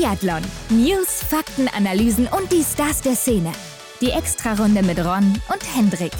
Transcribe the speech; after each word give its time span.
Biathlon. 0.00 0.40
News, 0.70 1.22
Fakten, 1.28 1.68
Analysen 1.76 2.26
und 2.28 2.50
die 2.50 2.62
Stars 2.62 3.02
der 3.02 3.14
Szene. 3.14 3.52
Die 4.00 4.12
Extrarunde 4.12 4.82
mit 4.82 4.98
Ron 4.98 5.38
und 5.52 5.76
Hendrik. 5.76 6.12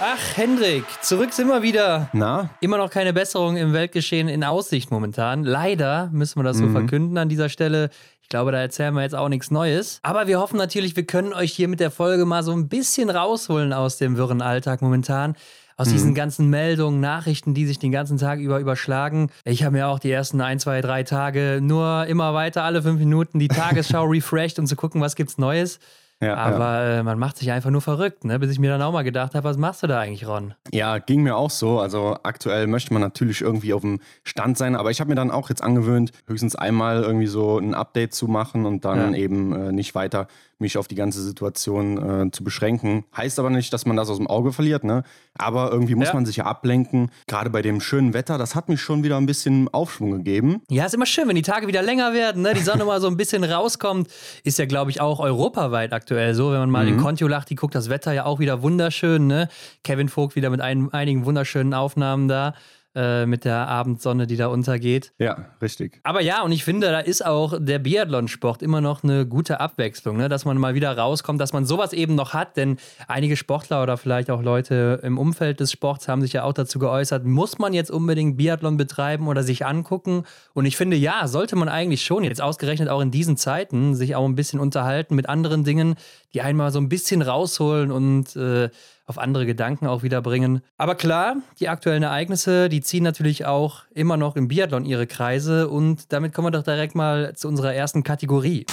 Ach, 0.00 0.36
Hendrik, 0.36 0.82
zurück 1.00 1.32
sind 1.32 1.46
wir 1.46 1.62
wieder. 1.62 2.08
Na? 2.12 2.50
Immer 2.60 2.78
noch 2.78 2.90
keine 2.90 3.12
Besserung 3.12 3.56
im 3.56 3.72
Weltgeschehen 3.72 4.26
in 4.26 4.42
Aussicht 4.42 4.90
momentan. 4.90 5.44
Leider 5.44 6.10
müssen 6.12 6.40
wir 6.40 6.42
das 6.42 6.58
so 6.58 6.68
verkünden 6.70 7.16
an 7.16 7.28
dieser 7.28 7.48
Stelle. 7.48 7.90
Ich 8.20 8.28
glaube, 8.28 8.50
da 8.50 8.58
erzählen 8.58 8.94
wir 8.94 9.02
jetzt 9.02 9.14
auch 9.14 9.28
nichts 9.28 9.52
Neues. 9.52 10.00
Aber 10.02 10.26
wir 10.26 10.40
hoffen 10.40 10.56
natürlich, 10.56 10.96
wir 10.96 11.06
können 11.06 11.32
euch 11.32 11.52
hier 11.52 11.68
mit 11.68 11.78
der 11.78 11.92
Folge 11.92 12.24
mal 12.24 12.42
so 12.42 12.50
ein 12.50 12.68
bisschen 12.68 13.10
rausholen 13.10 13.72
aus 13.72 13.98
dem 13.98 14.16
wirren 14.16 14.42
Alltag 14.42 14.82
momentan. 14.82 15.36
Aus 15.76 15.88
diesen 15.88 16.14
ganzen 16.14 16.50
Meldungen, 16.50 17.00
Nachrichten, 17.00 17.52
die 17.54 17.66
sich 17.66 17.78
den 17.78 17.90
ganzen 17.92 18.16
Tag 18.18 18.38
über 18.38 18.60
überschlagen. 18.60 19.30
Ich 19.44 19.64
habe 19.64 19.72
mir 19.76 19.88
auch 19.88 19.98
die 19.98 20.10
ersten 20.10 20.40
ein, 20.40 20.58
zwei, 20.60 20.80
drei 20.80 21.02
Tage 21.02 21.58
nur 21.60 22.06
immer 22.06 22.32
weiter 22.32 22.62
alle 22.62 22.82
fünf 22.82 22.98
Minuten 23.00 23.38
die 23.38 23.48
Tagesschau 23.48 24.04
refreshed, 24.08 24.58
um 24.58 24.66
zu 24.66 24.76
gucken, 24.76 25.00
was 25.00 25.16
gibt's 25.16 25.36
Neues. 25.38 25.80
Ja, 26.20 26.36
Aber 26.36 26.80
äh, 26.84 27.02
man 27.02 27.18
macht 27.18 27.36
sich 27.36 27.50
einfach 27.50 27.70
nur 27.70 27.80
verrückt, 27.82 28.24
ne? 28.24 28.38
bis 28.38 28.50
ich 28.52 28.58
mir 28.60 28.70
dann 28.70 28.80
auch 28.80 28.92
mal 28.92 29.02
gedacht 29.02 29.34
habe, 29.34 29.46
was 29.46 29.56
machst 29.58 29.82
du 29.82 29.88
da 29.88 29.98
eigentlich, 29.98 30.26
Ron? 30.26 30.54
Ja, 30.72 30.98
ging 30.98 31.22
mir 31.24 31.36
auch 31.36 31.50
so. 31.50 31.80
Also 31.80 32.16
aktuell 32.22 32.68
möchte 32.68 32.92
man 32.94 33.02
natürlich 33.02 33.40
irgendwie 33.40 33.74
auf 33.74 33.82
dem 33.82 33.98
Stand 34.22 34.56
sein, 34.56 34.76
aber 34.76 34.90
ich 34.92 35.00
habe 35.00 35.08
mir 35.10 35.16
dann 35.16 35.32
auch 35.32 35.48
jetzt 35.50 35.62
angewöhnt, 35.62 36.12
höchstens 36.28 36.54
einmal 36.54 37.02
irgendwie 37.02 37.26
so 37.26 37.58
ein 37.58 37.74
Update 37.74 38.14
zu 38.14 38.28
machen 38.28 38.64
und 38.64 38.84
dann 38.84 39.12
Ja. 39.12 39.18
eben 39.18 39.52
äh, 39.54 39.72
nicht 39.72 39.94
weiter 39.96 40.28
mich 40.58 40.78
auf 40.78 40.88
die 40.88 40.94
ganze 40.94 41.22
Situation 41.22 42.26
äh, 42.26 42.30
zu 42.30 42.44
beschränken. 42.44 43.04
Heißt 43.16 43.38
aber 43.38 43.50
nicht, 43.50 43.72
dass 43.72 43.86
man 43.86 43.96
das 43.96 44.08
aus 44.10 44.18
dem 44.18 44.26
Auge 44.26 44.52
verliert, 44.52 44.84
ne? 44.84 45.02
Aber 45.36 45.70
irgendwie 45.72 45.94
muss 45.94 46.08
Ja. 46.08 46.14
man 46.14 46.26
sich 46.26 46.36
ja 46.36 46.44
ablenken. 46.46 47.10
Gerade 47.26 47.50
bei 47.50 47.60
dem 47.62 47.80
schönen 47.80 48.14
Wetter, 48.14 48.38
das 48.38 48.54
hat 48.54 48.68
mich 48.68 48.80
schon 48.80 49.02
wieder 49.02 49.16
ein 49.16 49.26
bisschen 49.26 49.68
Aufschwung 49.72 50.12
gegeben. 50.12 50.62
Ja, 50.70 50.86
ist 50.86 50.94
immer 50.94 51.06
schön, 51.06 51.26
wenn 51.28 51.36
die 51.36 51.42
Tage 51.42 51.66
wieder 51.66 51.82
länger 51.82 52.12
werden, 52.12 52.42
ne? 52.42 52.54
die 52.54 52.60
Sonne 52.62 52.84
mal 52.84 53.00
so 53.00 53.08
ein 53.08 53.16
bisschen 53.16 53.42
rauskommt. 53.44 54.08
Ist 54.44 54.58
ja, 54.58 54.66
glaube 54.66 54.90
ich, 54.90 55.00
auch 55.00 55.20
europaweit 55.20 55.92
aktuell 55.92 56.34
so. 56.34 56.52
Wenn 56.52 56.60
man 56.60 56.70
mal 56.70 56.86
in 56.88 56.96
Kontiolahti 56.98 57.54
guckt, 57.56 57.74
das 57.74 57.88
Wetter 57.90 58.12
ja 58.12 58.24
auch 58.24 58.38
wieder 58.38 58.62
wunderschön. 58.62 59.26
Ne? 59.26 59.48
Kevin 59.82 60.08
Vogt 60.08 60.36
wieder 60.36 60.50
mit 60.50 60.60
ein, 60.60 60.92
einigen 60.92 61.24
wunderschönen 61.24 61.74
Aufnahmen 61.74 62.28
da. 62.28 62.54
Äh, 62.96 63.26
mit 63.26 63.44
der 63.44 63.66
Abendsonne, 63.66 64.28
die 64.28 64.36
da 64.36 64.46
untergeht. 64.46 65.12
Ja, 65.18 65.46
richtig. 65.60 65.98
Aber 66.04 66.20
ja, 66.20 66.42
und 66.42 66.52
ich 66.52 66.62
finde, 66.62 66.92
da 66.92 67.00
ist 67.00 67.26
auch 67.26 67.54
der 67.58 67.80
Biathlonsport 67.80 68.62
immer 68.62 68.80
noch 68.80 69.02
eine 69.02 69.26
gute 69.26 69.58
Abwechslung, 69.58 70.16
ne? 70.16 70.28
dass 70.28 70.44
man 70.44 70.58
mal 70.58 70.76
wieder 70.76 70.96
rauskommt, 70.96 71.40
dass 71.40 71.52
man 71.52 71.66
sowas 71.66 71.92
eben 71.92 72.14
noch 72.14 72.34
hat, 72.34 72.56
denn 72.56 72.76
einige 73.08 73.36
Sportler 73.36 73.82
oder 73.82 73.96
vielleicht 73.96 74.30
auch 74.30 74.42
Leute 74.42 75.00
im 75.02 75.18
Umfeld 75.18 75.58
des 75.58 75.72
Sports 75.72 76.06
haben 76.06 76.22
sich 76.22 76.34
ja 76.34 76.44
auch 76.44 76.52
dazu 76.52 76.78
geäußert, 76.78 77.24
muss 77.24 77.58
man 77.58 77.72
jetzt 77.72 77.90
unbedingt 77.90 78.36
Biathlon 78.36 78.76
betreiben 78.76 79.26
oder 79.26 79.42
sich 79.42 79.66
angucken? 79.66 80.22
Und 80.52 80.64
ich 80.64 80.76
finde, 80.76 80.96
ja, 80.96 81.26
sollte 81.26 81.56
man 81.56 81.68
eigentlich 81.68 82.04
schon, 82.04 82.22
jetzt 82.22 82.40
ausgerechnet 82.40 82.88
auch 82.90 83.00
in 83.00 83.10
diesen 83.10 83.36
Zeiten, 83.36 83.96
sich 83.96 84.14
auch 84.14 84.24
ein 84.24 84.36
bisschen 84.36 84.60
unterhalten 84.60 85.16
mit 85.16 85.28
anderen 85.28 85.64
Dingen, 85.64 85.96
die 86.32 86.42
einmal 86.42 86.70
so 86.70 86.78
ein 86.78 86.88
bisschen 86.88 87.22
rausholen 87.22 87.90
und 87.90 88.36
äh, 88.36 88.70
auf 89.06 89.18
andere 89.18 89.46
Gedanken 89.46 89.86
auch 89.86 90.02
wieder 90.02 90.22
bringen. 90.22 90.62
Aber 90.76 90.94
klar, 90.94 91.36
die 91.60 91.68
aktuellen 91.68 92.02
Ereignisse, 92.02 92.68
die 92.68 92.80
ziehen 92.80 93.04
natürlich 93.04 93.46
auch 93.46 93.82
immer 93.94 94.16
noch 94.16 94.36
im 94.36 94.48
Biathlon 94.48 94.84
ihre 94.84 95.06
Kreise 95.06 95.68
und 95.68 96.12
damit 96.12 96.32
kommen 96.32 96.46
wir 96.46 96.52
doch 96.52 96.64
direkt 96.64 96.94
mal 96.94 97.34
zu 97.34 97.48
unserer 97.48 97.74
ersten 97.74 98.02
Kategorie. 98.02 98.66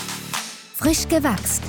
Frisch 0.76 1.08
gewachst. 1.08 1.64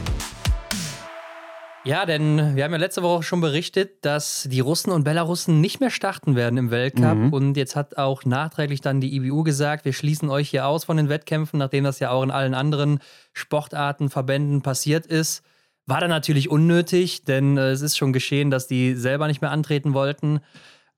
Ja, 1.85 2.07
denn 2.07 2.55
wir 2.55 2.63
haben 2.63 2.71
ja 2.71 2.79
letzte 2.79 3.03
Woche 3.03 3.25
schon 3.25 3.41
berichtet, 3.41 4.05
dass 4.05 4.47
die 4.49 4.61
Russen 4.61 4.93
und 4.93 5.03
Belarussen 5.03 5.61
nicht 5.61 5.81
mehr 5.81 5.91
starten 5.91 6.37
werden 6.37 6.57
im 6.57 6.71
Weltcup. 6.71 7.33
Und 7.33 7.57
jetzt 7.57 7.75
hat 7.75 7.99
auch 7.99 8.25
nachträglich 8.25 8.81
dann 8.81 9.01
die 9.01 9.17
IBU 9.17 9.43
gesagt, 9.43 9.85
wir 9.85 9.93
schließen 9.93 10.31
euch 10.31 10.49
hier 10.49 10.69
aus 10.69 10.85
von 10.85 10.97
den 10.97 11.09
Wettkämpfen, 11.09 11.59
nachdem 11.59 11.83
das 11.83 11.99
ja 11.99 12.11
auch 12.11 12.23
in 12.23 12.31
allen 12.31 12.55
anderen 12.55 13.01
Sportarten, 13.33 14.11
Verbänden 14.11 14.63
passiert 14.63 15.07
ist. 15.07 15.43
War 15.87 16.01
dann 16.01 16.11
natürlich 16.11 16.49
unnötig, 16.49 17.25
denn 17.25 17.57
äh, 17.57 17.71
es 17.71 17.83
ist 17.83 17.97
schon 17.97 18.13
geschehen, 18.13 18.51
dass 18.51 18.67
die 18.67 18.95
selber 18.95 19.27
nicht 19.27 19.41
mehr 19.41 19.51
antreten 19.51 19.95
wollten. 19.95 20.41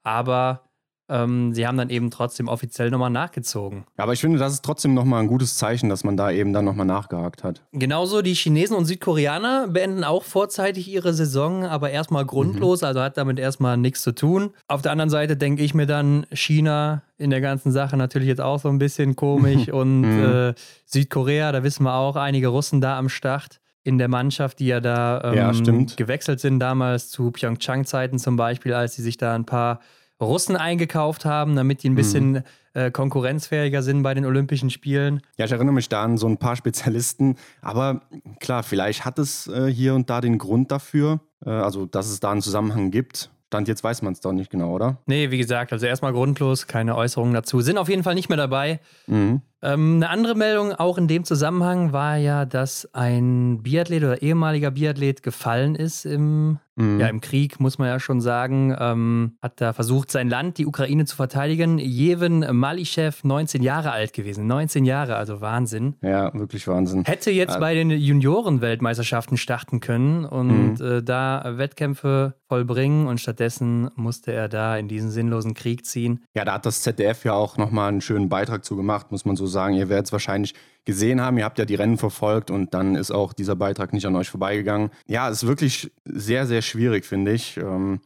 Aber 0.03 0.65
ähm, 1.09 1.53
sie 1.53 1.67
haben 1.67 1.77
dann 1.77 1.91
eben 1.91 2.11
trotzdem 2.11 2.49
offiziell 2.49 2.91
nochmal 2.91 3.11
nachgezogen. 3.11 3.85
Ja, 3.99 4.05
aber 4.05 4.15
ich 4.15 4.21
finde, 4.21 4.39
das 4.39 4.55
ist 4.55 4.65
trotzdem 4.65 4.95
nochmal 4.95 5.23
ein 5.23 5.27
gutes 5.27 5.57
Zeichen, 5.57 5.89
dass 5.91 6.03
man 6.03 6.17
da 6.17 6.31
eben 6.31 6.53
dann 6.53 6.65
nochmal 6.65 6.87
nachgehakt 6.87 7.45
hat. 7.45 7.63
Genauso 7.73 8.23
die 8.23 8.35
Chinesen 8.35 8.77
und 8.77 8.87
Südkoreaner 8.87 9.69
beenden 9.69 10.03
auch 10.03 10.23
vorzeitig 10.23 10.89
ihre 10.89 11.13
Saison, 11.13 11.65
aber 11.65 11.91
erstmal 11.91 12.25
grundlos, 12.25 12.83
also 12.83 13.01
hat 13.01 13.19
damit 13.19 13.39
erstmal 13.39 13.77
nichts 13.77 14.03
zu 14.03 14.15
tun. 14.15 14.55
Auf 14.67 14.81
der 14.81 14.93
anderen 14.93 15.11
Seite 15.11 15.37
denke 15.37 15.63
ich 15.63 15.75
mir 15.75 15.87
dann, 15.87 16.27
China 16.33 17.03
in 17.19 17.31
der 17.31 17.43
ganzen 17.43 17.71
Sache 17.71 17.97
natürlich 17.97 18.29
jetzt 18.29 18.41
auch 18.41 18.59
so 18.59 18.69
ein 18.69 18.79
bisschen 18.79 19.15
komisch 19.15 19.69
und 19.73 20.05
äh, 20.05 20.55
Südkorea, 20.87 21.53
da 21.53 21.63
wissen 21.63 21.85
wir 21.85 21.95
auch, 21.95 22.17
einige 22.17 22.49
Russen 22.49 22.81
da 22.81 22.99
am 22.99 23.11
Start 23.11 23.61
in 23.85 23.99
der 23.99 24.09
Mannschaft, 24.09 24.59
die 24.59 24.67
ja 24.67 24.81
da 24.81 25.21
ähm, 25.25 25.35
Ja, 25.35 25.95
gewechselt 25.97 26.41
sind 26.41 26.59
damals 26.59 27.11
zu 27.11 27.31
Pyeongchang-Zeiten 27.31 28.19
zum 28.19 28.37
Beispiel, 28.37 28.75
als 28.75 28.95
sie 28.95 29.03
sich 29.03 29.19
da 29.19 29.35
ein 29.35 29.45
paar 29.45 29.81
Russen 30.21 30.57
eingekauft 30.57 31.25
haben, 31.25 31.55
damit 31.55 31.83
die 31.83 31.91
ein 31.91 31.95
bisschen 31.95 32.45
äh, 32.73 32.91
konkurrenzfähiger 32.91 33.83
sind 33.83 34.03
bei 34.03 34.15
den 34.15 34.25
Olympischen 34.25 34.71
Spielen. 34.71 35.21
Ja, 35.37 35.45
ich 35.45 35.53
erinnere 35.53 35.75
mich 35.75 35.89
da 35.89 36.03
an 36.03 36.17
so 36.17 36.27
ein 36.27 36.39
paar 36.39 36.57
Spezialisten. 36.57 37.37
Aber 37.61 38.01
klar, 38.41 38.63
vielleicht 38.63 39.05
hat 39.05 39.19
es 39.19 39.47
äh, 39.49 39.67
hier 39.67 39.95
und 39.95 40.09
da 40.09 40.21
den 40.21 40.39
Grund 40.39 40.73
dafür, 40.73 41.21
äh, 41.45 41.51
also 41.51 41.85
dass 41.85 42.09
es 42.09 42.21
da 42.21 42.31
einen 42.31 42.43
Zusammenhang 42.43 42.91
gibt. 42.91 43.31
Stand 43.55 43.69
jetzt 43.69 43.85
weiß 43.85 44.03
man 44.03 44.15
es 44.15 44.21
doch 44.21 44.33
nicht 44.33 44.51
genau, 44.51 44.73
oder? 44.73 44.99
Nee, 45.07 45.31
wie 45.31 45.39
gesagt, 45.39 45.73
also 45.73 45.87
erstmal 45.87 46.13
grundlos, 46.13 46.67
keine 46.67 46.97
Äußerungen 46.97 47.35
dazu. 47.35 47.61
Sind 47.61 47.79
auf 47.79 47.89
jeden 47.89 48.03
Fall 48.03 48.17
nicht 48.17 48.29
mehr 48.29 48.37
dabei. 48.37 48.81
Mhm. 49.07 49.43
Ähm, 49.65 49.95
eine 49.97 50.11
andere 50.11 50.35
Meldung 50.35 50.73
auch 50.73 50.99
in 50.99 51.09
dem 51.09 51.25
Zusammenhang 51.25 51.93
war 51.93 52.17
ja, 52.17 52.45
dass 52.45 52.89
ein 52.95 53.63
Biathlet 53.63 54.03
oder 54.05 54.23
ehemaliger 54.23 54.71
Biathlet 54.71 55.23
gefallen 55.23 55.75
ist 55.75 56.05
im, 56.05 56.59
Mhm. 56.77 56.99
ja, 56.99 57.07
im 57.07 57.21
Krieg, 57.21 57.61
muss 57.61 57.79
man 57.79 57.87
ja 57.87 58.01
schon 58.01 58.21
sagen. 58.21 58.75
Ähm, 58.81 59.37
hat 59.41 59.61
da 59.61 59.73
versucht, 59.73 60.11
sein 60.11 60.29
Land, 60.29 60.59
die 60.59 60.67
Ukraine, 60.67 61.05
zu 61.05 61.15
verteidigen. 61.15 61.79
Jeven 61.79 62.41
Malischew, 62.57 63.13
19 63.23 63.63
Jahre 63.63 63.93
alt 63.93 64.13
gewesen. 64.13 64.49
19 64.49 64.85
Jahre, 64.85 65.15
also 65.15 65.41
Wahnsinn. 65.41 65.95
Ja, 66.03 66.35
wirklich 66.35 66.67
Wahnsinn. 66.67 67.05
Hätte 67.05 67.31
jetzt 67.31 67.61
bei 67.61 67.75
den 67.75 67.91
Junioren-Weltmeisterschaften 67.91 69.37
starten 69.37 69.81
können 69.81 70.25
und 70.25 70.81
Mhm. 70.81 70.85
äh, 70.87 71.03
da 71.03 71.45
Wettkämpfe 71.57 72.35
vollbringen 72.49 73.07
und 73.07 73.21
stattdessen 73.21 73.91
musste 73.97 74.33
er 74.33 74.49
da 74.49 74.77
in 74.77 74.89
diesen 74.89 75.11
sinnlosen 75.11 75.55
Krieg 75.55 75.87
ziehen. 75.87 76.25
Ja, 76.35 76.45
da 76.45 76.55
hat 76.55 76.67
das 76.67 76.83
ZDF 76.83 77.25
ja 77.25 77.33
auch 77.35 77.57
nochmal 77.57 77.89
einen 77.89 78.01
schönen 78.01 78.29
Beitrag 78.29 78.65
zu 78.65 78.77
gemacht, 78.77 79.11
muss 79.11 79.25
man 79.25 79.37
so 79.37 79.47
sagen. 79.47 79.54
Ihr 79.75 79.89
werdet 79.89 80.07
es 80.07 80.13
wahrscheinlich 80.13 80.55
gesehen 80.85 81.21
haben, 81.21 81.39
ihr 81.39 81.45
habt 81.45 81.59
ja 81.59 81.65
die 81.65 81.75
Rennen 81.77 81.97
verfolgt 81.99 82.51
und 82.51 82.75
dann 82.75 82.95
ist 82.97 83.11
auch 83.11 83.33
dieser 83.33 83.57
Beitrag 83.57 83.93
nicht 83.93 84.07
an 84.07 84.17
euch 84.17 84.29
vorbeigegangen. 84.29 84.91
Ja, 85.07 85.29
es 85.31 85.43
ist 85.43 85.49
wirklich 85.49 85.91
sehr, 86.05 86.47
sehr 86.47 86.61
schwierig, 86.63 87.05
finde 87.07 87.33
ich. 87.33 87.57
Ähm, 87.57 88.01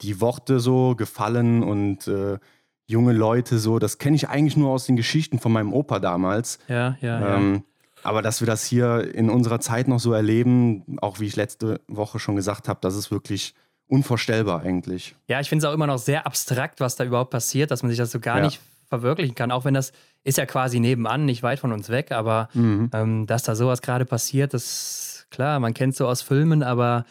die 0.00 0.20
Worte 0.20 0.58
so 0.58 0.96
gefallen 0.96 1.62
und 1.62 2.08
äh, 2.08 2.38
junge 2.86 3.12
Leute 3.12 3.58
so, 3.58 3.78
das 3.78 3.98
kenne 3.98 4.16
ich 4.16 4.28
eigentlich 4.28 4.56
nur 4.56 4.70
aus 4.70 4.86
den 4.86 4.96
Geschichten 4.96 5.38
von 5.38 5.52
meinem 5.52 5.72
Opa 5.72 6.00
damals. 6.00 6.58
Ja, 6.68 6.96
ja, 7.00 7.20
ja. 7.20 7.36
Ähm, 7.36 7.62
aber 8.02 8.20
dass 8.20 8.40
wir 8.40 8.46
das 8.46 8.64
hier 8.64 9.14
in 9.14 9.30
unserer 9.30 9.60
Zeit 9.60 9.88
noch 9.88 10.00
so 10.00 10.12
erleben, 10.12 10.98
auch 11.00 11.20
wie 11.20 11.26
ich 11.26 11.36
letzte 11.36 11.80
Woche 11.88 12.18
schon 12.18 12.36
gesagt 12.36 12.68
habe, 12.68 12.80
das 12.82 12.96
ist 12.96 13.10
wirklich 13.10 13.54
unvorstellbar 13.86 14.62
eigentlich. 14.62 15.14
Ja, 15.28 15.40
ich 15.40 15.48
finde 15.48 15.64
es 15.64 15.70
auch 15.70 15.74
immer 15.74 15.86
noch 15.86 15.98
sehr 15.98 16.26
abstrakt, 16.26 16.80
was 16.80 16.96
da 16.96 17.04
überhaupt 17.04 17.30
passiert, 17.30 17.70
dass 17.70 17.82
man 17.82 17.90
sich 17.90 17.98
das 17.98 18.10
so 18.10 18.20
gar 18.20 18.38
Ja. 18.38 18.44
nicht 18.44 18.60
verwirklichen 18.88 19.34
kann. 19.34 19.50
Auch 19.50 19.64
wenn 19.64 19.74
das 19.74 19.92
ist 20.24 20.38
ja 20.38 20.46
quasi 20.46 20.80
nebenan, 20.80 21.24
nicht 21.26 21.42
weit 21.42 21.58
von 21.60 21.72
uns 21.72 21.88
weg, 21.90 22.10
aber 22.12 22.48
Mhm. 22.54 22.90
ähm, 22.92 23.26
dass 23.26 23.42
da 23.42 23.54
sowas 23.54 23.82
gerade 23.82 24.04
passiert, 24.04 24.54
das 24.54 25.26
klar, 25.30 25.60
man 25.60 25.74
kennt 25.74 25.92
es 25.92 25.98
so 25.98 26.06
aus 26.08 26.22
Filmen, 26.22 26.62
aber 26.62 27.04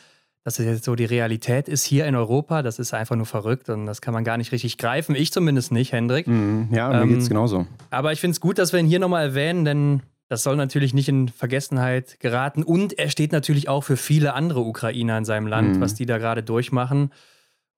dass 0.44 0.60
es 0.60 0.66
jetzt 0.66 0.84
so 0.84 0.96
die 0.96 1.06
Realität 1.06 1.70
ist 1.70 1.86
hier 1.86 2.06
in 2.06 2.16
Europa, 2.16 2.64
das 2.64 2.78
ist 2.80 2.94
einfach 2.94 3.16
nur 3.16 3.26
verrückt 3.26 3.70
und 3.70 3.86
das 3.86 4.02
kann 4.02 4.14
man 4.14 4.24
gar 4.26 4.38
nicht 4.38 4.52
richtig 4.52 4.78
greifen. 4.78 5.16
Ich 5.16 5.32
zumindest 5.32 5.72
nicht, 5.72 5.94
Hendrik. 5.94 6.28
Mhm. 6.28 6.68
Ja, 6.72 6.90
mir 6.90 7.02
Ähm, 7.04 7.10
geht's 7.10 7.30
genauso. 7.30 7.66
Aber 7.92 8.12
ich 8.12 8.20
finde 8.20 8.34
es 8.34 8.42
gut, 8.42 8.58
dass 8.58 8.74
wir 8.74 8.80
ihn 8.82 8.88
hier 8.88 9.00
nochmal 9.00 9.24
erwähnen, 9.24 9.64
denn 9.64 10.02
das 10.28 10.44
soll 10.44 10.56
natürlich 10.58 10.94
nicht 10.94 11.08
in 11.08 11.30
Vergessenheit 11.30 12.20
geraten. 12.20 12.64
Und 12.64 12.98
er 13.00 13.10
steht 13.10 13.32
natürlich 13.32 13.70
auch 13.70 13.86
für 13.86 13.96
viele 13.98 14.34
andere 14.34 14.62
Ukrainer 14.62 15.18
in 15.18 15.24
seinem 15.26 15.48
Land, 15.48 15.78
Mhm. 15.78 15.80
was 15.82 15.94
die 15.94 16.06
da 16.06 16.18
gerade 16.18 16.44
durchmachen. 16.44 17.12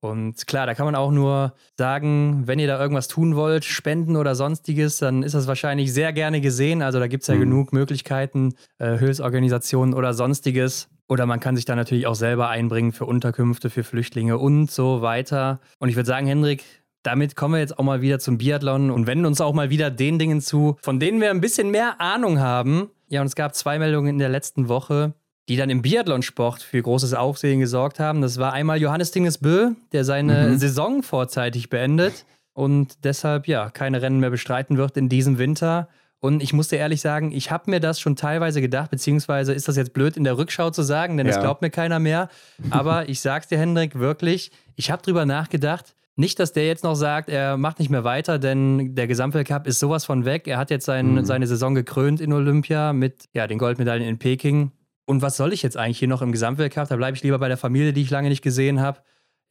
Und 0.10 0.48
klar, 0.48 0.66
da 0.66 0.74
kann 0.74 0.86
man 0.86 0.96
auch 0.96 1.12
nur 1.12 1.54
sagen, 1.78 2.44
wenn 2.46 2.60
ihr 2.60 2.68
da 2.68 2.80
irgendwas 2.80 3.08
tun 3.08 3.36
wollt, 3.36 3.66
spenden 3.66 4.16
oder 4.16 4.36
sonstiges, 4.36 4.98
dann 4.98 5.24
ist 5.24 5.36
das 5.36 5.48
wahrscheinlich 5.48 5.94
sehr 5.94 6.14
gerne 6.14 6.42
gesehen. 6.42 6.82
Also 6.82 7.00
da 7.00 7.08
gibt 7.08 7.24
es 7.24 7.28
ja 7.28 7.36
Mhm. 7.36 7.40
genug 7.42 7.74
Möglichkeiten, 7.74 8.54
äh, 8.80 8.98
Hilfsorganisationen 8.98 9.94
oder 9.94 10.14
sonstiges. 10.14 10.88
Oder 11.08 11.26
man 11.26 11.40
kann 11.40 11.56
sich 11.56 11.66
da 11.66 11.76
natürlich 11.76 12.08
auch 12.08 12.16
selber 12.16 12.50
einbringen 12.50 12.92
für 12.92 13.06
Unterkünfte, 13.06 13.70
für 13.70 13.84
Flüchtlinge 13.84 14.38
und 14.40 14.72
so 14.72 15.02
weiter. 15.02 15.60
Und 15.80 15.90
ich 15.90 15.96
würde 15.96 16.08
sagen, 16.08 16.26
Hendrik, 16.26 16.64
damit 17.04 17.36
kommen 17.36 17.54
wir 17.54 17.60
jetzt 17.60 17.78
auch 17.78 17.84
mal 17.84 18.02
wieder 18.02 18.18
zum 18.18 18.40
Biathlon 18.40 18.90
und 18.90 19.06
wenden 19.06 19.26
uns 19.28 19.40
auch 19.40 19.54
mal 19.54 19.70
wieder 19.70 19.92
den 19.92 20.18
Dingen 20.18 20.42
zu, 20.42 20.78
von 20.82 21.00
denen 21.00 21.22
wir 21.22 21.30
ein 21.30 21.42
bisschen 21.42 21.70
mehr 21.70 22.02
Ahnung 22.02 22.40
haben. 22.40 22.90
Ja, 23.08 23.22
und 23.22 23.28
es 23.28 23.36
gab 23.36 23.54
zwei 23.54 23.78
Meldungen 23.78 24.10
in 24.10 24.18
der 24.18 24.30
letzten 24.30 24.68
Woche, 24.68 25.14
die 25.48 25.58
dann 25.58 25.70
im 25.70 25.82
Biathlonsport 25.82 26.62
für 26.64 26.82
großes 26.82 27.14
Aufsehen 27.14 27.60
gesorgt 27.60 28.00
haben. 28.00 28.22
Das 28.22 28.38
war 28.40 28.54
einmal 28.54 28.82
Johannes 28.82 29.12
Tingesbö, 29.12 29.72
der 29.92 30.04
seine 30.04 30.50
Mhm. 30.50 30.58
Saison 30.58 31.04
vorzeitig 31.04 31.70
beendet. 31.70 32.26
und 32.58 33.04
deshalb 33.04 33.48
ja 33.50 33.70
keine 33.70 34.02
Rennen 34.02 34.22
mehr 34.22 34.30
bestreiten 34.30 34.78
wird 34.78 34.96
in 34.96 35.10
diesem 35.10 35.38
Winter. 35.38 35.90
Und 36.22 36.42
ich 36.42 36.54
muss 36.54 36.70
dir 36.70 36.78
ehrlich 36.78 37.02
sagen, 37.02 37.34
ich 37.34 37.52
habe 37.52 37.70
mir 37.70 37.82
das 37.82 38.00
schon 38.00 38.16
teilweise 38.16 38.62
gedacht, 38.62 38.90
beziehungsweise 38.92 39.52
ist 39.54 39.68
das 39.68 39.76
jetzt 39.76 39.94
blöd 39.94 40.16
in 40.16 40.24
der 40.24 40.38
Rückschau 40.38 40.70
zu 40.70 40.82
sagen, 40.82 41.18
denn 41.18 41.28
es 41.28 41.38
glaubt 41.38 41.62
mir 41.62 41.70
keiner 41.70 42.00
mehr. 42.00 42.30
Aber 42.70 43.10
ich 43.10 43.20
sag's 43.20 43.50
dir, 43.50 43.60
Hendrik, 43.60 44.00
wirklich, 44.00 44.52
ich 44.78 44.90
habe 44.90 45.02
drüber 45.04 45.26
nachgedacht. 45.26 45.96
Nicht, 46.16 46.40
dass 46.40 46.54
der 46.54 46.66
jetzt 46.66 46.86
noch 46.86 46.96
sagt, 46.96 47.28
er 47.28 47.58
macht 47.58 47.80
nicht 47.80 47.90
mehr 47.90 48.06
weiter, 48.06 48.40
denn 48.40 48.96
der 48.96 49.08
Gesamtweltcup 49.08 49.68
ist 49.68 49.80
sowas 49.82 50.06
von 50.06 50.24
weg. 50.24 50.48
Er 50.48 50.58
hat 50.58 50.72
jetzt 50.72 50.86
sein, 50.86 51.16
mhm. 51.16 51.26
seine 51.26 51.48
Saison 51.48 51.76
gekrönt 51.76 52.22
in 52.22 52.32
Olympia 52.32 52.94
mit 52.94 53.26
ja, 53.34 53.48
den 53.48 53.58
Goldmedaillen 53.58 54.08
in 54.08 54.18
Peking. 54.18 54.72
Und 55.06 55.22
was 55.22 55.38
soll 55.38 55.54
ich 55.54 55.62
jetzt 55.62 55.78
eigentlich 55.78 56.00
hier 56.00 56.08
noch 56.08 56.22
im 56.22 56.32
Gesamtweltcup? 56.32 56.88
Da 56.88 56.96
bleibe 56.96 57.16
ich 57.16 57.24
lieber 57.24 57.40
bei 57.40 57.48
der 57.48 57.58
Familie, 57.58 57.94
die 57.94 58.02
ich 58.02 58.10
lange 58.10 58.30
nicht 58.30 58.42
gesehen 58.42 58.82
habe. 58.82 59.00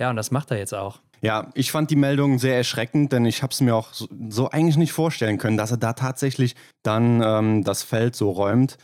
Ja, 0.00 0.10
und 0.10 0.16
das 0.16 0.30
macht 0.30 0.50
er 0.50 0.58
jetzt 0.58 0.74
auch. 0.74 1.00
Ja, 1.20 1.50
ich 1.54 1.70
fand 1.70 1.90
die 1.90 1.96
Meldung 1.96 2.38
sehr 2.38 2.56
erschreckend, 2.56 3.12
denn 3.12 3.24
ich 3.24 3.42
habe 3.42 3.52
es 3.52 3.60
mir 3.60 3.74
auch 3.74 3.92
so, 3.94 4.08
so, 4.28 4.50
eigentlich 4.50 4.76
nicht 4.76 4.92
vorstellen 4.92 5.38
können, 5.38 5.56
dass 5.56 5.70
er 5.70 5.76
da 5.76 5.92
tatsächlich 5.92 6.54
dann 6.82 7.22
ähm, 7.24 7.64
das 7.64 7.82
Feld 7.82 8.16
so 8.16 8.30
räumt. 8.30 8.76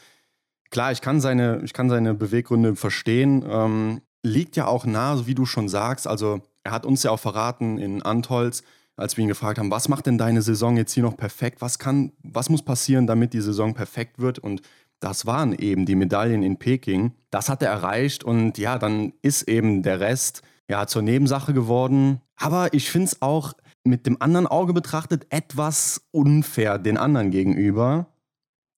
Klar, 0.71 0.93
ich 0.93 1.01
kann 1.01 1.21
seine, 1.21 1.61
ich 1.65 1.73
kann 1.73 1.91
seine 1.91 2.15
Beweggründe 2.15 2.77
verstehen. 2.77 3.45
Ähm, 3.49 4.01
liegt 4.23 4.57
ja 4.57 4.67
auch 4.67 4.87
nah, 4.87 5.17
so 5.17 5.27
wie 5.27 5.35
du 5.35 5.47
schon 5.47 5.69
sagst. 5.69 6.07
Also 6.07 6.41
er 6.63 6.73
hat 6.73 6.87
uns 6.87 7.03
ja 7.03 7.11
auch 7.11 7.19
verraten 7.19 7.79
in 7.79 8.03
Antholz, 8.03 8.63
als 8.97 9.17
wir 9.17 9.23
ihn 9.23 9.29
gefragt 9.29 9.59
haben, 9.59 9.71
was 9.71 9.89
macht 9.89 10.07
denn 10.07 10.19
deine 10.19 10.43
Saison 10.43 10.77
jetzt 10.77 10.93
hier 10.93 11.03
noch 11.03 11.17
perfekt? 11.17 11.61
Was 11.61 11.79
kann, 11.79 12.13
was 12.23 12.51
muss 12.51 12.63
passieren, 12.63 13.07
damit 13.07 13.33
die 13.33 13.41
Saison 13.41 13.75
perfekt 13.75 14.19
wird? 14.19 14.39
Und 14.39 14.61
das 15.01 15.27
waren 15.27 15.55
eben 15.55 15.87
die 15.87 15.97
Medaillen 15.97 16.43
in 16.43 16.59
Peking. 16.59 17.13
Das 17.31 17.49
hat 17.49 17.63
er 17.63 17.71
erreicht 17.71 18.23
und 18.23 18.59
ja, 18.59 18.79
dann 18.79 19.15
ist 19.23 19.49
eben 19.49 19.83
der 19.83 20.01
Rest 20.01 20.43
ja 20.69 20.87
zur 20.87 21.03
Nebensache 21.03 21.53
geworden. 21.55 22.21
Aber 22.37 22.73
ich 22.75 22.91
finde 22.91 23.07
es 23.07 23.23
auch 23.23 23.55
mit 23.83 24.07
dem 24.07 24.21
anderen 24.21 24.47
Auge 24.47 24.73
betrachtet 24.75 25.27
etwas 25.31 26.07
unfair 26.11 26.79
den 26.79 26.99
anderen 26.99 27.31
gegenüber. 27.31 28.07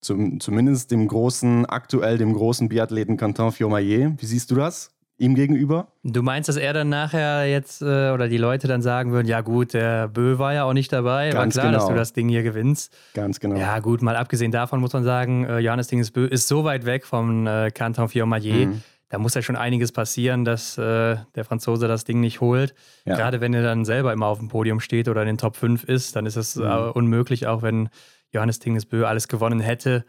Zum, 0.01 0.39
zumindest 0.39 0.91
dem 0.91 1.07
großen, 1.07 1.65
aktuell 1.65 2.17
dem 2.17 2.33
großen 2.33 2.67
Biathleten 2.69 3.17
Quentin 3.17 3.51
Fiormaillet. 3.51 4.21
Wie 4.21 4.25
siehst 4.25 4.51
du 4.51 4.55
das? 4.55 4.92
Ihm 5.23 5.35
gegenüber. 5.35 5.87
Du 6.03 6.21
meinst, 6.21 6.49
dass 6.49 6.57
er 6.57 6.73
dann 6.73 6.89
nachher 6.89 7.49
jetzt 7.49 7.81
äh, 7.81 8.11
oder 8.11 8.27
die 8.27 8.37
Leute 8.37 8.67
dann 8.67 8.81
sagen 8.81 9.11
würden, 9.11 9.27
ja 9.27 9.41
gut, 9.41 9.73
der 9.73 10.09
Bö 10.09 10.37
war 10.37 10.53
ja 10.53 10.65
auch 10.65 10.73
nicht 10.73 10.91
dabei, 10.91 11.29
Ganz 11.29 11.55
war 11.55 11.61
klar, 11.61 11.71
genau. 11.71 11.79
dass 11.79 11.87
du 11.87 11.95
das 11.95 12.13
Ding 12.13 12.27
hier 12.29 12.43
gewinnst. 12.43 12.95
Ganz 13.13 13.39
genau. 13.39 13.55
Ja 13.55 13.79
gut, 13.79 14.01
mal 14.01 14.15
abgesehen 14.15 14.51
davon 14.51 14.81
muss 14.81 14.93
man 14.93 15.03
sagen, 15.03 15.45
äh, 15.45 15.59
Johannes 15.59 15.87
Dingesbö 15.87 16.25
ist 16.25 16.47
so 16.47 16.63
weit 16.65 16.85
weg 16.85 17.05
vom 17.05 17.47
äh, 17.47 17.71
Canton 17.71 18.09
Fiormaillet, 18.09 18.67
mhm. 18.67 18.83
da 19.09 19.17
muss 19.17 19.33
ja 19.33 19.41
schon 19.41 19.55
einiges 19.55 19.93
passieren, 19.93 20.43
dass 20.43 20.77
äh, 20.77 21.15
der 21.35 21.45
Franzose 21.45 21.87
das 21.87 22.03
Ding 22.03 22.19
nicht 22.19 22.41
holt. 22.41 22.75
Ja. 23.05 23.15
Gerade 23.15 23.39
wenn 23.39 23.53
er 23.53 23.63
dann 23.63 23.85
selber 23.85 24.11
immer 24.11 24.27
auf 24.27 24.39
dem 24.39 24.49
Podium 24.49 24.81
steht 24.81 25.07
oder 25.07 25.21
in 25.21 25.27
den 25.27 25.37
Top 25.37 25.55
5 25.55 25.85
ist, 25.85 26.15
dann 26.15 26.25
ist 26.25 26.35
es 26.35 26.57
mhm. 26.57 26.91
Unmöglich, 26.93 27.47
auch 27.47 27.61
wenn 27.61 27.89
Johannes 28.31 28.59
Dingesbö 28.59 29.05
alles 29.05 29.27
gewonnen 29.29 29.61
hätte. 29.61 30.03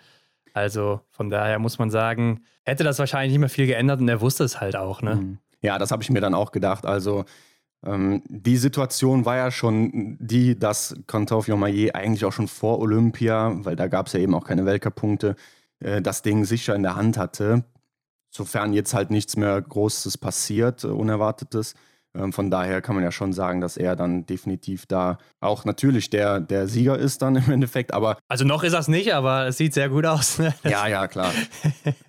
Also 0.54 1.00
von 1.10 1.30
daher 1.30 1.58
muss 1.58 1.78
man 1.78 1.90
sagen, 1.90 2.40
hätte 2.64 2.84
das 2.84 2.98
wahrscheinlich 2.98 3.32
nicht 3.32 3.40
mehr 3.40 3.48
viel 3.48 3.66
geändert 3.66 4.00
und 4.00 4.08
er 4.08 4.20
wusste 4.20 4.44
es 4.44 4.60
halt 4.60 4.76
auch. 4.76 5.02
Ne? 5.02 5.16
Mhm. 5.16 5.38
Ja, 5.60 5.78
das 5.78 5.90
habe 5.90 6.02
ich 6.02 6.10
mir 6.10 6.20
dann 6.20 6.34
auch 6.34 6.52
gedacht. 6.52 6.86
Also 6.86 7.24
ähm, 7.84 8.22
die 8.28 8.56
Situation 8.56 9.24
war 9.24 9.36
ja 9.36 9.50
schon 9.50 10.16
die, 10.20 10.58
dass 10.58 10.96
Quentin 11.06 11.58
Maillet 11.58 11.94
eigentlich 11.94 12.24
auch 12.24 12.32
schon 12.32 12.48
vor 12.48 12.78
Olympia, 12.80 13.52
weil 13.64 13.76
da 13.76 13.88
gab 13.88 14.06
es 14.06 14.14
ja 14.14 14.20
eben 14.20 14.34
auch 14.34 14.44
keine 14.44 14.66
Weltcup-Punkte, 14.66 15.36
äh, 15.80 16.02
das 16.02 16.22
Ding 16.22 16.44
sicher 16.44 16.74
in 16.74 16.82
der 16.82 16.96
Hand 16.96 17.18
hatte. 17.18 17.64
Sofern 18.30 18.72
jetzt 18.72 18.94
halt 18.94 19.10
nichts 19.10 19.36
mehr 19.36 19.60
Großes 19.60 20.18
passiert, 20.18 20.84
äh, 20.84 20.88
Unerwartetes. 20.88 21.74
Ähm, 22.16 22.32
von 22.32 22.50
daher 22.50 22.80
kann 22.80 22.94
man 22.94 23.04
ja 23.04 23.12
schon 23.12 23.32
sagen, 23.32 23.60
dass 23.60 23.76
er 23.76 23.96
dann 23.96 24.26
definitiv 24.26 24.86
da 24.86 25.18
auch 25.40 25.64
natürlich 25.64 26.10
der, 26.10 26.40
der 26.40 26.68
Sieger 26.68 26.98
ist 26.98 27.22
dann 27.22 27.36
im 27.46 27.50
Endeffekt. 27.50 27.92
Aber 27.92 28.18
also 28.28 28.44
noch 28.44 28.62
ist 28.62 28.72
das 28.72 28.88
nicht, 28.88 29.14
aber 29.14 29.46
es 29.46 29.56
sieht 29.56 29.74
sehr 29.74 29.88
gut 29.88 30.06
aus. 30.06 30.38
Ne? 30.38 30.54
ja, 30.64 30.86
ja, 30.86 31.08
klar. 31.08 31.32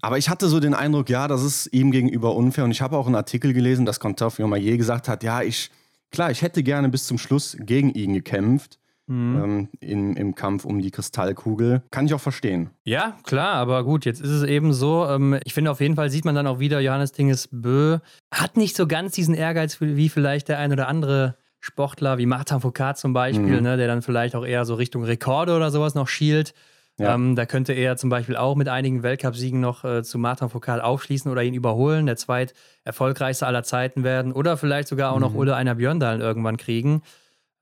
aber 0.01 0.17
ich 0.17 0.29
hatte 0.29 0.47
so 0.47 0.59
den 0.59 0.73
Eindruck, 0.73 1.09
ja, 1.09 1.27
das 1.27 1.43
ist 1.43 1.67
ihm 1.73 1.91
gegenüber 1.91 2.35
unfair. 2.35 2.63
Und 2.63 2.71
ich 2.71 2.81
habe 2.81 2.97
auch 2.97 3.07
einen 3.07 3.15
Artikel 3.15 3.53
gelesen, 3.53 3.85
dass 3.85 3.99
Contoff 3.99 4.39
je 4.39 4.77
gesagt 4.77 5.07
hat, 5.07 5.23
ja, 5.23 5.41
ich, 5.41 5.71
klar, 6.11 6.31
ich 6.31 6.41
hätte 6.41 6.63
gerne 6.63 6.89
bis 6.89 7.05
zum 7.07 7.17
Schluss 7.17 7.57
gegen 7.59 7.91
ihn 7.91 8.13
gekämpft 8.13 8.79
mhm. 9.07 9.43
ähm, 9.43 9.69
in, 9.79 10.15
im 10.15 10.35
Kampf 10.35 10.65
um 10.65 10.81
die 10.81 10.91
Kristallkugel. 10.91 11.83
Kann 11.91 12.05
ich 12.05 12.13
auch 12.13 12.21
verstehen. 12.21 12.69
Ja, 12.83 13.17
klar, 13.23 13.53
aber 13.53 13.83
gut, 13.83 14.05
jetzt 14.05 14.21
ist 14.21 14.29
es 14.29 14.43
eben 14.43 14.73
so. 14.73 15.05
Ähm, 15.07 15.39
ich 15.43 15.53
finde, 15.53 15.71
auf 15.71 15.81
jeden 15.81 15.95
Fall 15.95 16.09
sieht 16.09 16.25
man 16.25 16.35
dann 16.35 16.47
auch 16.47 16.59
wieder, 16.59 16.79
Johannes 16.79 17.11
Dinges 17.11 17.49
Bö 17.51 17.99
hat 18.33 18.57
nicht 18.57 18.75
so 18.75 18.87
ganz 18.87 19.13
diesen 19.13 19.35
Ehrgeiz 19.35 19.79
wie 19.81 20.09
vielleicht 20.09 20.49
der 20.49 20.59
ein 20.59 20.71
oder 20.71 20.87
andere 20.87 21.35
Sportler, 21.59 22.17
wie 22.17 22.27
Martin 22.27 22.61
Foucault 22.61 22.97
zum 22.97 23.13
Beispiel, 23.13 23.57
mhm. 23.57 23.63
ne, 23.63 23.77
der 23.77 23.87
dann 23.87 24.01
vielleicht 24.01 24.35
auch 24.35 24.45
eher 24.45 24.65
so 24.65 24.75
Richtung 24.75 25.03
Rekorde 25.03 25.55
oder 25.55 25.71
sowas 25.71 25.95
noch 25.95 26.07
schielt. 26.07 26.53
Ja. 26.97 27.13
Ähm, 27.13 27.35
da 27.35 27.45
könnte 27.45 27.73
er 27.73 27.97
zum 27.97 28.09
Beispiel 28.09 28.37
auch 28.37 28.55
mit 28.55 28.69
einigen 28.69 29.03
Weltcupsiegen 29.03 29.59
noch 29.59 29.83
äh, 29.83 30.03
zu 30.03 30.17
Martin 30.17 30.49
Foucault 30.49 30.81
aufschließen 30.81 31.29
oder 31.29 31.43
ihn 31.43 31.53
überholen, 31.53 32.05
der 32.05 32.15
zweit 32.15 32.53
erfolgreichste 32.85 33.47
aller 33.47 33.63
Zeiten 33.63 34.03
werden 34.03 34.31
oder 34.31 34.55
vielleicht 34.55 34.87
sogar 34.87 35.11
auch 35.11 35.15
mhm. 35.15 35.21
noch 35.21 35.33
Ulle 35.33 35.55
einer 35.55 35.75
Björndalen 35.75 36.21
irgendwann 36.21 36.55
kriegen. 36.55 37.01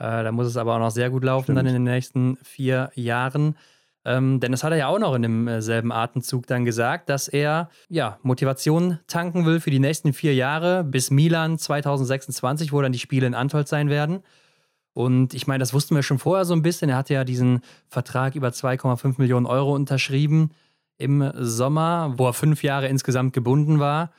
Äh, 0.04 0.24
da 0.24 0.34
muss 0.34 0.48
es 0.48 0.58
aber 0.58 0.76
auch 0.76 0.80
noch 0.80 0.92
sehr 0.92 1.10
gut 1.10 1.24
laufen 1.24 1.46
Stimmt. 1.46 1.60
dann 1.60 1.66
in 1.66 1.74
den 1.74 1.84
nächsten 1.84 2.38
vier 2.44 2.92
Jahren. 2.96 3.56
Ähm, 4.04 4.42
denn 4.42 4.52
das 4.52 4.62
hat 4.66 4.74
er 4.74 4.78
ja 4.78 4.88
auch 4.88 5.00
noch 5.00 5.16
in 5.16 5.22
demselben 5.22 5.94
Atemzug 5.94 6.46
dann 6.46 6.66
gesagt, 6.66 7.10
dass 7.10 7.30
er 7.30 7.70
ja 7.88 8.20
Motivation 8.22 9.00
tanken 9.08 9.46
will 9.46 9.62
für 9.62 9.72
die 9.72 9.80
nächsten 9.80 10.12
vier 10.12 10.36
Jahre 10.36 10.84
bis 10.84 11.10
Milan 11.10 11.58
2026, 11.58 12.74
wo 12.74 12.82
dann 12.82 12.92
die 12.92 13.00
Spiele 13.00 13.26
in 13.26 13.34
Antolz 13.34 13.70
sein 13.70 13.90
werden. 13.90 14.24
Und 14.92 15.34
ich 15.34 15.48
meine, 15.48 15.62
das 15.62 15.74
wussten 15.74 15.96
wir 15.96 16.04
schon 16.04 16.20
vorher 16.20 16.44
so 16.44 16.54
ein 16.54 16.64
bisschen. 16.64 16.90
Er 16.90 16.98
hatte 16.98 17.14
ja 17.14 17.24
diesen 17.24 17.62
Vertrag 17.88 18.36
über 18.36 18.50
2,5 18.50 19.16
Millionen 19.20 19.46
Euro 19.46 19.74
unterschrieben 19.74 20.52
im 20.98 21.32
Sommer, 21.36 22.14
wo 22.18 22.28
er 22.28 22.34
fünf 22.34 22.62
Jahre 22.62 22.90
insgesamt 22.90 23.32
gebunden 23.32 23.80
war. 23.80 24.12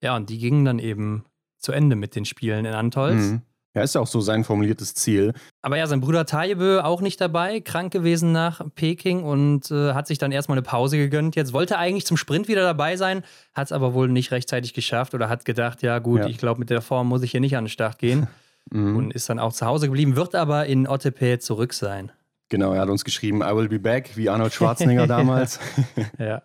Ja, 0.00 0.14
und 0.14 0.30
die 0.30 0.38
gingen 0.38 0.64
dann 0.64 0.78
eben 0.78 1.24
zu 1.58 1.72
Ende 1.72 1.96
mit 1.96 2.14
den 2.14 2.26
Spielen 2.26 2.64
in 2.64 2.74
Antolz. 2.74 3.32
Mhm. 3.32 3.42
Ja, 3.76 3.82
ist 3.82 3.94
ja 3.94 4.00
auch 4.00 4.06
so 4.06 4.22
sein 4.22 4.42
formuliertes 4.42 4.94
Ziel. 4.94 5.34
Aber 5.60 5.76
ja, 5.76 5.86
sein 5.86 6.00
Bruder 6.00 6.24
Taibö 6.24 6.80
auch 6.80 7.02
nicht 7.02 7.20
dabei, 7.20 7.60
krank 7.60 7.92
gewesen 7.92 8.32
nach 8.32 8.62
Peking 8.74 9.22
und 9.22 9.70
äh, 9.70 9.92
hat 9.92 10.06
sich 10.06 10.16
dann 10.16 10.32
erstmal 10.32 10.56
eine 10.56 10.62
Pause 10.62 10.96
gegönnt. 10.96 11.36
Jetzt 11.36 11.52
wollte 11.52 11.74
er 11.74 11.80
eigentlich 11.80 12.06
zum 12.06 12.16
Sprint 12.16 12.48
wieder 12.48 12.62
dabei 12.62 12.96
sein, 12.96 13.22
hat 13.52 13.66
es 13.66 13.72
aber 13.72 13.92
wohl 13.92 14.08
nicht 14.08 14.30
rechtzeitig 14.30 14.72
geschafft 14.72 15.12
oder 15.12 15.28
hat 15.28 15.44
gedacht, 15.44 15.82
ja 15.82 15.98
gut, 15.98 16.20
ja. 16.20 16.26
ich 16.26 16.38
glaube, 16.38 16.58
mit 16.58 16.70
der 16.70 16.80
Form 16.80 17.06
muss 17.06 17.22
ich 17.22 17.32
hier 17.32 17.40
nicht 17.40 17.54
an 17.54 17.64
den 17.64 17.68
Start 17.68 17.98
gehen. 17.98 18.28
mhm. 18.70 18.96
Und 18.96 19.14
ist 19.14 19.28
dann 19.28 19.38
auch 19.38 19.52
zu 19.52 19.66
Hause 19.66 19.88
geblieben, 19.88 20.16
wird 20.16 20.34
aber 20.34 20.64
in 20.64 20.88
Ottepe 20.88 21.38
zurück 21.38 21.74
sein. 21.74 22.10
Genau, 22.48 22.72
er 22.72 22.80
hat 22.80 22.88
uns 22.88 23.04
geschrieben, 23.04 23.42
I 23.42 23.54
will 23.54 23.68
be 23.68 23.78
back, 23.78 24.16
wie 24.16 24.30
Arnold 24.30 24.54
Schwarzenegger 24.54 25.06
damals. 25.06 25.60
ja. 26.18 26.40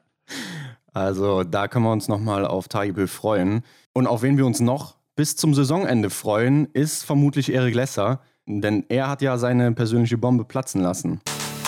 Also 0.92 1.46
da 1.46 1.70
können 1.70 1.86
wir 1.86 1.94
uns 1.94 2.10
nochmal 2.10 2.46
auf 2.46 2.68
Taibö 2.68 3.08
freuen. 3.08 3.64
Und 3.94 4.08
auf 4.08 4.22
wen 4.22 4.38
wir 4.38 4.46
uns 4.46 4.60
noch 4.60 4.96
bis 5.16 5.36
zum 5.36 5.54
Saisonende 5.54 6.10
freuen, 6.10 6.68
ist 6.74 7.04
vermutlich 7.04 7.52
Erik 7.52 7.76
Lesser, 7.76 8.22
denn 8.46 8.86
er 8.90 9.10
hat 9.10 9.22
ja 9.22 9.38
seine 9.38 9.72
persönliche 9.72 10.18
Bombe 10.18 10.46
platzen 10.46 10.82
lassen. 10.82 11.22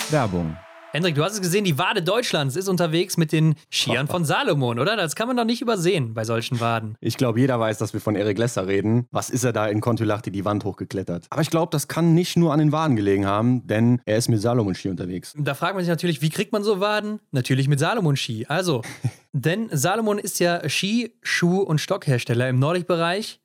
Werbung. 0.10 0.56
Hendrik, 0.96 1.16
du 1.16 1.24
hast 1.24 1.34
es 1.34 1.42
gesehen, 1.42 1.64
die 1.64 1.80
Wade 1.80 2.04
Deutschlands 2.04 2.56
ist 2.56 2.68
unterwegs 2.68 3.18
mit 3.18 3.32
den 3.32 3.56
Skiern 3.72 4.08
von 4.08 4.26
Salomon, 4.26 4.78
oder? 4.78 4.96
Das 4.96 5.16
kann 5.16 5.28
man 5.28 5.36
doch 5.36 5.44
nicht 5.44 5.60
übersehen 5.60 6.14
bei 6.14 6.24
solchen 6.24 6.60
Waden. 6.60 6.98
Ich 7.02 7.18
glaube, 7.18 7.40
jeder 7.40 7.60
weiß, 7.60 7.80
dass 7.80 7.94
wir 7.94 8.00
von 8.00 8.16
Erik 8.16 8.38
Lesser 8.38 8.68
reden. 8.68 9.08
Was 9.10 9.32
ist 9.32 9.44
er 9.44 9.54
da 9.54 9.66
in 9.66 9.82
Kontulachti 9.82 10.30
die 10.30 10.46
Wand 10.46 10.66
hochgeklettert? 10.66 11.26
Aber 11.32 11.42
ich 11.42 11.50
glaube, 11.50 11.72
das 11.72 11.88
kann 11.88 12.14
nicht 12.14 12.38
nur 12.38 12.54
an 12.54 12.60
den 12.60 12.72
Waden 12.72 12.96
gelegen 12.96 13.26
haben, 13.26 13.66
denn 13.66 14.02
er 14.06 14.20
ist 14.20 14.30
mit 14.30 14.40
Salomon-Ski 14.40 14.90
unterwegs. 14.90 15.34
Da 15.36 15.56
fragt 15.56 15.74
man 15.74 15.84
sich 15.84 15.90
natürlich, 15.90 16.22
wie 16.22 16.30
kriegt 16.30 16.52
man 16.52 16.64
so 16.64 16.80
Waden? 16.80 17.20
Natürlich 17.32 17.68
mit 17.68 17.80
Salomon-Ski. 17.80 18.46
Also, 18.48 18.84
denn 19.34 19.70
Salomon 19.72 20.20
ist 20.20 20.40
ja 20.40 20.68
Ski-, 20.70 21.18
Schuh- 21.22 21.64
und 21.64 21.82
Stockhersteller 21.82 22.48
im 22.48 22.60
Nordic-Bereich. 22.60 23.43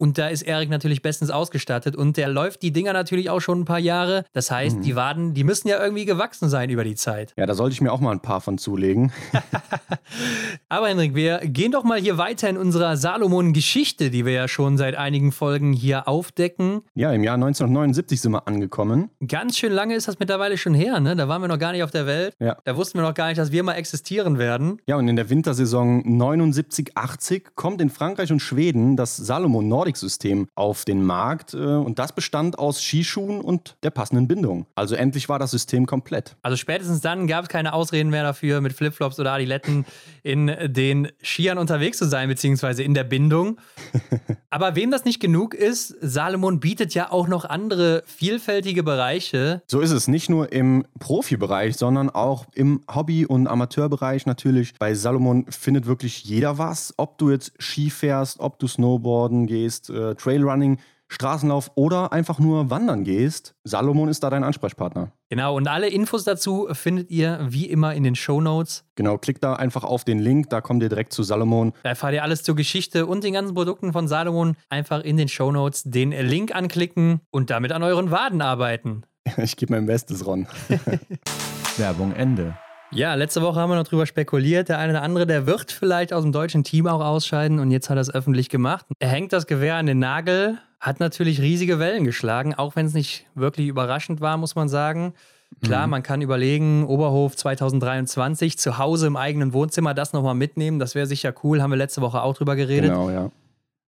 Und 0.00 0.16
da 0.16 0.28
ist 0.28 0.40
Erik 0.40 0.70
natürlich 0.70 1.02
bestens 1.02 1.28
ausgestattet 1.28 1.94
und 1.94 2.16
der 2.16 2.28
läuft 2.28 2.62
die 2.62 2.72
Dinger 2.72 2.94
natürlich 2.94 3.28
auch 3.28 3.40
schon 3.40 3.60
ein 3.60 3.64
paar 3.66 3.78
Jahre. 3.78 4.24
Das 4.32 4.50
heißt, 4.50 4.78
mhm. 4.78 4.82
die 4.82 4.96
Waden, 4.96 5.34
die 5.34 5.44
müssen 5.44 5.68
ja 5.68 5.78
irgendwie 5.78 6.06
gewachsen 6.06 6.48
sein 6.48 6.70
über 6.70 6.84
die 6.84 6.94
Zeit. 6.94 7.34
Ja, 7.36 7.44
da 7.44 7.52
sollte 7.52 7.74
ich 7.74 7.82
mir 7.82 7.92
auch 7.92 8.00
mal 8.00 8.12
ein 8.12 8.20
paar 8.20 8.40
von 8.40 8.56
zulegen. 8.56 9.12
Aber 10.70 10.88
Henrik, 10.88 11.14
wir 11.14 11.40
gehen 11.40 11.70
doch 11.70 11.84
mal 11.84 12.00
hier 12.00 12.16
weiter 12.16 12.48
in 12.48 12.56
unserer 12.56 12.96
Salomon-Geschichte, 12.96 14.08
die 14.08 14.24
wir 14.24 14.32
ja 14.32 14.48
schon 14.48 14.78
seit 14.78 14.96
einigen 14.96 15.32
Folgen 15.32 15.74
hier 15.74 16.08
aufdecken. 16.08 16.80
Ja, 16.94 17.12
im 17.12 17.22
Jahr 17.22 17.34
1979 17.34 18.22
sind 18.22 18.32
wir 18.32 18.48
angekommen. 18.48 19.10
Ganz 19.28 19.58
schön 19.58 19.70
lange 19.70 19.96
ist 19.96 20.08
das 20.08 20.18
mittlerweile 20.18 20.56
schon 20.56 20.72
her, 20.72 21.00
ne? 21.00 21.14
Da 21.14 21.28
waren 21.28 21.42
wir 21.42 21.48
noch 21.48 21.58
gar 21.58 21.72
nicht 21.72 21.82
auf 21.82 21.90
der 21.90 22.06
Welt. 22.06 22.34
Ja. 22.38 22.56
Da 22.64 22.74
wussten 22.74 22.98
wir 22.98 23.02
noch 23.02 23.12
gar 23.12 23.28
nicht, 23.28 23.38
dass 23.38 23.52
wir 23.52 23.62
mal 23.62 23.74
existieren 23.74 24.38
werden. 24.38 24.80
Ja, 24.86 24.96
und 24.96 25.08
in 25.08 25.16
der 25.16 25.28
Wintersaison 25.28 26.02
79-80 26.04 27.48
kommt 27.54 27.82
in 27.82 27.90
Frankreich 27.90 28.32
und 28.32 28.40
Schweden 28.40 28.96
das 28.96 29.14
Salomon 29.18 29.68
Nordic 29.68 29.89
Nordic-System 29.90 30.48
auf 30.54 30.84
den 30.84 31.04
Markt. 31.04 31.54
Äh, 31.54 31.58
und 31.58 31.98
das 31.98 32.12
bestand 32.12 32.58
aus 32.58 32.82
Skischuhen 32.82 33.40
und 33.40 33.76
der 33.82 33.90
passenden 33.90 34.28
Bindung. 34.28 34.66
Also 34.74 34.94
endlich 34.94 35.28
war 35.28 35.38
das 35.38 35.50
System 35.50 35.86
komplett. 35.86 36.36
Also 36.42 36.56
spätestens 36.56 37.00
dann 37.00 37.26
gab 37.26 37.44
es 37.44 37.48
keine 37.48 37.72
Ausreden 37.72 38.10
mehr 38.10 38.22
dafür, 38.22 38.60
mit 38.60 38.72
Flipflops 38.72 39.18
oder 39.18 39.32
Adiletten 39.32 39.84
in 40.22 40.50
den 40.66 41.08
Skiern 41.22 41.58
unterwegs 41.58 41.98
zu 41.98 42.06
sein, 42.06 42.28
beziehungsweise 42.28 42.82
in 42.82 42.94
der 42.94 43.04
Bindung. 43.04 43.58
Aber 44.50 44.74
wem 44.74 44.90
das 44.90 45.04
nicht 45.04 45.20
genug 45.20 45.54
ist, 45.54 45.94
Salomon 46.00 46.60
bietet 46.60 46.94
ja 46.94 47.10
auch 47.10 47.28
noch 47.28 47.44
andere 47.44 48.02
vielfältige 48.06 48.82
Bereiche. 48.82 49.62
So 49.66 49.80
ist 49.80 49.92
es, 49.92 50.08
nicht 50.08 50.28
nur 50.28 50.52
im 50.52 50.84
Profibereich, 50.98 51.76
sondern 51.76 52.10
auch 52.10 52.46
im 52.54 52.80
Hobby- 52.92 53.26
und 53.26 53.46
Amateurbereich 53.46 54.26
natürlich. 54.26 54.74
Bei 54.78 54.94
Salomon 54.94 55.46
findet 55.48 55.86
wirklich 55.86 56.24
jeder 56.24 56.58
was, 56.58 56.94
ob 56.96 57.18
du 57.18 57.30
jetzt 57.30 57.52
Ski 57.58 57.90
fährst, 57.90 58.40
ob 58.40 58.58
du 58.58 58.66
Snowboarden 58.66 59.46
gehst, 59.46 59.79
äh, 59.88 60.14
Trailrunning, 60.14 60.78
Straßenlauf 61.08 61.72
oder 61.74 62.12
einfach 62.12 62.38
nur 62.38 62.70
wandern 62.70 63.02
gehst. 63.02 63.54
Salomon 63.64 64.08
ist 64.08 64.22
da 64.22 64.30
dein 64.30 64.44
Ansprechpartner. 64.44 65.12
Genau, 65.28 65.56
und 65.56 65.66
alle 65.66 65.88
Infos 65.88 66.24
dazu 66.24 66.68
findet 66.72 67.10
ihr 67.10 67.38
wie 67.48 67.66
immer 67.66 67.94
in 67.94 68.04
den 68.04 68.14
Show 68.14 68.40
Notes. 68.40 68.84
Genau, 68.94 69.18
klickt 69.18 69.42
da 69.42 69.54
einfach 69.54 69.82
auf 69.82 70.04
den 70.04 70.20
Link, 70.20 70.50
da 70.50 70.60
kommt 70.60 70.82
ihr 70.82 70.88
direkt 70.88 71.12
zu 71.12 71.22
Salomon. 71.22 71.72
Da 71.82 71.90
erfahrt 71.90 72.14
ihr 72.14 72.22
alles 72.22 72.44
zur 72.44 72.54
Geschichte 72.54 73.06
und 73.06 73.24
den 73.24 73.32
ganzen 73.32 73.54
Produkten 73.54 73.92
von 73.92 74.06
Salomon. 74.06 74.56
Einfach 74.68 75.00
in 75.02 75.16
den 75.16 75.28
Show 75.28 75.50
Notes 75.50 75.82
den 75.84 76.12
Link 76.12 76.54
anklicken 76.54 77.20
und 77.30 77.50
damit 77.50 77.72
an 77.72 77.82
euren 77.82 78.10
Waden 78.10 78.40
arbeiten. 78.40 79.02
Ich 79.36 79.56
gebe 79.56 79.74
mein 79.74 79.86
Bestes, 79.86 80.26
Ron. 80.26 80.46
Werbung 81.76 82.12
Ende. 82.12 82.56
Ja, 82.92 83.14
letzte 83.14 83.40
Woche 83.42 83.60
haben 83.60 83.70
wir 83.70 83.76
noch 83.76 83.86
drüber 83.86 84.04
spekuliert. 84.06 84.68
Der 84.68 84.78
eine 84.78 84.94
oder 84.94 85.02
andere, 85.02 85.26
der 85.26 85.46
wird 85.46 85.70
vielleicht 85.70 86.12
aus 86.12 86.22
dem 86.22 86.32
deutschen 86.32 86.64
Team 86.64 86.86
auch 86.86 87.00
ausscheiden 87.00 87.60
und 87.60 87.70
jetzt 87.70 87.88
hat 87.88 87.96
er 87.96 88.00
es 88.00 88.12
öffentlich 88.12 88.48
gemacht. 88.48 88.84
Er 88.98 89.08
hängt 89.08 89.32
das 89.32 89.46
Gewehr 89.46 89.76
an 89.76 89.86
den 89.86 90.00
Nagel, 90.00 90.58
hat 90.80 90.98
natürlich 90.98 91.40
riesige 91.40 91.78
Wellen 91.78 92.04
geschlagen, 92.04 92.54
auch 92.54 92.74
wenn 92.74 92.86
es 92.86 92.94
nicht 92.94 93.26
wirklich 93.34 93.68
überraschend 93.68 94.20
war, 94.20 94.36
muss 94.36 94.56
man 94.56 94.68
sagen. 94.68 95.14
Klar, 95.62 95.86
mhm. 95.86 95.90
man 95.90 96.02
kann 96.02 96.22
überlegen, 96.22 96.84
Oberhof 96.84 97.36
2023, 97.36 98.58
zu 98.58 98.78
Hause 98.78 99.06
im 99.06 99.16
eigenen 99.16 99.52
Wohnzimmer 99.52 99.94
das 99.94 100.12
nochmal 100.12 100.34
mitnehmen. 100.34 100.78
Das 100.78 100.94
wäre 100.94 101.06
sicher 101.06 101.34
cool, 101.42 101.62
haben 101.62 101.70
wir 101.70 101.76
letzte 101.76 102.00
Woche 102.00 102.22
auch 102.22 102.36
drüber 102.36 102.56
geredet. 102.56 102.90
Genau, 102.90 103.10
ja. 103.10 103.30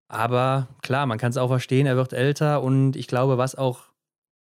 Aber 0.08 0.68
klar, 0.82 1.06
man 1.06 1.18
kann 1.18 1.30
es 1.30 1.38
auch 1.38 1.48
verstehen, 1.48 1.86
er 1.86 1.96
wird 1.96 2.12
älter 2.12 2.62
und 2.62 2.96
ich 2.96 3.06
glaube, 3.06 3.38
was 3.38 3.54
auch 3.54 3.91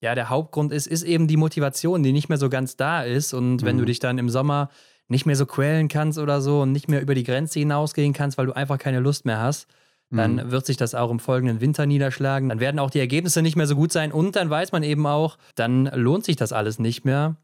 ja, 0.01 0.15
der 0.15 0.31
Hauptgrund 0.31 0.73
ist, 0.73 0.87
ist 0.87 1.03
eben 1.03 1.27
die 1.29 1.37
Motivation, 1.37 2.03
die 2.03 2.13
nicht 2.13 2.29
mehr 2.29 2.39
so 2.39 2.49
ganz 2.49 2.77
da 2.77 3.03
ist. 3.03 3.35
Und 3.35 3.57
mhm. 3.57 3.67
wenn 3.67 3.77
du 3.77 3.83
mhm. 3.83 3.87
dich 3.87 3.99
dann 3.99 4.19
im 4.19 4.29
Sommer 4.29 4.71
nicht 5.09 5.27
mehr 5.27 5.37
so 5.37 5.47
quälen 5.47 5.89
kannst 5.89 6.19
oder 6.19 6.41
so 6.41 6.63
und 6.63 6.73
nicht 6.73 6.89
mehr 6.89 7.03
über 7.03 7.15
die 7.15 7.25
Grenze 7.25 7.59
hinausgehen 7.59 8.13
kannst, 8.13 8.39
weil 8.39 8.47
du 8.47 8.53
einfach 8.53 8.79
keine 8.79 9.01
Lust 9.01 9.27
mehr 9.27 9.41
hast, 9.41 9.67
dann 10.11 10.35
mhm. 10.35 10.51
wird 10.51 10.67
sich 10.67 10.77
das 10.77 10.95
auch 10.95 11.11
im 11.11 11.21
folgenden 11.21 11.61
Winter 11.61 11.87
niederschlagen. 11.87 12.49
Dann 12.49 12.61
werden 12.61 12.79
auch 12.79 12.91
die 12.91 12.99
Ergebnisse 12.99 13.43
nicht 13.43 13.57
mehr 13.57 13.67
so 13.67 13.77
gut 13.77 13.93
sein 13.93 14.11
und 14.11 14.37
dann 14.37 14.51
weiß 14.51 14.73
man 14.73 14.83
eben 14.83 15.07
auch, 15.07 15.39
dann 15.55 15.87
lohnt 15.95 16.25
sich 16.25 16.37
das 16.37 16.53
alles 16.53 16.79
nicht 16.79 17.05
mehr. 17.05 17.37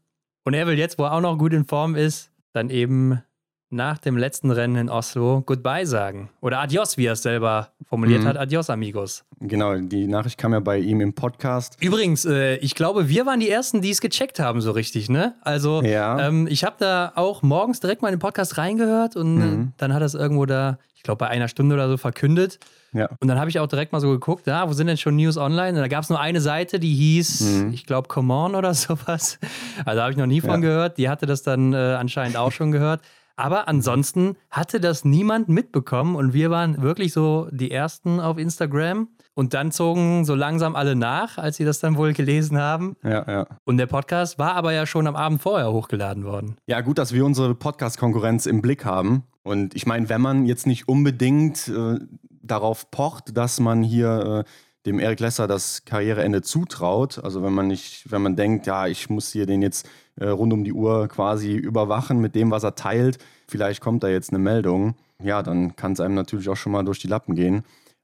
Und 0.43 0.53
er 0.53 0.67
will 0.67 0.77
jetzt, 0.77 0.97
wo 0.97 1.03
er 1.03 1.13
auch 1.13 1.21
noch 1.21 1.37
gut 1.37 1.53
in 1.53 1.65
Form 1.65 1.95
ist, 1.95 2.31
dann 2.53 2.69
eben 2.69 3.21
nach 3.69 3.97
dem 3.97 4.17
letzten 4.17 4.49
Rennen 4.51 4.75
in 4.75 4.89
Oslo 4.89 5.41
Goodbye 5.45 5.85
sagen. 5.85 6.29
Oder 6.39 6.59
Adios, 6.59 6.97
wie 6.97 7.05
er 7.05 7.13
es 7.13 7.21
selber 7.21 7.69
formuliert 7.85 8.21
mhm. 8.21 8.27
hat. 8.27 8.37
Adios, 8.37 8.69
amigos. 8.69 9.25
Genau, 9.39 9.75
die 9.75 10.07
Nachricht 10.07 10.37
kam 10.37 10.53
ja 10.53 10.59
bei 10.59 10.77
ihm 10.77 11.01
im 11.01 11.13
Podcast. 11.13 11.77
Übrigens, 11.81 12.25
äh, 12.25 12.55
ich 12.57 12.75
glaube, 12.75 13.09
wir 13.09 13.25
waren 13.25 13.39
die 13.39 13.49
Ersten, 13.49 13.81
die 13.81 13.89
es 13.89 13.99
gecheckt 13.99 14.39
haben, 14.39 14.61
so 14.61 14.71
richtig, 14.71 15.09
ne? 15.09 15.35
Also, 15.41 15.81
ja. 15.83 16.27
ähm, 16.27 16.47
ich 16.49 16.63
habe 16.63 16.77
da 16.79 17.11
auch 17.15 17.43
morgens 17.43 17.79
direkt 17.79 18.01
mal 18.01 18.07
in 18.07 18.15
den 18.15 18.19
Podcast 18.19 18.57
reingehört 18.57 19.15
und 19.15 19.41
äh, 19.41 19.45
mhm. 19.45 19.73
dann 19.77 19.93
hat 19.93 20.01
er 20.01 20.05
es 20.05 20.13
irgendwo 20.13 20.45
da, 20.45 20.79
ich 20.95 21.03
glaube, 21.03 21.19
bei 21.19 21.27
einer 21.27 21.49
Stunde 21.49 21.75
oder 21.75 21.89
so 21.89 21.97
verkündet. 21.97 22.59
Ja. 22.93 23.09
Und 23.19 23.27
dann 23.27 23.37
habe 23.37 23.49
ich 23.49 23.59
auch 23.59 23.67
direkt 23.67 23.91
mal 23.91 23.99
so 23.99 24.09
geguckt, 24.09 24.47
ja, 24.47 24.67
wo 24.67 24.73
sind 24.73 24.87
denn 24.87 24.97
schon 24.97 25.17
News 25.17 25.37
online? 25.37 25.71
Und 25.71 25.83
da 25.83 25.87
gab 25.87 26.03
es 26.03 26.09
nur 26.09 26.19
eine 26.19 26.39
Seite, 26.39 26.79
die 26.79 26.93
hieß, 26.93 27.41
mhm. 27.41 27.73
ich 27.73 27.85
glaube, 27.85 28.07
Come 28.07 28.33
On 28.33 28.55
oder 28.55 28.73
sowas. 28.73 29.39
Also 29.85 30.01
habe 30.01 30.11
ich 30.11 30.17
noch 30.17 30.25
nie 30.25 30.41
von 30.41 30.51
ja. 30.51 30.57
gehört. 30.57 30.97
Die 30.97 31.09
hatte 31.09 31.25
das 31.25 31.43
dann 31.43 31.73
äh, 31.73 31.77
anscheinend 31.77 32.37
auch 32.37 32.51
schon 32.51 32.71
gehört. 32.71 33.01
Aber 33.37 33.67
ansonsten 33.67 34.35
hatte 34.49 34.79
das 34.79 35.05
niemand 35.05 35.47
mitbekommen 35.47 36.15
und 36.15 36.33
wir 36.33 36.49
waren 36.49 36.81
wirklich 36.81 37.13
so 37.13 37.47
die 37.51 37.71
Ersten 37.71 38.19
auf 38.19 38.37
Instagram. 38.37 39.07
Und 39.35 39.53
dann 39.53 39.71
zogen 39.71 40.25
so 40.25 40.33
langsam 40.33 40.75
alle 40.75 40.95
nach, 40.95 41.37
als 41.37 41.57
sie 41.57 41.63
das 41.63 41.77
dann 41.77 41.95
wohl 41.95 42.13
gelesen 42.13 42.57
haben. 42.57 42.95
Ja, 43.03 43.23
ja. 43.27 43.47
Und 43.65 43.77
der 43.77 43.85
Podcast 43.85 44.39
war 44.39 44.55
aber 44.55 44.73
ja 44.73 44.87
schon 44.87 45.05
am 45.05 45.15
Abend 45.15 45.43
vorher 45.43 45.71
hochgeladen 45.71 46.25
worden. 46.25 46.57
Ja, 46.65 46.81
gut, 46.81 46.97
dass 46.97 47.13
wir 47.13 47.23
unsere 47.23 47.53
Podcast-Konkurrenz 47.53 48.47
im 48.47 48.63
Blick 48.63 48.83
haben. 48.83 49.25
Und 49.43 49.75
ich 49.75 49.85
meine, 49.85 50.09
wenn 50.09 50.21
man 50.21 50.47
jetzt 50.47 50.65
nicht 50.65 50.87
unbedingt 50.87 51.67
äh, 51.67 51.99
darauf 52.41 52.89
pocht, 52.89 53.37
dass 53.37 53.59
man 53.59 53.83
hier 53.83 54.43
äh, 54.47 54.49
dem 54.87 54.97
Erik 54.97 55.19
Lesser 55.19 55.45
das 55.45 55.85
Karriereende 55.85 56.41
zutraut, 56.41 57.19
also 57.23 57.43
wenn 57.43 57.53
man 57.53 57.67
nicht, 57.67 58.11
wenn 58.11 58.23
man 58.23 58.35
denkt, 58.35 58.65
ja, 58.65 58.87
ich 58.87 59.07
muss 59.09 59.31
hier 59.31 59.45
den 59.45 59.61
jetzt 59.61 59.87
äh, 60.19 60.27
rund 60.27 60.53
um 60.53 60.63
die 60.63 60.73
Uhr 60.73 61.07
quasi 61.07 61.53
überwachen 61.55 62.19
mit 62.19 62.35
dem, 62.35 62.51
was 62.51 62.63
er 62.63 62.75
teilt. 62.75 63.17
Vielleicht 63.47 63.81
kommt 63.81 64.03
da 64.03 64.07
jetzt 64.07 64.31
eine 64.31 64.39
Meldung. 64.39 64.95
Ja, 65.23 65.41
dann 65.43 65.75
kann 65.75 65.93
es 65.93 65.99
einem 65.99 66.15
natürlich 66.15 66.49
auch 66.49 66.55
schon 66.55 66.71
mal 66.71 66.83
durch 66.83 66.99
die 66.99 67.07
Lappen 67.07 67.35
gehen. 67.35 67.63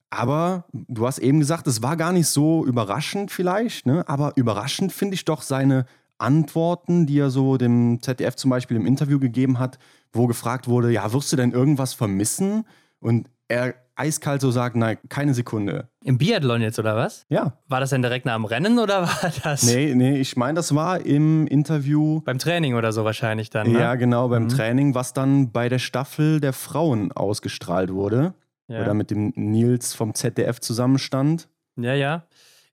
Aber 0.09 0.65
du 0.71 1.07
hast 1.07 1.19
eben 1.19 1.39
gesagt, 1.39 1.65
es 1.65 1.81
war 1.81 1.97
gar 1.97 2.11
nicht 2.11 2.27
so 2.27 2.65
überraschend 2.65 3.31
vielleicht, 3.31 3.87
ne? 3.87 4.07
aber 4.07 4.33
überraschend 4.35 4.91
finde 4.93 5.15
ich 5.15 5.25
doch 5.25 5.41
seine 5.41 5.85
Antworten, 6.19 7.07
die 7.07 7.17
er 7.17 7.31
so 7.31 7.57
dem 7.57 7.99
ZDF 8.01 8.35
zum 8.35 8.51
Beispiel 8.51 8.77
im 8.77 8.85
Interview 8.85 9.19
gegeben 9.19 9.57
hat, 9.57 9.79
wo 10.11 10.27
gefragt 10.27 10.67
wurde, 10.67 10.91
ja, 10.91 11.11
wirst 11.13 11.31
du 11.31 11.35
denn 11.35 11.51
irgendwas 11.51 11.93
vermissen? 11.93 12.65
Und 12.99 13.27
er 13.53 13.75
eiskalt 13.95 14.41
so 14.41 14.51
sagt, 14.51 14.75
nein, 14.75 14.97
keine 15.09 15.33
Sekunde. 15.33 15.89
Im 16.03 16.17
Biathlon 16.17 16.61
jetzt 16.61 16.79
oder 16.79 16.95
was? 16.95 17.25
Ja. 17.29 17.57
War 17.67 17.79
das 17.79 17.91
denn 17.91 18.01
direkt 18.01 18.25
nach 18.25 18.35
dem 18.35 18.45
Rennen 18.45 18.79
oder 18.79 19.03
war 19.07 19.31
das? 19.43 19.63
Nee, 19.63 19.93
nee, 19.95 20.17
ich 20.17 20.35
meine, 20.35 20.55
das 20.55 20.73
war 20.73 21.05
im 21.05 21.47
Interview. 21.47 22.21
Beim 22.21 22.39
Training 22.39 22.75
oder 22.75 22.91
so 22.91 23.05
wahrscheinlich 23.05 23.49
dann. 23.49 23.71
Ne? 23.71 23.79
Ja, 23.79 23.95
genau, 23.95 24.27
beim 24.29 24.43
mhm. 24.43 24.49
Training, 24.49 24.95
was 24.95 25.13
dann 25.13 25.51
bei 25.51 25.69
der 25.69 25.79
Staffel 25.79 26.39
der 26.39 26.53
Frauen 26.53 27.11
ausgestrahlt 27.11 27.93
wurde. 27.93 28.33
Ja. 28.67 28.81
Oder 28.81 28.93
mit 28.93 29.11
dem 29.11 29.33
Nils 29.35 29.93
vom 29.93 30.15
ZDF 30.15 30.59
zusammenstand. 30.59 31.49
Ja, 31.75 31.93
ja. 31.93 32.23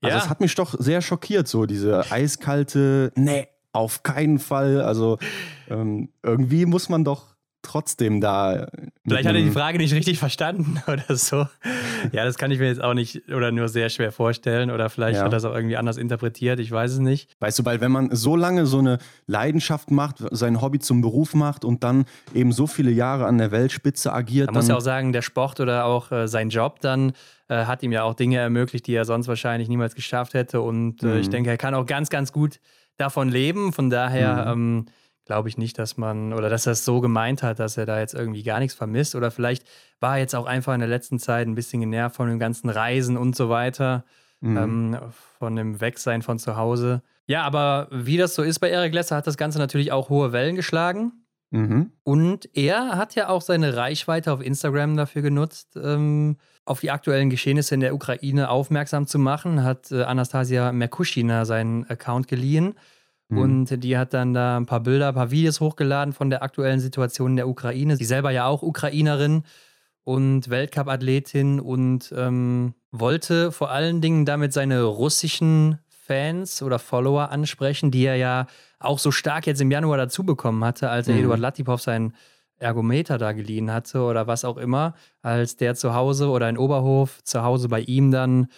Also, 0.02 0.16
es 0.16 0.30
hat 0.30 0.40
mich 0.40 0.54
doch 0.54 0.74
sehr 0.78 1.02
schockiert, 1.02 1.46
so 1.46 1.66
diese 1.66 2.10
eiskalte, 2.10 3.12
nee, 3.16 3.48
auf 3.72 4.02
keinen 4.02 4.38
Fall. 4.38 4.80
Also, 4.80 5.18
ähm, 5.68 6.08
irgendwie 6.22 6.64
muss 6.64 6.88
man 6.88 7.04
doch 7.04 7.36
trotzdem 7.62 8.20
da. 8.20 8.68
Vielleicht 9.06 9.28
hat 9.28 9.34
er 9.34 9.42
die 9.42 9.50
Frage 9.50 9.78
nicht 9.78 9.94
richtig 9.94 10.18
verstanden 10.18 10.82
oder 10.86 11.16
so. 11.16 11.46
Ja, 12.12 12.24
das 12.24 12.38
kann 12.38 12.50
ich 12.50 12.58
mir 12.58 12.66
jetzt 12.66 12.82
auch 12.82 12.94
nicht 12.94 13.28
oder 13.28 13.52
nur 13.52 13.68
sehr 13.68 13.88
schwer 13.90 14.12
vorstellen. 14.12 14.70
Oder 14.70 14.90
vielleicht 14.90 15.18
ja. 15.18 15.24
hat 15.24 15.32
er 15.32 15.38
es 15.38 15.44
auch 15.44 15.54
irgendwie 15.54 15.76
anders 15.76 15.96
interpretiert. 15.96 16.60
Ich 16.60 16.70
weiß 16.70 16.92
es 16.92 16.98
nicht. 16.98 17.36
Weißt 17.40 17.58
du, 17.58 17.64
weil 17.64 17.80
wenn 17.80 17.92
man 17.92 18.14
so 18.14 18.36
lange 18.36 18.66
so 18.66 18.78
eine 18.78 18.98
Leidenschaft 19.26 19.90
macht, 19.90 20.16
sein 20.30 20.60
Hobby 20.60 20.78
zum 20.78 21.00
Beruf 21.00 21.34
macht 21.34 21.64
und 21.64 21.84
dann 21.84 22.04
eben 22.34 22.52
so 22.52 22.66
viele 22.66 22.90
Jahre 22.90 23.26
an 23.26 23.38
der 23.38 23.50
Weltspitze 23.50 24.12
agiert. 24.12 24.46
Man 24.46 24.56
muss 24.56 24.68
ja 24.68 24.76
auch 24.76 24.80
sagen, 24.80 25.12
der 25.12 25.22
Sport 25.22 25.60
oder 25.60 25.84
auch 25.84 26.12
äh, 26.12 26.28
sein 26.28 26.50
Job 26.50 26.80
dann 26.80 27.12
äh, 27.48 27.64
hat 27.64 27.82
ihm 27.82 27.92
ja 27.92 28.04
auch 28.04 28.14
Dinge 28.14 28.38
ermöglicht, 28.38 28.86
die 28.86 28.94
er 28.94 29.04
sonst 29.04 29.28
wahrscheinlich 29.28 29.68
niemals 29.68 29.94
geschafft 29.94 30.34
hätte. 30.34 30.60
Und 30.60 31.02
äh, 31.02 31.06
mhm. 31.06 31.20
ich 31.20 31.28
denke, 31.28 31.50
er 31.50 31.58
kann 31.58 31.74
auch 31.74 31.86
ganz, 31.86 32.10
ganz 32.10 32.32
gut 32.32 32.60
davon 32.96 33.28
leben. 33.28 33.72
Von 33.72 33.90
daher. 33.90 34.54
Mhm. 34.54 34.78
Ähm, 34.78 34.86
glaube 35.30 35.48
ich 35.48 35.56
nicht, 35.56 35.78
dass 35.78 35.96
man 35.96 36.32
oder 36.32 36.48
dass 36.48 36.66
er 36.66 36.72
es 36.72 36.84
so 36.84 37.00
gemeint 37.00 37.44
hat, 37.44 37.60
dass 37.60 37.76
er 37.76 37.86
da 37.86 38.00
jetzt 38.00 38.14
irgendwie 38.14 38.42
gar 38.42 38.58
nichts 38.58 38.74
vermisst. 38.74 39.14
Oder 39.14 39.30
vielleicht 39.30 39.64
war 40.00 40.14
er 40.14 40.22
jetzt 40.22 40.34
auch 40.34 40.46
einfach 40.46 40.74
in 40.74 40.80
der 40.80 40.88
letzten 40.88 41.20
Zeit 41.20 41.46
ein 41.46 41.54
bisschen 41.54 41.78
genervt 41.78 42.16
von 42.16 42.28
den 42.28 42.40
ganzen 42.40 42.68
Reisen 42.68 43.16
und 43.16 43.36
so 43.36 43.48
weiter, 43.48 44.04
mhm. 44.40 44.56
ähm, 44.56 44.98
von 45.38 45.54
dem 45.54 45.80
Wegsein 45.80 46.22
von 46.22 46.40
zu 46.40 46.56
Hause. 46.56 47.02
Ja, 47.28 47.44
aber 47.44 47.86
wie 47.92 48.16
das 48.16 48.34
so 48.34 48.42
ist 48.42 48.58
bei 48.58 48.70
Eric 48.70 48.92
Lesser, 48.92 49.14
hat 49.14 49.28
das 49.28 49.36
Ganze 49.36 49.60
natürlich 49.60 49.92
auch 49.92 50.08
hohe 50.08 50.32
Wellen 50.32 50.56
geschlagen. 50.56 51.12
Mhm. 51.50 51.92
Und 52.02 52.48
er 52.56 52.96
hat 52.96 53.14
ja 53.14 53.28
auch 53.28 53.42
seine 53.42 53.76
Reichweite 53.76 54.32
auf 54.32 54.42
Instagram 54.44 54.96
dafür 54.96 55.22
genutzt, 55.22 55.78
ähm, 55.80 56.38
auf 56.64 56.80
die 56.80 56.90
aktuellen 56.90 57.30
Geschehnisse 57.30 57.76
in 57.76 57.80
der 57.82 57.94
Ukraine 57.94 58.50
aufmerksam 58.50 59.06
zu 59.06 59.20
machen. 59.20 59.62
Hat 59.62 59.92
äh, 59.92 60.02
Anastasia 60.02 60.72
Merkushina 60.72 61.44
seinen 61.44 61.88
Account 61.88 62.26
geliehen 62.26 62.74
Mhm. 63.30 63.38
Und 63.38 63.84
die 63.84 63.96
hat 63.96 64.12
dann 64.12 64.34
da 64.34 64.56
ein 64.56 64.66
paar 64.66 64.80
Bilder, 64.80 65.08
ein 65.08 65.14
paar 65.14 65.30
Videos 65.30 65.60
hochgeladen 65.60 66.12
von 66.12 66.30
der 66.30 66.42
aktuellen 66.42 66.80
Situation 66.80 67.30
in 67.30 67.36
der 67.36 67.48
Ukraine. 67.48 67.96
Sie 67.96 68.04
selber 68.04 68.30
ja 68.30 68.46
auch 68.46 68.62
Ukrainerin 68.62 69.44
und 70.04 70.50
Weltcup-Athletin 70.50 71.60
und 71.60 72.12
ähm, 72.16 72.74
wollte 72.90 73.52
vor 73.52 73.70
allen 73.70 74.00
Dingen 74.00 74.24
damit 74.24 74.52
seine 74.52 74.82
russischen 74.82 75.78
Fans 75.88 76.62
oder 76.62 76.78
Follower 76.78 77.30
ansprechen, 77.30 77.90
die 77.90 78.04
er 78.04 78.16
ja 78.16 78.46
auch 78.80 78.98
so 78.98 79.12
stark 79.12 79.46
jetzt 79.46 79.60
im 79.60 79.70
Januar 79.70 79.96
dazu 79.96 80.24
bekommen 80.24 80.64
hatte, 80.64 80.90
als 80.90 81.06
er 81.06 81.14
mhm. 81.14 81.20
Eduard 81.20 81.40
Latipov 81.40 81.80
sein 81.80 82.14
Ergometer 82.58 83.16
da 83.16 83.32
geliehen 83.32 83.72
hatte 83.72 84.02
oder 84.02 84.26
was 84.26 84.44
auch 84.44 84.56
immer, 84.56 84.94
als 85.22 85.56
der 85.56 85.74
zu 85.74 85.94
Hause 85.94 86.28
oder 86.28 86.48
in 86.48 86.58
Oberhof 86.58 87.22
zu 87.24 87.42
Hause 87.42 87.68
bei 87.68 87.80
ihm 87.80 88.10
dann 88.10 88.48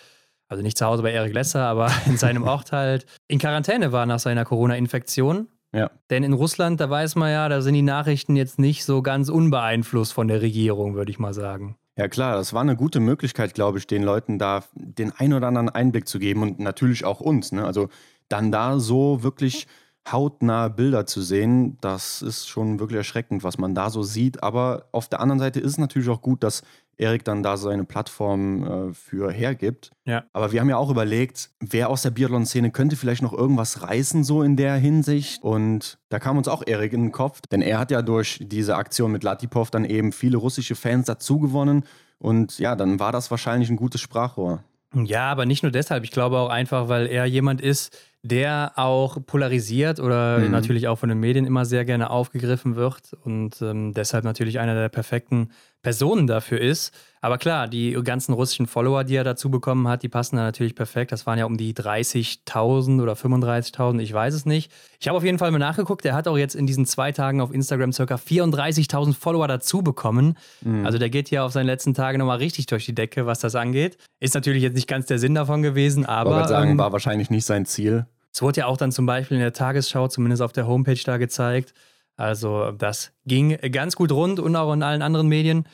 also 0.53 0.63
nicht 0.63 0.79
zu 0.79 0.87
Hause 0.87 1.03
bei 1.03 1.13
Eric 1.13 1.35
Lesser, 1.35 1.65
aber 1.65 1.91
in 2.07 2.17
seinem 2.17 2.45
Ort 2.45 2.73
halt, 2.73 3.07
in 3.27 3.39
Quarantäne 3.39 3.91
war 3.91 4.07
nach 4.07 4.21
seiner 4.21 4.45
Corona-Infektion. 4.45 5.49
Ja. 5.75 5.91
Denn 6.11 6.23
in 6.23 6.35
Russland, 6.35 6.81
da 6.81 6.91
weiß 6.91 7.17
man 7.17 7.31
ja, 7.31 7.49
da 7.49 7.63
sind 7.63 7.75
die 7.75 7.83
Nachrichten 7.83 8.37
jetzt 8.37 8.59
nicht 8.59 8.85
so 8.85 9.03
ganz 9.03 9.31
unbeeinflusst 9.31 10.13
von 10.13 10.29
der 10.29 10.43
Regierung, 10.43 10.95
würde 10.95 11.11
ich 11.11 11.19
mal 11.19 11.33
sagen. 11.33 11.77
Ja 11.97 12.09
klar, 12.09 12.37
das 12.37 12.53
war 12.53 12.61
eine 12.61 12.77
gute 12.77 13.01
Möglichkeit, 13.01 13.55
glaube 13.55 13.79
ich, 13.79 13.87
den 13.87 14.03
Leuten 14.03 14.39
da 14.39 14.65
den 14.75 15.13
ein 15.13 15.33
oder 15.33 15.49
anderen 15.49 15.69
Einblick 15.71 16.09
zu 16.09 16.19
geben 16.19 16.43
und 16.43 16.59
natürlich 16.59 17.05
auch 17.05 17.21
uns. 17.21 17.53
Ne? 17.53 17.65
Also 17.65 17.89
dann 18.29 18.53
da 18.53 18.79
so 18.79 19.23
wirklich 19.23 19.67
hautnah 20.11 20.69
Bilder 20.69 21.07
zu 21.07 21.23
sehen, 21.23 21.79
das 21.81 22.23
ist 22.23 22.49
schon 22.49 22.81
wirklich 22.81 22.99
erschreckend, 22.99 23.45
was 23.45 23.59
man 23.59 23.75
da 23.75 23.89
so 23.91 24.03
sieht. 24.03 24.43
Aber 24.43 24.89
auf 24.93 25.09
der 25.09 25.21
anderen 25.21 25.39
Seite 25.39 25.61
ist 25.61 25.73
es 25.73 25.79
natürlich 25.79 26.09
auch 26.09 26.23
gut, 26.23 26.43
dass 26.43 26.63
Erik 26.97 27.25
dann 27.25 27.43
da 27.43 27.57
seine 27.57 27.85
Plattform 27.85 28.91
äh, 28.91 28.95
für 28.95 29.31
hergibt. 29.31 29.91
Ja. 30.05 30.25
Aber 30.33 30.53
wir 30.53 30.61
haben 30.61 30.69
ja 30.69 30.77
auch 30.77 30.91
überlegt, 30.91 31.51
wer 31.61 31.89
aus 31.89 32.03
der 32.03 32.11
Biathlon-Szene 32.11 32.71
könnte 32.71 32.97
vielleicht 32.97 33.23
noch 33.23 33.33
irgendwas 33.33 33.83
reißen, 33.83 34.25
so 34.25 34.43
in 34.43 34.57
der 34.57 34.75
Hinsicht. 34.75 35.43
Und 35.43 35.99
da 36.09 36.19
kam 36.19 36.37
uns 36.37 36.49
auch 36.49 36.63
Erik 36.67 36.93
in 36.93 37.03
den 37.03 37.13
Kopf, 37.13 37.41
denn 37.51 37.63
er 37.63 37.79
hat 37.79 37.91
ja 37.91 38.03
durch 38.03 38.39
diese 38.43 38.77
Aktion 38.77 39.13
mit 39.13 39.23
Latipov 39.23 39.71
dann 39.71 39.85
eben 39.85 40.13
viele 40.13 40.37
russische 40.37 40.75
Fans 40.75 41.07
dazu 41.07 41.39
gewonnen. 41.39 41.85
Und 42.19 42.59
ja, 42.59 42.77
dann 42.77 43.01
war 43.01 43.13
das 43.13 43.31
wahrscheinlich 43.31 43.71
ein 43.71 43.77
gutes 43.77 44.01
Sprachrohr. 44.01 44.63
Ja, 44.95 45.31
aber 45.31 45.47
nicht 45.47 45.63
nur 45.63 45.73
deshalb. 45.73 46.05
Ich 46.05 46.11
glaube 46.11 46.39
auch 46.39 46.51
einfach, 46.51 46.89
weil 46.89 47.07
er 47.07 47.25
jemand 47.25 47.61
ist, 47.61 47.97
der 48.23 48.73
auch 48.77 49.19
polarisiert 49.27 49.99
oder 49.99 50.39
mhm. 50.39 50.51
natürlich 50.51 50.87
auch 50.87 50.97
von 50.97 51.09
den 51.09 51.19
Medien 51.19 51.45
immer 51.45 51.65
sehr 51.65 51.85
gerne 51.85 52.11
aufgegriffen 52.11 52.77
wird 52.77 53.15
und 53.25 53.61
ähm, 53.63 53.93
deshalb 53.95 54.25
natürlich 54.25 54.61
einer 54.61 54.75
der 54.75 54.89
perfekten 54.89 55.51
Personen 55.83 56.27
dafür 56.27 56.61
ist. 56.61 56.93
Aber 57.21 57.39
klar, 57.39 57.69
die 57.69 57.93
ganzen 58.03 58.33
russischen 58.33 58.67
Follower, 58.67 59.05
die 59.05 59.15
er 59.15 59.23
dazu 59.23 59.49
bekommen 59.49 59.87
hat, 59.87 60.03
die 60.03 60.09
passen 60.09 60.37
da 60.37 60.43
natürlich 60.43 60.75
perfekt. 60.75 61.12
Das 61.12 61.25
waren 61.27 61.39
ja 61.39 61.45
um 61.45 61.57
die 61.57 61.73
30.000 61.73 63.01
oder 63.01 63.12
35.000, 63.12 64.01
ich 64.01 64.12
weiß 64.12 64.35
es 64.35 64.45
nicht. 64.45 64.73
Ich 64.99 65.07
habe 65.07 65.17
auf 65.17 65.25
jeden 65.25 65.39
Fall 65.39 65.51
mal 65.53 65.59
nachgeguckt. 65.59 66.05
Er 66.05 66.15
hat 66.15 66.27
auch 66.27 66.37
jetzt 66.37 66.57
in 66.57 66.67
diesen 66.67 66.85
zwei 66.85 67.12
Tagen 67.12 67.41
auf 67.41 67.53
Instagram 67.53 67.93
circa 67.93 68.17
34.000 68.17 69.15
Follower 69.15 69.47
dazu 69.47 69.83
bekommen. 69.83 70.37
Mhm. 70.62 70.85
Also 70.85 70.99
der 70.99 71.11
geht 71.11 71.29
hier 71.29 71.45
auf 71.45 71.53
seinen 71.53 71.67
letzten 71.67 71.95
Tagen 71.95 72.19
nochmal 72.19 72.39
richtig 72.39 72.67
durch 72.67 72.87
die 72.87 72.95
Decke, 72.95 73.27
was 73.27 73.39
das 73.39 73.55
angeht. 73.55 73.99
Ist 74.19 74.35
natürlich 74.35 74.62
jetzt 74.62 74.75
nicht 74.75 74.89
ganz 74.89 75.07
der 75.07 75.19
Sinn 75.19 75.35
davon 75.35 75.62
gewesen, 75.62 76.07
aber. 76.07 76.31
Ich 76.31 76.37
würde 76.37 76.49
sagen, 76.49 76.71
ähm, 76.73 76.79
war 76.79 76.93
wahrscheinlich 76.93 77.31
nicht 77.31 77.45
sein 77.45 77.67
Ziel. 77.67 78.07
Es 78.33 78.41
wurde 78.43 78.61
ja 78.61 78.67
auch 78.67 78.79
dann 78.79 78.91
zum 78.91 79.07
Beispiel 79.07 79.37
in 79.37 79.43
der 79.43 79.53
Tagesschau, 79.53 80.09
zumindest 80.09 80.43
auf 80.43 80.53
der 80.53 80.67
Homepage 80.67 81.01
da 81.05 81.19
gezeigt. 81.19 81.75
Also 82.23 82.71
das 82.71 83.11
ging 83.26 83.59
ganz 83.73 83.97
gut 83.97 84.12
rund 84.12 84.38
und 84.38 84.55
auch 84.55 84.73
in 84.73 84.85
allen 84.85 85.02
anderen 85.02 85.26
Medien. 85.26 85.67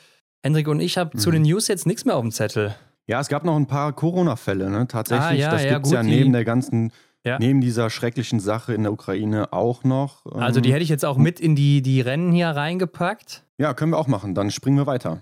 Hendrik 0.43 0.67
und 0.69 0.81
ich 0.81 0.97
haben 0.97 1.11
mhm. 1.13 1.19
zu 1.19 1.31
den 1.31 1.43
News 1.43 1.69
jetzt 1.69 1.87
nichts 1.87 2.07
mehr 2.07 2.17
auf 2.17 2.23
dem 2.23 2.31
Zettel. 2.31 2.75
Ja, 3.07 3.21
es 3.21 3.29
gab 3.29 3.45
noch 3.45 3.55
ein 3.55 3.67
paar 3.67 3.93
Corona-Fälle, 3.93 4.71
ne? 4.71 4.89
Tatsächlich. 4.89 5.45
Ah, 5.45 5.51
ja, 5.51 5.51
das 5.51 5.65
ja, 5.65 5.75
gibt 5.75 5.85
es 5.85 5.93
ja 5.93 6.03
neben 6.03 6.33
der 6.33 6.47
ganzen, 6.47 6.91
ja. 7.23 7.39
neben 7.39 7.61
dieser 7.61 7.91
schrecklichen 7.91 8.41
Sache 8.41 8.73
in 8.73 8.85
der 8.85 8.93
Ukraine 8.93 9.53
auch 9.53 9.85
noch. 9.85 10.25
Ähm, 10.25 10.41
also 10.41 10.63
die 10.63 10.73
hätte 10.73 10.83
ich 10.83 10.89
jetzt 10.89 11.05
auch 11.05 11.19
mit 11.19 11.39
in 11.39 11.55
die, 11.55 11.83
die 11.83 12.01
Rennen 12.01 12.33
hier 12.33 12.49
reingepackt. 12.49 13.45
Ja, 13.59 13.75
können 13.75 13.93
wir 13.93 13.99
auch 13.99 14.09
machen. 14.09 14.35
Dann 14.35 14.51
springen 14.51 14.79
wir 14.79 14.87
weiter. 14.87 15.21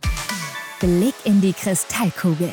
Blick 0.79 1.17
in 1.25 1.41
die 1.41 1.55
Kristallkugel. 1.55 2.53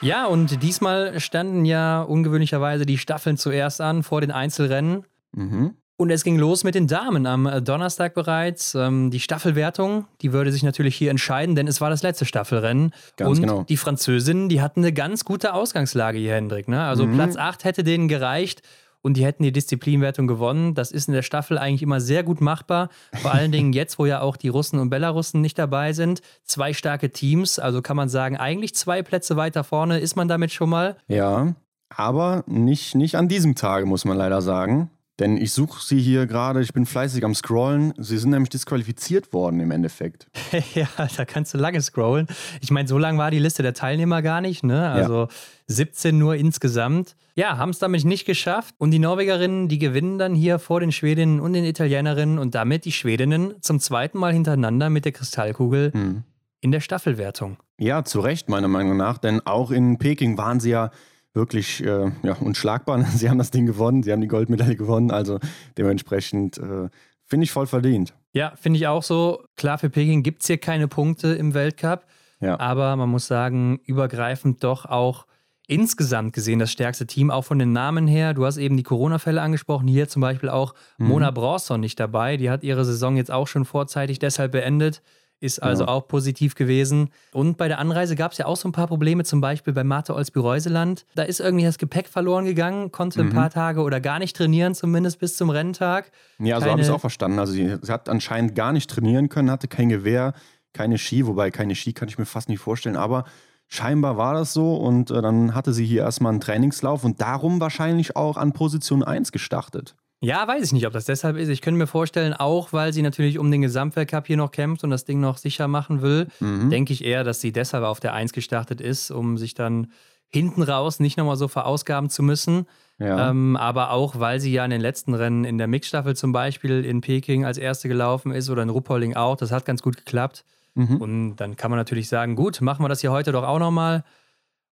Ja, 0.00 0.24
und 0.24 0.62
diesmal 0.62 1.20
standen 1.20 1.66
ja 1.66 2.00
ungewöhnlicherweise 2.00 2.86
die 2.86 2.96
Staffeln 2.96 3.36
zuerst 3.36 3.82
an 3.82 4.02
vor 4.02 4.22
den 4.22 4.30
Einzelrennen. 4.30 5.04
Mhm. 5.32 5.74
Und 5.98 6.10
es 6.10 6.24
ging 6.24 6.36
los 6.36 6.62
mit 6.62 6.74
den 6.74 6.86
Damen 6.86 7.26
am 7.26 7.46
äh, 7.46 7.62
Donnerstag 7.62 8.12
bereits. 8.12 8.74
Ähm, 8.74 9.10
die 9.10 9.20
Staffelwertung, 9.20 10.06
die 10.20 10.32
würde 10.32 10.52
sich 10.52 10.62
natürlich 10.62 10.94
hier 10.94 11.10
entscheiden, 11.10 11.54
denn 11.54 11.66
es 11.66 11.80
war 11.80 11.88
das 11.88 12.02
letzte 12.02 12.26
Staffelrennen. 12.26 12.92
Ganz 13.16 13.30
und 13.30 13.40
genau. 13.40 13.62
die 13.62 13.78
Französinnen, 13.78 14.50
die 14.50 14.60
hatten 14.60 14.80
eine 14.80 14.92
ganz 14.92 15.24
gute 15.24 15.54
Ausgangslage 15.54 16.18
hier, 16.18 16.34
Hendrik. 16.34 16.68
Ne? 16.68 16.82
Also 16.82 17.06
mhm. 17.06 17.14
Platz 17.14 17.36
8 17.36 17.64
hätte 17.64 17.82
denen 17.82 18.08
gereicht 18.08 18.60
und 19.00 19.16
die 19.16 19.24
hätten 19.24 19.42
die 19.42 19.52
Disziplinwertung 19.52 20.26
gewonnen. 20.26 20.74
Das 20.74 20.90
ist 20.90 21.08
in 21.08 21.14
der 21.14 21.22
Staffel 21.22 21.56
eigentlich 21.56 21.82
immer 21.82 22.00
sehr 22.00 22.24
gut 22.24 22.42
machbar. 22.42 22.90
Vor 23.14 23.32
allen 23.32 23.52
Dingen 23.52 23.72
jetzt, 23.72 23.98
wo 23.98 24.04
ja 24.04 24.20
auch 24.20 24.36
die 24.36 24.48
Russen 24.48 24.78
und 24.78 24.90
Belarussen 24.90 25.40
nicht 25.40 25.58
dabei 25.58 25.94
sind. 25.94 26.20
Zwei 26.44 26.74
starke 26.74 27.10
Teams, 27.10 27.58
also 27.58 27.80
kann 27.80 27.96
man 27.96 28.10
sagen, 28.10 28.36
eigentlich 28.36 28.74
zwei 28.74 29.02
Plätze 29.02 29.36
weiter 29.36 29.64
vorne 29.64 29.98
ist 29.98 30.14
man 30.14 30.28
damit 30.28 30.52
schon 30.52 30.68
mal. 30.68 30.96
Ja, 31.08 31.54
aber 31.88 32.44
nicht, 32.46 32.94
nicht 32.94 33.14
an 33.14 33.28
diesem 33.28 33.54
Tage, 33.54 33.86
muss 33.86 34.04
man 34.04 34.18
leider 34.18 34.42
sagen. 34.42 34.90
Denn 35.18 35.38
ich 35.38 35.52
suche 35.52 35.82
sie 35.82 35.98
hier 35.98 36.26
gerade, 36.26 36.60
ich 36.60 36.74
bin 36.74 36.84
fleißig 36.84 37.24
am 37.24 37.34
Scrollen. 37.34 37.94
Sie 37.96 38.18
sind 38.18 38.30
nämlich 38.30 38.50
disqualifiziert 38.50 39.32
worden 39.32 39.60
im 39.60 39.70
Endeffekt. 39.70 40.28
ja, 40.74 40.88
da 41.16 41.24
kannst 41.24 41.54
du 41.54 41.58
lange 41.58 41.80
scrollen. 41.80 42.26
Ich 42.60 42.70
meine, 42.70 42.86
so 42.86 42.98
lang 42.98 43.16
war 43.16 43.30
die 43.30 43.38
Liste 43.38 43.62
der 43.62 43.72
Teilnehmer 43.72 44.20
gar 44.20 44.42
nicht, 44.42 44.62
ne? 44.62 44.90
Also 44.90 45.22
ja. 45.22 45.28
17 45.68 46.18
nur 46.18 46.36
insgesamt. 46.36 47.16
Ja, 47.34 47.56
haben 47.56 47.70
es 47.70 47.78
damit 47.78 48.04
nicht 48.04 48.26
geschafft. 48.26 48.74
Und 48.76 48.90
die 48.90 48.98
Norwegerinnen, 48.98 49.68
die 49.68 49.78
gewinnen 49.78 50.18
dann 50.18 50.34
hier 50.34 50.58
vor 50.58 50.80
den 50.80 50.92
Schwedinnen 50.92 51.40
und 51.40 51.54
den 51.54 51.64
Italienerinnen 51.64 52.38
und 52.38 52.54
damit 52.54 52.84
die 52.84 52.92
Schwedinnen 52.92 53.54
zum 53.62 53.80
zweiten 53.80 54.18
Mal 54.18 54.34
hintereinander 54.34 54.90
mit 54.90 55.06
der 55.06 55.12
Kristallkugel 55.12 55.92
hm. 55.92 56.24
in 56.60 56.72
der 56.72 56.80
Staffelwertung. 56.80 57.56
Ja, 57.78 58.04
zu 58.04 58.20
Recht, 58.20 58.50
meiner 58.50 58.68
Meinung 58.68 58.98
nach. 58.98 59.16
Denn 59.16 59.40
auch 59.46 59.70
in 59.70 59.98
Peking 59.98 60.36
waren 60.36 60.60
sie 60.60 60.70
ja 60.70 60.90
wirklich 61.36 61.84
äh, 61.84 62.10
ja, 62.22 62.32
unschlagbar. 62.40 63.04
Sie 63.14 63.30
haben 63.30 63.38
das 63.38 63.50
Ding 63.52 63.66
gewonnen, 63.66 64.02
sie 64.02 64.12
haben 64.12 64.20
die 64.20 64.28
Goldmedaille 64.28 64.76
gewonnen, 64.76 65.10
also 65.10 65.38
dementsprechend 65.78 66.58
äh, 66.58 66.88
finde 67.24 67.44
ich 67.44 67.52
voll 67.52 67.66
verdient. 67.66 68.14
Ja, 68.32 68.54
finde 68.56 68.78
ich 68.78 68.86
auch 68.86 69.02
so. 69.02 69.44
Klar, 69.56 69.78
für 69.78 69.90
Peking 69.90 70.22
gibt 70.22 70.42
es 70.42 70.48
hier 70.48 70.58
keine 70.58 70.88
Punkte 70.88 71.28
im 71.28 71.54
Weltcup, 71.54 72.06
ja. 72.40 72.58
aber 72.58 72.96
man 72.96 73.08
muss 73.08 73.26
sagen, 73.26 73.78
übergreifend 73.84 74.64
doch 74.64 74.86
auch 74.86 75.26
insgesamt 75.68 76.32
gesehen 76.32 76.58
das 76.58 76.70
stärkste 76.70 77.06
Team, 77.06 77.30
auch 77.30 77.42
von 77.42 77.58
den 77.58 77.72
Namen 77.72 78.06
her. 78.06 78.34
Du 78.34 78.44
hast 78.44 78.56
eben 78.56 78.76
die 78.76 78.82
Corona-Fälle 78.82 79.42
angesprochen, 79.42 79.88
hier 79.88 80.08
zum 80.08 80.22
Beispiel 80.22 80.48
auch 80.48 80.74
mhm. 80.98 81.08
Mona 81.08 81.30
Bronson 81.30 81.80
nicht 81.80 81.98
dabei. 81.98 82.36
Die 82.36 82.50
hat 82.50 82.62
ihre 82.62 82.84
Saison 82.84 83.16
jetzt 83.16 83.32
auch 83.32 83.48
schon 83.48 83.64
vorzeitig 83.64 84.18
deshalb 84.18 84.52
beendet 84.52 85.02
ist 85.40 85.62
also 85.62 85.84
ja. 85.84 85.88
auch 85.88 86.08
positiv 86.08 86.54
gewesen. 86.54 87.10
Und 87.32 87.56
bei 87.56 87.68
der 87.68 87.78
Anreise 87.78 88.16
gab 88.16 88.32
es 88.32 88.38
ja 88.38 88.46
auch 88.46 88.56
so 88.56 88.68
ein 88.68 88.72
paar 88.72 88.86
Probleme, 88.86 89.24
zum 89.24 89.40
Beispiel 89.40 89.72
bei 89.72 89.84
Martha 89.84 90.14
Olsby-Reuseland. 90.14 91.04
Da 91.14 91.24
ist 91.24 91.40
irgendwie 91.40 91.64
das 91.64 91.78
Gepäck 91.78 92.08
verloren 92.08 92.46
gegangen, 92.46 92.90
konnte 92.90 93.22
mhm. 93.22 93.28
ein 93.28 93.34
paar 93.34 93.50
Tage 93.50 93.82
oder 93.82 94.00
gar 94.00 94.18
nicht 94.18 94.36
trainieren, 94.36 94.74
zumindest 94.74 95.18
bis 95.18 95.36
zum 95.36 95.50
Renntag. 95.50 96.10
Ja, 96.38 96.60
so 96.60 96.70
habe 96.70 96.80
ich 96.80 96.86
es 96.86 96.92
auch 96.92 97.00
verstanden. 97.00 97.38
Also 97.38 97.52
sie, 97.52 97.76
sie, 97.80 97.92
hat 97.92 98.08
anscheinend 98.08 98.54
gar 98.54 98.72
nicht 98.72 98.88
trainieren 98.88 99.28
können, 99.28 99.50
hatte 99.50 99.68
kein 99.68 99.88
Gewehr, 99.88 100.32
keine 100.72 100.98
Ski, 100.98 101.26
wobei 101.26 101.50
keine 101.50 101.74
Ski 101.74 101.92
kann 101.92 102.08
ich 102.08 102.18
mir 102.18 102.26
fast 102.26 102.48
nicht 102.48 102.60
vorstellen, 102.60 102.96
aber 102.96 103.24
scheinbar 103.68 104.16
war 104.16 104.34
das 104.34 104.52
so 104.52 104.76
und 104.76 105.10
äh, 105.10 105.20
dann 105.20 105.54
hatte 105.54 105.72
sie 105.72 105.84
hier 105.84 106.02
erstmal 106.02 106.32
einen 106.32 106.40
Trainingslauf 106.40 107.04
und 107.04 107.20
darum 107.20 107.60
wahrscheinlich 107.60 108.16
auch 108.16 108.36
an 108.36 108.52
Position 108.52 109.02
1 109.02 109.32
gestartet. 109.32 109.96
Ja, 110.20 110.48
weiß 110.48 110.64
ich 110.64 110.72
nicht, 110.72 110.86
ob 110.86 110.92
das 110.92 111.04
deshalb 111.04 111.36
ist. 111.36 111.48
Ich 111.48 111.60
könnte 111.60 111.78
mir 111.78 111.86
vorstellen, 111.86 112.32
auch 112.32 112.72
weil 112.72 112.92
sie 112.92 113.02
natürlich 113.02 113.38
um 113.38 113.50
den 113.50 113.62
Gesamtweltcup 113.62 114.26
hier 114.26 114.38
noch 114.38 114.50
kämpft 114.50 114.82
und 114.82 114.90
das 114.90 115.04
Ding 115.04 115.20
noch 115.20 115.36
sicher 115.36 115.68
machen 115.68 116.00
will, 116.00 116.28
mhm. 116.40 116.70
denke 116.70 116.92
ich 116.92 117.04
eher, 117.04 117.22
dass 117.22 117.40
sie 117.40 117.52
deshalb 117.52 117.84
auf 117.84 118.00
der 118.00 118.14
1 118.14 118.32
gestartet 118.32 118.80
ist, 118.80 119.10
um 119.10 119.36
sich 119.36 119.54
dann 119.54 119.88
hinten 120.28 120.62
raus 120.62 121.00
nicht 121.00 121.16
nochmal 121.18 121.36
so 121.36 121.48
verausgaben 121.48 122.10
zu 122.10 122.22
müssen. 122.22 122.66
Ja. 122.98 123.30
Ähm, 123.30 123.56
aber 123.56 123.90
auch, 123.90 124.18
weil 124.18 124.40
sie 124.40 124.52
ja 124.52 124.64
in 124.64 124.70
den 124.70 124.80
letzten 124.80 125.12
Rennen 125.12 125.44
in 125.44 125.58
der 125.58 125.66
Mixstaffel 125.66 126.16
zum 126.16 126.32
Beispiel 126.32 126.84
in 126.84 127.02
Peking 127.02 127.44
als 127.44 127.58
Erste 127.58 127.88
gelaufen 127.88 128.32
ist 128.32 128.48
oder 128.48 128.62
in 128.62 128.70
Ruppolding 128.70 129.14
auch. 129.16 129.36
Das 129.36 129.52
hat 129.52 129.66
ganz 129.66 129.82
gut 129.82 129.98
geklappt. 129.98 130.44
Mhm. 130.74 130.96
Und 130.96 131.36
dann 131.36 131.56
kann 131.56 131.70
man 131.70 131.78
natürlich 131.78 132.08
sagen, 132.08 132.36
gut, 132.36 132.60
machen 132.62 132.82
wir 132.82 132.88
das 132.88 133.02
hier 133.02 133.12
heute 133.12 133.32
doch 133.32 133.44
auch 133.44 133.58
nochmal. 133.58 134.02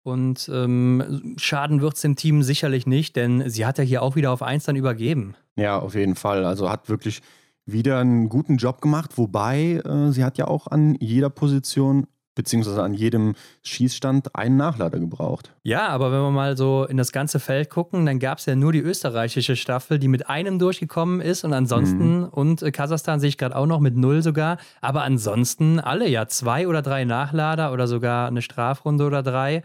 Und 0.02 0.50
ähm, 0.52 1.34
Schaden 1.36 1.80
wird 1.80 1.94
es 1.94 2.00
dem 2.00 2.16
Team 2.16 2.42
sicherlich 2.42 2.86
nicht, 2.86 3.14
denn 3.14 3.48
sie 3.48 3.64
hat 3.64 3.78
ja 3.78 3.84
hier 3.84 4.02
auch 4.02 4.16
wieder 4.16 4.32
auf 4.32 4.42
1 4.42 4.64
dann 4.64 4.76
übergeben. 4.76 5.34
Ja, 5.56 5.78
auf 5.78 5.94
jeden 5.94 6.16
Fall. 6.16 6.44
Also 6.44 6.70
hat 6.70 6.88
wirklich 6.88 7.22
wieder 7.66 8.00
einen 8.00 8.28
guten 8.28 8.56
Job 8.56 8.80
gemacht, 8.80 9.16
wobei 9.16 9.80
äh, 9.84 10.10
sie 10.10 10.24
hat 10.24 10.38
ja 10.38 10.48
auch 10.48 10.66
an 10.66 10.96
jeder 10.98 11.30
Position 11.30 12.06
beziehungsweise 12.34 12.82
an 12.82 12.94
jedem 12.94 13.34
Schießstand 13.62 14.34
einen 14.34 14.56
Nachlader 14.56 14.98
gebraucht. 14.98 15.52
Ja, 15.62 15.88
aber 15.88 16.12
wenn 16.12 16.20
wir 16.20 16.30
mal 16.30 16.56
so 16.56 16.84
in 16.84 16.96
das 16.96 17.12
ganze 17.12 17.40
Feld 17.40 17.68
gucken, 17.68 18.06
dann 18.06 18.18
gab 18.18 18.38
es 18.38 18.46
ja 18.46 18.56
nur 18.56 18.72
die 18.72 18.80
österreichische 18.80 19.56
Staffel, 19.56 19.98
die 19.98 20.08
mit 20.08 20.28
einem 20.28 20.58
durchgekommen 20.58 21.20
ist 21.20 21.44
und 21.44 21.52
ansonsten, 21.52 22.20
mhm. 22.20 22.28
und 22.28 22.62
äh, 22.62 22.70
Kasachstan 22.70 23.20
sehe 23.20 23.28
ich 23.28 23.38
gerade 23.38 23.56
auch 23.56 23.66
noch 23.66 23.80
mit 23.80 23.96
null 23.96 24.22
sogar, 24.22 24.58
aber 24.80 25.02
ansonsten 25.02 25.78
alle 25.78 26.08
ja 26.08 26.26
zwei 26.26 26.66
oder 26.66 26.82
drei 26.82 27.04
Nachlader 27.04 27.72
oder 27.72 27.86
sogar 27.86 28.28
eine 28.28 28.42
Strafrunde 28.42 29.04
oder 29.04 29.22
drei. 29.22 29.62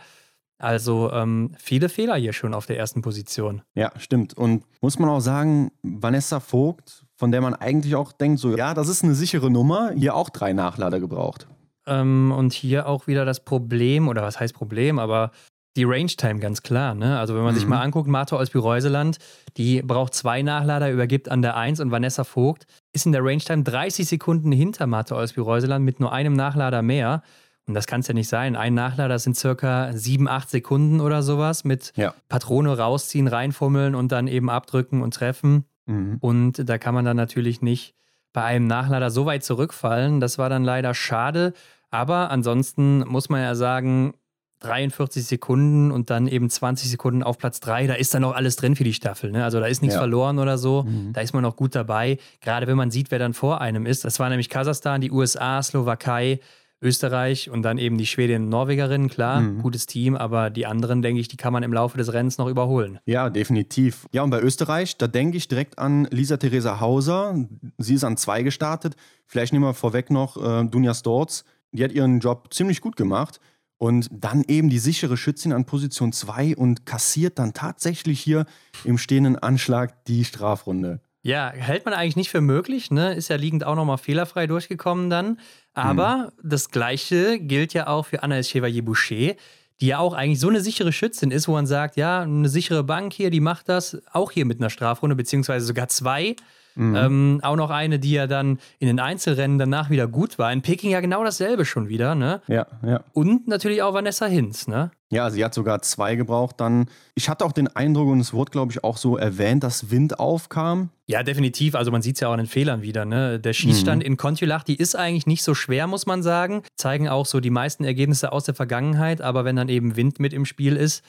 Also 0.59 1.11
ähm, 1.11 1.51
viele 1.57 1.87
Fehler 1.89 2.15
hier 2.15 2.33
schon 2.33 2.53
auf 2.53 2.65
der 2.65 2.77
ersten 2.77 3.01
Position. 3.01 3.61
Ja, 3.75 3.91
stimmt. 3.97 4.35
Und 4.35 4.63
muss 4.81 4.97
man 4.97 5.09
auch 5.09 5.19
sagen, 5.19 5.71
Vanessa 5.83 6.39
Vogt, 6.39 7.05
von 7.15 7.31
der 7.31 7.41
man 7.41 7.53
eigentlich 7.53 7.95
auch 7.95 8.11
denkt, 8.11 8.39
so, 8.39 8.55
ja, 8.57 8.73
das 8.73 8.87
ist 8.87 9.03
eine 9.03 9.13
sichere 9.13 9.51
Nummer, 9.51 9.91
hier 9.95 10.15
auch 10.15 10.29
drei 10.29 10.53
Nachlader 10.53 10.99
gebraucht. 10.99 11.47
Ähm, 11.85 12.33
und 12.35 12.53
hier 12.53 12.87
auch 12.87 13.07
wieder 13.07 13.23
das 13.23 13.43
Problem, 13.43 14.07
oder 14.07 14.23
was 14.23 14.39
heißt 14.39 14.53
Problem, 14.53 14.97
aber 14.97 15.31
die 15.77 15.83
Range-Time 15.83 16.39
ganz 16.39 16.63
klar. 16.63 16.95
Ne? 16.95 17.19
Also 17.19 17.35
wenn 17.35 17.43
man 17.43 17.53
mhm. 17.53 17.59
sich 17.59 17.67
mal 17.67 17.81
anguckt, 17.81 18.09
Martha 18.09 18.35
Olsby-Reuseland, 18.35 19.19
die 19.57 19.83
braucht 19.83 20.15
zwei 20.15 20.41
Nachlader, 20.41 20.91
übergibt 20.91 21.29
an 21.29 21.43
der 21.43 21.55
1 21.55 21.79
und 21.79 21.91
Vanessa 21.91 22.23
Vogt 22.23 22.65
ist 22.93 23.05
in 23.05 23.11
der 23.11 23.23
Range-Time 23.23 23.63
30 23.63 24.07
Sekunden 24.07 24.51
hinter 24.51 24.87
Martha 24.87 25.15
Olsby-Reuseland 25.15 25.85
mit 25.85 25.99
nur 25.99 26.11
einem 26.11 26.33
Nachlader 26.33 26.81
mehr. 26.81 27.21
Und 27.67 27.73
das 27.73 27.85
kann 27.85 27.99
es 27.99 28.07
ja 28.07 28.13
nicht 28.13 28.29
sein. 28.29 28.55
Ein 28.55 28.73
Nachlader 28.73 29.19
sind 29.19 29.35
circa 29.35 29.91
sieben, 29.93 30.27
acht 30.27 30.49
Sekunden 30.49 31.01
oder 31.01 31.21
sowas 31.21 31.65
mit 31.65 31.91
ja. 31.95 32.13
Patrone 32.29 32.77
rausziehen, 32.77 33.27
reinfummeln 33.27 33.93
und 33.93 34.11
dann 34.11 34.27
eben 34.27 34.49
abdrücken 34.49 35.01
und 35.01 35.13
treffen. 35.13 35.65
Mhm. 35.85 36.17
Und 36.21 36.69
da 36.69 36.77
kann 36.77 36.93
man 36.93 37.03
dann 37.03 37.17
natürlich 37.17 37.61
nicht 37.61 37.93
bei 38.31 38.43
einem 38.43 38.67
Nachlader 38.67 39.09
so 39.09 39.25
weit 39.25 39.43
zurückfallen. 39.43 40.19
Das 40.21 40.37
war 40.37 40.49
dann 40.49 40.63
leider 40.63 40.93
schade. 40.93 41.53
Aber 41.89 42.31
ansonsten 42.31 42.99
muss 42.99 43.29
man 43.29 43.41
ja 43.41 43.55
sagen, 43.55 44.13
43 44.59 45.25
Sekunden 45.25 45.91
und 45.91 46.09
dann 46.09 46.27
eben 46.27 46.49
20 46.49 46.89
Sekunden 46.89 47.21
auf 47.21 47.37
Platz 47.37 47.59
3, 47.59 47.87
da 47.87 47.93
ist 47.93 48.13
dann 48.13 48.23
noch 48.23 48.33
alles 48.33 48.55
drin 48.55 48.75
für 48.75 48.83
die 48.83 48.93
Staffel. 48.93 49.31
Ne? 49.31 49.43
Also 49.43 49.59
da 49.59 49.67
ist 49.67 49.81
nichts 49.81 49.95
ja. 49.95 49.99
verloren 49.99 50.39
oder 50.39 50.57
so. 50.57 50.83
Mhm. 50.83 51.13
Da 51.13 51.21
ist 51.21 51.33
man 51.33 51.43
noch 51.43 51.55
gut 51.55 51.75
dabei. 51.75 52.17
Gerade 52.41 52.65
wenn 52.65 52.77
man 52.77 52.91
sieht, 52.91 53.11
wer 53.11 53.19
dann 53.19 53.33
vor 53.33 53.61
einem 53.61 53.85
ist. 53.85 54.03
Das 54.03 54.19
war 54.19 54.29
nämlich 54.29 54.49
Kasachstan, 54.49 55.01
die 55.01 55.11
USA, 55.11 55.61
Slowakei, 55.61 56.39
Österreich 56.81 57.49
und 57.49 57.63
dann 57.63 57.77
eben 57.77 57.97
die 57.97 58.05
Schwedin 58.05 58.43
und 58.43 58.49
Norwegerin, 58.49 59.09
klar, 59.09 59.41
mhm. 59.41 59.61
gutes 59.61 59.87
Team, 59.87 60.15
aber 60.15 60.49
die 60.49 60.65
anderen, 60.65 61.01
denke 61.01 61.19
ich, 61.19 61.27
die 61.27 61.37
kann 61.37 61.53
man 61.53 61.63
im 61.63 61.73
Laufe 61.73 61.97
des 61.97 62.13
Rennens 62.13 62.37
noch 62.37 62.47
überholen. 62.47 62.99
Ja, 63.05 63.29
definitiv. 63.29 64.07
Ja, 64.11 64.21
und 64.21 64.29
bei 64.29 64.41
Österreich, 64.41 64.97
da 64.97 65.07
denke 65.07 65.37
ich 65.37 65.47
direkt 65.47 65.79
an 65.79 66.07
Lisa 66.11 66.37
Theresa 66.37 66.79
Hauser. 66.79 67.35
Sie 67.77 67.95
ist 67.95 68.03
an 68.03 68.17
zwei 68.17 68.43
gestartet. 68.43 68.95
Vielleicht 69.25 69.53
nehmen 69.53 69.65
wir 69.65 69.73
vorweg 69.73 70.11
noch 70.11 70.37
äh, 70.37 70.65
Dunja 70.65 70.93
Storz. 70.93 71.45
Die 71.71 71.83
hat 71.83 71.91
ihren 71.91 72.19
Job 72.19 72.53
ziemlich 72.53 72.81
gut 72.81 72.95
gemacht. 72.95 73.39
Und 73.79 74.09
dann 74.11 74.43
eben 74.47 74.69
die 74.69 74.79
sichere 74.79 75.17
Schützin 75.17 75.53
an 75.53 75.65
Position 75.65 76.11
2 76.11 76.55
und 76.55 76.87
kassiert 76.87 77.37
dann 77.37 77.53
tatsächlich 77.53 78.19
hier 78.19 78.45
im 78.83 78.97
stehenden 78.97 79.35
Anschlag 79.37 80.03
die 80.05 80.25
Strafrunde. 80.25 80.99
Ja, 81.27 81.51
hält 81.51 81.83
man 81.83 81.93
eigentlich 81.93 82.15
nicht 82.15 82.29
für 82.29 82.39
möglich, 82.39 82.89
ne? 82.89 83.13
Ist 83.13 83.27
ja 83.27 83.35
liegend 83.35 83.65
auch 83.65 83.75
nochmal 83.75 83.97
fehlerfrei 83.97 84.47
durchgekommen 84.47 85.09
dann. 85.09 85.39
Aber 85.77 86.31
mhm. 86.43 86.49
das 86.49 86.71
Gleiche 86.71 87.37
gilt 87.39 87.73
ja 87.73 87.85
auch 87.85 88.07
für 88.07 88.23
Anna 88.23 88.41
Chevalier-Boucher, 88.41 89.35
die 89.79 89.87
ja 89.87 89.99
auch 89.99 90.13
eigentlich 90.13 90.39
so 90.39 90.49
eine 90.49 90.59
sichere 90.59 90.91
Schützin 90.91 91.29
ist, 91.29 91.47
wo 91.47 91.51
man 91.51 91.67
sagt, 91.67 91.97
ja, 91.97 92.21
eine 92.21 92.49
sichere 92.49 92.83
Bank 92.83 93.13
hier, 93.13 93.29
die 93.29 93.39
macht 93.39 93.69
das 93.69 94.01
auch 94.11 94.31
hier 94.31 94.45
mit 94.45 94.59
einer 94.59 94.71
Strafrunde, 94.71 95.15
beziehungsweise 95.15 95.67
sogar 95.67 95.87
zwei. 95.87 96.35
Mhm. 96.77 96.95
Ähm, 96.95 97.39
auch 97.43 97.55
noch 97.55 97.69
eine, 97.69 97.99
die 97.99 98.11
ja 98.11 98.27
dann 98.27 98.59
in 98.79 98.87
den 98.87 98.99
Einzelrennen 98.99 99.57
danach 99.57 99.89
wieder 99.89 100.07
gut 100.07 100.37
war. 100.37 100.53
In 100.53 100.61
Peking 100.61 100.91
ja 100.91 100.99
genau 101.01 101.23
dasselbe 101.23 101.65
schon 101.65 101.89
wieder, 101.89 102.15
ne? 102.15 102.41
Ja, 102.47 102.67
ja. 102.85 103.01
Und 103.13 103.47
natürlich 103.47 103.81
auch 103.81 103.93
Vanessa 103.93 104.27
Hinz, 104.27 104.67
ne? 104.67 104.91
Ja, 105.09 105.29
sie 105.29 105.43
hat 105.43 105.53
sogar 105.53 105.81
zwei 105.81 106.15
gebraucht 106.15 106.59
dann. 106.59 106.89
Ich 107.15 107.29
hatte 107.29 107.45
auch 107.45 107.53
den 107.53 107.67
Eindruck, 107.75 108.09
und 108.09 108.19
es 108.19 108.33
wurde, 108.33 108.51
glaube 108.51 108.73
ich, 108.73 108.83
auch 108.83 108.97
so 108.97 109.17
erwähnt, 109.17 109.63
dass 109.63 109.89
Wind 109.89 110.19
aufkam. 110.19 110.89
Ja, 111.05 111.23
definitiv. 111.23 111.75
Also 111.75 111.91
man 111.91 112.01
sieht 112.01 112.15
es 112.15 112.19
ja 112.19 112.27
auch 112.27 112.33
an 112.33 112.39
den 112.39 112.47
Fehlern 112.47 112.81
wieder. 112.81 113.05
Ne? 113.05 113.39
Der 113.39 113.53
Schießstand 113.53 114.03
mhm. 114.03 114.07
in 114.07 114.17
Kontiolach, 114.17 114.63
die 114.63 114.75
ist 114.75 114.95
eigentlich 114.95 115.25
nicht 115.25 115.43
so 115.43 115.55
schwer, 115.55 115.87
muss 115.87 116.05
man 116.05 116.23
sagen. 116.23 116.63
Zeigen 116.75 117.07
auch 117.07 117.25
so 117.25 117.39
die 117.39 117.49
meisten 117.49 117.85
Ergebnisse 117.85 118.33
aus 118.33 118.43
der 118.43 118.53
Vergangenheit. 118.53 119.21
Aber 119.21 119.45
wenn 119.45 119.55
dann 119.55 119.69
eben 119.69 119.95
Wind 119.95 120.19
mit 120.19 120.33
im 120.33 120.45
Spiel 120.45 120.75
ist, 120.75 121.03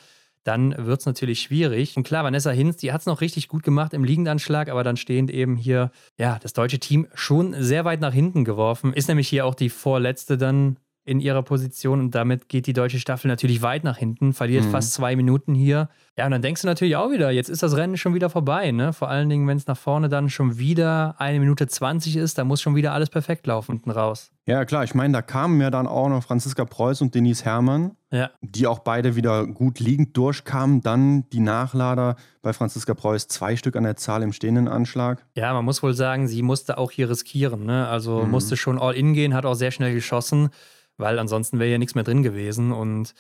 dann 0.44 0.74
wird 0.87 1.01
es 1.01 1.07
natürlich 1.07 1.40
schwierig. 1.40 1.96
Und 1.96 2.05
klar, 2.05 2.24
Vanessa 2.24 2.51
Hinz, 2.51 2.77
die 2.77 2.92
hat 2.92 3.01
es 3.01 3.07
noch 3.07 3.20
richtig 3.20 3.48
gut 3.48 3.62
gemacht 3.62 3.92
im 3.92 4.05
Liegendanschlag, 4.05 4.68
aber 4.68 4.85
dann 4.85 4.96
stehend 4.96 5.31
eben 5.31 5.57
hier, 5.57 5.90
ja, 6.16 6.38
das 6.42 6.53
deutsche 6.53 6.79
Team 6.79 7.07
schon 7.14 7.55
sehr 7.59 7.85
weit 7.85 8.01
nach 8.01 8.12
hinten 8.12 8.44
geworfen. 8.44 8.92
Ist 8.92 9.09
nämlich 9.09 9.29
hier 9.29 9.46
auch 9.46 9.55
die 9.55 9.70
vorletzte 9.70 10.38
dann 10.38 10.79
in 11.09 11.21
ihrer 11.21 11.42
Position 11.42 12.01
und 12.01 12.14
damit 12.14 12.49
geht 12.49 12.66
die 12.66 12.75
deutsche 12.75 12.99
Staffel 12.99 13.29
natürlich 13.29 13.62
weit 13.62 13.83
nach 13.83 13.97
hinten, 13.97 14.35
verliert 14.35 14.66
mhm. 14.66 14.71
fast 14.71 14.92
zwei 14.92 15.16
Minuten 15.16 15.55
hier. 15.55 15.88
Ja, 16.18 16.27
und 16.27 16.33
dann 16.33 16.42
denkst 16.42 16.62
du 16.62 16.66
natürlich 16.66 16.97
auch 16.97 17.11
wieder, 17.11 17.31
jetzt 17.31 17.49
ist 17.49 17.62
das 17.62 17.77
Rennen 17.77 17.97
schon 17.97 18.12
wieder 18.12 18.29
vorbei, 18.29 18.73
ne? 18.73 18.92
Vor 18.92 19.09
allen 19.09 19.29
Dingen, 19.29 19.47
wenn 19.47 19.57
es 19.57 19.66
nach 19.66 19.79
vorne 19.79 20.09
dann 20.09 20.29
schon 20.29 20.59
wieder 20.59 21.14
eine 21.18 21.40
Minute 21.40 21.66
20 21.66 22.16
ist, 22.16 22.37
da 22.37 22.44
muss 22.44 22.61
schon 22.61 22.75
wieder 22.75 22.92
alles 22.92 23.09
perfekt 23.09 23.47
laufen 23.47 23.73
unten 23.73 23.90
raus. 23.90 24.31
Ja, 24.44 24.64
klar, 24.64 24.83
ich 24.83 24.94
meine, 24.94 25.12
da 25.12 25.23
kamen 25.23 25.61
ja 25.61 25.71
dann 25.71 25.87
auch 25.87 26.09
noch 26.09 26.25
Franziska 26.25 26.64
Preuß 26.64 27.03
und 27.03 27.14
Denise 27.14 27.44
Herrmann, 27.44 27.92
ja. 28.11 28.31
die 28.40 28.66
auch 28.66 28.81
beide 28.81 29.14
wieder 29.14 29.47
gut 29.47 29.79
liegend 29.79 30.16
durchkamen. 30.16 30.81
Dann 30.81 31.29
die 31.31 31.40
Nachlader 31.40 32.16
bei 32.42 32.53
Franziska 32.53 32.94
Preuß, 32.94 33.29
zwei 33.29 33.57
Stück 33.57 33.77
an 33.77 33.85
der 33.85 33.97
Zahl 33.97 34.23
im 34.23 34.33
stehenden 34.33 34.66
Anschlag. 34.66 35.25
Ja, 35.35 35.53
man 35.53 35.64
muss 35.64 35.83
wohl 35.83 35.94
sagen, 35.94 36.29
sie 36.29 36.42
musste 36.42 36.79
auch 36.79 36.90
hier 36.90 37.09
riskieren, 37.09 37.64
ne? 37.64 37.88
Also 37.88 38.25
mhm. 38.25 38.31
musste 38.31 38.57
schon 38.57 38.79
all 38.79 38.94
in 38.94 39.14
gehen, 39.14 39.35
hat 39.35 39.47
auch 39.47 39.55
sehr 39.55 39.71
schnell 39.71 39.94
geschossen 39.94 40.51
weil 40.98 41.18
ansonsten 41.18 41.58
wäre 41.58 41.70
ja 41.70 41.78
nichts 41.78 41.94
mehr 41.94 42.04
drin 42.04 42.22
gewesen. 42.22 42.72
Und 42.72 43.14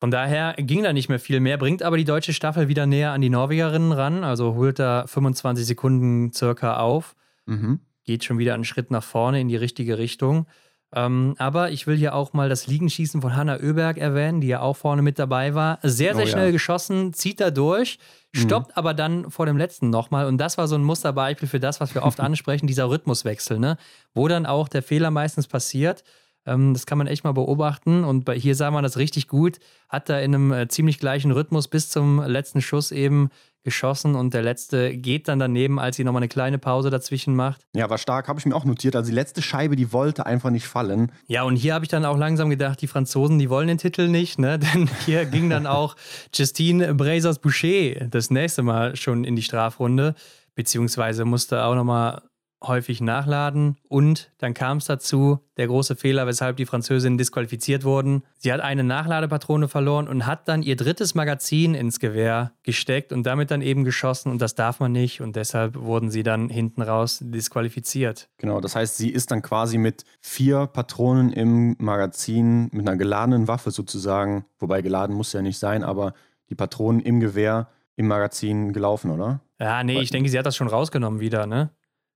von 0.00 0.10
daher 0.10 0.54
ging 0.58 0.82
da 0.82 0.92
nicht 0.92 1.08
mehr 1.08 1.20
viel 1.20 1.40
mehr, 1.40 1.56
bringt 1.56 1.82
aber 1.82 1.96
die 1.96 2.04
deutsche 2.04 2.34
Staffel 2.34 2.68
wieder 2.68 2.86
näher 2.86 3.12
an 3.12 3.22
die 3.22 3.30
Norwegerinnen 3.30 3.92
ran, 3.92 4.24
also 4.24 4.54
holt 4.54 4.78
da 4.78 5.06
25 5.06 5.64
Sekunden 5.64 6.32
circa 6.32 6.76
auf, 6.76 7.14
mhm. 7.46 7.80
geht 8.04 8.24
schon 8.24 8.38
wieder 8.38 8.54
einen 8.54 8.64
Schritt 8.64 8.90
nach 8.90 9.04
vorne 9.04 9.40
in 9.40 9.48
die 9.48 9.56
richtige 9.56 9.96
Richtung. 9.96 10.46
Ähm, 10.94 11.34
aber 11.38 11.70
ich 11.70 11.88
will 11.88 11.96
hier 11.96 12.14
auch 12.14 12.34
mal 12.34 12.48
das 12.48 12.68
Liegenschießen 12.68 13.20
von 13.20 13.34
Hanna 13.34 13.56
Oeberg 13.56 13.98
erwähnen, 13.98 14.40
die 14.40 14.46
ja 14.46 14.60
auch 14.60 14.76
vorne 14.76 15.02
mit 15.02 15.18
dabei 15.18 15.54
war. 15.54 15.80
Sehr, 15.82 16.14
sehr 16.14 16.24
oh, 16.24 16.28
schnell 16.28 16.46
ja. 16.46 16.52
geschossen, 16.52 17.12
zieht 17.12 17.40
da 17.40 17.50
durch, 17.50 17.98
mhm. 18.32 18.38
stoppt 18.38 18.68
mhm. 18.68 18.74
aber 18.76 18.94
dann 18.94 19.30
vor 19.30 19.46
dem 19.46 19.56
letzten 19.56 19.90
nochmal. 19.90 20.26
Und 20.26 20.38
das 20.38 20.56
war 20.56 20.68
so 20.68 20.76
ein 20.76 20.84
Musterbeispiel 20.84 21.48
für 21.48 21.58
das, 21.58 21.80
was 21.80 21.94
wir 21.96 22.04
oft 22.04 22.20
ansprechen, 22.20 22.68
dieser 22.68 22.88
Rhythmuswechsel, 22.88 23.58
ne? 23.58 23.76
wo 24.14 24.28
dann 24.28 24.46
auch 24.46 24.68
der 24.68 24.82
Fehler 24.82 25.10
meistens 25.10 25.48
passiert. 25.48 26.04
Ähm, 26.46 26.74
das 26.74 26.86
kann 26.86 26.98
man 26.98 27.06
echt 27.06 27.24
mal 27.24 27.32
beobachten. 27.32 28.04
Und 28.04 28.24
bei, 28.24 28.38
hier 28.38 28.54
sah 28.54 28.70
man 28.70 28.82
das 28.82 28.96
richtig 28.96 29.28
gut. 29.28 29.58
Hat 29.88 30.08
da 30.08 30.18
in 30.18 30.34
einem 30.34 30.52
äh, 30.52 30.68
ziemlich 30.68 30.98
gleichen 30.98 31.30
Rhythmus 31.30 31.68
bis 31.68 31.90
zum 31.90 32.20
letzten 32.20 32.60
Schuss 32.60 32.92
eben 32.92 33.30
geschossen 33.64 34.14
und 34.14 34.34
der 34.34 34.42
letzte 34.42 34.96
geht 34.96 35.26
dann 35.26 35.38
daneben, 35.38 35.80
als 35.80 35.96
sie 35.96 36.04
nochmal 36.04 36.20
eine 36.20 36.28
kleine 36.28 36.58
Pause 36.58 36.90
dazwischen 36.90 37.34
macht. 37.34 37.66
Ja, 37.74 37.88
war 37.88 37.96
stark, 37.98 38.28
habe 38.28 38.38
ich 38.38 38.46
mir 38.46 38.54
auch 38.54 38.66
notiert. 38.66 38.94
Also 38.94 39.08
die 39.08 39.14
letzte 39.14 39.40
Scheibe, 39.40 39.74
die 39.74 39.92
wollte 39.92 40.26
einfach 40.26 40.50
nicht 40.50 40.68
fallen. 40.68 41.10
Ja, 41.26 41.42
und 41.44 41.56
hier 41.56 41.72
habe 41.74 41.84
ich 41.84 41.88
dann 41.88 42.04
auch 42.04 42.18
langsam 42.18 42.50
gedacht, 42.50 42.82
die 42.82 42.86
Franzosen, 42.86 43.38
die 43.38 43.48
wollen 43.48 43.66
den 43.66 43.78
Titel 43.78 44.08
nicht, 44.08 44.38
ne? 44.38 44.58
Denn 44.74 44.88
hier 45.06 45.24
ging 45.24 45.48
dann 45.48 45.66
auch 45.66 45.96
Justine 46.32 46.94
Brazers-Boucher 46.94 48.06
das 48.10 48.30
nächste 48.30 48.62
Mal 48.62 48.96
schon 48.96 49.24
in 49.24 49.34
die 49.34 49.42
Strafrunde, 49.42 50.14
beziehungsweise 50.54 51.24
musste 51.24 51.64
auch 51.64 51.74
nochmal 51.74 52.20
häufig 52.68 53.00
nachladen 53.00 53.76
und 53.88 54.32
dann 54.38 54.54
kam 54.54 54.78
es 54.78 54.86
dazu, 54.86 55.40
der 55.56 55.66
große 55.66 55.96
Fehler, 55.96 56.26
weshalb 56.26 56.56
die 56.56 56.66
Französinnen 56.66 57.18
disqualifiziert 57.18 57.84
wurden. 57.84 58.22
Sie 58.38 58.52
hat 58.52 58.60
eine 58.60 58.84
Nachladepatrone 58.84 59.68
verloren 59.68 60.08
und 60.08 60.26
hat 60.26 60.48
dann 60.48 60.62
ihr 60.62 60.76
drittes 60.76 61.14
Magazin 61.14 61.74
ins 61.74 62.00
Gewehr 62.00 62.52
gesteckt 62.62 63.12
und 63.12 63.24
damit 63.24 63.50
dann 63.50 63.62
eben 63.62 63.84
geschossen 63.84 64.30
und 64.30 64.40
das 64.42 64.54
darf 64.54 64.80
man 64.80 64.92
nicht 64.92 65.20
und 65.20 65.36
deshalb 65.36 65.76
wurden 65.76 66.10
sie 66.10 66.22
dann 66.22 66.48
hinten 66.48 66.82
raus 66.82 67.20
disqualifiziert. 67.22 68.28
Genau, 68.38 68.60
das 68.60 68.76
heißt, 68.76 68.96
sie 68.96 69.10
ist 69.10 69.30
dann 69.30 69.42
quasi 69.42 69.78
mit 69.78 70.04
vier 70.20 70.66
Patronen 70.66 71.32
im 71.32 71.76
Magazin 71.78 72.68
mit 72.72 72.88
einer 72.88 72.96
geladenen 72.96 73.48
Waffe 73.48 73.70
sozusagen, 73.70 74.44
wobei 74.58 74.82
geladen 74.82 75.14
muss 75.14 75.32
ja 75.32 75.42
nicht 75.42 75.58
sein, 75.58 75.84
aber 75.84 76.14
die 76.50 76.54
Patronen 76.54 77.00
im 77.00 77.20
Gewehr 77.20 77.68
im 77.96 78.08
Magazin 78.08 78.72
gelaufen, 78.72 79.10
oder? 79.10 79.40
Ja, 79.60 79.84
nee, 79.84 80.00
ich 80.00 80.10
denke, 80.10 80.28
sie 80.28 80.38
hat 80.38 80.46
das 80.46 80.56
schon 80.56 80.68
rausgenommen 80.68 81.20
wieder, 81.20 81.46
ne? 81.46 81.70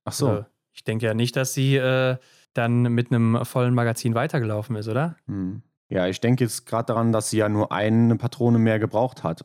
Ach 0.08 0.12
so. 0.12 0.28
Also, 0.28 0.44
ich 0.72 0.84
denke 0.84 1.06
ja 1.06 1.14
nicht, 1.14 1.36
dass 1.36 1.54
sie 1.54 1.76
äh, 1.76 2.16
dann 2.54 2.82
mit 2.82 3.10
einem 3.10 3.44
vollen 3.44 3.74
Magazin 3.74 4.14
weitergelaufen 4.14 4.76
ist, 4.76 4.88
oder? 4.88 5.16
Hm. 5.26 5.62
Ja, 5.88 6.06
ich 6.06 6.20
denke 6.20 6.44
jetzt 6.44 6.66
gerade 6.66 6.86
daran, 6.86 7.12
dass 7.12 7.30
sie 7.30 7.38
ja 7.38 7.48
nur 7.48 7.72
eine 7.72 8.16
Patrone 8.16 8.58
mehr 8.58 8.78
gebraucht 8.78 9.24
hat. 9.24 9.44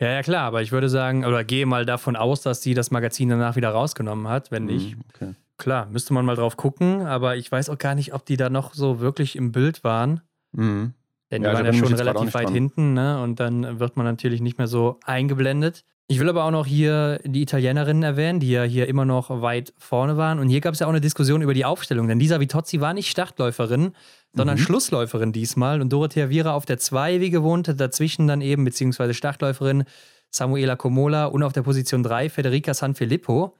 Ja, 0.00 0.08
ja, 0.08 0.22
klar, 0.22 0.42
aber 0.42 0.62
ich 0.62 0.72
würde 0.72 0.88
sagen, 0.88 1.24
oder 1.24 1.44
gehe 1.44 1.64
mal 1.64 1.86
davon 1.86 2.16
aus, 2.16 2.42
dass 2.42 2.62
sie 2.62 2.74
das 2.74 2.90
Magazin 2.90 3.30
danach 3.30 3.56
wieder 3.56 3.70
rausgenommen 3.70 4.28
hat, 4.28 4.50
wenn 4.50 4.68
hm, 4.68 4.74
nicht. 4.74 4.96
Okay. 5.14 5.34
Klar, 5.58 5.86
müsste 5.86 6.12
man 6.12 6.26
mal 6.26 6.36
drauf 6.36 6.56
gucken, 6.56 7.02
aber 7.02 7.36
ich 7.36 7.50
weiß 7.50 7.70
auch 7.70 7.78
gar 7.78 7.94
nicht, 7.94 8.12
ob 8.12 8.26
die 8.26 8.36
da 8.36 8.50
noch 8.50 8.74
so 8.74 9.00
wirklich 9.00 9.36
im 9.36 9.52
Bild 9.52 9.84
waren. 9.84 10.20
Mhm. 10.52 10.92
Denn 11.30 11.42
die 11.42 11.48
ja, 11.48 11.54
waren 11.54 11.64
ja 11.64 11.72
schon 11.72 11.94
relativ 11.94 12.34
weit 12.34 12.46
dran. 12.46 12.52
hinten, 12.52 12.92
ne? 12.92 13.20
Und 13.22 13.40
dann 13.40 13.80
wird 13.80 13.96
man 13.96 14.06
natürlich 14.06 14.40
nicht 14.40 14.58
mehr 14.58 14.68
so 14.68 15.00
eingeblendet. 15.04 15.84
Ich 16.08 16.20
will 16.20 16.28
aber 16.28 16.44
auch 16.44 16.52
noch 16.52 16.66
hier 16.66 17.18
die 17.24 17.42
Italienerinnen 17.42 18.04
erwähnen, 18.04 18.38
die 18.38 18.50
ja 18.50 18.62
hier 18.62 18.86
immer 18.86 19.04
noch 19.04 19.42
weit 19.42 19.74
vorne 19.76 20.16
waren. 20.16 20.38
Und 20.38 20.48
hier 20.48 20.60
gab 20.60 20.74
es 20.74 20.80
ja 20.80 20.86
auch 20.86 20.90
eine 20.90 21.00
Diskussion 21.00 21.42
über 21.42 21.52
die 21.52 21.64
Aufstellung, 21.64 22.06
denn 22.06 22.20
Lisa 22.20 22.38
Vitozzi 22.38 22.80
war 22.80 22.94
nicht 22.94 23.10
Startläuferin, 23.10 23.90
sondern 24.32 24.56
mhm. 24.56 24.62
Schlussläuferin 24.62 25.32
diesmal. 25.32 25.80
Und 25.80 25.92
Dorothea 25.92 26.28
Viera 26.28 26.54
auf 26.54 26.64
der 26.64 26.78
2 26.78 27.20
wie 27.20 27.30
gewohnt, 27.30 27.80
dazwischen 27.80 28.28
dann 28.28 28.40
eben, 28.40 28.64
beziehungsweise 28.64 29.14
Startläuferin 29.14 29.84
Samuela 30.30 30.76
Comola 30.76 31.26
und 31.26 31.42
auf 31.42 31.52
der 31.52 31.62
Position 31.62 32.04
3 32.04 32.28
Federica 32.30 32.72
Sanfilippo. 32.72 33.56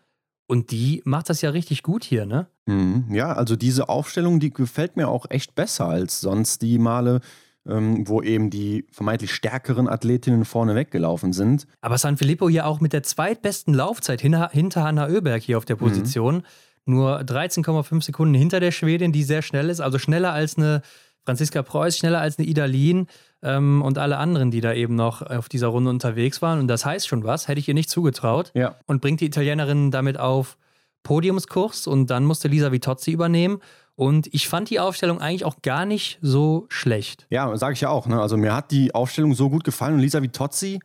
Und 0.46 0.70
die 0.70 1.02
macht 1.04 1.28
das 1.28 1.42
ja 1.42 1.50
richtig 1.50 1.82
gut 1.82 2.04
hier, 2.04 2.26
ne? 2.26 2.46
Mhm. 2.66 3.06
Ja, 3.10 3.32
also 3.32 3.56
diese 3.56 3.88
Aufstellung, 3.88 4.38
die 4.38 4.52
gefällt 4.52 4.96
mir 4.96 5.08
auch 5.08 5.26
echt 5.30 5.56
besser 5.56 5.86
als 5.86 6.20
sonst 6.20 6.62
die 6.62 6.78
Male, 6.78 7.20
ähm, 7.68 8.06
wo 8.08 8.22
eben 8.22 8.50
die 8.50 8.86
vermeintlich 8.90 9.32
stärkeren 9.32 9.88
Athletinnen 9.88 10.44
vorne 10.44 10.74
weggelaufen 10.74 11.32
sind. 11.32 11.66
Aber 11.80 11.98
San 11.98 12.16
Filippo 12.16 12.48
hier 12.48 12.66
auch 12.66 12.80
mit 12.80 12.92
der 12.92 13.02
zweitbesten 13.02 13.74
Laufzeit 13.74 14.20
hinter, 14.20 14.50
hinter 14.52 14.84
Hanna 14.84 15.08
Oeberg 15.08 15.42
hier 15.42 15.58
auf 15.58 15.64
der 15.64 15.76
Position. 15.76 16.36
Mhm. 16.36 16.42
Nur 16.88 17.20
13,5 17.20 18.02
Sekunden 18.02 18.34
hinter 18.34 18.60
der 18.60 18.70
Schwedin, 18.70 19.10
die 19.12 19.24
sehr 19.24 19.42
schnell 19.42 19.70
ist, 19.70 19.80
also 19.80 19.98
schneller 19.98 20.32
als 20.32 20.56
eine 20.56 20.82
Franziska 21.24 21.62
Preuß, 21.62 21.98
schneller 21.98 22.20
als 22.20 22.38
eine 22.38 22.46
Idalin 22.46 23.08
ähm, 23.42 23.82
und 23.82 23.98
alle 23.98 24.18
anderen, 24.18 24.52
die 24.52 24.60
da 24.60 24.72
eben 24.72 24.94
noch 24.94 25.22
auf 25.22 25.48
dieser 25.48 25.66
Runde 25.66 25.90
unterwegs 25.90 26.40
waren. 26.40 26.60
Und 26.60 26.68
das 26.68 26.86
heißt 26.86 27.08
schon 27.08 27.24
was, 27.24 27.48
hätte 27.48 27.58
ich 27.58 27.66
ihr 27.66 27.74
nicht 27.74 27.90
zugetraut. 27.90 28.52
Ja. 28.54 28.76
Und 28.86 29.02
bringt 29.02 29.20
die 29.20 29.26
Italienerin 29.26 29.90
damit 29.90 30.18
auf 30.20 30.56
Podiumskurs 31.02 31.88
und 31.88 32.10
dann 32.10 32.24
musste 32.24 32.48
Lisa 32.48 32.70
Vitozzi 32.70 33.10
übernehmen. 33.10 33.58
Und 33.96 34.32
ich 34.32 34.48
fand 34.48 34.70
die 34.70 34.78
Aufstellung 34.78 35.20
eigentlich 35.20 35.44
auch 35.44 35.62
gar 35.62 35.86
nicht 35.86 36.18
so 36.22 36.66
schlecht. 36.68 37.26
Ja, 37.30 37.56
sage 37.56 37.72
ich 37.72 37.80
ja 37.80 37.88
auch. 37.88 38.06
Ne? 38.06 38.20
Also 38.20 38.36
mir 38.36 38.54
hat 38.54 38.70
die 38.70 38.94
Aufstellung 38.94 39.34
so 39.34 39.50
gut 39.50 39.64
gefallen 39.64 39.94
und 39.94 40.00
Lisa 40.00 40.22
Vitozzi 40.22 40.80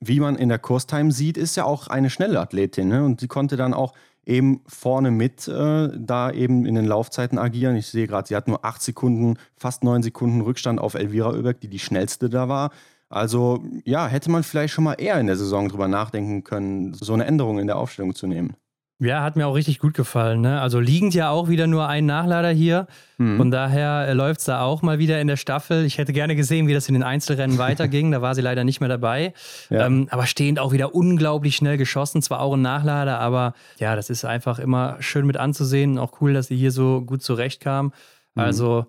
wie 0.00 0.20
man 0.20 0.36
in 0.36 0.48
der 0.48 0.58
Kurstime 0.58 1.12
sieht, 1.12 1.36
ist 1.36 1.56
ja 1.56 1.64
auch 1.64 1.88
eine 1.88 2.10
schnelle 2.10 2.40
Athletin. 2.40 2.88
Ne? 2.88 3.04
Und 3.04 3.20
sie 3.20 3.28
konnte 3.28 3.56
dann 3.56 3.74
auch 3.74 3.94
eben 4.24 4.62
vorne 4.66 5.10
mit 5.10 5.46
äh, 5.46 5.90
da 5.96 6.30
eben 6.32 6.66
in 6.66 6.74
den 6.74 6.86
Laufzeiten 6.86 7.38
agieren. 7.38 7.76
Ich 7.76 7.86
sehe 7.86 8.08
gerade, 8.08 8.26
sie 8.26 8.34
hat 8.34 8.48
nur 8.48 8.64
acht 8.64 8.82
Sekunden, 8.82 9.38
fast 9.56 9.84
neun 9.84 10.02
Sekunden 10.02 10.40
Rückstand 10.40 10.80
auf 10.80 10.94
Elvira 10.94 11.30
Oeberg, 11.30 11.60
die 11.60 11.68
die 11.68 11.78
schnellste 11.78 12.28
da 12.28 12.48
war. 12.48 12.70
Also 13.08 13.62
ja, 13.84 14.08
hätte 14.08 14.30
man 14.30 14.42
vielleicht 14.42 14.74
schon 14.74 14.82
mal 14.82 14.94
eher 14.94 15.20
in 15.20 15.28
der 15.28 15.36
Saison 15.36 15.68
drüber 15.68 15.86
nachdenken 15.86 16.42
können, 16.42 16.92
so 16.92 17.12
eine 17.12 17.24
Änderung 17.24 17.60
in 17.60 17.68
der 17.68 17.78
Aufstellung 17.78 18.16
zu 18.16 18.26
nehmen. 18.26 18.56
Ja, 18.98 19.22
hat 19.22 19.36
mir 19.36 19.46
auch 19.46 19.54
richtig 19.54 19.78
gut 19.78 19.92
gefallen. 19.92 20.40
Ne? 20.40 20.58
Also 20.58 20.80
liegend 20.80 21.12
ja 21.12 21.28
auch 21.28 21.50
wieder 21.50 21.66
nur 21.66 21.86
ein 21.86 22.06
Nachlader 22.06 22.48
hier. 22.50 22.86
Mhm. 23.18 23.36
Von 23.36 23.50
daher 23.50 24.08
äh, 24.08 24.14
läuft 24.14 24.40
es 24.40 24.46
da 24.46 24.62
auch 24.62 24.80
mal 24.80 24.98
wieder 24.98 25.20
in 25.20 25.26
der 25.26 25.36
Staffel. 25.36 25.84
Ich 25.84 25.98
hätte 25.98 26.14
gerne 26.14 26.34
gesehen, 26.34 26.66
wie 26.66 26.72
das 26.72 26.88
in 26.88 26.94
den 26.94 27.02
Einzelrennen 27.02 27.58
weiterging. 27.58 28.10
Da 28.10 28.22
war 28.22 28.34
sie 28.34 28.40
leider 28.40 28.64
nicht 28.64 28.80
mehr 28.80 28.88
dabei. 28.88 29.34
Ja. 29.68 29.86
Ähm, 29.86 30.08
aber 30.10 30.24
stehend 30.24 30.58
auch 30.58 30.72
wieder 30.72 30.94
unglaublich 30.94 31.56
schnell 31.56 31.76
geschossen. 31.76 32.22
Zwar 32.22 32.40
auch 32.40 32.54
ein 32.54 32.62
Nachlader, 32.62 33.20
aber 33.20 33.52
ja, 33.78 33.96
das 33.96 34.08
ist 34.08 34.24
einfach 34.24 34.58
immer 34.58 34.96
schön 35.00 35.26
mit 35.26 35.36
anzusehen. 35.36 35.98
Auch 35.98 36.22
cool, 36.22 36.32
dass 36.32 36.46
sie 36.46 36.56
hier 36.56 36.72
so 36.72 37.02
gut 37.02 37.22
zurechtkam. 37.22 37.92
Mhm. 38.34 38.42
Also 38.42 38.86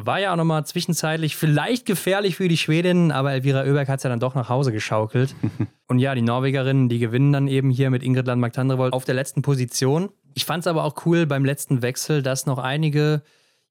war 0.00 0.20
ja 0.20 0.32
auch 0.32 0.36
nochmal 0.36 0.64
zwischenzeitlich 0.64 1.36
vielleicht 1.36 1.84
gefährlich 1.84 2.36
für 2.36 2.46
die 2.46 2.56
Schwedinnen, 2.56 3.10
aber 3.10 3.32
Elvira 3.32 3.62
Oeberg 3.62 3.88
hat 3.88 3.98
es 3.98 4.04
ja 4.04 4.10
dann 4.10 4.20
doch 4.20 4.36
nach 4.36 4.48
Hause 4.48 4.70
geschaukelt. 4.72 5.34
Und 5.88 5.98
ja, 5.98 6.14
die 6.14 6.22
Norwegerinnen, 6.22 6.88
die 6.88 7.00
gewinnen 7.00 7.32
dann 7.32 7.48
eben 7.48 7.70
hier 7.70 7.90
mit 7.90 8.04
Ingrid 8.04 8.26
Landmark-Tandrevold 8.26 8.92
auf 8.92 9.04
der 9.04 9.16
letzten 9.16 9.42
Position. 9.42 10.10
Ich 10.34 10.44
fand 10.44 10.62
es 10.62 10.66
aber 10.68 10.84
auch 10.84 11.04
cool 11.04 11.26
beim 11.26 11.44
letzten 11.44 11.82
Wechsel, 11.82 12.22
dass 12.22 12.46
noch 12.46 12.58
einige, 12.58 13.22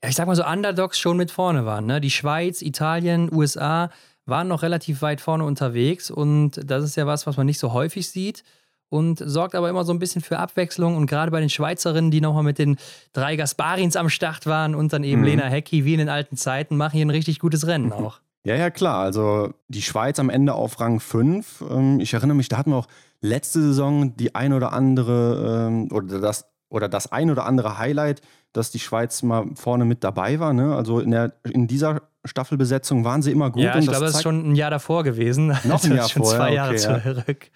ja, 0.04 0.10
ich 0.10 0.16
sag 0.16 0.28
mal 0.28 0.36
so 0.36 0.46
Underdogs 0.46 1.00
schon 1.00 1.16
mit 1.16 1.32
vorne 1.32 1.66
waren. 1.66 1.86
Ne? 1.86 2.02
Die 2.02 2.12
Schweiz, 2.12 2.62
Italien, 2.62 3.34
USA 3.34 3.90
waren 4.26 4.50
noch 4.50 4.64
relativ 4.64 5.02
weit 5.02 5.22
vorne 5.22 5.46
unterwegs 5.46 6.12
und 6.12 6.60
das 6.64 6.84
ist 6.84 6.98
ja 6.98 7.08
was, 7.08 7.26
was 7.26 7.38
man 7.38 7.46
nicht 7.46 7.60
so 7.60 7.72
häufig 7.72 8.10
sieht 8.10 8.44
und 8.90 9.22
sorgt 9.24 9.56
aber 9.56 9.70
immer 9.70 9.84
so 9.84 9.94
ein 9.94 10.00
bisschen 10.00 10.22
für 10.22 10.40
Abwechslung. 10.40 10.96
Und 10.96 11.08
gerade 11.08 11.32
bei 11.32 11.40
den 11.40 11.50
Schweizerinnen, 11.50 12.12
die 12.12 12.22
nochmal 12.22 12.44
mit 12.44 12.60
den 12.60 12.78
drei 13.14 13.36
Gasparins 13.36 13.96
am 13.96 14.10
Start 14.10 14.46
waren 14.46 14.76
und 14.76 14.94
dann 14.94 15.04
eben 15.04 15.22
mhm. 15.22 15.28
Lena 15.28 15.46
Hecki 15.46 15.86
wie 15.86 15.94
in 15.94 16.00
den 16.00 16.10
alten 16.10 16.38
Zeiten, 16.38 16.78
machen 16.78 16.94
hier 16.94 17.06
ein 17.06 17.12
richtig 17.12 17.40
gutes 17.40 17.68
Rennen 17.68 17.92
auch. 17.92 18.20
Ja, 18.44 18.56
ja, 18.56 18.70
klar. 18.70 19.00
Also 19.00 19.54
die 19.68 19.82
Schweiz 19.82 20.20
am 20.20 20.30
Ende 20.30 20.54
auf 20.54 20.80
Rang 20.80 21.02
5. 21.02 21.66
Ähm, 21.70 22.00
ich 22.00 22.14
erinnere 22.14 22.38
mich, 22.38 22.48
da 22.48 22.58
hatten 22.58 22.72
wir 22.72 22.78
auch 22.78 22.88
letzte 23.20 23.62
Saison 23.62 24.16
die 24.16 24.36
ein 24.36 24.54
oder 24.54 24.72
andere 24.72 25.68
ähm, 25.68 25.92
oder 25.92 26.20
das 26.20 26.46
oder 26.70 26.90
das 26.90 27.12
ein 27.12 27.30
oder 27.30 27.46
andere 27.46 27.78
Highlight, 27.78 28.22
dass 28.54 28.72
die 28.72 28.80
Schweiz 28.80 29.24
mal 29.24 29.46
vorne 29.56 29.86
mit 29.86 30.04
dabei 30.04 30.40
war. 30.40 30.54
Ne? 30.54 30.76
Also 30.76 31.00
in, 31.00 31.12
der, 31.12 31.34
in 31.44 31.68
dieser 31.68 32.02
Staffelbesetzung 32.26 33.06
waren 33.06 33.22
sie 33.22 33.32
immer 33.32 33.52
gut. 33.52 33.64
Ja, 33.64 33.78
ich 33.78 33.88
glaube, 33.88 34.06
das 34.06 34.16
ist 34.16 34.24
schon 34.24 34.52
ein 34.52 34.56
Jahr 34.56 34.70
davor 34.70 35.04
gewesen. 35.04 35.56
Noch 35.64 35.84
ein 35.84 35.92
Jahr 35.96 36.10
schon 36.10 36.24
vorher. 36.24 36.40
Zwei 36.40 36.54
Jahre 36.54 36.74
okay, 36.74 37.14
zurück. 37.14 37.52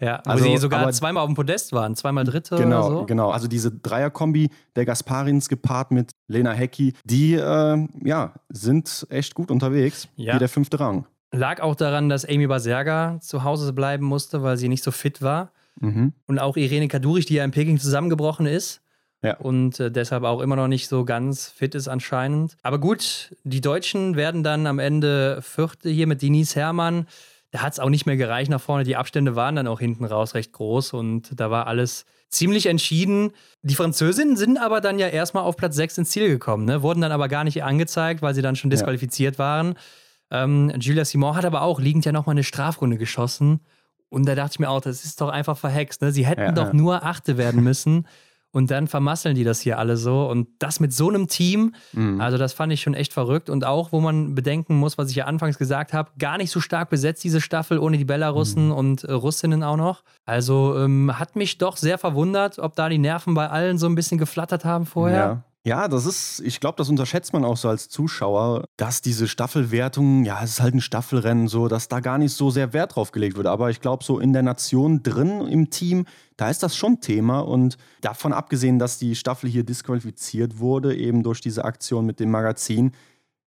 Ja, 0.00 0.06
ja 0.06 0.16
also, 0.26 0.44
wo 0.44 0.50
sie 0.50 0.56
sogar 0.58 0.92
zweimal 0.92 1.22
auf 1.22 1.28
dem 1.28 1.36
Podest 1.36 1.72
waren, 1.72 1.96
zweimal 1.96 2.24
Dritte 2.24 2.56
genau, 2.56 2.90
so. 2.90 3.06
Genau, 3.06 3.30
also 3.30 3.48
diese 3.48 3.70
Dreierkombi 3.70 4.50
der 4.76 4.84
Gasparins 4.84 5.48
gepaart 5.48 5.90
mit 5.90 6.12
Lena 6.28 6.52
Hecki, 6.52 6.94
die 7.04 7.34
äh, 7.34 7.88
ja, 8.04 8.34
sind 8.48 9.06
echt 9.10 9.34
gut 9.34 9.50
unterwegs. 9.50 10.08
Ja. 10.16 10.34
Wie 10.34 10.38
der 10.38 10.48
fünfte 10.48 10.78
Rang. 10.80 11.06
Lag 11.32 11.60
auch 11.60 11.76
daran, 11.76 12.08
dass 12.08 12.24
Amy 12.24 12.48
Baserga 12.48 13.18
zu 13.20 13.44
Hause 13.44 13.72
bleiben 13.72 14.04
musste, 14.04 14.42
weil 14.42 14.56
sie 14.56 14.68
nicht 14.68 14.82
so 14.82 14.90
fit 14.90 15.22
war. 15.22 15.52
Mhm. 15.80 16.12
Und 16.26 16.38
auch 16.38 16.56
Irene 16.56 16.88
Kadurich, 16.88 17.26
die 17.26 17.34
ja 17.34 17.44
in 17.44 17.50
Peking 17.50 17.78
zusammengebrochen 17.78 18.46
ist. 18.46 18.82
Ja. 19.22 19.36
Und 19.36 19.80
äh, 19.80 19.90
deshalb 19.90 20.24
auch 20.24 20.40
immer 20.40 20.56
noch 20.56 20.68
nicht 20.68 20.88
so 20.88 21.04
ganz 21.04 21.48
fit 21.48 21.74
ist 21.74 21.88
anscheinend. 21.88 22.56
Aber 22.62 22.78
gut, 22.78 23.36
die 23.44 23.60
Deutschen 23.60 24.16
werden 24.16 24.42
dann 24.42 24.66
am 24.66 24.78
Ende 24.78 25.40
Vierte 25.42 25.90
hier 25.90 26.06
mit 26.06 26.22
Denise 26.22 26.54
Herrmann. 26.56 27.06
Da 27.50 27.62
hat 27.62 27.74
es 27.74 27.80
auch 27.80 27.90
nicht 27.90 28.06
mehr 28.06 28.16
gereicht 28.16 28.50
nach 28.50 28.60
vorne. 28.60 28.84
Die 28.84 28.96
Abstände 28.96 29.36
waren 29.36 29.56
dann 29.56 29.66
auch 29.66 29.80
hinten 29.80 30.04
raus 30.04 30.34
recht 30.34 30.52
groß 30.52 30.92
und 30.94 31.38
da 31.38 31.50
war 31.50 31.66
alles 31.66 32.06
ziemlich 32.30 32.66
entschieden. 32.66 33.32
Die 33.62 33.74
Französinnen 33.74 34.36
sind 34.36 34.56
aber 34.56 34.80
dann 34.80 34.98
ja 34.98 35.08
erstmal 35.08 35.42
auf 35.42 35.56
Platz 35.56 35.76
6 35.76 35.98
ins 35.98 36.10
Ziel 36.10 36.28
gekommen, 36.28 36.64
ne? 36.64 36.82
wurden 36.82 37.00
dann 37.00 37.12
aber 37.12 37.28
gar 37.28 37.44
nicht 37.44 37.62
angezeigt, 37.64 38.22
weil 38.22 38.34
sie 38.34 38.42
dann 38.42 38.56
schon 38.56 38.70
disqualifiziert 38.70 39.34
ja. 39.34 39.38
waren. 39.40 39.74
Ähm, 40.30 40.72
Julia 40.78 41.04
Simon 41.04 41.34
hat 41.34 41.44
aber 41.44 41.62
auch 41.62 41.80
liegend 41.80 42.04
ja 42.04 42.12
nochmal 42.12 42.34
eine 42.34 42.44
Strafrunde 42.44 42.96
geschossen. 42.96 43.60
Und 44.10 44.26
da 44.26 44.34
dachte 44.34 44.52
ich 44.54 44.58
mir 44.58 44.68
auch, 44.68 44.80
das 44.80 45.04
ist 45.04 45.20
doch 45.20 45.30
einfach 45.30 45.56
verhext. 45.56 46.02
Ne? 46.02 46.12
Sie 46.12 46.26
hätten 46.26 46.42
ja, 46.42 46.52
doch 46.52 46.68
ja. 46.68 46.74
nur 46.74 47.04
Achte 47.04 47.38
werden 47.38 47.62
müssen. 47.62 48.06
Und 48.52 48.72
dann 48.72 48.88
vermasseln 48.88 49.36
die 49.36 49.44
das 49.44 49.60
hier 49.60 49.78
alle 49.78 49.96
so. 49.96 50.28
Und 50.28 50.48
das 50.58 50.80
mit 50.80 50.92
so 50.92 51.08
einem 51.08 51.28
Team, 51.28 51.74
mhm. 51.92 52.20
also 52.20 52.36
das 52.36 52.52
fand 52.52 52.72
ich 52.72 52.80
schon 52.80 52.94
echt 52.94 53.12
verrückt. 53.12 53.48
Und 53.48 53.64
auch, 53.64 53.92
wo 53.92 54.00
man 54.00 54.34
bedenken 54.34 54.76
muss, 54.76 54.98
was 54.98 55.10
ich 55.10 55.16
ja 55.16 55.26
anfangs 55.26 55.56
gesagt 55.56 55.92
habe, 55.92 56.10
gar 56.18 56.36
nicht 56.36 56.50
so 56.50 56.60
stark 56.60 56.90
besetzt, 56.90 57.22
diese 57.22 57.40
Staffel, 57.40 57.78
ohne 57.78 57.96
die 57.96 58.04
Belarussen 58.04 58.66
mhm. 58.66 58.72
und 58.72 59.04
äh, 59.04 59.12
Russinnen 59.12 59.62
auch 59.62 59.76
noch. 59.76 60.02
Also 60.24 60.76
ähm, 60.78 61.16
hat 61.16 61.36
mich 61.36 61.58
doch 61.58 61.76
sehr 61.76 61.96
verwundert, 61.96 62.58
ob 62.58 62.74
da 62.74 62.88
die 62.88 62.98
Nerven 62.98 63.34
bei 63.34 63.48
allen 63.48 63.78
so 63.78 63.86
ein 63.86 63.94
bisschen 63.94 64.18
geflattert 64.18 64.64
haben 64.64 64.84
vorher. 64.84 65.16
Ja. 65.16 65.44
Ja, 65.66 65.88
das 65.88 66.06
ist, 66.06 66.40
ich 66.40 66.58
glaube, 66.58 66.76
das 66.78 66.88
unterschätzt 66.88 67.34
man 67.34 67.44
auch 67.44 67.58
so 67.58 67.68
als 67.68 67.90
Zuschauer, 67.90 68.64
dass 68.78 69.02
diese 69.02 69.28
Staffelwertung, 69.28 70.24
ja, 70.24 70.42
es 70.42 70.52
ist 70.52 70.60
halt 70.62 70.74
ein 70.74 70.80
Staffelrennen, 70.80 71.48
so, 71.48 71.68
dass 71.68 71.88
da 71.88 72.00
gar 72.00 72.16
nicht 72.16 72.32
so 72.32 72.48
sehr 72.48 72.72
Wert 72.72 72.96
drauf 72.96 73.12
gelegt 73.12 73.36
wird. 73.36 73.46
Aber 73.46 73.68
ich 73.68 73.82
glaube, 73.82 74.02
so 74.02 74.18
in 74.20 74.32
der 74.32 74.42
Nation 74.42 75.02
drin 75.02 75.46
im 75.46 75.68
Team, 75.68 76.06
da 76.38 76.48
ist 76.48 76.62
das 76.62 76.76
schon 76.76 77.02
Thema. 77.02 77.40
Und 77.40 77.76
davon 78.00 78.32
abgesehen, 78.32 78.78
dass 78.78 78.98
die 78.98 79.14
Staffel 79.14 79.50
hier 79.50 79.62
disqualifiziert 79.62 80.60
wurde, 80.60 80.96
eben 80.96 81.22
durch 81.22 81.42
diese 81.42 81.66
Aktion 81.66 82.06
mit 82.06 82.20
dem 82.20 82.30
Magazin, 82.30 82.92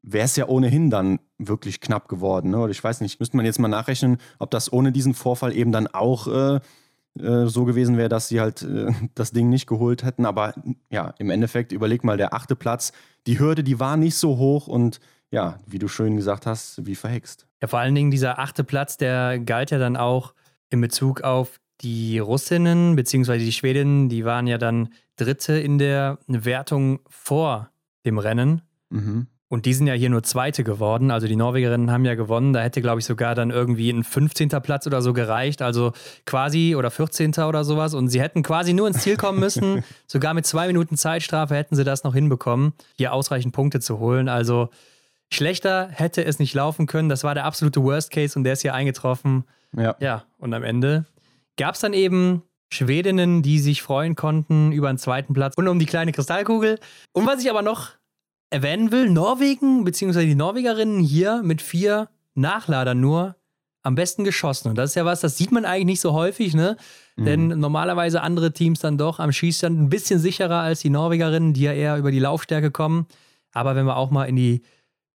wäre 0.01 0.25
es 0.25 0.35
ja 0.35 0.49
ohnehin 0.49 0.89
dann 0.89 1.19
wirklich 1.37 1.79
knapp 1.79 2.09
geworden. 2.09 2.51
Ne? 2.51 2.59
Oder 2.59 2.71
ich 2.71 2.83
weiß 2.83 2.99
nicht, 2.99 3.21
müsste 3.21 3.37
man 3.37 3.45
jetzt 3.45 3.59
mal 3.59 3.69
nachrechnen, 3.69 4.17
ob 4.39 4.51
das 4.51 4.73
ohne 4.73 4.91
diesen 4.91 5.13
Vorfall 5.13 5.55
eben 5.55 5.71
dann 5.71 5.87
auch 5.87 6.27
äh, 6.27 6.59
äh, 7.19 7.45
so 7.45 7.65
gewesen 7.65 7.97
wäre, 7.97 8.10
dass 8.10 8.28
sie 8.28 8.41
halt 8.41 8.63
äh, 8.63 8.91
das 9.15 9.32
Ding 9.32 9.49
nicht 9.49 9.67
geholt 9.67 10.04
hätten. 10.04 10.26
Aber 10.26 10.54
ja, 10.89 11.13
im 11.19 11.30
Endeffekt, 11.30 11.71
überleg 11.71 12.04
mal, 12.04 12.17
der 12.17 12.34
achte 12.34 12.56
Platz, 12.56 12.91
die 13.28 13.39
Hürde, 13.39 13.63
die 13.63 13.80
war 13.80 13.97
nicht 13.97 14.15
so 14.15 14.38
hoch 14.38 14.67
und 14.67 14.99
ja, 15.32 15.58
wie 15.65 15.80
du 15.80 15.88
schön 15.88 16.15
gesagt 16.15 16.45
hast, 16.45 16.86
wie 16.86 16.95
verhext. 16.95 17.47
Ja, 17.62 17.67
vor 17.67 17.80
allen 17.80 17.95
Dingen 17.95 18.12
dieser 18.12 18.39
achte 18.39 18.63
Platz, 18.63 18.97
der 18.97 19.39
galt 19.39 19.71
ja 19.71 19.80
dann 19.80 19.97
auch 19.97 20.34
in 20.69 20.80
Bezug 20.82 21.21
auf 21.21 21.60
die 21.82 22.19
Russinnen 22.19 22.95
beziehungsweise 22.95 23.43
die 23.43 23.52
Schwedinnen, 23.52 24.10
die 24.10 24.26
waren 24.26 24.47
ja 24.47 24.58
dann 24.58 24.89
Dritte 25.15 25.58
in 25.58 25.78
der 25.78 26.19
Wertung 26.28 26.99
vor 27.08 27.69
dem 28.06 28.17
Rennen. 28.17 28.62
Mhm. 28.89 29.28
Und 29.53 29.67
die 29.67 29.75
sind 29.75 29.85
ja 29.85 29.93
hier 29.93 30.09
nur 30.09 30.23
Zweite 30.23 30.63
geworden. 30.63 31.11
Also 31.11 31.27
die 31.27 31.35
Norwegerinnen 31.35 31.91
haben 31.91 32.05
ja 32.05 32.15
gewonnen. 32.15 32.53
Da 32.53 32.61
hätte, 32.61 32.81
glaube 32.81 33.01
ich, 33.01 33.05
sogar 33.05 33.35
dann 33.35 33.51
irgendwie 33.51 33.91
ein 33.91 34.03
15. 34.03 34.49
Platz 34.49 34.87
oder 34.87 35.03
so 35.03 35.13
gereicht. 35.13 35.61
Also 35.61 35.93
quasi 36.25 36.75
oder 36.75 36.89
14. 36.89 37.35
oder 37.35 37.63
sowas. 37.63 37.93
Und 37.93 38.07
sie 38.07 38.19
hätten 38.19 38.41
quasi 38.41 38.73
nur 38.73 38.87
ins 38.87 39.03
Ziel 39.03 39.15
kommen 39.15 39.39
müssen. 39.39 39.83
sogar 40.07 40.33
mit 40.33 40.47
zwei 40.47 40.65
Minuten 40.65 40.97
Zeitstrafe 40.97 41.53
hätten 41.53 41.75
sie 41.75 41.83
das 41.83 42.03
noch 42.03 42.15
hinbekommen, 42.15 42.73
hier 42.97 43.13
ausreichend 43.13 43.53
Punkte 43.53 43.79
zu 43.79 43.99
holen. 43.99 44.27
Also 44.27 44.69
schlechter 45.31 45.87
hätte 45.91 46.25
es 46.25 46.39
nicht 46.39 46.55
laufen 46.55 46.87
können. 46.87 47.07
Das 47.07 47.23
war 47.23 47.35
der 47.35 47.45
absolute 47.45 47.83
Worst 47.83 48.09
Case 48.09 48.35
und 48.39 48.45
der 48.45 48.53
ist 48.53 48.63
hier 48.63 48.73
eingetroffen. 48.73 49.43
Ja. 49.77 49.95
Ja, 49.99 50.23
und 50.39 50.51
am 50.55 50.63
Ende 50.63 51.05
gab 51.57 51.75
es 51.75 51.81
dann 51.81 51.93
eben 51.93 52.41
Schwedinnen, 52.71 53.43
die 53.43 53.59
sich 53.59 53.83
freuen 53.83 54.15
konnten 54.15 54.71
über 54.71 54.89
einen 54.89 54.97
zweiten 54.97 55.35
Platz 55.35 55.53
und 55.57 55.67
um 55.67 55.77
die 55.77 55.85
kleine 55.85 56.11
Kristallkugel. 56.11 56.79
Und 57.11 57.27
was 57.27 57.39
ich 57.39 57.51
aber 57.51 57.61
noch 57.61 57.91
erwähnen 58.53 58.91
will, 58.91 59.09
Norwegen, 59.09 59.83
beziehungsweise 59.83 60.27
die 60.27 60.35
Norwegerinnen 60.35 60.99
hier 60.99 61.41
mit 61.43 61.61
vier 61.61 62.09
Nachladern 62.35 62.99
nur 62.99 63.35
am 63.81 63.95
besten 63.95 64.23
geschossen. 64.23 64.69
Und 64.69 64.77
das 64.77 64.91
ist 64.91 64.95
ja 64.95 65.05
was, 65.05 65.21
das 65.21 65.37
sieht 65.37 65.51
man 65.51 65.65
eigentlich 65.65 65.85
nicht 65.85 66.01
so 66.01 66.13
häufig, 66.13 66.53
ne? 66.53 66.77
Mhm. 67.15 67.25
Denn 67.25 67.47
normalerweise 67.59 68.21
andere 68.21 68.53
Teams 68.53 68.79
dann 68.79 68.97
doch 68.97 69.19
am 69.19 69.31
Schießstand 69.31 69.77
ein 69.77 69.89
bisschen 69.89 70.19
sicherer 70.19 70.59
als 70.59 70.79
die 70.79 70.89
Norwegerinnen, 70.89 71.53
die 71.53 71.63
ja 71.63 71.73
eher 71.73 71.97
über 71.97 72.11
die 72.11 72.19
Laufstärke 72.19 72.71
kommen. 72.71 73.07
Aber 73.51 73.75
wenn 73.75 73.85
wir 73.85 73.97
auch 73.97 74.09
mal 74.09 74.25
in 74.25 74.35
die 74.35 74.61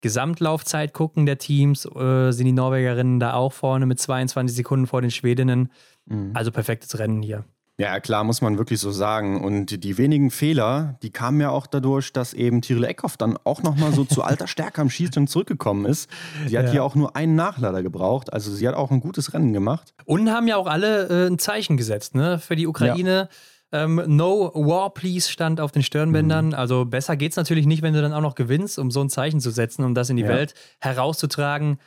Gesamtlaufzeit 0.01 0.93
gucken 0.93 1.25
der 1.25 1.37
Teams, 1.37 1.85
äh, 1.85 2.31
sind 2.31 2.45
die 2.45 2.51
Norwegerinnen 2.51 3.19
da 3.19 3.33
auch 3.33 3.53
vorne 3.53 3.85
mit 3.85 3.99
22 3.99 4.55
Sekunden 4.55 4.87
vor 4.87 5.01
den 5.01 5.11
Schwedinnen. 5.11 5.71
Mhm. 6.05 6.31
Also 6.33 6.51
perfektes 6.51 6.97
Rennen 6.97 7.21
hier. 7.21 7.45
Ja, 7.77 7.99
klar, 7.99 8.23
muss 8.23 8.41
man 8.41 8.57
wirklich 8.57 8.79
so 8.79 8.91
sagen. 8.91 9.43
Und 9.43 9.83
die 9.83 9.97
wenigen 9.97 10.31
Fehler, 10.31 10.97
die 11.03 11.09
kamen 11.09 11.41
ja 11.41 11.49
auch 11.49 11.67
dadurch, 11.67 12.13
dass 12.13 12.33
eben 12.33 12.61
Tyrell 12.61 12.85
Eckhoff 12.85 13.17
dann 13.17 13.37
auch 13.43 13.63
nochmal 13.63 13.91
so 13.91 14.05
zu 14.05 14.23
alter 14.23 14.47
Stärke 14.47 14.81
am 14.81 14.89
Schießstand 14.89 15.29
zurückgekommen 15.29 15.85
ist. 15.85 16.09
Sie 16.47 16.57
hat 16.57 16.67
ja. 16.67 16.71
hier 16.71 16.83
auch 16.85 16.95
nur 16.95 17.17
einen 17.17 17.35
Nachlader 17.35 17.83
gebraucht. 17.83 18.31
Also 18.31 18.53
sie 18.53 18.65
hat 18.65 18.75
auch 18.75 18.91
ein 18.91 19.01
gutes 19.01 19.33
Rennen 19.33 19.51
gemacht. 19.51 19.93
Und 20.05 20.31
haben 20.31 20.47
ja 20.47 20.55
auch 20.55 20.67
alle 20.67 21.07
äh, 21.25 21.27
ein 21.27 21.37
Zeichen 21.37 21.75
gesetzt, 21.75 22.15
ne? 22.15 22.39
Für 22.39 22.55
die 22.55 22.65
Ukraine. 22.65 23.29
Ja. 23.73 23.83
Ähm, 23.83 24.01
no 24.07 24.51
War 24.53 24.93
Please 24.93 25.29
stand 25.29 25.59
auf 25.59 25.73
den 25.73 25.83
Stirnbändern. 25.83 26.47
Mhm. 26.47 26.53
Also 26.53 26.85
besser 26.85 27.17
geht's 27.17 27.35
natürlich 27.35 27.65
nicht, 27.65 27.81
wenn 27.81 27.93
du 27.93 28.01
dann 28.01 28.13
auch 28.13 28.21
noch 28.21 28.35
gewinnst, 28.35 28.79
um 28.79 28.89
so 28.89 29.01
ein 29.01 29.09
Zeichen 29.09 29.41
zu 29.41 29.51
setzen, 29.51 29.83
um 29.83 29.93
das 29.93 30.09
in 30.09 30.15
die 30.15 30.23
ja. 30.23 30.29
Welt 30.29 30.53
herauszutragen. 30.79 31.79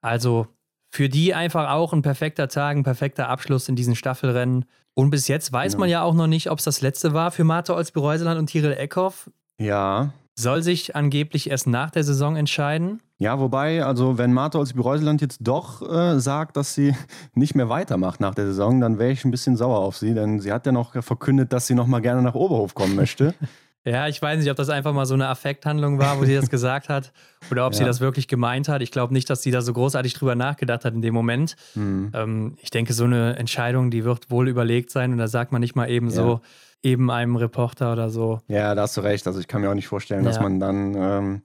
Also 0.00 0.46
für 0.90 1.08
die 1.08 1.34
einfach 1.34 1.70
auch 1.70 1.92
ein 1.92 2.02
perfekter 2.02 2.46
Tag, 2.46 2.76
ein 2.76 2.84
perfekter 2.84 3.28
Abschluss 3.28 3.68
in 3.68 3.74
diesen 3.74 3.96
Staffelrennen. 3.96 4.64
Und 4.94 5.10
bis 5.10 5.28
jetzt 5.28 5.52
weiß 5.52 5.74
ja. 5.74 5.78
man 5.78 5.88
ja 5.88 6.02
auch 6.02 6.14
noch 6.14 6.28
nicht, 6.28 6.50
ob 6.50 6.58
es 6.58 6.64
das 6.64 6.80
letzte 6.80 7.12
war 7.12 7.30
für 7.30 7.44
Martha 7.44 7.74
Olsby-Reuseland 7.74 8.38
und 8.38 8.46
Tiril 8.46 8.72
Eckhoff. 8.72 9.30
Ja. 9.58 10.12
soll 10.36 10.62
sich 10.62 10.96
angeblich 10.96 11.50
erst 11.50 11.66
nach 11.66 11.90
der 11.90 12.02
Saison 12.02 12.36
entscheiden. 12.36 13.00
Ja, 13.18 13.38
wobei, 13.38 13.84
also 13.84 14.18
wenn 14.18 14.32
Marta 14.32 14.58
Olsby-Reuseland 14.58 15.20
jetzt 15.20 15.38
doch 15.40 15.80
äh, 15.88 16.18
sagt, 16.18 16.56
dass 16.56 16.74
sie 16.74 16.94
nicht 17.34 17.54
mehr 17.54 17.68
weitermacht 17.68 18.20
nach 18.20 18.34
der 18.34 18.46
Saison, 18.46 18.80
dann 18.80 18.98
wäre 18.98 19.12
ich 19.12 19.24
ein 19.24 19.30
bisschen 19.30 19.56
sauer 19.56 19.78
auf 19.78 19.96
sie, 19.96 20.14
denn 20.14 20.40
sie 20.40 20.52
hat 20.52 20.66
ja 20.66 20.72
noch 20.72 21.00
verkündet, 21.02 21.52
dass 21.52 21.66
sie 21.66 21.74
noch 21.74 21.86
mal 21.86 22.00
gerne 22.00 22.22
nach 22.22 22.34
Oberhof 22.34 22.74
kommen 22.74 22.96
möchte. 22.96 23.34
ja, 23.84 24.08
ich 24.08 24.20
weiß 24.20 24.38
nicht, 24.38 24.50
ob 24.50 24.56
das 24.56 24.70
einfach 24.70 24.94
mal 24.94 25.04
so 25.04 25.14
eine 25.14 25.28
Affekthandlung 25.28 25.98
war, 25.98 26.18
wo 26.18 26.24
sie 26.24 26.34
das 26.34 26.48
gesagt 26.50 26.88
hat, 26.88 27.12
oder 27.50 27.66
ob 27.66 27.72
ja. 27.74 27.78
sie 27.78 27.84
das 27.84 28.00
wirklich 28.00 28.28
gemeint 28.28 28.68
hat. 28.68 28.80
Ich 28.80 28.90
glaube 28.90 29.12
nicht, 29.12 29.28
dass 29.28 29.42
sie 29.42 29.50
da 29.50 29.60
so 29.60 29.72
großartig 29.72 30.14
drüber 30.14 30.34
nachgedacht 30.34 30.84
hat 30.84 30.94
in 30.94 31.02
dem 31.02 31.12
Moment. 31.12 31.56
Mhm. 31.74 32.10
Ähm, 32.14 32.56
ich 32.62 32.70
denke, 32.70 32.94
so 32.94 33.04
eine 33.04 33.36
Entscheidung, 33.36 33.90
die 33.90 34.04
wird 34.04 34.30
wohl 34.30 34.48
überlegt 34.48 34.90
sein 34.90 35.12
und 35.12 35.18
da 35.18 35.28
sagt 35.28 35.52
man 35.52 35.60
nicht 35.60 35.76
mal 35.76 35.90
eben 35.90 36.06
ja. 36.06 36.12
so, 36.12 36.40
eben 36.82 37.10
einem 37.10 37.36
Reporter 37.36 37.92
oder 37.92 38.10
so. 38.10 38.40
Ja, 38.48 38.74
da 38.74 38.82
hast 38.82 38.96
du 38.96 39.02
recht. 39.02 39.26
Also 39.26 39.40
ich 39.40 39.48
kann 39.48 39.60
mir 39.60 39.70
auch 39.70 39.74
nicht 39.74 39.88
vorstellen, 39.88 40.24
ja. 40.24 40.30
dass 40.30 40.40
man 40.40 40.60
dann, 40.60 40.94
ähm, 40.94 41.42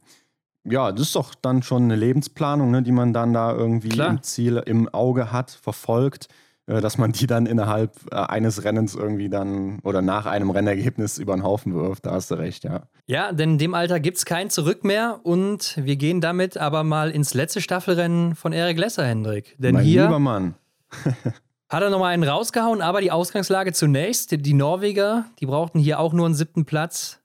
ja, 0.63 0.91
das 0.91 1.07
ist 1.07 1.15
doch 1.15 1.35
dann 1.35 1.61
schon 1.61 1.83
eine 1.83 1.95
Lebensplanung, 1.95 2.71
ne, 2.71 2.83
die 2.83 2.91
man 2.91 3.13
dann 3.13 3.33
da 3.33 3.53
irgendwie 3.53 3.89
Klar. 3.89 4.11
im 4.11 4.21
Ziel, 4.21 4.61
im 4.65 4.87
Auge 4.89 5.31
hat, 5.31 5.51
verfolgt, 5.51 6.29
dass 6.69 6.97
man 6.97 7.11
die 7.11 7.25
dann 7.25 7.45
innerhalb 7.45 7.95
äh, 8.11 8.15
eines 8.15 8.63
Rennens 8.63 8.95
irgendwie 8.95 9.29
dann 9.29 9.79
oder 9.83 10.01
nach 10.01 10.25
einem 10.25 10.51
Rennergebnis 10.51 11.17
über 11.17 11.35
den 11.35 11.43
Haufen 11.43 11.73
wirft. 11.73 12.05
Da 12.05 12.11
hast 12.11 12.29
du 12.31 12.35
recht, 12.35 12.63
ja. 12.63 12.83
Ja, 13.07 13.31
denn 13.31 13.51
in 13.51 13.57
dem 13.57 13.73
Alter 13.73 13.99
gibt 13.99 14.17
es 14.17 14.25
kein 14.25 14.49
Zurück 14.49 14.83
mehr 14.83 15.19
und 15.23 15.79
wir 15.83 15.95
gehen 15.95 16.21
damit 16.21 16.57
aber 16.57 16.83
mal 16.83 17.09
ins 17.11 17.33
letzte 17.33 17.61
Staffelrennen 17.61 18.35
von 18.35 18.53
Erik 18.53 18.77
Lesser, 18.77 19.05
Hendrik. 19.05 19.55
Denn 19.57 19.75
mein 19.75 19.83
hier. 19.83 20.03
Lieber 20.03 20.19
Mann. 20.19 20.55
Hat 21.69 21.83
er 21.83 21.91
nochmal 21.91 22.13
einen 22.13 22.23
rausgehauen, 22.23 22.81
aber 22.81 22.99
die 22.99 23.11
Ausgangslage 23.11 23.73
zunächst. 23.73 24.31
Die 24.31 24.53
Norweger, 24.53 25.25
die 25.39 25.45
brauchten 25.45 25.77
hier 25.77 25.99
auch 25.99 26.13
nur 26.13 26.25
einen 26.25 26.33
siebten 26.33 26.65
Platz. 26.65 27.19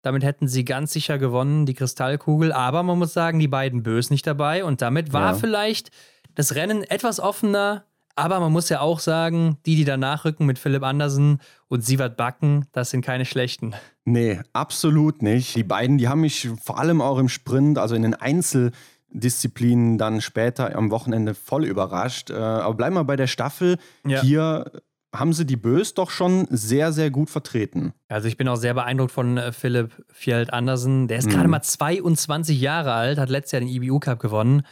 Damit 0.00 0.24
hätten 0.24 0.48
sie 0.48 0.64
ganz 0.64 0.92
sicher 0.92 1.18
gewonnen, 1.18 1.66
die 1.66 1.74
Kristallkugel. 1.74 2.52
Aber 2.52 2.82
man 2.82 2.98
muss 2.98 3.12
sagen, 3.12 3.38
die 3.38 3.48
beiden 3.48 3.82
Bös 3.82 4.08
nicht 4.08 4.26
dabei. 4.26 4.64
Und 4.64 4.80
damit 4.80 5.12
war 5.12 5.32
ja. 5.32 5.34
vielleicht 5.34 5.90
das 6.34 6.54
Rennen 6.54 6.82
etwas 6.84 7.20
offener. 7.20 7.84
Aber 8.14 8.40
man 8.40 8.52
muss 8.52 8.68
ja 8.68 8.80
auch 8.80 9.00
sagen, 9.00 9.56
die, 9.64 9.76
die 9.76 9.84
danach 9.84 10.24
rücken 10.24 10.44
mit 10.44 10.58
Philipp 10.58 10.82
Andersen 10.82 11.40
und 11.68 11.84
Sievert 11.84 12.16
Backen, 12.16 12.66
das 12.72 12.90
sind 12.90 13.02
keine 13.02 13.24
schlechten. 13.24 13.74
Nee, 14.04 14.40
absolut 14.52 15.22
nicht. 15.22 15.56
Die 15.56 15.64
beiden, 15.64 15.96
die 15.96 16.08
haben 16.08 16.20
mich 16.20 16.50
vor 16.62 16.78
allem 16.78 17.00
auch 17.00 17.18
im 17.18 17.28
Sprint, 17.28 17.78
also 17.78 17.94
in 17.94 18.02
den 18.02 18.14
Einzel- 18.14 18.72
Disziplinen 19.14 19.98
dann 19.98 20.20
später 20.20 20.74
am 20.74 20.90
Wochenende 20.90 21.34
voll 21.34 21.64
überrascht. 21.64 22.30
Äh, 22.30 22.34
aber 22.34 22.74
bleiben 22.74 22.94
wir 22.94 23.04
bei 23.04 23.16
der 23.16 23.26
Staffel. 23.26 23.76
Ja. 24.06 24.22
Hier 24.22 24.72
haben 25.14 25.34
sie 25.34 25.44
die 25.44 25.56
Bös 25.56 25.92
doch 25.94 26.10
schon 26.10 26.46
sehr, 26.48 26.92
sehr 26.92 27.10
gut 27.10 27.28
vertreten. 27.28 27.92
Also 28.08 28.28
ich 28.28 28.38
bin 28.38 28.48
auch 28.48 28.56
sehr 28.56 28.72
beeindruckt 28.72 29.12
von 29.12 29.36
äh, 29.36 29.52
Philipp 29.52 30.02
Fjeld 30.10 30.52
Andersen. 30.52 31.08
Der 31.08 31.18
ist 31.18 31.26
mhm. 31.26 31.32
gerade 31.32 31.48
mal 31.48 31.62
22 31.62 32.58
Jahre 32.58 32.94
alt, 32.94 33.18
hat 33.18 33.28
letztes 33.28 33.52
Jahr 33.52 33.60
den 33.60 33.68
IBU 33.68 34.00
Cup 34.00 34.20
gewonnen 34.20 34.62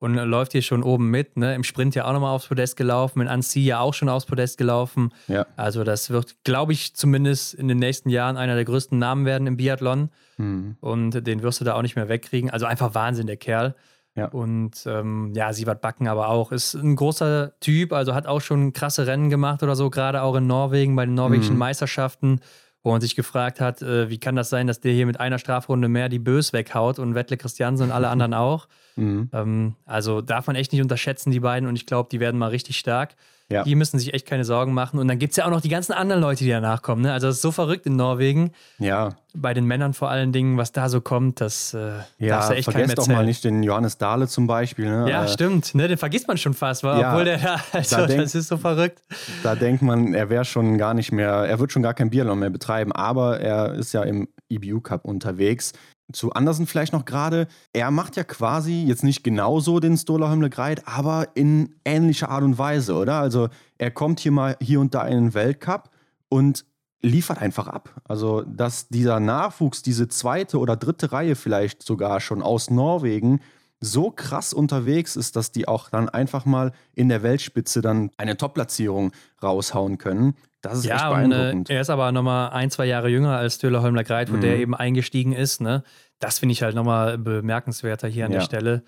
und 0.00 0.14
läuft 0.14 0.52
hier 0.52 0.62
schon 0.62 0.82
oben 0.82 1.10
mit. 1.10 1.36
Ne? 1.36 1.54
Im 1.54 1.64
Sprint 1.64 1.94
ja 1.94 2.06
auch 2.06 2.12
nochmal 2.12 2.34
aufs 2.34 2.46
Podest 2.46 2.76
gelaufen, 2.76 3.20
in 3.20 3.28
Annecy 3.28 3.60
ja 3.60 3.80
auch 3.80 3.94
schon 3.94 4.08
aufs 4.08 4.26
Podest 4.26 4.58
gelaufen. 4.58 5.12
Ja. 5.26 5.46
Also 5.56 5.84
das 5.84 6.10
wird, 6.10 6.36
glaube 6.44 6.72
ich, 6.72 6.94
zumindest 6.94 7.54
in 7.54 7.68
den 7.68 7.78
nächsten 7.78 8.08
Jahren 8.08 8.36
einer 8.36 8.54
der 8.54 8.64
größten 8.64 8.98
Namen 8.98 9.24
werden 9.24 9.46
im 9.46 9.56
Biathlon. 9.56 10.10
Mhm. 10.36 10.76
Und 10.80 11.26
den 11.26 11.42
wirst 11.42 11.60
du 11.60 11.64
da 11.64 11.74
auch 11.74 11.82
nicht 11.82 11.96
mehr 11.96 12.08
wegkriegen. 12.08 12.50
Also 12.50 12.66
einfach 12.66 12.94
Wahnsinn, 12.94 13.26
der 13.26 13.36
Kerl. 13.36 13.74
Ja. 14.14 14.26
Und 14.26 14.84
ähm, 14.86 15.32
ja, 15.34 15.52
Sievert 15.52 15.80
Backen 15.80 16.08
aber 16.08 16.28
auch. 16.28 16.50
Ist 16.52 16.74
ein 16.74 16.96
großer 16.96 17.52
Typ, 17.60 17.92
also 17.92 18.14
hat 18.14 18.26
auch 18.26 18.40
schon 18.40 18.72
krasse 18.72 19.06
Rennen 19.06 19.30
gemacht 19.30 19.62
oder 19.62 19.76
so, 19.76 19.90
gerade 19.90 20.22
auch 20.22 20.34
in 20.34 20.46
Norwegen 20.46 20.96
bei 20.96 21.06
den 21.06 21.14
norwegischen 21.14 21.54
mhm. 21.54 21.60
Meisterschaften 21.60 22.40
wo 22.82 22.90
man 22.90 23.00
sich 23.00 23.16
gefragt 23.16 23.60
hat, 23.60 23.82
äh, 23.82 24.08
wie 24.08 24.18
kann 24.18 24.36
das 24.36 24.50
sein, 24.50 24.66
dass 24.66 24.80
der 24.80 24.92
hier 24.92 25.06
mit 25.06 25.20
einer 25.20 25.38
Strafrunde 25.38 25.88
mehr 25.88 26.08
die 26.08 26.18
Bös 26.18 26.52
weghaut 26.52 26.98
und 26.98 27.14
Wettle 27.14 27.36
Christiansen 27.36 27.84
und 27.84 27.92
alle 27.92 28.08
anderen 28.08 28.34
auch. 28.34 28.68
Mhm. 28.96 29.30
Ähm, 29.32 29.74
also 29.84 30.20
darf 30.20 30.46
man 30.46 30.56
echt 30.56 30.72
nicht 30.72 30.82
unterschätzen, 30.82 31.30
die 31.30 31.40
beiden, 31.40 31.68
und 31.68 31.76
ich 31.76 31.86
glaube, 31.86 32.08
die 32.10 32.20
werden 32.20 32.38
mal 32.38 32.48
richtig 32.50 32.78
stark. 32.78 33.16
Ja. 33.50 33.64
Die 33.64 33.74
müssen 33.74 33.98
sich 33.98 34.12
echt 34.12 34.26
keine 34.26 34.44
Sorgen 34.44 34.74
machen. 34.74 34.98
Und 34.98 35.08
dann 35.08 35.18
gibt 35.18 35.30
es 35.30 35.36
ja 35.38 35.46
auch 35.46 35.50
noch 35.50 35.62
die 35.62 35.70
ganzen 35.70 35.92
anderen 35.92 36.20
Leute, 36.20 36.44
die 36.44 36.50
danach 36.50 36.82
kommen. 36.82 37.02
Ne? 37.02 37.12
Also 37.12 37.28
das 37.28 37.36
ist 37.36 37.42
so 37.42 37.50
verrückt 37.50 37.86
in 37.86 37.96
Norwegen. 37.96 38.52
Ja. 38.78 39.16
Bei 39.34 39.54
den 39.54 39.64
Männern 39.64 39.94
vor 39.94 40.10
allen 40.10 40.32
Dingen, 40.32 40.58
was 40.58 40.72
da 40.72 40.90
so 40.90 41.00
kommt, 41.00 41.40
das 41.40 41.72
äh, 41.72 41.92
ja, 42.18 42.36
darfst 42.36 42.50
du 42.50 42.54
echt 42.54 42.70
vergesst 42.70 42.98
doch 42.98 43.06
mal 43.06 43.24
nicht 43.24 43.44
den 43.44 43.62
Johannes 43.62 43.96
Dahle 43.96 44.28
zum 44.28 44.46
Beispiel. 44.46 44.86
Ne? 44.86 45.10
Ja, 45.10 45.24
äh, 45.24 45.28
stimmt. 45.28 45.74
Ne? 45.74 45.88
Den 45.88 45.96
vergisst 45.96 46.28
man 46.28 46.36
schon 46.36 46.52
fast, 46.52 46.82
ja, 46.82 47.10
obwohl 47.10 47.24
der 47.24 47.38
da, 47.38 47.56
also, 47.72 47.96
da 47.96 48.06
denk, 48.06 48.20
das 48.20 48.34
ist 48.34 48.48
so 48.48 48.58
verrückt. 48.58 49.02
Da 49.42 49.54
denkt 49.54 49.80
man, 49.80 50.12
er 50.12 50.28
wäre 50.28 50.44
schon 50.44 50.76
gar 50.76 50.92
nicht 50.92 51.12
mehr, 51.12 51.30
er 51.30 51.58
wird 51.58 51.72
schon 51.72 51.82
gar 51.82 51.94
kein 51.94 52.10
Biathlon 52.10 52.38
mehr 52.38 52.50
betreiben, 52.50 52.92
aber 52.92 53.40
er 53.40 53.72
ist 53.74 53.94
ja 53.94 54.02
im 54.02 54.28
EBU 54.50 54.80
Cup 54.80 55.06
unterwegs 55.06 55.72
zu 56.12 56.32
Andersen 56.32 56.66
vielleicht 56.66 56.92
noch 56.92 57.04
gerade. 57.04 57.48
Er 57.72 57.90
macht 57.90 58.16
ja 58.16 58.24
quasi 58.24 58.84
jetzt 58.84 59.04
nicht 59.04 59.22
genauso 59.22 59.80
den 59.80 59.96
Stola 59.96 60.30
Hömle 60.30 60.50
Greit, 60.50 60.86
aber 60.86 61.28
in 61.34 61.74
ähnlicher 61.84 62.30
Art 62.30 62.42
und 62.44 62.58
Weise, 62.58 62.94
oder? 62.94 63.14
Also 63.14 63.48
er 63.76 63.90
kommt 63.90 64.20
hier 64.20 64.32
mal 64.32 64.56
hier 64.60 64.80
und 64.80 64.94
da 64.94 65.06
in 65.06 65.14
den 65.14 65.34
Weltcup 65.34 65.90
und 66.28 66.64
liefert 67.00 67.40
einfach 67.40 67.68
ab. 67.68 68.00
Also, 68.04 68.42
dass 68.42 68.88
dieser 68.88 69.20
Nachwuchs, 69.20 69.82
diese 69.82 70.08
zweite 70.08 70.58
oder 70.58 70.76
dritte 70.76 71.12
Reihe 71.12 71.36
vielleicht 71.36 71.82
sogar 71.82 72.20
schon 72.20 72.42
aus 72.42 72.70
Norwegen 72.70 73.40
so 73.80 74.10
krass 74.10 74.52
unterwegs 74.52 75.14
ist, 75.14 75.36
dass 75.36 75.52
die 75.52 75.68
auch 75.68 75.88
dann 75.90 76.08
einfach 76.08 76.44
mal 76.44 76.72
in 76.94 77.08
der 77.08 77.22
Weltspitze 77.22 77.80
dann 77.80 78.10
eine 78.16 78.36
Top-Platzierung 78.36 79.12
raushauen 79.40 79.98
können. 79.98 80.34
Das 80.60 80.78
ist 80.78 80.84
ja, 80.86 80.96
echt 80.96 81.08
beeindruckend. 81.08 81.54
Und, 81.54 81.70
äh, 81.70 81.74
er 81.74 81.80
ist 81.80 81.90
aber 81.90 82.10
nochmal 82.12 82.50
ein, 82.50 82.70
zwei 82.70 82.86
Jahre 82.86 83.08
jünger 83.08 83.36
als 83.36 83.58
Döller 83.58 83.82
Holmler 83.82 84.04
Greit, 84.04 84.30
wo 84.32 84.36
mhm. 84.36 84.40
der 84.40 84.58
eben 84.58 84.74
eingestiegen 84.74 85.32
ist. 85.32 85.60
Ne? 85.60 85.84
Das 86.18 86.40
finde 86.40 86.52
ich 86.52 86.62
halt 86.62 86.74
nochmal 86.74 87.18
bemerkenswerter 87.18 88.08
hier 88.08 88.26
an 88.26 88.32
ja. 88.32 88.38
der 88.38 88.44
Stelle. 88.44 88.82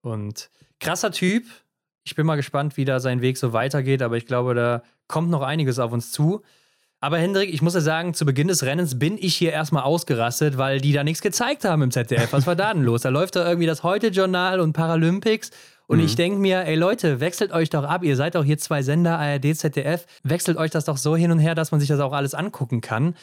Und 0.00 0.50
krasser 0.80 1.12
Typ. 1.12 1.44
Ich 2.04 2.14
bin 2.14 2.26
mal 2.26 2.36
gespannt, 2.36 2.76
wie 2.76 2.84
da 2.84 3.00
sein 3.00 3.22
Weg 3.22 3.38
so 3.38 3.52
weitergeht, 3.52 4.02
aber 4.02 4.16
ich 4.16 4.26
glaube, 4.26 4.54
da 4.54 4.82
kommt 5.08 5.30
noch 5.30 5.42
einiges 5.42 5.78
auf 5.78 5.92
uns 5.92 6.12
zu. 6.12 6.42
Aber 7.00 7.18
Hendrik, 7.18 7.52
ich 7.52 7.60
muss 7.60 7.74
ja 7.74 7.82
sagen, 7.82 8.14
zu 8.14 8.24
Beginn 8.24 8.48
des 8.48 8.62
Rennens 8.62 8.98
bin 8.98 9.18
ich 9.18 9.36
hier 9.36 9.52
erstmal 9.52 9.82
ausgerastet, 9.82 10.56
weil 10.56 10.80
die 10.80 10.92
da 10.92 11.04
nichts 11.04 11.20
gezeigt 11.20 11.64
haben 11.64 11.82
im 11.82 11.90
ZDF. 11.90 12.32
Was 12.32 12.46
war 12.46 12.56
da 12.56 12.72
denn 12.72 12.82
los? 12.82 13.02
Da 13.02 13.10
läuft 13.10 13.36
da 13.36 13.46
irgendwie 13.46 13.66
das 13.66 13.82
Heute-Journal 13.82 14.58
und 14.58 14.72
Paralympics. 14.72 15.50
Und 15.86 15.98
mhm. 15.98 16.04
ich 16.04 16.16
denke 16.16 16.38
mir, 16.38 16.64
ey 16.64 16.76
Leute, 16.76 17.20
wechselt 17.20 17.52
euch 17.52 17.70
doch 17.70 17.84
ab. 17.84 18.04
Ihr 18.04 18.16
seid 18.16 18.34
doch 18.34 18.44
hier 18.44 18.58
zwei 18.58 18.82
Sender, 18.82 19.18
ARD, 19.18 19.56
ZDF. 19.56 20.06
Wechselt 20.22 20.56
euch 20.56 20.70
das 20.70 20.84
doch 20.86 20.96
so 20.96 21.16
hin 21.16 21.30
und 21.30 21.38
her, 21.38 21.54
dass 21.54 21.70
man 21.72 21.80
sich 21.80 21.88
das 21.88 22.00
auch 22.00 22.12
alles 22.12 22.34
angucken 22.34 22.80
kann. 22.80 23.14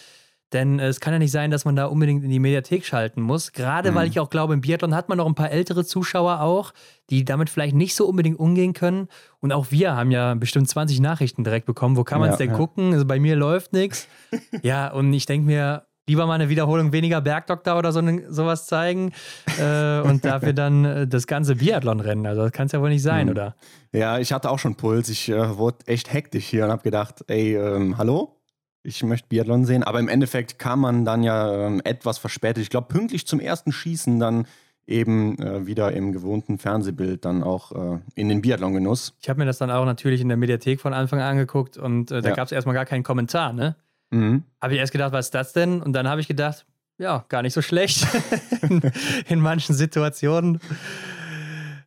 Denn 0.53 0.79
es 0.79 0.99
kann 0.99 1.13
ja 1.13 1.19
nicht 1.19 1.31
sein, 1.31 1.49
dass 1.49 1.63
man 1.63 1.77
da 1.77 1.85
unbedingt 1.85 2.25
in 2.25 2.29
die 2.29 2.39
Mediathek 2.39 2.85
schalten 2.85 3.21
muss. 3.21 3.53
Gerade 3.53 3.91
mhm. 3.91 3.95
weil 3.95 4.07
ich 4.09 4.19
auch 4.19 4.29
glaube, 4.29 4.53
im 4.53 4.61
Biathlon 4.61 4.93
hat 4.93 5.07
man 5.07 5.17
noch 5.17 5.25
ein 5.25 5.35
paar 5.35 5.49
ältere 5.49 5.85
Zuschauer 5.85 6.41
auch, 6.41 6.73
die 7.09 7.23
damit 7.23 7.49
vielleicht 7.49 7.73
nicht 7.73 7.95
so 7.95 8.05
unbedingt 8.05 8.37
umgehen 8.37 8.73
können. 8.73 9.07
Und 9.39 9.53
auch 9.53 9.67
wir 9.71 9.95
haben 9.95 10.11
ja 10.11 10.33
bestimmt 10.33 10.67
20 10.69 10.99
Nachrichten 10.99 11.45
direkt 11.45 11.65
bekommen. 11.65 11.95
Wo 11.95 12.03
kann 12.03 12.19
man 12.19 12.29
es 12.29 12.33
ja, 12.33 12.45
denn 12.45 12.51
ja. 12.51 12.57
gucken? 12.57 12.93
Also 12.93 13.05
bei 13.05 13.19
mir 13.19 13.37
läuft 13.37 13.71
nichts. 13.71 14.07
ja, 14.61 14.91
und 14.91 15.13
ich 15.13 15.25
denke 15.25 15.47
mir, 15.47 15.85
lieber 16.11 16.27
mal 16.27 16.35
eine 16.35 16.49
Wiederholung 16.49 16.91
weniger 16.91 17.21
Bergdoktor 17.21 17.77
oder 17.77 17.93
so 17.93 18.01
ne, 18.01 18.25
sowas 18.27 18.67
zeigen 18.67 19.13
äh, 19.59 20.01
und 20.01 20.25
dafür 20.25 20.51
dann 20.53 20.83
äh, 20.83 21.07
das 21.07 21.25
ganze 21.25 21.55
Biathlon-Rennen. 21.55 22.27
Also 22.27 22.43
das 22.43 22.51
kann 22.51 22.65
es 22.65 22.73
ja 22.73 22.81
wohl 22.81 22.89
nicht 22.89 23.01
sein, 23.01 23.27
mhm. 23.27 23.31
oder? 23.31 23.55
Ja, 23.93 24.19
ich 24.19 24.33
hatte 24.33 24.49
auch 24.49 24.59
schon 24.59 24.75
Puls. 24.75 25.07
Ich 25.07 25.29
äh, 25.29 25.57
wurde 25.57 25.77
echt 25.85 26.11
hektisch 26.11 26.45
hier 26.45 26.65
und 26.65 26.71
habe 26.71 26.83
gedacht, 26.83 27.23
ey, 27.27 27.55
ähm, 27.55 27.97
hallo? 27.97 28.37
ich 28.83 29.03
möchte 29.03 29.27
Biathlon 29.29 29.65
sehen. 29.65 29.83
Aber 29.83 29.99
im 29.99 30.07
Endeffekt 30.07 30.57
kam 30.57 30.81
man 30.81 31.05
dann 31.05 31.21
ja 31.21 31.67
ähm, 31.67 31.81
etwas 31.83 32.17
verspätet. 32.17 32.63
Ich 32.63 32.71
glaube, 32.71 32.87
pünktlich 32.87 33.27
zum 33.27 33.39
ersten 33.39 33.71
Schießen 33.71 34.19
dann 34.19 34.47
eben 34.87 35.37
äh, 35.39 35.67
wieder 35.67 35.91
im 35.93 36.11
gewohnten 36.11 36.57
Fernsehbild 36.57 37.23
dann 37.23 37.43
auch 37.43 37.71
äh, 37.71 37.99
in 38.15 38.27
den 38.27 38.41
Biathlon-Genuss. 38.41 39.13
Ich 39.21 39.29
habe 39.29 39.39
mir 39.39 39.45
das 39.45 39.59
dann 39.59 39.69
auch 39.69 39.85
natürlich 39.85 40.19
in 40.19 40.27
der 40.27 40.37
Mediathek 40.37 40.81
von 40.81 40.93
Anfang 40.93 41.19
an 41.19 41.31
angeguckt 41.31 41.77
und 41.77 42.11
äh, 42.11 42.21
da 42.21 42.29
ja. 42.29 42.35
gab 42.35 42.47
es 42.47 42.51
erstmal 42.51 42.75
gar 42.75 42.85
keinen 42.85 43.03
Kommentar, 43.03 43.53
ne? 43.53 43.75
Mhm. 44.11 44.43
Habe 44.61 44.73
ich 44.73 44.79
erst 44.79 44.91
gedacht, 44.91 45.11
was 45.11 45.27
ist 45.27 45.35
das 45.35 45.53
denn? 45.53 45.81
Und 45.81 45.93
dann 45.93 46.07
habe 46.07 46.21
ich 46.21 46.27
gedacht, 46.27 46.65
ja, 46.97 47.25
gar 47.29 47.41
nicht 47.41 47.53
so 47.53 47.61
schlecht 47.61 48.05
in, 48.61 48.81
in 49.27 49.39
manchen 49.39 49.73
Situationen. 49.73 50.59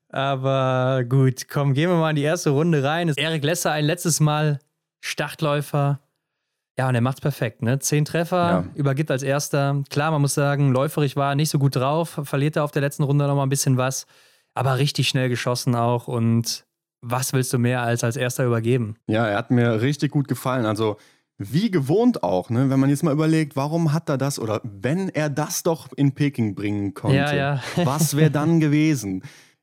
Aber 0.09 1.05
gut, 1.09 1.49
komm, 1.49 1.75
gehen 1.75 1.91
wir 1.91 1.97
mal 1.97 2.11
in 2.11 2.17
die 2.17 2.23
erste 2.23 2.51
Runde 2.51 2.83
rein. 2.83 3.13
Erik 3.17 3.45
Lesser 3.45 3.73
ein 3.73 3.85
letztes 3.85 4.21
Mal 4.21 4.59
Startläufer 5.01 6.01
ja, 6.77 6.89
und 6.89 6.95
er 6.95 7.01
macht's 7.01 7.21
perfekt, 7.21 7.63
ne? 7.63 7.79
Zehn 7.79 8.05
Treffer, 8.05 8.37
ja. 8.37 8.65
übergibt 8.75 9.11
als 9.11 9.23
erster. 9.23 9.83
Klar, 9.91 10.11
man 10.11 10.21
muss 10.21 10.35
sagen, 10.35 10.73
läuferig 10.73 11.15
war 11.15 11.37
nicht 11.37 11.51
so 11.51 11.59
gut 11.59 11.77
drauf, 11.77 12.21
verliert 12.25 12.57
er 12.57 12.65
auf 12.65 12.73
der 12.73 12.83
letzten 12.83 13.05
Runde 13.05 13.27
nochmal 13.27 13.47
ein 13.47 13.51
bisschen 13.51 13.77
was, 13.77 14.07
aber 14.55 14.79
richtig 14.79 15.09
schnell 15.09 15.29
geschossen 15.29 15.77
auch 15.77 16.09
und 16.09 16.65
was 17.01 17.33
willst 17.33 17.53
du 17.53 17.59
mehr 17.59 17.83
als 17.83 18.03
als 18.03 18.17
erster 18.17 18.45
übergeben? 18.45 18.97
Ja, 19.07 19.27
er 19.27 19.37
hat 19.37 19.51
mir 19.51 19.83
richtig 19.83 20.11
gut 20.11 20.27
gefallen. 20.27 20.67
Also 20.67 20.97
wie 21.39 21.71
gewohnt 21.71 22.23
auch, 22.23 22.51
ne? 22.51 22.71
wenn 22.71 22.79
man 22.79 22.91
jetzt 22.91 23.03
mal 23.03 23.13
überlegt, 23.13 23.57
warum 23.57 23.93
hat 23.93 24.09
er 24.09 24.19
das 24.19 24.39
oder 24.39 24.61
wenn 24.63 25.09
er 25.09 25.29
das 25.31 25.63
doch 25.63 25.89
in 25.97 26.13
Peking 26.13 26.55
bringen 26.55 26.95
konnte, 26.95 27.17
ja, 27.17 27.35
ja. 27.35 27.61
was 27.85 28.17
wäre 28.17 28.31
dann 28.31 28.61
gewesen? 28.61 29.23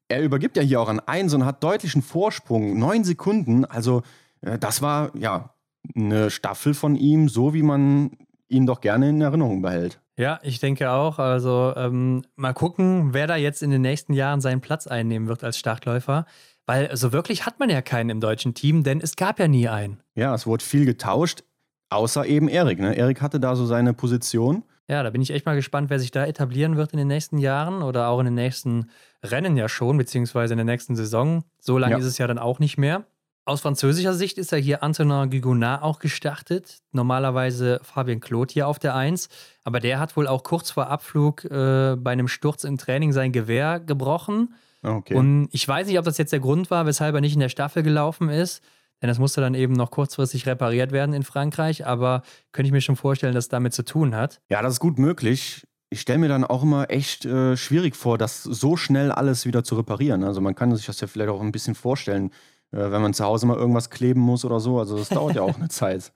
Er 0.09 0.21
übergibt 0.21 0.57
ja 0.57 0.63
hier 0.63 0.81
auch 0.81 0.89
an 0.89 0.99
eins 0.99 1.33
und 1.33 1.45
hat 1.45 1.63
deutlichen 1.63 2.01
Vorsprung, 2.01 2.77
neun 2.77 3.05
Sekunden. 3.05 3.63
Also 3.63 4.01
äh, 4.41 4.59
das 4.59 4.81
war 4.81 5.15
ja 5.15 5.53
eine 5.95 6.29
Staffel 6.29 6.73
von 6.73 6.95
ihm, 6.95 7.29
so 7.29 7.53
wie 7.53 7.63
man 7.63 8.17
ihn 8.49 8.65
doch 8.65 8.81
gerne 8.81 9.09
in 9.09 9.21
Erinnerung 9.21 9.61
behält. 9.61 10.01
Ja, 10.17 10.39
ich 10.43 10.59
denke 10.59 10.91
auch. 10.91 11.19
Also 11.19 11.73
ähm, 11.77 12.23
mal 12.35 12.53
gucken, 12.53 13.13
wer 13.13 13.27
da 13.27 13.37
jetzt 13.37 13.63
in 13.63 13.71
den 13.71 13.81
nächsten 13.81 14.13
Jahren 14.13 14.41
seinen 14.41 14.59
Platz 14.59 14.87
einnehmen 14.87 15.29
wird 15.29 15.43
als 15.43 15.57
Startläufer. 15.57 16.25
Weil 16.67 16.95
so 16.95 17.11
wirklich 17.11 17.45
hat 17.45 17.59
man 17.59 17.69
ja 17.69 17.81
keinen 17.81 18.09
im 18.09 18.19
deutschen 18.19 18.53
Team, 18.53 18.83
denn 18.83 19.01
es 19.01 19.15
gab 19.15 19.39
ja 19.39 19.47
nie 19.47 19.67
einen. 19.67 20.01
Ja, 20.15 20.35
es 20.35 20.45
wurde 20.45 20.63
viel 20.63 20.85
getauscht, 20.85 21.43
außer 21.91 22.25
eben 22.25 22.47
Erik. 22.47 22.79
Ne? 22.79 22.95
Erik 22.95 23.21
hatte 23.21 23.39
da 23.39 23.55
so 23.55 23.65
seine 23.65 23.93
Position. 23.93 24.63
Ja, 24.87 25.03
da 25.03 25.09
bin 25.09 25.21
ich 25.21 25.31
echt 25.31 25.45
mal 25.45 25.55
gespannt, 25.55 25.89
wer 25.89 25.99
sich 25.99 26.11
da 26.11 26.25
etablieren 26.25 26.75
wird 26.75 26.91
in 26.91 26.97
den 26.97 27.07
nächsten 27.07 27.37
Jahren 27.37 27.81
oder 27.81 28.07
auch 28.07 28.19
in 28.19 28.25
den 28.25 28.33
nächsten 28.33 28.89
Rennen 29.23 29.55
ja 29.55 29.69
schon, 29.69 29.97
beziehungsweise 29.97 30.53
in 30.53 30.57
der 30.57 30.65
nächsten 30.65 30.95
Saison. 30.95 31.43
So 31.59 31.77
lange 31.77 31.93
ja. 31.93 31.99
ist 31.99 32.05
es 32.05 32.17
ja 32.17 32.27
dann 32.27 32.39
auch 32.39 32.59
nicht 32.59 32.77
mehr. 32.77 33.05
Aus 33.43 33.61
französischer 33.61 34.13
Sicht 34.13 34.37
ist 34.37 34.51
ja 34.51 34.57
hier 34.57 34.83
Antonin 34.83 35.29
Guigonard 35.29 35.81
auch 35.81 35.99
gestartet. 35.99 36.79
Normalerweise 36.91 37.79
Fabien 37.83 38.19
Claude 38.19 38.53
hier 38.53 38.67
auf 38.67 38.79
der 38.79 38.95
1. 38.95 39.29
Aber 39.63 39.79
der 39.79 39.99
hat 39.99 40.15
wohl 40.15 40.27
auch 40.27 40.43
kurz 40.43 40.71
vor 40.71 40.87
Abflug 40.87 41.45
äh, 41.45 41.95
bei 41.97 42.11
einem 42.11 42.27
Sturz 42.27 42.63
im 42.63 42.77
Training 42.77 43.13
sein 43.13 43.31
Gewehr 43.31 43.79
gebrochen. 43.79 44.53
Okay. 44.83 45.15
Und 45.15 45.49
ich 45.51 45.67
weiß 45.67 45.87
nicht, 45.87 45.97
ob 45.97 46.05
das 46.05 46.17
jetzt 46.17 46.33
der 46.33 46.39
Grund 46.39 46.69
war, 46.69 46.85
weshalb 46.85 47.15
er 47.15 47.21
nicht 47.21 47.33
in 47.33 47.39
der 47.39 47.49
Staffel 47.49 47.81
gelaufen 47.81 48.29
ist. 48.29 48.61
Denn 49.01 49.07
das 49.07 49.19
musste 49.19 49.41
dann 49.41 49.55
eben 49.55 49.73
noch 49.73 49.91
kurzfristig 49.91 50.45
repariert 50.45 50.91
werden 50.91 51.13
in 51.13 51.23
Frankreich. 51.23 51.85
Aber 51.85 52.23
könnte 52.51 52.67
ich 52.67 52.71
mir 52.71 52.81
schon 52.81 52.95
vorstellen, 52.95 53.33
dass 53.33 53.45
es 53.45 53.49
damit 53.49 53.73
zu 53.73 53.83
tun 53.83 54.15
hat. 54.15 54.41
Ja, 54.49 54.61
das 54.61 54.73
ist 54.73 54.79
gut 54.79 54.99
möglich. 54.99 55.65
Ich 55.89 56.01
stelle 56.01 56.19
mir 56.19 56.29
dann 56.29 56.43
auch 56.45 56.63
immer 56.63 56.89
echt 56.89 57.25
äh, 57.25 57.57
schwierig 57.57 57.95
vor, 57.95 58.17
das 58.17 58.43
so 58.43 58.77
schnell 58.77 59.11
alles 59.11 59.45
wieder 59.45 59.63
zu 59.63 59.75
reparieren. 59.75 60.23
Also 60.23 60.39
man 60.39 60.55
kann 60.55 60.73
sich 60.75 60.85
das 60.85 61.01
ja 61.01 61.07
vielleicht 61.07 61.29
auch 61.29 61.41
ein 61.41 61.51
bisschen 61.51 61.75
vorstellen 61.75 62.31
äh, 62.71 62.91
wenn 62.91 63.01
man 63.01 63.13
zu 63.13 63.23
Hause 63.23 63.45
mal 63.45 63.57
irgendwas 63.57 63.89
kleben 63.89 64.21
muss 64.21 64.45
oder 64.45 64.59
so. 64.59 64.79
Also 64.79 64.97
das 64.97 65.09
dauert 65.09 65.35
ja 65.35 65.41
auch 65.41 65.57
eine 65.57 65.67
Zeit. 65.69 66.11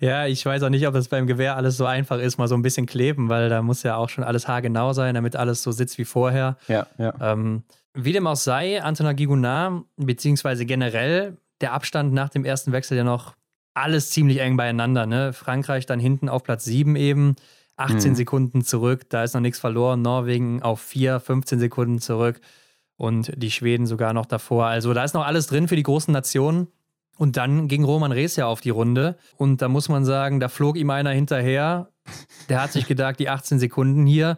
Ja, 0.00 0.26
ich 0.26 0.44
weiß 0.46 0.62
auch 0.62 0.70
nicht, 0.70 0.86
ob 0.86 0.94
das 0.94 1.08
beim 1.08 1.26
Gewehr 1.26 1.56
alles 1.56 1.76
so 1.76 1.84
einfach 1.84 2.18
ist, 2.18 2.38
mal 2.38 2.48
so 2.48 2.54
ein 2.54 2.62
bisschen 2.62 2.86
kleben, 2.86 3.28
weil 3.28 3.48
da 3.48 3.60
muss 3.60 3.82
ja 3.82 3.96
auch 3.96 4.08
schon 4.08 4.24
alles 4.24 4.48
haargenau 4.48 4.92
sein, 4.92 5.14
damit 5.14 5.36
alles 5.36 5.62
so 5.62 5.72
sitzt 5.72 5.98
wie 5.98 6.04
vorher. 6.04 6.56
Ja, 6.68 6.86
ja. 6.96 7.12
Ähm, 7.20 7.64
wie 7.94 8.12
dem 8.12 8.26
auch 8.26 8.36
sei, 8.36 8.82
Antonin 8.82 9.16
Gigounard, 9.16 9.82
beziehungsweise 9.96 10.64
generell 10.64 11.36
der 11.60 11.72
Abstand 11.72 12.12
nach 12.12 12.28
dem 12.28 12.44
ersten 12.44 12.72
Wechsel 12.72 12.96
ja 12.96 13.04
noch 13.04 13.34
alles 13.74 14.10
ziemlich 14.10 14.38
eng 14.38 14.56
beieinander. 14.56 15.06
Ne? 15.06 15.32
Frankreich 15.32 15.86
dann 15.86 16.00
hinten 16.00 16.28
auf 16.28 16.42
Platz 16.42 16.64
7 16.64 16.96
eben, 16.96 17.36
18 17.76 18.10
mhm. 18.10 18.16
Sekunden 18.16 18.64
zurück, 18.64 19.08
da 19.08 19.22
ist 19.22 19.34
noch 19.34 19.40
nichts 19.40 19.60
verloren. 19.60 20.02
Norwegen 20.02 20.62
auf 20.62 20.80
4, 20.80 21.20
15 21.20 21.60
Sekunden 21.60 22.00
zurück 22.00 22.40
und 22.96 23.32
die 23.36 23.52
Schweden 23.52 23.86
sogar 23.86 24.12
noch 24.12 24.26
davor. 24.26 24.66
Also 24.66 24.92
da 24.92 25.04
ist 25.04 25.14
noch 25.14 25.24
alles 25.24 25.46
drin 25.46 25.68
für 25.68 25.76
die 25.76 25.84
großen 25.84 26.12
Nationen. 26.12 26.68
Und 27.16 27.36
dann 27.36 27.66
ging 27.66 27.82
Roman 27.82 28.12
Rees 28.12 28.36
ja 28.36 28.46
auf 28.46 28.60
die 28.60 28.70
Runde. 28.70 29.16
Und 29.36 29.60
da 29.60 29.68
muss 29.68 29.88
man 29.88 30.04
sagen, 30.04 30.38
da 30.38 30.48
flog 30.48 30.76
ihm 30.76 30.90
einer 30.90 31.10
hinterher. 31.10 31.88
Der 32.48 32.62
hat 32.62 32.72
sich 32.72 32.86
gedacht, 32.86 33.18
die 33.18 33.28
18 33.28 33.58
Sekunden 33.58 34.06
hier, 34.06 34.36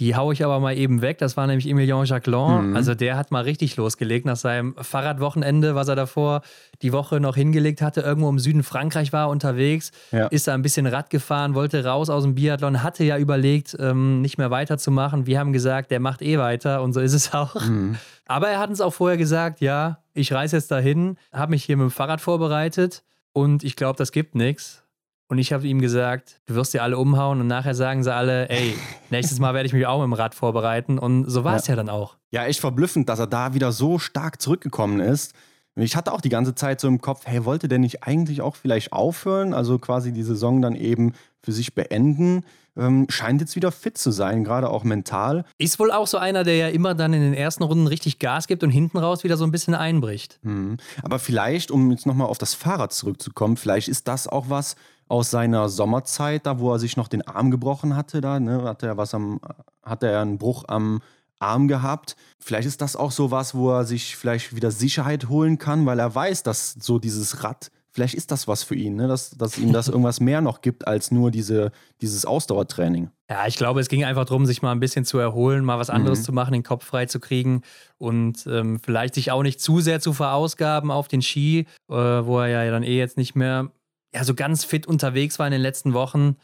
die 0.00 0.14
haue 0.14 0.32
ich 0.32 0.44
aber 0.44 0.60
mal 0.60 0.76
eben 0.76 1.02
weg. 1.02 1.18
Das 1.18 1.36
war 1.36 1.46
nämlich 1.46 1.68
Emilien 1.68 2.04
Jacquelin. 2.04 2.70
Mhm. 2.70 2.76
Also 2.76 2.94
der 2.94 3.16
hat 3.16 3.32
mal 3.32 3.42
richtig 3.42 3.76
losgelegt 3.76 4.26
nach 4.26 4.36
seinem 4.36 4.76
Fahrradwochenende, 4.76 5.74
was 5.74 5.88
er 5.88 5.96
davor 5.96 6.42
die 6.82 6.92
Woche 6.92 7.18
noch 7.18 7.34
hingelegt 7.34 7.82
hatte. 7.82 8.02
Irgendwo 8.02 8.28
im 8.28 8.38
Süden 8.38 8.62
Frankreich 8.62 9.12
war 9.12 9.26
er 9.26 9.30
unterwegs, 9.30 9.90
ja. 10.12 10.26
ist 10.28 10.46
da 10.46 10.54
ein 10.54 10.62
bisschen 10.62 10.86
Rad 10.86 11.10
gefahren, 11.10 11.54
wollte 11.54 11.84
raus 11.84 12.10
aus 12.10 12.22
dem 12.22 12.36
Biathlon, 12.36 12.82
hatte 12.82 13.02
ja 13.02 13.18
überlegt, 13.18 13.76
ähm, 13.80 14.20
nicht 14.20 14.38
mehr 14.38 14.50
weiterzumachen. 14.50 15.26
Wir 15.26 15.40
haben 15.40 15.52
gesagt, 15.52 15.90
der 15.90 16.00
macht 16.00 16.22
eh 16.22 16.38
weiter 16.38 16.82
und 16.82 16.92
so 16.92 17.00
ist 17.00 17.14
es 17.14 17.34
auch. 17.34 17.56
Mhm. 17.60 17.96
Aber 18.26 18.48
er 18.48 18.60
hat 18.60 18.70
uns 18.70 18.80
auch 18.80 18.94
vorher 18.94 19.16
gesagt, 19.16 19.60
ja, 19.60 19.98
ich 20.14 20.32
reise 20.32 20.56
jetzt 20.56 20.70
dahin, 20.70 21.16
habe 21.32 21.50
mich 21.50 21.64
hier 21.64 21.76
mit 21.76 21.84
dem 21.84 21.90
Fahrrad 21.90 22.20
vorbereitet 22.20 23.02
und 23.32 23.64
ich 23.64 23.74
glaube, 23.74 23.96
das 23.96 24.12
gibt 24.12 24.34
nichts. 24.34 24.84
Und 25.28 25.36
ich 25.38 25.52
habe 25.52 25.66
ihm 25.66 25.80
gesagt, 25.80 26.40
du 26.46 26.54
wirst 26.54 26.72
dir 26.72 26.82
alle 26.82 26.96
umhauen 26.96 27.40
und 27.40 27.46
nachher 27.46 27.74
sagen 27.74 28.02
sie 28.02 28.12
alle, 28.12 28.48
ey, 28.48 28.74
nächstes 29.10 29.38
Mal 29.38 29.52
werde 29.52 29.66
ich 29.66 29.74
mich 29.74 29.86
auch 29.86 29.98
mit 29.98 30.06
dem 30.06 30.14
Rad 30.14 30.34
vorbereiten. 30.34 30.98
Und 30.98 31.26
so 31.30 31.44
war 31.44 31.56
es 31.56 31.66
ja. 31.66 31.72
ja 31.72 31.76
dann 31.76 31.90
auch. 31.90 32.16
Ja, 32.30 32.46
echt 32.46 32.60
verblüffend, 32.60 33.08
dass 33.08 33.18
er 33.18 33.26
da 33.26 33.52
wieder 33.52 33.70
so 33.72 33.98
stark 33.98 34.40
zurückgekommen 34.40 35.00
ist. 35.00 35.34
Ich 35.76 35.94
hatte 35.94 36.12
auch 36.12 36.20
die 36.20 36.30
ganze 36.30 36.54
Zeit 36.54 36.80
so 36.80 36.88
im 36.88 37.00
Kopf, 37.00 37.22
hey, 37.26 37.44
wollte 37.44 37.68
der 37.68 37.78
nicht 37.78 38.02
eigentlich 38.02 38.40
auch 38.40 38.56
vielleicht 38.56 38.92
aufhören? 38.92 39.54
Also 39.54 39.78
quasi 39.78 40.12
die 40.12 40.24
Saison 40.24 40.60
dann 40.60 40.74
eben 40.74 41.12
für 41.42 41.52
sich 41.52 41.74
beenden. 41.74 42.44
Ähm, 42.76 43.06
scheint 43.08 43.40
jetzt 43.40 43.56
wieder 43.56 43.72
fit 43.72 43.98
zu 43.98 44.12
sein, 44.12 44.44
gerade 44.44 44.70
auch 44.70 44.84
mental. 44.84 45.44
Ist 45.58 45.80
wohl 45.80 45.90
auch 45.90 46.06
so 46.06 46.18
einer, 46.18 46.44
der 46.44 46.56
ja 46.56 46.68
immer 46.68 46.94
dann 46.94 47.12
in 47.12 47.22
den 47.22 47.34
ersten 47.34 47.64
Runden 47.64 47.88
richtig 47.88 48.20
Gas 48.20 48.46
gibt 48.46 48.62
und 48.62 48.70
hinten 48.70 48.98
raus 48.98 49.24
wieder 49.24 49.36
so 49.36 49.44
ein 49.44 49.50
bisschen 49.50 49.74
einbricht. 49.74 50.38
Mhm. 50.42 50.76
Aber 51.02 51.18
vielleicht, 51.18 51.70
um 51.70 51.90
jetzt 51.90 52.06
nochmal 52.06 52.28
auf 52.28 52.38
das 52.38 52.54
Fahrrad 52.54 52.92
zurückzukommen, 52.92 53.56
vielleicht 53.56 53.88
ist 53.88 54.06
das 54.06 54.28
auch 54.28 54.48
was, 54.48 54.76
aus 55.08 55.30
seiner 55.30 55.68
Sommerzeit, 55.68 56.46
da 56.46 56.58
wo 56.58 56.72
er 56.72 56.78
sich 56.78 56.96
noch 56.96 57.08
den 57.08 57.26
Arm 57.26 57.50
gebrochen 57.50 57.96
hatte, 57.96 58.20
da 58.20 58.38
ne, 58.38 58.62
hat 58.64 58.82
er 58.82 58.96
was 58.96 59.14
am, 59.14 59.40
hat 59.82 60.02
er 60.02 60.20
einen 60.20 60.38
Bruch 60.38 60.64
am 60.68 61.00
Arm 61.38 61.68
gehabt. 61.68 62.16
Vielleicht 62.38 62.68
ist 62.68 62.82
das 62.82 62.96
auch 62.96 63.10
so 63.10 63.30
was, 63.30 63.54
wo 63.54 63.70
er 63.70 63.84
sich 63.84 64.16
vielleicht 64.16 64.54
wieder 64.54 64.70
Sicherheit 64.70 65.28
holen 65.28 65.58
kann, 65.58 65.86
weil 65.86 65.98
er 65.98 66.14
weiß, 66.14 66.42
dass 66.42 66.72
so 66.72 66.98
dieses 66.98 67.42
Rad, 67.42 67.70
vielleicht 67.98 68.14
ist 68.14 68.30
das 68.30 68.46
was 68.46 68.62
für 68.62 68.76
ihn, 68.76 68.94
ne? 68.94 69.08
dass, 69.08 69.30
dass 69.30 69.58
ihm 69.58 69.72
das 69.72 69.88
irgendwas 69.88 70.20
mehr 70.20 70.40
noch 70.40 70.60
gibt 70.60 70.86
als 70.86 71.10
nur 71.10 71.32
diese, 71.32 71.72
dieses 72.00 72.24
Ausdauertraining. 72.24 73.10
Ja, 73.28 73.48
ich 73.48 73.56
glaube, 73.56 73.80
es 73.80 73.88
ging 73.88 74.04
einfach 74.04 74.24
darum, 74.24 74.46
sich 74.46 74.62
mal 74.62 74.70
ein 74.70 74.78
bisschen 74.78 75.04
zu 75.04 75.18
erholen, 75.18 75.64
mal 75.64 75.80
was 75.80 75.90
anderes 75.90 76.20
mhm. 76.20 76.24
zu 76.24 76.32
machen, 76.32 76.52
den 76.52 76.62
Kopf 76.62 76.84
frei 76.84 77.06
zu 77.06 77.18
kriegen 77.18 77.62
und 77.98 78.46
ähm, 78.46 78.78
vielleicht 78.78 79.14
sich 79.14 79.32
auch 79.32 79.42
nicht 79.42 79.60
zu 79.60 79.80
sehr 79.80 79.98
zu 79.98 80.12
verausgaben 80.12 80.92
auf 80.92 81.08
den 81.08 81.22
Ski, 81.22 81.66
äh, 81.88 81.92
wo 81.92 82.38
er 82.38 82.64
ja 82.64 82.70
dann 82.70 82.84
eh 82.84 82.96
jetzt 82.96 83.16
nicht 83.16 83.34
mehr 83.34 83.72
ja, 84.14 84.22
so 84.22 84.36
ganz 84.36 84.64
fit 84.64 84.86
unterwegs 84.86 85.40
war 85.40 85.48
in 85.48 85.52
den 85.52 85.60
letzten 85.60 85.92
Wochen. 85.92 86.36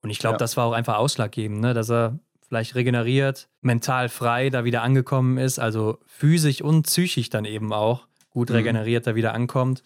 Und 0.00 0.08
ich 0.08 0.18
glaube, 0.18 0.34
ja. 0.34 0.38
das 0.38 0.56
war 0.56 0.64
auch 0.64 0.72
einfach 0.72 0.96
ausschlaggebend, 0.96 1.60
ne? 1.60 1.74
dass 1.74 1.90
er 1.90 2.18
vielleicht 2.48 2.74
regeneriert, 2.74 3.50
mental 3.60 4.08
frei 4.08 4.48
da 4.48 4.64
wieder 4.64 4.82
angekommen 4.82 5.36
ist, 5.36 5.58
also 5.58 5.98
physisch 6.06 6.62
und 6.62 6.84
psychisch 6.84 7.28
dann 7.28 7.44
eben 7.44 7.70
auch 7.74 8.06
gut 8.30 8.48
mhm. 8.48 8.56
regeneriert 8.56 9.06
da 9.06 9.14
wieder 9.14 9.34
ankommt. 9.34 9.82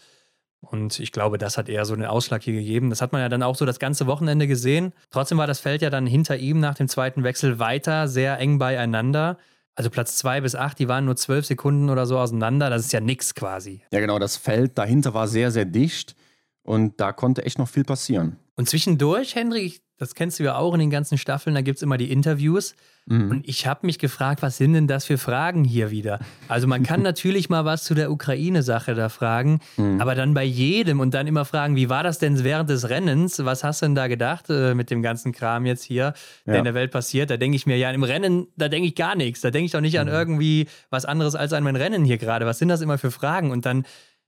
Und 0.61 0.99
ich 0.99 1.13
glaube, 1.13 1.39
das 1.39 1.59
hat 1.59 1.69
eher 1.69 1.85
so 1.85 1.95
einen 1.95 2.05
Ausschlag 2.05 2.43
hier 2.43 2.55
gegeben. 2.55 2.91
Das 2.91 3.01
hat 3.01 3.13
man 3.13 3.21
ja 3.21 3.29
dann 3.29 3.43
auch 3.43 3.55
so 3.55 3.65
das 3.65 3.79
ganze 3.79 4.07
Wochenende 4.07 4.47
gesehen. 4.47 4.93
Trotzdem 5.11 5.39
war 5.39 5.47
das 5.47 5.61
Feld 5.61 5.83
ja 5.83 5.91
dann 5.91 6.07
hinter 6.07 6.37
ihm 6.37 6.61
nach 6.61 6.75
dem 6.75 6.89
zweiten 6.89 7.23
Wechsel 7.23 7.59
weiter 7.59 8.09
sehr 8.09 8.39
eng 8.39 8.59
beieinander. 8.59 9.39
Also 9.75 9.91
Platz 9.91 10.17
zwei 10.17 10.41
bis 10.41 10.55
acht, 10.55 10.79
die 10.79 10.89
waren 10.89 11.05
nur 11.05 11.17
zwölf 11.17 11.47
Sekunden 11.47 11.91
oder 11.91 12.07
so 12.07 12.19
auseinander. 12.19 12.71
Das 12.71 12.83
ist 12.85 12.93
ja 12.93 13.01
nichts 13.01 13.35
quasi. 13.35 13.83
Ja, 13.93 14.01
genau. 14.01 14.19
Das 14.19 14.37
Feld 14.37 14.79
dahinter 14.79 15.15
war 15.15 15.29
sehr, 15.29 15.51
sehr 15.51 15.67
dicht. 15.67 16.17
Und 16.63 17.01
da 17.01 17.13
konnte 17.13 17.45
echt 17.45 17.59
noch 17.59 17.69
viel 17.69 17.85
passieren. 17.85 18.39
Und 18.57 18.69
zwischendurch, 18.69 19.35
Henry, 19.35 19.75
das 19.99 20.15
kennst 20.15 20.39
du 20.39 20.45
ja 20.45 20.57
auch 20.57 20.75
in 20.75 20.81
den 20.81 20.91
ganzen 20.91 21.17
Staffeln, 21.17 21.55
da 21.55 21.63
gibt 21.63 21.77
es 21.77 21.83
immer 21.83 21.97
die 21.97 22.11
Interviews. 22.11 22.75
Mhm. 23.07 23.31
Und 23.31 23.49
ich 23.49 23.67
habe 23.67 23.87
mich 23.87 23.99
gefragt, 23.99 24.43
was 24.43 24.57
sind 24.57 24.73
denn 24.73 24.87
das 24.87 25.05
für 25.05 25.17
Fragen 25.17 25.63
hier 25.65 25.91
wieder? 25.91 26.19
Also 26.49 26.67
man 26.67 26.83
kann 26.83 27.03
natürlich 27.03 27.49
mal 27.49 27.65
was 27.65 27.85
zu 27.85 27.95
der 27.95 28.11
Ukraine-Sache 28.11 28.95
da 28.95 29.09
fragen, 29.09 29.61
mhm. 29.77 30.01
aber 30.01 30.15
dann 30.15 30.35
bei 30.35 30.45
jedem 30.45 31.01
und 31.01 31.15
dann 31.15 31.27
immer 31.27 31.45
fragen, 31.45 31.77
wie 31.77 31.89
war 31.89 32.03
das 32.03 32.19
denn 32.19 32.43
während 32.45 32.69
des 32.69 32.89
Rennens? 32.89 33.45
Was 33.45 33.63
hast 33.63 33.83
du 33.83 33.87
denn 33.87 33.95
da 33.95 34.09
gedacht 34.09 34.47
äh, 34.51 34.75
mit 34.75 34.91
dem 34.91 35.03
ganzen 35.03 35.33
Kram 35.33 35.67
jetzt 35.67 35.85
hier, 35.85 36.15
der 36.47 36.55
ja. 36.55 36.59
in 36.59 36.65
der 36.65 36.75
Welt 36.75 36.91
passiert? 36.91 37.31
Da 37.31 37.37
denke 37.37 37.57
ich 37.57 37.67
mir, 37.67 37.79
ja, 37.79 37.91
im 37.91 38.03
Rennen, 38.03 38.49
da 38.57 38.69
denke 38.69 38.89
ich 38.89 38.95
gar 38.95 39.15
nichts. 39.15 39.41
Da 39.41 39.51
denke 39.51 39.67
ich 39.67 39.73
doch 39.73 39.81
nicht 39.81 39.95
mhm. 39.95 40.01
an 40.01 40.09
irgendwie 40.09 40.67
was 40.91 41.05
anderes 41.05 41.35
als 41.35 41.53
an 41.53 41.63
mein 41.63 41.77
Rennen 41.77 42.05
hier 42.05 42.19
gerade. 42.19 42.45
Was 42.45 42.59
sind 42.59 42.69
das 42.69 42.81
immer 42.81 42.99
für 42.99 43.11
Fragen? 43.11 43.51
Und 43.51 43.67
dann 43.67 43.85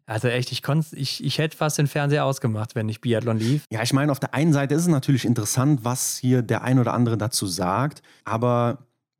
also 0.08 0.28
echt, 0.28 0.50
ich, 0.52 0.62
ich, 0.92 1.22
ich 1.22 1.38
hätte 1.38 1.54
fast 1.54 1.76
den 1.76 1.86
Fernseher 1.86 2.24
ausgemacht, 2.24 2.74
wenn 2.74 2.88
ich 2.88 3.02
Biathlon 3.02 3.38
lief. 3.38 3.64
Ja, 3.70 3.82
ich 3.82 3.92
meine, 3.92 4.10
auf 4.10 4.18
der 4.18 4.32
einen 4.32 4.54
Seite 4.54 4.74
ist 4.74 4.82
es 4.82 4.88
natürlich 4.88 5.26
interessant, 5.26 5.80
was 5.84 6.16
hier 6.16 6.40
der 6.40 6.62
ein 6.62 6.78
oder 6.78 6.94
andere 6.94 7.18
dazu 7.18 7.46
sagt, 7.46 8.02
aber 8.24 8.78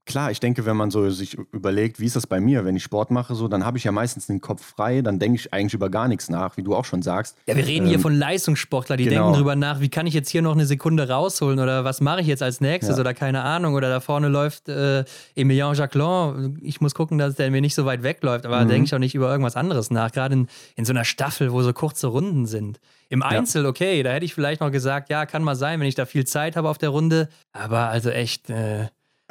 klar, 0.09 0.31
ich 0.31 0.41
denke, 0.41 0.67
wenn 0.67 0.77
man 0.77 0.91
so 0.91 1.09
sich 1.11 1.37
überlegt, 1.53 2.01
wie 2.01 2.07
ist 2.07 2.17
das 2.17 2.27
bei 2.27 2.41
mir, 2.41 2.65
wenn 2.65 2.75
ich 2.75 2.83
Sport 2.83 3.11
mache, 3.11 3.35
so, 3.35 3.47
dann 3.47 3.65
habe 3.65 3.77
ich 3.79 3.85
ja 3.85 3.93
meistens 3.93 4.27
den 4.27 4.41
Kopf 4.41 4.65
frei, 4.65 5.03
dann 5.03 5.19
denke 5.19 5.37
ich 5.37 5.53
eigentlich 5.53 5.75
über 5.75 5.91
gar 5.91 6.09
nichts 6.09 6.31
nach, 6.31 6.57
wie 6.57 6.63
du 6.63 6.75
auch 6.75 6.87
schon 6.87 7.03
sagst. 7.03 7.37
Ja, 7.47 7.55
wir 7.55 7.67
reden 7.67 7.85
ähm, 7.85 7.91
hier 7.91 8.01
von 8.01 8.15
Leistungssportlern, 8.15 8.97
die 8.97 9.05
genau. 9.05 9.17
denken 9.17 9.33
darüber 9.35 9.55
nach, 9.55 9.81
wie 9.81 9.91
kann 9.91 10.07
ich 10.07 10.15
jetzt 10.15 10.31
hier 10.31 10.41
noch 10.43 10.55
eine 10.55 10.65
Sekunde 10.65 11.09
rausholen 11.09 11.61
oder 11.61 11.85
was 11.85 12.01
mache 12.01 12.23
ich 12.23 12.27
jetzt 12.27 12.43
als 12.43 12.61
nächstes 12.61 12.97
ja. 12.97 13.01
oder 13.01 13.13
keine 13.13 13.43
Ahnung 13.43 13.75
oder 13.75 13.91
da 13.91 14.01
vorne 14.01 14.29
läuft 14.29 14.69
äh, 14.69 15.05
Emilien 15.37 15.75
Jacquelin, 15.75 16.59
ich 16.63 16.81
muss 16.81 16.95
gucken, 16.95 17.19
dass 17.19 17.35
der 17.35 17.51
mir 17.51 17.61
nicht 17.61 17.75
so 17.75 17.85
weit 17.85 18.03
wegläuft, 18.03 18.47
aber 18.47 18.57
mhm. 18.57 18.61
da 18.63 18.69
denke 18.73 18.87
ich 18.87 18.95
auch 18.95 18.99
nicht 18.99 19.15
über 19.15 19.31
irgendwas 19.31 19.57
anderes 19.57 19.91
nach, 19.91 20.11
gerade 20.11 20.35
in, 20.35 20.49
in 20.75 20.87
so 20.87 20.93
einer 20.95 21.05
Staffel, 21.05 21.53
wo 21.53 21.63
so 21.63 21.75
kurze 21.75 22.07
Runden 22.07 22.47
sind. 22.47 22.81
Im 23.11 23.23
Einzel, 23.23 23.63
ja. 23.63 23.69
okay, 23.69 24.03
da 24.03 24.11
hätte 24.11 24.25
ich 24.25 24.35
vielleicht 24.35 24.61
noch 24.61 24.71
gesagt, 24.71 25.11
ja, 25.11 25.25
kann 25.27 25.43
mal 25.43 25.55
sein, 25.55 25.81
wenn 25.81 25.87
ich 25.87 25.95
da 25.95 26.05
viel 26.05 26.27
Zeit 26.27 26.57
habe 26.57 26.69
auf 26.69 26.77
der 26.77 26.91
Runde, 26.91 27.29
aber 27.53 27.89
also 27.89 28.11
echt, 28.11 28.51
äh, 28.51 28.89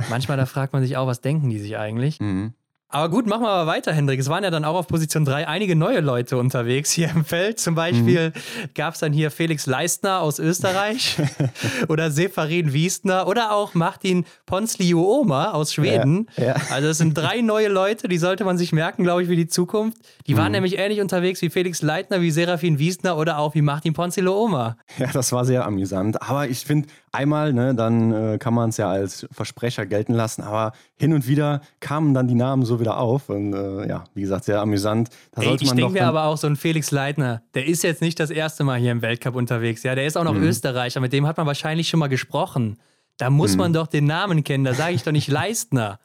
Manchmal 0.10 0.38
da 0.38 0.46
fragt 0.46 0.74
man 0.74 0.84
sich 0.84 0.98
auch, 0.98 1.08
was 1.08 1.22
denken 1.22 1.50
die 1.50 1.60
sich 1.60 1.78
eigentlich? 1.78 2.20
Mhm. 2.20 2.54
Aber 2.90 3.10
gut, 3.10 3.28
machen 3.28 3.42
wir 3.42 3.48
mal 3.48 3.68
weiter, 3.68 3.92
Hendrik. 3.92 4.18
Es 4.18 4.30
waren 4.30 4.46
ja 4.46 4.50
dann 4.50 4.64
auch 4.64 4.76
auf 4.76 4.88
Position 4.88 5.26
3 5.26 5.46
einige 5.46 5.76
neue 5.76 6.00
Leute 6.00 6.38
unterwegs 6.38 6.90
hier 6.90 7.10
im 7.10 7.26
Feld. 7.26 7.60
Zum 7.60 7.76
Beispiel 7.76 8.30
mhm. 8.30 8.70
gab 8.76 8.94
es 8.94 9.02
dann 9.02 9.12
hier 9.12 9.30
Felix 9.30 9.66
Leistner 9.66 10.22
aus 10.22 10.40
Österreich 10.40 11.18
oder 11.90 12.12
Sefarin 12.12 12.72
Wiesner 12.72 13.28
oder 13.28 13.52
auch 13.52 13.74
Martin 13.74 14.24
Ponsliuoma 14.46 15.52
aus 15.52 15.74
Schweden. 15.74 16.30
Ja, 16.38 16.46
ja. 16.46 16.56
Also 16.72 16.88
es 16.88 16.98
sind 16.98 17.18
drei 17.18 17.42
neue 17.42 17.68
Leute, 17.68 18.08
die 18.08 18.18
sollte 18.18 18.46
man 18.46 18.58
sich 18.58 18.72
merken, 18.72 19.04
glaube 19.04 19.22
ich, 19.22 19.28
für 19.28 19.36
die 19.36 19.48
Zukunft. 19.48 19.98
Die 20.26 20.38
waren 20.38 20.48
mhm. 20.48 20.54
nämlich 20.54 20.78
ähnlich 20.78 21.02
unterwegs 21.02 21.42
wie 21.42 21.50
Felix 21.50 21.82
Leitner, 21.82 22.22
wie 22.22 22.32
Serafin 22.32 22.80
Wiesner 22.80 23.18
oder 23.18 23.40
auch 23.40 23.54
wie 23.54 23.62
Martin 23.62 23.94
Ponsliuoma. 23.94 24.78
Ja, 24.98 25.08
das 25.12 25.34
war 25.34 25.44
sehr 25.44 25.66
amüsant. 25.66 26.22
Aber 26.22 26.48
ich 26.48 26.60
finde, 26.66 26.88
einmal, 27.18 27.52
ne, 27.54 27.76
dann 27.76 28.14
äh, 28.14 28.38
kann 28.38 28.54
man 28.54 28.70
es 28.70 28.78
ja 28.78 28.90
als 28.90 29.28
Versprecher 29.32 29.86
gelten 29.86 30.14
lassen. 30.14 30.44
Aber 30.44 30.74
hin 30.96 31.14
und 31.14 31.28
wieder 31.28 31.62
kamen 31.80 32.14
dann 32.14 32.28
die 32.28 32.36
Namen 32.36 32.64
so 32.64 32.80
wieder 32.80 32.98
auf. 32.98 33.30
Und 33.30 33.54
äh, 33.54 33.88
ja, 33.88 34.06
wie 34.14 34.22
gesagt, 34.22 34.46
sehr 34.46 34.62
amüsant. 34.62 35.10
Da 35.32 35.42
Ey, 35.42 35.56
ich 35.60 35.72
denke 35.72 35.94
mir 35.94 36.06
aber 36.06 36.26
auch 36.26 36.38
so 36.38 36.48
ein 36.48 36.56
Felix 36.56 36.92
Leitner, 36.92 37.42
der 37.54 37.68
ist 37.68 37.84
jetzt 37.84 38.02
nicht 38.02 38.20
das 38.20 38.30
erste 38.30 38.64
Mal 38.64 38.80
hier 38.80 38.92
im 38.92 39.02
Weltcup 39.02 39.36
unterwegs. 39.36 39.84
Ja, 39.84 39.96
der 39.96 40.06
ist 40.06 40.18
auch 40.18 40.24
noch 40.24 40.34
mhm. 40.34 40.44
Österreicher, 40.44 41.00
mit 41.00 41.14
dem 41.14 41.28
hat 41.28 41.38
man 41.38 41.48
wahrscheinlich 41.48 41.90
schon 41.90 42.00
mal 42.00 42.08
gesprochen. 42.08 42.78
Da 43.18 43.32
muss 43.32 43.54
mhm. 43.54 43.58
man 43.58 43.74
doch 43.74 43.88
den 43.88 44.06
Namen 44.06 44.44
kennen, 44.44 44.64
da 44.64 44.74
sage 44.74 44.94
ich 44.94 45.04
doch 45.04 45.12
nicht 45.12 45.28
Leistner. 45.28 46.00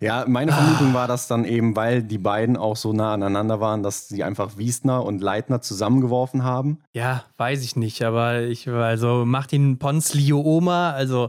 Ja, 0.00 0.24
meine 0.26 0.52
Vermutung 0.52 0.90
ah. 0.90 0.94
war 0.94 1.08
das 1.08 1.28
dann 1.28 1.44
eben, 1.44 1.76
weil 1.76 2.02
die 2.02 2.18
beiden 2.18 2.56
auch 2.56 2.76
so 2.76 2.92
nah 2.92 3.12
aneinander 3.12 3.60
waren, 3.60 3.82
dass 3.82 4.08
sie 4.08 4.24
einfach 4.24 4.56
Wiesner 4.56 5.04
und 5.04 5.20
Leitner 5.20 5.60
zusammengeworfen 5.60 6.42
haben. 6.42 6.80
Ja, 6.92 7.24
weiß 7.36 7.62
ich 7.64 7.76
nicht, 7.76 8.02
aber 8.02 8.42
ich, 8.42 8.68
also 8.68 9.24
Martin 9.26 9.78
Ponslio 9.78 10.40
Oma, 10.40 10.90
also, 10.92 11.28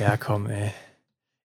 ja 0.00 0.16
komm, 0.16 0.46
ey. 0.46 0.72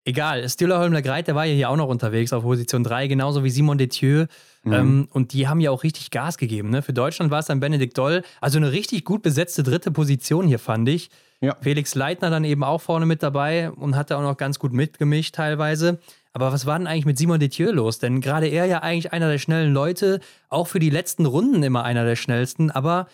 Egal, 0.03 0.49
Stühler 0.49 0.79
Holmler 0.79 1.03
Greit, 1.03 1.27
der 1.27 1.35
war 1.35 1.45
ja 1.45 1.53
hier 1.53 1.69
auch 1.69 1.75
noch 1.75 1.87
unterwegs 1.87 2.33
auf 2.33 2.41
Position 2.41 2.83
3, 2.83 3.07
genauso 3.07 3.43
wie 3.43 3.51
Simon 3.51 3.77
Detieu. 3.77 4.25
Mhm. 4.63 4.73
Ähm, 4.73 5.07
und 5.11 5.33
die 5.33 5.47
haben 5.47 5.59
ja 5.59 5.69
auch 5.69 5.83
richtig 5.83 6.09
Gas 6.09 6.37
gegeben. 6.37 6.71
Ne? 6.71 6.81
Für 6.81 6.93
Deutschland 6.93 7.29
war 7.29 7.39
es 7.39 7.45
dann 7.45 7.59
Benedikt 7.59 7.97
Doll. 7.97 8.23
Also 8.39 8.57
eine 8.57 8.71
richtig 8.71 9.05
gut 9.05 9.21
besetzte 9.21 9.61
dritte 9.61 9.91
Position 9.91 10.47
hier, 10.47 10.57
fand 10.57 10.89
ich. 10.89 11.11
Ja. 11.41 11.55
Felix 11.59 11.95
Leitner 11.95 12.29
dann 12.29 12.43
eben 12.43 12.63
auch 12.63 12.81
vorne 12.81 13.05
mit 13.05 13.23
dabei 13.23 13.71
und 13.71 13.95
hat 13.95 14.11
da 14.11 14.17
auch 14.17 14.21
noch 14.21 14.37
ganz 14.37 14.59
gut 14.59 14.73
mitgemischt 14.73 15.35
teilweise. 15.35 15.99
Aber 16.33 16.53
was 16.53 16.65
war 16.65 16.77
denn 16.77 16.87
eigentlich 16.87 17.05
mit 17.05 17.17
Simon 17.17 17.39
Detieu 17.39 17.71
los? 17.71 17.99
Denn 17.99 18.21
gerade 18.21 18.47
er 18.47 18.65
ja 18.65 18.79
eigentlich 18.83 19.11
einer 19.11 19.29
der 19.29 19.39
schnellen 19.39 19.73
Leute, 19.73 20.19
auch 20.49 20.67
für 20.67 20.79
die 20.79 20.91
letzten 20.91 21.25
Runden 21.25 21.63
immer 21.63 21.83
einer 21.83 22.05
der 22.05 22.15
schnellsten. 22.15 22.69
Aber 22.71 23.07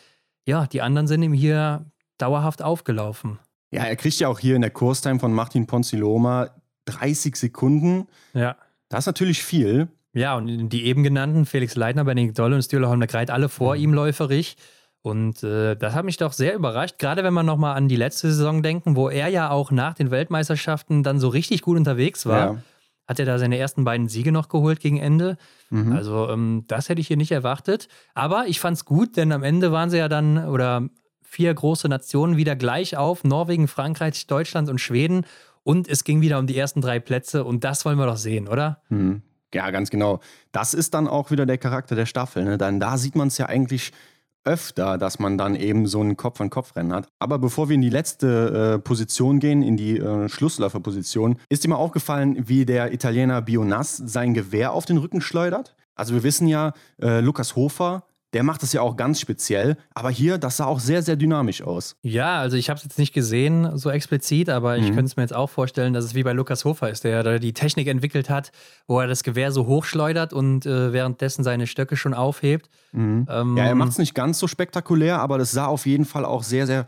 ja, 0.46 0.68
die 0.68 0.82
anderen 0.82 1.08
sind 1.08 1.24
ihm 1.24 1.34
hier 1.34 1.86
dauerhaft 2.18 2.62
aufgelaufen. 2.62 3.40
Ja, 3.72 3.84
er 3.84 3.96
kriegt 3.96 4.20
ja 4.20 4.28
auch 4.28 4.40
hier 4.40 4.56
in 4.56 4.62
der 4.62 4.72
Kurstime 4.72 5.20
von 5.20 5.34
Martin 5.34 5.66
Ponziloma 5.66 6.50
30 6.86 7.36
Sekunden. 7.36 8.08
Ja. 8.34 8.56
Das 8.90 9.00
ist 9.00 9.08
natürlich 9.08 9.44
viel. 9.44 9.88
Ja, 10.14 10.36
und 10.36 10.70
die 10.70 10.86
eben 10.86 11.04
genannten, 11.04 11.46
Felix 11.46 11.76
Leitner, 11.76 12.04
Benedikt 12.04 12.40
Dolle 12.40 12.56
und 12.56 12.62
Stühler 12.62 12.90
Holmler 12.90 13.08
Greit, 13.08 13.30
alle 13.30 13.50
vor 13.50 13.76
mhm. 13.76 13.82
ihm 13.82 13.94
läuferig. 13.94 14.58
Und 15.08 15.42
äh, 15.44 15.76
das 15.76 15.94
hat 15.94 16.06
mich 16.06 16.18
doch 16.18 16.34
sehr 16.34 16.54
überrascht, 16.54 17.00
gerade 17.00 17.24
wenn 17.24 17.34
man 17.34 17.46
nochmal 17.46 17.78
an 17.78 17.88
die 17.88 17.96
letzte 17.96 18.28
Saison 18.28 18.62
denken, 18.62 18.96
wo 18.96 19.10
er 19.10 19.30
ja 19.30 19.50
auch 19.50 19.72
nach 19.72 19.94
den 19.94 20.12
Weltmeisterschaften 20.12 21.02
dann 21.02 21.20
so 21.20 21.30
richtig 21.30 21.62
gut 21.62 21.78
unterwegs 21.78 22.26
war. 22.26 22.40
Ja. 22.40 22.62
Hat 23.08 23.20
er 23.20 23.26
da 23.26 23.40
seine 23.40 23.58
ersten 23.58 23.86
beiden 23.86 24.10
Siege 24.10 24.34
noch 24.34 24.50
geholt 24.50 24.82
gegen 24.82 24.98
Ende? 24.98 25.38
Mhm. 25.70 25.94
Also, 25.94 26.30
ähm, 26.30 26.66
das 26.68 26.90
hätte 26.90 27.00
ich 27.00 27.08
hier 27.08 27.16
nicht 27.16 27.32
erwartet. 27.32 27.88
Aber 28.14 28.48
ich 28.48 28.60
fand 28.60 28.76
es 28.76 28.84
gut, 28.84 29.16
denn 29.16 29.32
am 29.32 29.44
Ende 29.44 29.72
waren 29.72 29.90
sie 29.90 29.98
ja 29.98 30.10
dann, 30.10 30.46
oder 30.50 30.90
vier 31.22 31.54
große 31.54 31.88
Nationen 31.88 32.36
wieder 32.36 32.58
gleich 32.58 32.98
auf: 32.98 33.24
Norwegen, 33.24 33.70
Frankreich, 33.70 34.28
Deutschland 34.28 34.70
und 34.70 34.80
Schweden. 34.80 35.26
Und 35.64 35.88
es 35.88 36.04
ging 36.04 36.20
wieder 36.20 36.38
um 36.38 36.48
die 36.48 36.58
ersten 36.58 36.82
drei 36.82 37.00
Plätze 37.00 37.46
und 37.46 37.64
das 37.64 37.86
wollen 37.86 37.98
wir 37.98 38.06
doch 38.06 38.18
sehen, 38.18 38.48
oder? 38.50 38.82
Mhm. 38.90 39.22
Ja, 39.54 39.72
ganz 39.72 39.90
genau. 39.90 40.20
Das 40.52 40.74
ist 40.74 40.94
dann 40.94 41.08
auch 41.08 41.32
wieder 41.32 41.46
der 41.46 41.58
Charakter 41.58 41.96
der 41.96 42.06
Staffel. 42.06 42.44
Ne? 42.44 42.58
Dann 42.58 42.80
da 42.80 42.98
sieht 42.98 43.16
man 43.16 43.30
es 43.30 43.38
ja 43.38 43.46
eigentlich 43.46 43.94
öfter, 44.48 44.98
dass 44.98 45.20
man 45.20 45.38
dann 45.38 45.56
eben 45.56 45.86
so 45.86 46.02
ein 46.02 46.18
Kopf-an-Kopf-Rennen 46.18 46.94
hat. 46.94 47.08
Aber 47.20 47.38
bevor 47.38 47.70
wir 47.70 47.76
in 47.76 47.82
die 47.82 47.90
letzte 47.90 48.76
äh, 48.76 48.80
Position 48.80 49.40
gehen, 49.40 49.62
in 49.62 49.78
die 49.78 49.98
äh, 49.98 50.30
Schlussläuferposition, 50.30 51.38
ist 51.50 51.64
dir 51.64 51.70
mal 51.70 51.76
aufgefallen, 51.76 52.48
wie 52.48 52.66
der 52.66 52.94
Italiener 52.94 53.42
Bionas 53.42 53.98
sein 53.98 54.34
Gewehr 54.34 54.72
auf 54.72 54.86
den 54.86 54.98
Rücken 54.98 55.22
schleudert? 55.22 55.76
Also 55.96 56.14
wir 56.14 56.24
wissen 56.24 56.48
ja, 56.48 56.74
äh, 57.02 57.20
Lukas 57.20 57.56
Hofer 57.56 58.04
der 58.38 58.44
macht 58.44 58.62
das 58.62 58.72
ja 58.72 58.82
auch 58.82 58.96
ganz 58.96 59.20
speziell. 59.20 59.78
Aber 59.96 60.12
hier, 60.12 60.38
das 60.38 60.58
sah 60.58 60.66
auch 60.66 60.80
sehr, 60.80 61.02
sehr 61.02 61.16
dynamisch 61.16 61.64
aus. 61.64 61.96
Ja, 62.04 62.40
also 62.40 62.56
ich 62.56 62.70
habe 62.70 62.78
es 62.78 62.84
jetzt 62.84 63.00
nicht 63.00 63.12
gesehen, 63.12 63.76
so 63.80 63.90
explizit, 63.90 64.48
aber 64.50 64.78
mhm. 64.78 64.84
ich 64.84 64.88
könnte 64.90 65.06
es 65.06 65.18
mir 65.18 65.24
jetzt 65.24 65.34
auch 65.34 65.50
vorstellen, 65.50 65.92
dass 65.94 66.06
es 66.06 66.14
wie 66.14 66.22
bei 66.22 66.34
Lukas 66.34 66.64
Hofer 66.64 66.92
ist, 66.92 67.04
der 67.04 67.24
da 67.24 67.40
die 67.40 67.54
Technik 67.54 67.88
entwickelt 67.88 68.30
hat, 68.30 68.52
wo 68.86 69.00
er 69.00 69.08
das 69.08 69.24
Gewehr 69.24 69.52
so 69.52 69.66
hochschleudert 69.66 70.34
und 70.34 70.68
äh, 70.68 70.94
währenddessen 70.94 71.44
seine 71.44 71.66
Stöcke 71.66 71.98
schon 71.98 72.14
aufhebt. 72.14 72.70
Mhm. 72.92 73.26
Ähm, 73.28 73.58
ja, 73.58 73.64
er 73.64 73.74
macht 73.74 73.94
es 73.94 73.98
nicht 73.98 74.14
ganz 74.14 74.38
so 74.38 74.46
spektakulär, 74.46 75.20
aber 75.20 75.40
das 75.40 75.52
sah 75.52 75.66
auf 75.66 75.88
jeden 75.88 76.06
Fall 76.06 76.24
auch 76.24 76.44
sehr, 76.44 76.68
sehr, 76.68 76.88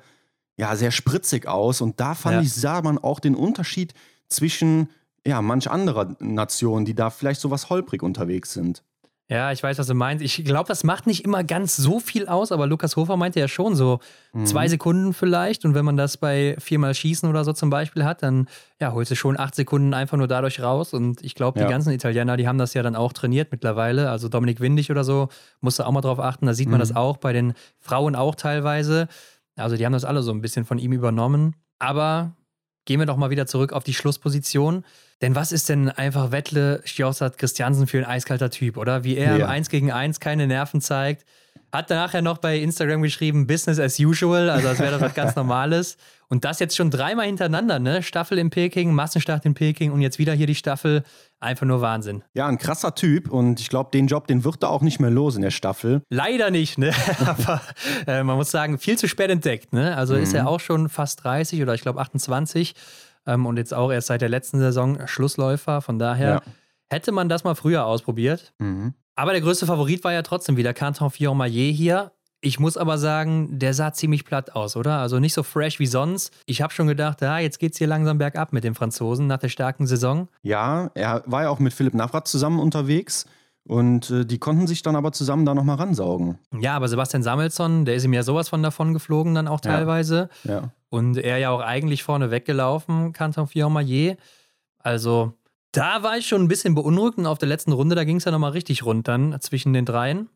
ja, 0.55 0.75
sehr 0.75 0.91
spritzig 0.91 1.47
aus. 1.47 1.81
Und 1.81 1.99
da 1.99 2.13
fand 2.13 2.35
ja. 2.35 2.41
ich, 2.41 2.53
sah 2.53 2.83
man 2.83 2.99
auch 2.99 3.19
den 3.19 3.33
Unterschied 3.33 3.95
zwischen 4.27 4.89
ja, 5.25 5.41
manch 5.41 5.67
anderer 5.71 6.15
Nationen, 6.19 6.85
die 6.85 6.93
da 6.93 7.09
vielleicht 7.09 7.41
so 7.41 7.49
was 7.49 7.71
holprig 7.71 8.03
unterwegs 8.03 8.53
sind. 8.53 8.83
Ja, 9.31 9.51
ich 9.51 9.61
weiß, 9.61 9.77
was 9.77 9.85
du 9.85 9.93
meinst. 9.93 10.23
Ich 10.23 10.43
glaube, 10.43 10.67
das 10.67 10.83
macht 10.83 11.05
nicht 11.05 11.23
immer 11.23 11.43
ganz 11.43 11.77
so 11.77 11.99
viel 11.99 12.27
aus, 12.27 12.51
aber 12.51 12.65
Lukas 12.65 12.95
Hofer 12.95 13.15
meinte 13.15 13.39
ja 13.39 13.47
schon 13.47 13.75
so 13.75 13.99
mhm. 14.33 14.47
zwei 14.47 14.67
Sekunden 14.67 15.13
vielleicht. 15.13 15.65
Und 15.65 15.75
wenn 15.75 15.85
man 15.85 15.97
das 15.97 16.17
bei 16.17 16.55
viermal 16.57 16.95
Schießen 16.95 17.29
oder 17.29 17.43
so 17.43 17.53
zum 17.53 17.69
Beispiel 17.69 18.05
hat, 18.05 18.23
dann 18.23 18.47
ja, 18.81 18.91
holst 18.91 19.11
du 19.11 19.15
schon 19.15 19.39
acht 19.39 19.53
Sekunden 19.53 19.93
einfach 19.93 20.17
nur 20.17 20.27
dadurch 20.27 20.63
raus. 20.63 20.95
Und 20.95 21.23
ich 21.23 21.35
glaube, 21.35 21.59
die 21.59 21.63
ja. 21.63 21.69
ganzen 21.69 21.93
Italiener, 21.93 22.37
die 22.37 22.47
haben 22.47 22.57
das 22.57 22.73
ja 22.73 22.81
dann 22.81 22.95
auch 22.95 23.13
trainiert 23.13 23.51
mittlerweile. 23.51 24.09
Also 24.09 24.29
Dominik 24.29 24.61
Windig 24.61 24.89
oder 24.89 25.03
so, 25.03 25.29
musst 25.61 25.77
du 25.77 25.83
auch 25.83 25.91
mal 25.91 26.01
drauf 26.01 26.19
achten. 26.19 26.47
Da 26.47 26.55
sieht 26.55 26.67
man 26.67 26.79
mhm. 26.79 26.81
das 26.81 26.95
auch 26.95 27.17
bei 27.17 27.31
den 27.31 27.53
Frauen 27.79 28.15
auch 28.15 28.33
teilweise. 28.33 29.07
Also 29.55 29.77
die 29.77 29.85
haben 29.85 29.93
das 29.93 30.05
alle 30.05 30.23
so 30.23 30.31
ein 30.31 30.41
bisschen 30.41 30.65
von 30.65 30.79
ihm 30.79 30.91
übernommen. 30.91 31.55
Aber 31.77 32.35
gehen 32.85 32.99
wir 32.99 33.05
doch 33.05 33.17
mal 33.17 33.29
wieder 33.29 33.45
zurück 33.45 33.73
auf 33.73 33.83
die 33.83 33.93
Schlussposition. 33.93 34.83
Denn 35.21 35.35
was 35.35 35.51
ist 35.51 35.69
denn 35.69 35.89
einfach 35.89 36.31
Wettle 36.31 36.81
Stjossat 36.85 37.37
Christiansen 37.37 37.87
für 37.87 37.97
ein 37.97 38.05
eiskalter 38.05 38.49
Typ, 38.49 38.77
oder? 38.77 39.03
Wie 39.03 39.17
er 39.17 39.37
ja. 39.37 39.45
im 39.45 39.51
1 39.51 39.69
gegen 39.69 39.91
1 39.91 40.19
keine 40.19 40.47
Nerven 40.47 40.81
zeigt. 40.81 41.25
Hat 41.71 41.91
danach 41.91 42.13
ja 42.13 42.21
noch 42.21 42.39
bei 42.39 42.57
Instagram 42.57 43.03
geschrieben, 43.03 43.45
Business 43.45 43.79
as 43.79 43.99
usual, 43.99 44.49
also 44.49 44.69
als 44.69 44.79
wäre 44.79 44.91
das 44.91 45.01
was 45.01 45.13
ganz 45.13 45.35
Normales. 45.35 45.97
Und 46.27 46.45
das 46.45 46.59
jetzt 46.59 46.75
schon 46.75 46.89
dreimal 46.89 47.25
hintereinander, 47.25 47.79
ne? 47.79 48.01
Staffel 48.01 48.37
in 48.37 48.49
Peking, 48.49 48.93
Massenstart 48.93 49.45
in 49.45 49.53
Peking 49.53 49.91
und 49.91 50.01
jetzt 50.01 50.17
wieder 50.19 50.33
hier 50.33 50.47
die 50.47 50.55
Staffel. 50.55 51.03
Einfach 51.41 51.65
nur 51.65 51.79
Wahnsinn. 51.79 52.23
Ja, 52.33 52.47
ein 52.47 52.57
krasser 52.57 52.95
Typ 52.95 53.29
und 53.29 53.61
ich 53.61 53.69
glaube, 53.69 53.91
den 53.91 54.07
Job, 54.07 54.27
den 54.27 54.43
wird 54.43 54.61
er 54.61 54.69
auch 54.69 54.81
nicht 54.81 54.99
mehr 54.99 55.09
los 55.09 55.37
in 55.37 55.41
der 55.41 55.51
Staffel. 55.51 56.01
Leider 56.09 56.51
nicht, 56.51 56.77
ne? 56.77 56.91
Aber 57.25 57.61
äh, 58.07 58.23
man 58.23 58.35
muss 58.35 58.51
sagen, 58.51 58.77
viel 58.77 58.97
zu 58.97 59.07
spät 59.07 59.29
entdeckt, 59.29 59.71
ne? 59.71 59.95
Also 59.95 60.15
mhm. 60.15 60.23
ist 60.23 60.33
er 60.33 60.49
auch 60.49 60.59
schon 60.59 60.89
fast 60.89 61.23
30 61.23 61.61
oder 61.61 61.73
ich 61.73 61.81
glaube 61.81 62.01
28 62.01 62.75
ähm, 63.25 63.45
und 63.45 63.57
jetzt 63.57 63.73
auch 63.73 63.91
erst 63.91 64.07
seit 64.07 64.21
der 64.21 64.29
letzten 64.29 64.59
Saison 64.59 65.07
Schlussläufer. 65.07 65.81
Von 65.81 65.97
daher 65.97 66.29
ja. 66.29 66.41
hätte 66.89 67.13
man 67.13 67.29
das 67.29 67.45
mal 67.45 67.55
früher 67.55 67.85
ausprobiert. 67.85 68.53
Mhm. 68.59 68.93
Aber 69.15 69.31
der 69.31 69.41
größte 69.41 69.65
Favorit 69.65 70.03
war 70.03 70.13
ja 70.13 70.21
trotzdem 70.21 70.57
wieder 70.57 70.73
Canton 70.73 71.09
Fillon-Maillet 71.09 71.73
hier. 71.73 72.11
Ich 72.41 72.59
muss 72.59 72.77
aber 72.77 72.97
sagen, 72.97 73.59
der 73.59 73.73
sah 73.73 73.91
ziemlich 73.91 74.23
platt 74.23 74.55
aus, 74.55 74.77
oder? 74.77 74.99
Also 74.99 75.19
nicht 75.19 75.33
so 75.33 75.43
fresh 75.43 75.79
wie 75.79 75.87
sonst. 75.87 76.33
Ich 76.45 76.61
habe 76.61 76.73
schon 76.73 76.87
gedacht, 76.87 77.21
ja, 77.21 77.39
jetzt 77.39 77.59
geht's 77.59 77.77
hier 77.77 77.87
langsam 77.87 78.17
bergab 78.17 78.53
mit 78.53 78.63
den 78.63 78.75
Franzosen 78.75 79.27
nach 79.27 79.39
der 79.39 79.49
starken 79.49 79.87
Saison. 79.87 80.29
Ja, 80.41 80.89
er 80.95 81.23
war 81.25 81.43
ja 81.43 81.49
auch 81.49 81.59
mit 81.59 81.73
Philipp 81.73 81.93
Navrat 81.93 82.27
zusammen 82.27 82.59
unterwegs. 82.59 83.25
Und 83.67 84.09
äh, 84.09 84.25
die 84.25 84.39
konnten 84.39 84.67
sich 84.67 84.81
dann 84.81 84.95
aber 84.95 85.11
zusammen 85.11 85.45
da 85.45 85.53
nochmal 85.53 85.75
ransaugen. 85.75 86.39
Ja, 86.59 86.75
aber 86.75 86.87
Sebastian 86.87 87.23
Samuelsson, 87.23 87.85
der 87.85 87.95
ist 87.95 88.05
ihm 88.05 88.13
ja 88.13 88.23
sowas 88.23 88.49
von 88.49 88.63
davon 88.63 88.93
geflogen 88.93 89.35
dann 89.35 89.47
auch 89.47 89.59
teilweise. 89.59 90.29
Ja. 90.43 90.51
ja. 90.51 90.71
Und 90.89 91.17
er 91.17 91.37
ja 91.37 91.51
auch 91.51 91.61
eigentlich 91.61 92.03
vorne 92.03 92.31
weggelaufen, 92.31 93.13
Canton 93.13 93.47
Fiormaillet. 93.47 94.17
Also 94.79 95.33
da 95.71 96.01
war 96.01 96.17
ich 96.17 96.27
schon 96.27 96.41
ein 96.41 96.47
bisschen 96.47 96.73
beunruhigt 96.73 97.17
und 97.17 97.27
auf 97.27 97.37
der 97.37 97.49
letzten 97.49 97.71
Runde, 97.71 97.95
da 97.95 98.05
ging 98.05 98.15
es 98.15 98.25
ja 98.25 98.31
nochmal 98.31 98.51
richtig 98.51 98.85
rund 98.85 99.07
dann 99.07 99.39
zwischen 99.39 99.73
den 99.73 99.85
dreien, 99.85 100.29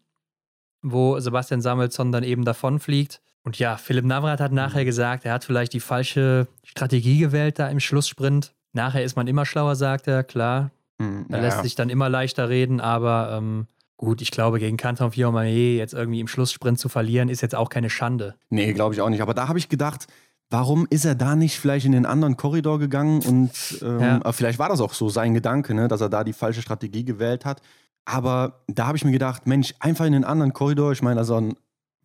wo 0.83 1.19
Sebastian 1.19 1.61
Samuelsson 1.61 2.11
dann 2.11 2.23
eben 2.23 2.45
davonfliegt. 2.45 3.21
Und 3.43 3.57
ja, 3.59 3.77
Philipp 3.77 4.05
Navrat 4.05 4.39
hat 4.39 4.51
nachher 4.51 4.85
gesagt, 4.85 5.25
er 5.25 5.33
hat 5.33 5.43
vielleicht 5.43 5.73
die 5.73 5.79
falsche 5.79 6.47
Strategie 6.63 7.17
gewählt 7.17 7.59
da 7.59 7.67
im 7.67 7.79
Schlusssprint. 7.79 8.53
Nachher 8.73 9.03
ist 9.03 9.15
man 9.15 9.27
immer 9.27 9.45
schlauer, 9.45 9.75
sagt 9.75 10.07
er, 10.07 10.23
klar. 10.23 10.71
Mhm, 10.97 11.25
da 11.29 11.37
ja. 11.37 11.43
lässt 11.43 11.63
sich 11.63 11.75
dann 11.75 11.89
immer 11.89 12.09
leichter 12.09 12.49
reden, 12.49 12.79
aber 12.79 13.37
ähm, 13.37 13.67
gut, 13.97 14.21
ich 14.21 14.31
glaube, 14.31 14.59
gegen 14.59 14.77
Canton 14.77 15.11
Fiormaillet 15.11 15.77
jetzt 15.77 15.93
irgendwie 15.93 16.19
im 16.19 16.27
Schlusssprint 16.27 16.79
zu 16.79 16.89
verlieren, 16.89 17.29
ist 17.29 17.41
jetzt 17.41 17.55
auch 17.55 17.69
keine 17.69 17.89
Schande. 17.89 18.35
Nee, 18.49 18.73
glaube 18.73 18.93
ich 18.93 19.01
auch 19.01 19.09
nicht. 19.09 19.21
Aber 19.21 19.33
da 19.33 19.47
habe 19.47 19.59
ich 19.59 19.69
gedacht, 19.69 20.07
warum 20.49 20.87
ist 20.89 21.05
er 21.05 21.15
da 21.15 21.35
nicht 21.35 21.59
vielleicht 21.59 21.85
in 21.85 21.91
den 21.91 22.05
anderen 22.05 22.37
Korridor 22.37 22.79
gegangen? 22.79 23.21
Und 23.23 23.51
ähm, 23.81 23.99
ja. 24.23 24.31
vielleicht 24.31 24.59
war 24.59 24.69
das 24.69 24.81
auch 24.81 24.93
so 24.93 25.09
sein 25.09 25.33
Gedanke, 25.33 25.73
ne, 25.73 25.87
dass 25.87 26.01
er 26.01 26.09
da 26.09 26.23
die 26.23 26.33
falsche 26.33 26.61
Strategie 26.61 27.03
gewählt 27.03 27.43
hat. 27.45 27.61
Aber 28.05 28.63
da 28.67 28.87
habe 28.87 28.97
ich 28.97 29.05
mir 29.05 29.11
gedacht, 29.11 29.47
Mensch, 29.47 29.73
einfach 29.79 30.05
in 30.05 30.13
den 30.13 30.25
anderen 30.25 30.53
Korridor. 30.53 30.91
Ich 30.91 31.01
meine, 31.01 31.19
also 31.19 31.53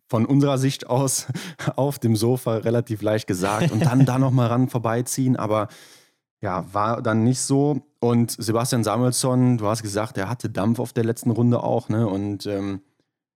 von 0.07 0.25
unserer 0.25 0.57
Sicht 0.57 0.89
aus 0.89 1.27
auf 1.75 1.99
dem 1.99 2.15
Sofa 2.15 2.57
relativ 2.57 3.01
leicht 3.01 3.27
gesagt 3.27 3.71
und 3.71 3.85
dann 3.85 4.05
da 4.05 4.17
nochmal 4.17 4.47
ran 4.47 4.69
vorbeiziehen. 4.69 5.35
Aber 5.35 5.67
Ja, 6.41 6.65
war 6.73 7.01
dann 7.01 7.23
nicht 7.23 7.41
so. 7.41 7.81
Und 7.99 8.31
Sebastian 8.31 8.83
Samuelsson, 8.83 9.57
du 9.57 9.67
hast 9.67 9.83
gesagt, 9.83 10.17
er 10.17 10.29
hatte 10.29 10.49
Dampf 10.49 10.79
auf 10.79 10.93
der 10.93 11.03
letzten 11.03 11.31
Runde 11.31 11.61
auch, 11.61 11.89
ne? 11.89 12.07
Und 12.07 12.45
ähm, 12.45 12.81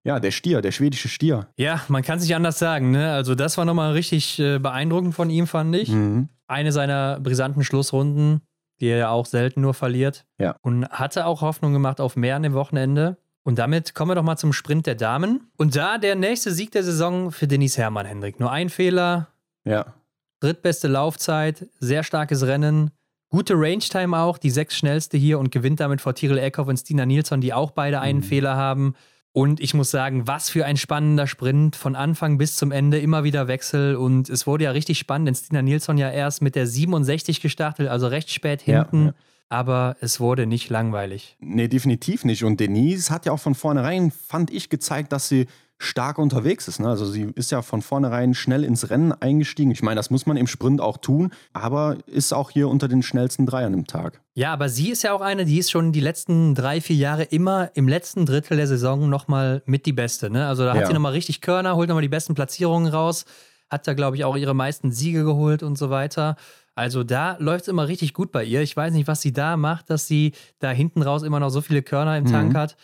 ja, 0.05 0.19
der 0.19 0.31
Stier, 0.31 0.61
der 0.61 0.71
schwedische 0.71 1.09
Stier. 1.09 1.47
Ja, 1.57 1.81
man 1.89 2.01
kann 2.01 2.17
es 2.17 2.23
nicht 2.23 2.35
anders 2.35 2.59
sagen, 2.59 2.91
ne? 2.91 3.11
Also, 3.13 3.35
das 3.35 3.57
war 3.57 3.65
nochmal 3.65 3.91
richtig 3.91 4.39
äh, 4.39 4.59
beeindruckend 4.59 5.15
von 5.15 5.29
ihm, 5.29 5.47
fand 5.47 5.75
ich. 5.75 5.89
Mhm. 5.89 6.29
Eine 6.47 6.71
seiner 6.71 7.19
brisanten 7.19 7.63
Schlussrunden, 7.63 8.41
die 8.79 8.87
er 8.87 8.97
ja 8.97 9.09
auch 9.09 9.25
selten 9.25 9.61
nur 9.61 9.73
verliert. 9.73 10.25
Ja. 10.39 10.55
Und 10.61 10.87
hatte 10.89 11.25
auch 11.25 11.41
Hoffnung 11.41 11.73
gemacht 11.73 12.01
auf 12.01 12.15
mehr 12.15 12.35
an 12.35 12.43
dem 12.43 12.53
Wochenende. 12.53 13.17
Und 13.43 13.59
damit 13.59 13.93
kommen 13.93 14.11
wir 14.11 14.15
doch 14.15 14.23
mal 14.23 14.37
zum 14.37 14.53
Sprint 14.53 14.85
der 14.87 14.95
Damen. 14.95 15.49
Und 15.57 15.75
da 15.75 15.97
der 15.97 16.15
nächste 16.15 16.51
Sieg 16.51 16.71
der 16.71 16.83
Saison 16.83 17.31
für 17.31 17.47
Denise 17.47 17.77
Herrmann, 17.77 18.05
Hendrik. 18.05 18.39
Nur 18.39 18.51
ein 18.51 18.69
Fehler, 18.69 19.27
Ja. 19.65 19.93
drittbeste 20.39 20.87
Laufzeit, 20.87 21.67
sehr 21.79 22.03
starkes 22.03 22.45
Rennen, 22.45 22.91
gute 23.29 23.55
Range-Time 23.55 24.17
auch, 24.17 24.37
die 24.37 24.49
sechs 24.49 24.77
schnellste 24.77 25.17
hier 25.17 25.39
und 25.39 25.51
gewinnt 25.51 25.79
damit 25.79 26.01
vor 26.01 26.13
Tyrell 26.15 26.37
Eckhoff 26.37 26.67
und 26.67 26.77
Stina 26.77 27.05
Nilsson, 27.05 27.41
die 27.41 27.53
auch 27.53 27.71
beide 27.71 27.99
einen 27.99 28.19
Mhm. 28.19 28.23
Fehler 28.23 28.55
haben. 28.55 28.95
Und 29.33 29.59
ich 29.59 29.73
muss 29.73 29.89
sagen, 29.89 30.27
was 30.27 30.49
für 30.49 30.65
ein 30.65 30.77
spannender 30.77 31.25
Sprint 31.25 31.75
von 31.75 31.95
Anfang 31.95 32.37
bis 32.37 32.55
zum 32.55 32.71
Ende, 32.71 32.99
immer 32.99 33.23
wieder 33.23 33.47
Wechsel. 33.47 33.95
Und 33.95 34.29
es 34.29 34.45
wurde 34.45 34.65
ja 34.65 34.71
richtig 34.71 34.99
spannend, 34.99 35.27
denn 35.27 35.35
Stina 35.35 35.61
Nilsson 35.63 35.97
ja 35.97 36.11
erst 36.11 36.43
mit 36.43 36.55
der 36.55 36.67
67 36.67 37.41
gestartet, 37.41 37.87
also 37.87 38.07
recht 38.07 38.29
spät 38.29 38.65
Ja, 38.67 38.83
hinten. 38.83 39.07
ja. 39.07 39.13
Aber 39.49 39.97
es 40.01 40.19
wurde 40.19 40.45
nicht 40.47 40.69
langweilig. 40.69 41.35
Nee, 41.39 41.67
definitiv 41.67 42.25
nicht. 42.25 42.43
Und 42.43 42.59
Denise 42.59 43.11
hat 43.11 43.25
ja 43.25 43.31
auch 43.31 43.39
von 43.39 43.53
vornherein, 43.55 44.11
fand 44.11 44.49
ich, 44.51 44.69
gezeigt, 44.69 45.11
dass 45.11 45.27
sie 45.29 45.47
stark 45.83 46.17
unterwegs 46.17 46.67
ist. 46.67 46.79
Ne? 46.79 46.87
Also 46.87 47.05
sie 47.05 47.31
ist 47.35 47.51
ja 47.51 47.61
von 47.61 47.81
vornherein 47.81 48.33
schnell 48.33 48.63
ins 48.63 48.89
Rennen 48.89 49.11
eingestiegen. 49.11 49.71
Ich 49.71 49.83
meine, 49.83 49.95
das 49.97 50.09
muss 50.09 50.25
man 50.25 50.37
im 50.37 50.47
Sprint 50.47 50.81
auch 50.81 50.97
tun, 50.97 51.31
aber 51.53 51.97
ist 52.07 52.33
auch 52.33 52.49
hier 52.51 52.69
unter 52.69 52.87
den 52.87 53.03
schnellsten 53.03 53.45
Dreiern 53.45 53.73
im 53.73 53.85
Tag. 53.87 54.21
Ja, 54.35 54.51
aber 54.53 54.69
sie 54.69 54.89
ist 54.89 55.03
ja 55.03 55.13
auch 55.13 55.21
eine, 55.21 55.45
die 55.45 55.59
ist 55.59 55.69
schon 55.71 55.91
die 55.91 55.99
letzten 55.99 56.55
drei, 56.55 56.81
vier 56.81 56.95
Jahre 56.95 57.23
immer 57.23 57.69
im 57.75 57.87
letzten 57.87 58.25
Drittel 58.25 58.57
der 58.57 58.67
Saison 58.67 59.09
nochmal 59.09 59.61
mit 59.65 59.85
die 59.85 59.93
Beste. 59.93 60.29
Ne? 60.29 60.47
Also 60.47 60.63
da 60.63 60.73
hat 60.73 60.81
Ja. 60.81 60.87
sie 60.87 60.93
nochmal 60.93 61.11
richtig 61.11 61.41
Körner, 61.41 61.75
holt 61.75 61.89
nochmal 61.89 62.01
die 62.01 62.09
besten 62.09 62.33
Platzierungen 62.33 62.91
raus, 62.91 63.25
hat 63.69 63.87
da, 63.87 63.93
glaube 63.93 64.15
ich, 64.15 64.23
auch 64.25 64.35
ihre 64.37 64.53
meisten 64.53 64.91
Siege 64.91 65.23
geholt 65.23 65.63
und 65.63 65.77
so 65.77 65.89
weiter. 65.89 66.35
Also 66.75 67.03
da 67.03 67.37
läuft 67.39 67.63
es 67.63 67.67
immer 67.67 67.87
richtig 67.87 68.13
gut 68.13 68.31
bei 68.31 68.43
ihr. 68.43 68.61
Ich 68.61 68.75
weiß 68.75 68.93
nicht, 68.93 69.07
was 69.07 69.21
sie 69.21 69.33
da 69.33 69.57
macht, 69.57 69.89
dass 69.89 70.07
sie 70.07 70.31
da 70.59 70.71
hinten 70.71 71.01
raus 71.03 71.21
immer 71.23 71.39
noch 71.39 71.49
so 71.49 71.61
viele 71.61 71.83
Körner 71.83 72.17
im 72.17 72.23
Mhm. 72.23 72.31
Tank 72.31 72.55
hat. 72.55 72.77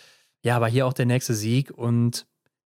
Ja, 0.44 0.56
aber 0.56 0.68
hier 0.68 0.86
auch 0.88 0.94
der 0.94 1.06
nächste 1.06 1.34
Sieg 1.34 1.72
und 1.72 2.26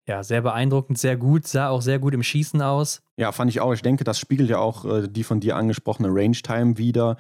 ja, 0.08 0.24
sehr 0.24 0.42
beeindruckend, 0.42 0.98
sehr 0.98 1.16
gut, 1.16 1.48
sah 1.48 1.70
auch 1.70 1.82
sehr 1.82 2.00
gut 2.00 2.14
im 2.14 2.24
Schießen 2.24 2.62
aus. 2.62 3.02
Ja, 3.18 3.32
fand 3.32 3.52
ich 3.52 3.62
auch. 3.62 3.74
Ich 3.74 3.82
denke, 3.82 4.04
das 4.04 4.20
spiegelt 4.20 4.50
ja 4.50 4.58
auch 4.58 4.86
äh, 4.86 5.08
die 5.08 5.24
von 5.24 5.40
dir 5.40 5.56
angesprochene 5.56 6.10
Range-Time 6.12 6.78
wieder. 6.78 7.18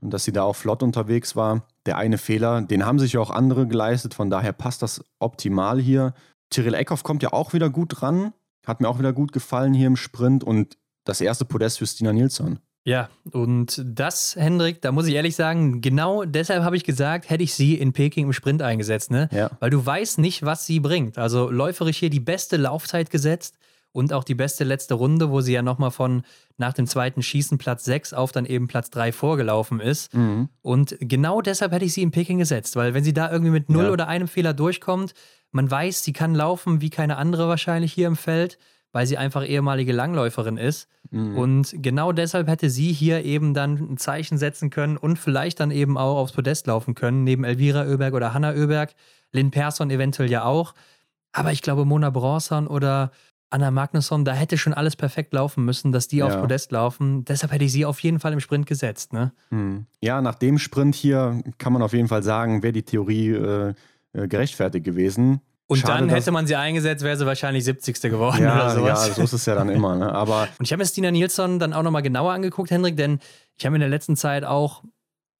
Und 0.00 0.12
dass 0.12 0.24
sie 0.24 0.32
da 0.32 0.42
auch 0.42 0.56
flott 0.56 0.82
unterwegs 0.82 1.36
war. 1.36 1.66
Der 1.86 1.96
eine 1.96 2.18
Fehler, 2.18 2.62
den 2.62 2.84
haben 2.84 2.98
sich 2.98 3.14
ja 3.14 3.20
auch 3.20 3.30
andere 3.30 3.66
geleistet. 3.66 4.14
Von 4.14 4.30
daher 4.30 4.52
passt 4.52 4.82
das 4.82 5.02
optimal 5.18 5.80
hier. 5.80 6.12
Tyrell 6.50 6.74
Eckhoff 6.74 7.02
kommt 7.02 7.22
ja 7.22 7.32
auch 7.32 7.54
wieder 7.54 7.70
gut 7.70 8.02
ran. 8.02 8.32
Hat 8.66 8.80
mir 8.80 8.88
auch 8.88 8.98
wieder 8.98 9.12
gut 9.12 9.32
gefallen 9.32 9.72
hier 9.72 9.86
im 9.86 9.96
Sprint. 9.96 10.44
Und 10.44 10.76
das 11.04 11.20
erste 11.20 11.44
Podest 11.44 11.78
für 11.78 11.86
Stina 11.86 12.12
Nilsson. 12.12 12.58
Ja, 12.86 13.08
und 13.32 13.82
das, 13.84 14.36
Hendrik, 14.36 14.80
da 14.80 14.92
muss 14.92 15.08
ich 15.08 15.14
ehrlich 15.14 15.34
sagen, 15.34 15.80
genau 15.80 16.24
deshalb 16.24 16.62
habe 16.62 16.76
ich 16.76 16.84
gesagt, 16.84 17.28
hätte 17.28 17.42
ich 17.42 17.52
sie 17.52 17.74
in 17.74 17.92
Peking 17.92 18.26
im 18.26 18.32
Sprint 18.32 18.62
eingesetzt, 18.62 19.10
ne? 19.10 19.28
Ja. 19.32 19.50
Weil 19.58 19.70
du 19.70 19.84
weißt 19.84 20.18
nicht, 20.20 20.44
was 20.44 20.66
sie 20.66 20.78
bringt. 20.78 21.18
Also 21.18 21.50
läuferisch 21.50 21.98
hier 21.98 22.10
die 22.10 22.20
beste 22.20 22.56
Laufzeit 22.56 23.10
gesetzt 23.10 23.58
und 23.90 24.12
auch 24.12 24.22
die 24.22 24.36
beste 24.36 24.62
letzte 24.62 24.94
Runde, 24.94 25.30
wo 25.30 25.40
sie 25.40 25.52
ja 25.54 25.62
nochmal 25.62 25.90
von 25.90 26.22
nach 26.58 26.74
dem 26.74 26.86
zweiten 26.86 27.22
Schießen 27.22 27.58
Platz 27.58 27.84
6 27.86 28.12
auf 28.12 28.30
dann 28.30 28.46
eben 28.46 28.68
Platz 28.68 28.90
3 28.90 29.10
vorgelaufen 29.10 29.80
ist. 29.80 30.14
Mhm. 30.14 30.48
Und 30.62 30.96
genau 31.00 31.40
deshalb 31.40 31.72
hätte 31.72 31.86
ich 31.86 31.92
sie 31.92 32.02
in 32.02 32.12
Peking 32.12 32.38
gesetzt, 32.38 32.76
weil 32.76 32.94
wenn 32.94 33.02
sie 33.02 33.14
da 33.14 33.32
irgendwie 33.32 33.50
mit 33.52 33.68
null 33.68 33.86
Ja. 33.86 33.90
oder 33.90 34.06
einem 34.06 34.28
Fehler 34.28 34.54
durchkommt, 34.54 35.12
man 35.50 35.68
weiß, 35.68 36.04
sie 36.04 36.12
kann 36.12 36.36
laufen 36.36 36.80
wie 36.80 36.90
keine 36.90 37.16
andere 37.16 37.48
wahrscheinlich 37.48 37.92
hier 37.92 38.06
im 38.06 38.16
Feld, 38.16 38.58
weil 38.92 39.06
sie 39.06 39.18
einfach 39.18 39.46
ehemalige 39.46 39.92
Langläuferin 39.92 40.56
ist. 40.56 40.88
Mhm. 41.10 41.36
Und 41.36 41.74
genau 41.76 42.12
deshalb 42.12 42.48
hätte 42.48 42.70
sie 42.70 42.92
hier 42.92 43.24
eben 43.24 43.54
dann 43.54 43.74
ein 43.76 43.96
Zeichen 43.98 44.38
setzen 44.38 44.70
können 44.70 44.96
und 44.96 45.18
vielleicht 45.18 45.60
dann 45.60 45.70
eben 45.70 45.98
auch 45.98 46.16
aufs 46.16 46.32
Podest 46.32 46.66
laufen 46.66 46.94
können, 46.94 47.24
neben 47.24 47.44
Elvira 47.44 47.86
Oeberg 47.86 48.14
oder 48.14 48.32
Hanna 48.34 48.52
Oeberg, 48.52 48.94
Lynn 49.32 49.50
Persson 49.50 49.90
eventuell 49.90 50.30
ja 50.30 50.44
auch. 50.44 50.74
Aber 51.32 51.52
ich 51.52 51.62
glaube, 51.62 51.84
Mona 51.84 52.10
Bronson 52.10 52.66
oder 52.66 53.10
Anna 53.50 53.70
Magnusson, 53.70 54.24
da 54.24 54.32
hätte 54.32 54.58
schon 54.58 54.74
alles 54.74 54.96
perfekt 54.96 55.32
laufen 55.32 55.64
müssen, 55.64 55.92
dass 55.92 56.08
die 56.08 56.22
aufs 56.22 56.34
Ja. 56.34 56.40
Podest 56.40 56.72
laufen. 56.72 57.24
Deshalb 57.24 57.52
hätte 57.52 57.64
ich 57.64 57.72
sie 57.72 57.84
auf 57.84 58.00
jeden 58.00 58.18
Fall 58.18 58.32
im 58.32 58.40
Sprint 58.40 58.66
gesetzt. 58.66 59.12
Ne? 59.12 59.32
Mhm. 59.50 59.86
Ja, 60.00 60.20
nach 60.20 60.34
dem 60.34 60.58
Sprint 60.58 60.94
hier 60.94 61.42
kann 61.58 61.72
man 61.72 61.82
auf 61.82 61.92
jeden 61.92 62.08
Fall 62.08 62.22
sagen, 62.22 62.62
wäre 62.62 62.72
die 62.72 62.82
Theorie 62.82 63.30
äh, 63.30 63.74
äh, 64.14 64.26
gerechtfertigt 64.28 64.84
gewesen. 64.84 65.40
Und 65.68 65.78
Schade, 65.78 66.00
dann 66.06 66.08
hätte 66.10 66.30
man 66.30 66.46
sie 66.46 66.54
eingesetzt, 66.54 67.02
wäre 67.02 67.16
sie 67.16 67.26
wahrscheinlich 67.26 67.64
70. 67.64 68.00
geworden 68.02 68.42
ja, 68.42 68.54
oder 68.54 68.64
ja, 68.64 68.70
sowas. 68.96 69.16
so 69.16 69.22
ist 69.22 69.32
es 69.32 69.46
ja 69.46 69.54
dann 69.56 69.68
immer. 69.68 69.96
Ne? 69.96 70.12
Aber 70.12 70.42
Und 70.58 70.64
ich 70.64 70.72
habe 70.72 70.80
mir 70.82 70.86
Stina 70.86 71.10
Nilsson 71.10 71.58
dann 71.58 71.72
auch 71.72 71.82
nochmal 71.82 72.02
genauer 72.02 72.32
angeguckt, 72.32 72.70
Hendrik, 72.70 72.96
denn 72.96 73.18
ich 73.56 73.64
habe 73.64 73.72
mir 73.72 73.76
in 73.76 73.80
der 73.80 73.88
letzten 73.90 74.16
Zeit 74.16 74.44
auch 74.44 74.82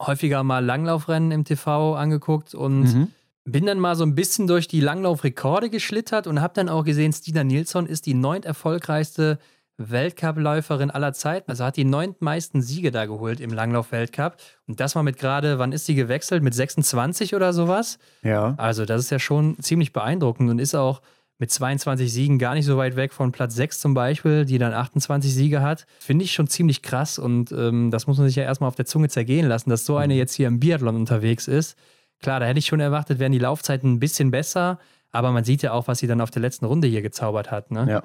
häufiger 0.02 0.42
mal 0.42 0.64
Langlaufrennen 0.64 1.30
im 1.30 1.44
TV 1.44 1.94
angeguckt 1.94 2.54
und 2.54 2.82
Mhm. 2.82 3.08
bin 3.44 3.66
dann 3.66 3.78
mal 3.78 3.94
so 3.94 4.04
ein 4.04 4.14
bisschen 4.16 4.46
durch 4.48 4.66
die 4.68 4.80
Langlaufrekorde 4.80 5.70
geschlittert 5.70 6.26
und 6.26 6.40
habe 6.40 6.54
dann 6.54 6.68
auch 6.68 6.84
gesehen, 6.84 7.12
Stina 7.12 7.44
Nilsson 7.44 7.86
ist 7.86 8.06
die 8.06 8.14
neunt 8.14 8.44
erfolgreichste 8.44 9.38
Weltcup-Läuferin 9.78 10.90
aller 10.90 11.12
Zeiten. 11.12 11.50
Also 11.50 11.64
hat 11.64 11.76
die 11.76 11.84
neuntmeisten 11.84 12.62
Siege 12.62 12.90
da 12.90 13.06
geholt 13.06 13.40
im 13.40 13.50
Langlauf-Weltcup. 13.50 14.36
Und 14.66 14.80
das 14.80 14.94
mal 14.94 15.02
mit 15.02 15.18
gerade, 15.18 15.58
wann 15.58 15.72
ist 15.72 15.86
sie 15.86 15.94
gewechselt? 15.94 16.42
Mit 16.42 16.54
26 16.54 17.34
oder 17.34 17.52
sowas? 17.52 17.98
ja. 18.22 18.54
Also, 18.56 18.84
das 18.84 19.00
ist 19.00 19.10
ja 19.10 19.18
schon 19.18 19.58
ziemlich 19.60 19.92
beeindruckend 19.92 20.50
und 20.50 20.58
ist 20.58 20.74
auch 20.74 21.02
mit 21.38 21.50
22 21.50 22.12
Siegen 22.12 22.38
gar 22.38 22.54
nicht 22.54 22.64
so 22.64 22.76
weit 22.78 22.96
weg 22.96 23.12
von 23.12 23.32
Platz 23.32 23.54
6 23.54 23.80
zum 23.80 23.94
Beispiel, 23.94 24.44
die 24.44 24.58
dann 24.58 24.72
28 24.72 25.32
Siege 25.32 25.60
hat. 25.60 25.86
Finde 25.98 26.24
ich 26.24 26.32
schon 26.32 26.46
ziemlich 26.46 26.82
krass 26.82 27.18
und 27.18 27.52
ähm, 27.52 27.90
das 27.90 28.06
muss 28.06 28.16
man 28.16 28.26
sich 28.26 28.36
ja 28.36 28.44
erstmal 28.44 28.68
auf 28.68 28.76
der 28.76 28.86
Zunge 28.86 29.08
zergehen 29.08 29.46
lassen, 29.46 29.68
dass 29.70 29.84
so 29.84 29.96
eine 29.96 30.14
jetzt 30.14 30.34
hier 30.34 30.48
im 30.48 30.60
Biathlon 30.60 30.96
unterwegs 30.96 31.46
ist. 31.46 31.76
Klar, 32.22 32.40
da 32.40 32.46
hätte 32.46 32.58
ich 32.58 32.66
schon 32.66 32.80
erwartet, 32.80 33.18
wären 33.18 33.32
die 33.32 33.38
Laufzeiten 33.38 33.92
ein 33.92 34.00
bisschen 34.00 34.30
besser, 34.30 34.78
aber 35.16 35.32
man 35.32 35.44
sieht 35.44 35.62
ja 35.62 35.72
auch, 35.72 35.88
was 35.88 35.98
sie 35.98 36.06
dann 36.06 36.20
auf 36.20 36.30
der 36.30 36.42
letzten 36.42 36.66
Runde 36.66 36.86
hier 36.86 37.02
gezaubert 37.02 37.50
hat. 37.50 37.70
Ne? 37.70 37.86
Ja. 37.88 38.02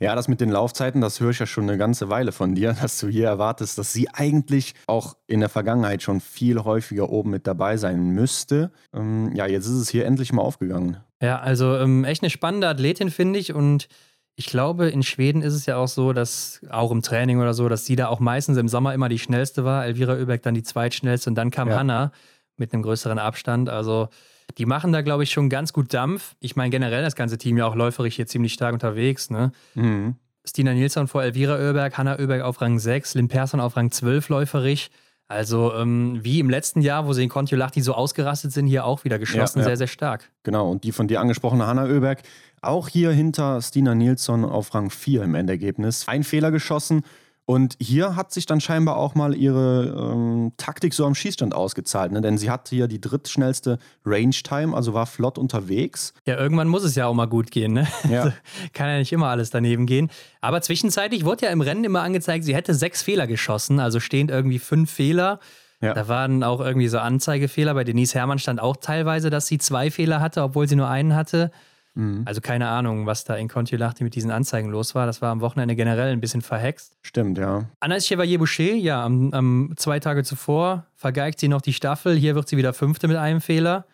ja, 0.00 0.14
das 0.14 0.28
mit 0.28 0.40
den 0.40 0.50
Laufzeiten, 0.50 1.00
das 1.00 1.20
höre 1.20 1.30
ich 1.30 1.38
ja 1.38 1.46
schon 1.46 1.64
eine 1.64 1.78
ganze 1.78 2.08
Weile 2.08 2.32
von 2.32 2.54
dir, 2.54 2.72
dass 2.80 2.98
du 2.98 3.08
hier 3.08 3.28
erwartest, 3.28 3.78
dass 3.78 3.92
sie 3.92 4.08
eigentlich 4.08 4.74
auch 4.86 5.16
in 5.26 5.40
der 5.40 5.48
Vergangenheit 5.48 6.02
schon 6.02 6.20
viel 6.20 6.64
häufiger 6.64 7.10
oben 7.10 7.30
mit 7.30 7.46
dabei 7.46 7.76
sein 7.76 8.00
müsste. 8.10 8.72
Ähm, 8.92 9.32
ja, 9.34 9.46
jetzt 9.46 9.66
ist 9.66 9.72
es 9.72 9.88
hier 9.88 10.06
endlich 10.06 10.32
mal 10.32 10.42
aufgegangen. 10.42 10.96
Ja, 11.20 11.38
also 11.40 11.76
ähm, 11.76 12.04
echt 12.04 12.22
eine 12.22 12.30
spannende 12.30 12.68
Athletin, 12.68 13.10
finde 13.10 13.38
ich. 13.38 13.54
Und 13.54 13.88
ich 14.36 14.46
glaube, 14.46 14.88
in 14.88 15.02
Schweden 15.02 15.42
ist 15.42 15.54
es 15.54 15.66
ja 15.66 15.76
auch 15.76 15.88
so, 15.88 16.12
dass 16.12 16.60
auch 16.70 16.90
im 16.90 17.02
Training 17.02 17.40
oder 17.40 17.54
so, 17.54 17.68
dass 17.68 17.86
sie 17.86 17.96
da 17.96 18.08
auch 18.08 18.20
meistens 18.20 18.56
im 18.58 18.68
Sommer 18.68 18.92
immer 18.94 19.08
die 19.08 19.18
schnellste 19.18 19.64
war. 19.64 19.84
Elvira 19.86 20.14
Oeberg 20.14 20.42
dann 20.42 20.54
die 20.54 20.62
zweitschnellste 20.62 21.30
und 21.30 21.36
dann 21.36 21.50
kam 21.50 21.68
Ja. 21.68 21.78
Hanna 21.78 22.12
mit 22.56 22.72
einem 22.72 22.82
größeren 22.82 23.18
Abstand. 23.18 23.68
Also 23.68 24.08
die 24.58 24.66
machen 24.66 24.92
da, 24.92 25.02
glaube 25.02 25.22
ich, 25.22 25.30
schon 25.30 25.48
ganz 25.48 25.72
gut 25.72 25.92
Dampf. 25.92 26.34
Ich 26.40 26.56
meine, 26.56 26.70
generell 26.70 27.02
das 27.02 27.16
ganze 27.16 27.38
Team 27.38 27.56
ja 27.56 27.66
auch 27.66 27.74
läuferisch 27.74 28.16
hier 28.16 28.26
ziemlich 28.26 28.52
stark 28.52 28.72
unterwegs. 28.72 29.30
Ne? 29.30 29.52
Mhm. 29.74 30.16
Stina 30.46 30.74
Nilsson 30.74 31.08
vor 31.08 31.22
Elvira 31.22 31.54
Oeberg, 31.56 31.96
Hanna 31.96 32.18
Oeberg 32.18 32.42
auf 32.42 32.60
Rang 32.60 32.78
6, 32.78 33.14
Lynn 33.14 33.28
Persson 33.28 33.60
auf 33.60 33.76
Rang 33.76 33.90
12 33.90 34.28
läuferisch. 34.28 34.90
Also 35.26 35.72
ähm, 35.74 36.18
wie 36.22 36.38
im 36.38 36.50
letzten 36.50 36.82
Jahr, 36.82 37.06
wo 37.06 37.14
sie 37.14 37.22
in 37.22 37.30
Kontiolahti 37.30 37.80
so 37.80 37.94
ausgerastet 37.94 38.52
sind, 38.52 38.66
hier 38.66 38.84
auch 38.84 39.04
wieder 39.04 39.18
geschlossen, 39.18 39.60
Ja, 39.60 39.62
ja. 39.64 39.68
sehr, 39.70 39.76
sehr 39.78 39.86
stark. 39.86 40.30
Genau, 40.42 40.70
und 40.70 40.84
die 40.84 40.92
von 40.92 41.08
dir 41.08 41.20
angesprochene 41.20 41.66
Hanna 41.66 41.84
Oeberg, 41.86 42.20
auch 42.60 42.88
hier 42.88 43.10
hinter 43.10 43.60
Stina 43.62 43.94
Nilsson 43.94 44.44
auf 44.44 44.74
Rang 44.74 44.90
4 44.90 45.22
im 45.22 45.34
Endergebnis. 45.34 46.06
Ein 46.08 46.24
Fehler 46.24 46.50
geschossen. 46.50 47.02
Und 47.46 47.76
hier 47.78 48.16
hat 48.16 48.32
sich 48.32 48.46
dann 48.46 48.60
scheinbar 48.60 48.96
auch 48.96 49.14
mal 49.14 49.34
ihre 49.34 50.12
ähm, 50.12 50.52
Taktik 50.56 50.94
so 50.94 51.04
am 51.04 51.14
Schießstand 51.14 51.54
ausgezahlt, 51.54 52.10
ne? 52.10 52.22
denn 52.22 52.38
sie 52.38 52.50
hat 52.50 52.68
hier 52.70 52.88
die 52.88 53.02
drittschnellste 53.02 53.78
Range-Time, 54.06 54.74
also 54.74 54.94
war 54.94 55.04
flott 55.04 55.36
unterwegs. 55.36 56.14
Ja, 56.26 56.38
irgendwann 56.38 56.68
muss 56.68 56.84
es 56.84 56.94
ja 56.94 57.06
auch 57.06 57.12
mal 57.12 57.26
gut 57.26 57.50
gehen, 57.50 57.74
ne? 57.74 57.86
Ja. 58.08 58.32
Kann 58.72 58.88
ja 58.88 58.98
nicht 58.98 59.12
immer 59.12 59.28
alles 59.28 59.50
daneben 59.50 59.84
gehen. 59.84 60.10
Aber 60.40 60.62
zwischenzeitlich 60.62 61.26
wurde 61.26 61.46
ja 61.46 61.52
im 61.52 61.60
Rennen 61.60 61.84
immer 61.84 62.02
angezeigt, 62.02 62.44
sie 62.44 62.54
hätte 62.54 62.72
sechs 62.72 63.02
Fehler 63.02 63.26
geschossen, 63.26 63.78
also 63.78 64.00
stehend 64.00 64.30
irgendwie 64.30 64.58
fünf 64.58 64.90
Fehler. 64.90 65.38
Ja. 65.82 65.92
Da 65.92 66.08
waren 66.08 66.42
auch 66.42 66.60
irgendwie 66.60 66.88
so 66.88 66.98
Anzeigefehler. 66.98 67.74
Bei 67.74 67.84
Denise 67.84 68.14
Herrmann 68.14 68.38
stand 68.38 68.58
auch 68.58 68.78
teilweise, 68.78 69.28
dass 69.28 69.46
sie 69.46 69.58
zwei 69.58 69.90
Fehler 69.90 70.20
hatte, 70.20 70.42
obwohl 70.42 70.66
sie 70.66 70.76
nur 70.76 70.88
einen 70.88 71.14
hatte. 71.14 71.50
Mhm. 71.94 72.22
Also 72.24 72.40
keine 72.40 72.68
Ahnung, 72.68 73.06
was 73.06 73.24
da 73.24 73.36
in 73.36 73.48
Kontiolahti 73.48 74.02
mit 74.04 74.14
diesen 74.14 74.30
Anzeigen 74.30 74.70
los 74.70 74.94
war. 74.94 75.06
Das 75.06 75.22
war 75.22 75.30
am 75.30 75.40
Wochenende 75.40 75.76
generell 75.76 76.12
ein 76.12 76.20
bisschen 76.20 76.42
verhext. 76.42 76.96
Stimmt, 77.02 77.38
ja. 77.38 77.64
Anas 77.80 78.06
Chevalier-Boucher, 78.06 78.74
ja, 78.74 79.04
am, 79.04 79.32
am 79.32 79.72
zwei 79.76 80.00
Tage 80.00 80.24
zuvor 80.24 80.86
vergeigt 80.96 81.38
sie 81.40 81.48
noch 81.48 81.60
die 81.62 81.72
Staffel. 81.72 82.16
Hier 82.16 82.34
wird 82.34 82.48
sie 82.48 82.56
wieder 82.56 82.72
Fünfte 82.72 83.06
mit 83.08 83.16
einem 83.16 83.40
Fehler. 83.40 83.86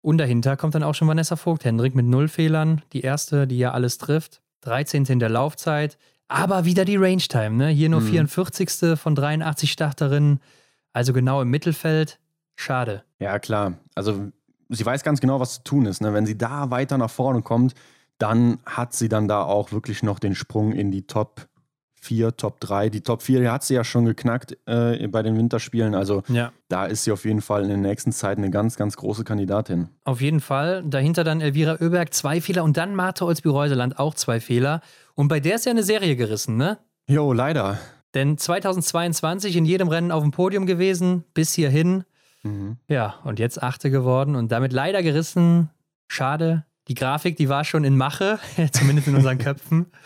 Und 0.00 0.18
dahinter 0.18 0.56
kommt 0.56 0.74
dann 0.76 0.84
auch 0.84 0.94
schon 0.94 1.08
Vanessa 1.08 1.34
Vogt-Hendrik 1.36 1.94
mit 1.96 2.06
null 2.06 2.28
Fehlern. 2.28 2.82
Die 2.92 3.00
erste, 3.00 3.46
die 3.48 3.58
ja 3.58 3.72
alles 3.72 3.98
trifft. 3.98 4.40
13. 4.60 5.04
in 5.06 5.18
der 5.18 5.28
Laufzeit. 5.28 5.98
Aber 6.28 6.64
wieder 6.64 6.84
die 6.84 6.96
Range-Time, 6.96 7.50
ne? 7.56 7.68
Hier 7.68 7.88
nur 7.88 8.00
Mhm. 8.02 8.06
44. 8.28 8.96
von 8.96 9.14
83 9.14 9.72
Starterinnen. 9.72 10.40
Also 10.92 11.12
genau 11.12 11.42
im 11.42 11.48
Mittelfeld. 11.48 12.18
Schade. 12.54 13.02
Ja, 13.18 13.38
klar. 13.38 13.74
Also 13.94 14.28
sie 14.68 14.84
weiß 14.84 15.02
ganz 15.02 15.20
genau, 15.20 15.40
was 15.40 15.54
zu 15.54 15.64
tun 15.64 15.86
ist. 15.86 16.00
Ne? 16.00 16.12
Wenn 16.14 16.26
sie 16.26 16.36
da 16.38 16.70
weiter 16.70 16.98
nach 16.98 17.10
vorne 17.10 17.42
kommt, 17.42 17.74
dann 18.18 18.58
hat 18.66 18.94
sie 18.94 19.08
dann 19.08 19.28
da 19.28 19.42
auch 19.42 19.72
wirklich 19.72 20.02
noch 20.02 20.18
den 20.18 20.34
Sprung 20.34 20.72
in 20.72 20.90
die 20.90 21.02
Top 21.06 21.46
4, 22.00 22.36
Top 22.36 22.60
3. 22.60 22.90
Die 22.90 23.00
Top 23.00 23.22
4 23.22 23.50
hat 23.52 23.64
sie 23.64 23.74
ja 23.74 23.82
schon 23.84 24.04
geknackt 24.04 24.56
äh, 24.66 25.06
bei 25.08 25.22
den 25.22 25.36
Winterspielen. 25.36 25.94
Also 25.94 26.22
Ja. 26.28 26.52
da 26.68 26.86
ist 26.86 27.04
sie 27.04 27.12
auf 27.12 27.24
jeden 27.24 27.40
Fall 27.40 27.62
in 27.62 27.68
der 27.68 27.76
nächsten 27.76 28.12
Zeit 28.12 28.38
eine 28.38 28.50
ganz, 28.50 28.76
ganz 28.76 28.96
große 28.96 29.24
Kandidatin. 29.24 29.88
Auf 30.04 30.20
jeden 30.20 30.40
Fall. 30.40 30.82
Dahinter 30.86 31.24
dann 31.24 31.40
Elvira 31.40 31.76
Oeberg, 31.80 32.14
zwei 32.14 32.40
Fehler 32.40 32.62
und 32.64 32.76
dann 32.76 32.94
Martha 32.94 33.24
Olsby-Reuseland 33.24 33.98
auch 33.98 34.14
zwei 34.14 34.38
Fehler. 34.40 34.80
Und 35.14 35.28
bei 35.28 35.40
der 35.40 35.56
ist 35.56 35.66
ja 35.66 35.72
eine 35.72 35.82
Serie 35.82 36.14
gerissen, 36.16 36.56
ne? 36.56 36.78
Jo, 37.08 37.32
leider. 37.32 37.78
Denn 38.14 38.38
2022 38.38 39.56
in 39.56 39.64
jedem 39.64 39.88
Rennen 39.88 40.12
auf 40.12 40.22
dem 40.22 40.30
Podium 40.30 40.66
gewesen, 40.66 41.24
bis 41.34 41.52
hierhin. 41.52 42.04
Mhm. 42.42 42.76
Ja, 42.88 43.16
und 43.24 43.38
jetzt 43.38 43.62
Achte 43.62 43.90
geworden 43.90 44.36
und 44.36 44.52
damit 44.52 44.72
leider 44.72 45.02
gerissen. 45.02 45.70
Schade. 46.08 46.64
Die 46.88 46.94
Grafik, 46.94 47.36
die 47.36 47.50
war 47.50 47.64
schon 47.64 47.84
in 47.84 47.96
Mache, 47.96 48.38
zumindest 48.72 49.08
in 49.08 49.16
unseren 49.16 49.38
Köpfen. 49.38 49.86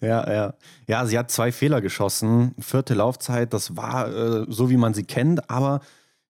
Ja, 0.00 0.32
ja. 0.32 0.54
Ja, 0.86 1.06
sie 1.06 1.18
hat 1.18 1.28
zwei 1.30 1.50
Fehler 1.50 1.80
geschossen. 1.80 2.54
Vierte 2.60 2.94
Laufzeit, 2.94 3.52
das 3.52 3.76
war 3.76 4.06
äh, 4.08 4.46
so, 4.48 4.70
wie 4.70 4.76
man 4.76 4.94
sie 4.94 5.02
kennt, 5.02 5.50
aber 5.50 5.80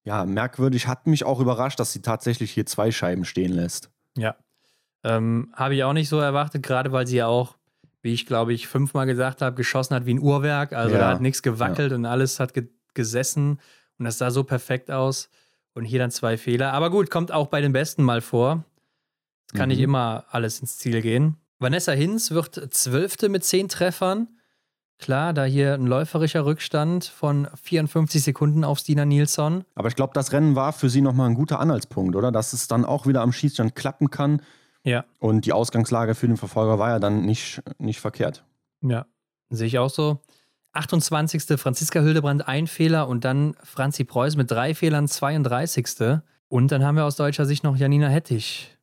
ja, 0.04 0.24
merkwürdig 0.24 0.86
hat 0.86 1.06
mich 1.06 1.24
auch 1.24 1.38
überrascht, 1.38 1.78
dass 1.78 1.92
sie 1.92 2.00
tatsächlich 2.00 2.50
hier 2.50 2.64
zwei 2.64 2.90
Scheiben 2.90 3.26
stehen 3.26 3.52
lässt. 3.52 3.90
Ja. 4.16 4.36
Ähm, 5.04 5.52
habe 5.54 5.74
ich 5.74 5.84
auch 5.84 5.92
nicht 5.92 6.08
so 6.08 6.18
erwartet, 6.18 6.62
gerade 6.62 6.92
weil 6.92 7.06
sie 7.06 7.18
ja 7.18 7.26
auch, 7.26 7.58
wie 8.00 8.14
ich 8.14 8.24
glaube 8.24 8.54
ich 8.54 8.68
fünfmal 8.68 9.04
gesagt 9.04 9.42
habe, 9.42 9.54
geschossen 9.54 9.94
hat 9.94 10.06
wie 10.06 10.14
ein 10.14 10.20
Uhrwerk. 10.20 10.72
Also 10.72 10.94
Ja, 10.94 11.00
da 11.00 11.08
hat 11.10 11.20
nichts 11.20 11.42
gewackelt 11.42 11.92
und 11.92 12.06
alles 12.06 12.40
hat 12.40 12.54
ge 12.54 12.68
gesessen 12.94 13.60
und 13.98 14.04
das 14.04 14.18
sah 14.18 14.30
so 14.30 14.44
perfekt 14.44 14.90
aus. 14.90 15.28
Und 15.74 15.84
hier 15.84 15.98
dann 16.00 16.10
zwei 16.10 16.36
Fehler. 16.36 16.72
Aber 16.72 16.90
gut, 16.90 17.08
kommt 17.10 17.30
auch 17.30 17.46
bei 17.48 17.60
den 17.60 17.72
Besten 17.72 18.02
mal 18.02 18.20
vor. 18.20 18.64
Es 19.46 19.54
kann 19.56 19.68
nicht 19.68 19.78
Mhm. 19.78 19.84
immer 19.84 20.24
alles 20.30 20.60
ins 20.60 20.76
Ziel 20.78 21.00
gehen. 21.02 21.36
Vanessa 21.60 21.92
Hinz 21.92 22.30
wird 22.32 22.72
Zwölfte 22.74 23.28
mit 23.28 23.44
zehn 23.44 23.68
Treffern. 23.68 24.28
Klar, 24.98 25.32
da 25.32 25.44
hier 25.44 25.74
ein 25.74 25.86
läuferischer 25.86 26.44
Rückstand 26.44 27.04
von 27.04 27.46
54 27.62 28.22
Sekunden 28.22 28.64
auf 28.64 28.80
Stina 28.80 29.04
Nilsson. 29.04 29.64
Aber 29.76 29.86
ich 29.88 29.94
glaube, 29.94 30.12
das 30.14 30.32
Rennen 30.32 30.56
war 30.56 30.72
für 30.72 30.90
sie 30.90 31.00
nochmal 31.00 31.28
ein 31.28 31.34
guter 31.36 31.60
Anhaltspunkt, 31.60 32.16
oder? 32.16 32.32
Dass 32.32 32.52
es 32.52 32.66
dann 32.66 32.84
auch 32.84 33.06
wieder 33.06 33.22
am 33.22 33.32
Schießstand 33.32 33.76
klappen 33.76 34.10
kann. 34.10 34.42
Ja. 34.82 35.04
Und 35.20 35.46
die 35.46 35.52
Ausgangslage 35.52 36.16
für 36.16 36.26
den 36.26 36.36
Verfolger 36.36 36.80
war 36.80 36.90
ja 36.90 36.98
dann 36.98 37.22
nicht, 37.22 37.62
nicht 37.78 38.00
verkehrt. 38.00 38.44
Ja, 38.80 39.06
sehe 39.50 39.68
ich 39.68 39.78
auch 39.78 39.90
so. 39.90 40.20
28. 40.78 41.58
Franziska 41.60 42.00
Hildebrand 42.00 42.46
ein 42.48 42.66
Fehler 42.66 43.08
und 43.08 43.24
dann 43.24 43.54
Franzi 43.62 44.04
Preuß 44.04 44.36
mit 44.36 44.50
drei 44.50 44.74
Fehlern 44.74 45.08
32. 45.08 46.20
Und 46.48 46.72
dann 46.72 46.84
haben 46.84 46.96
wir 46.96 47.04
aus 47.04 47.16
deutscher 47.16 47.44
Sicht 47.46 47.64
noch 47.64 47.76
Janina 47.76 48.08
Hettich 48.08 48.78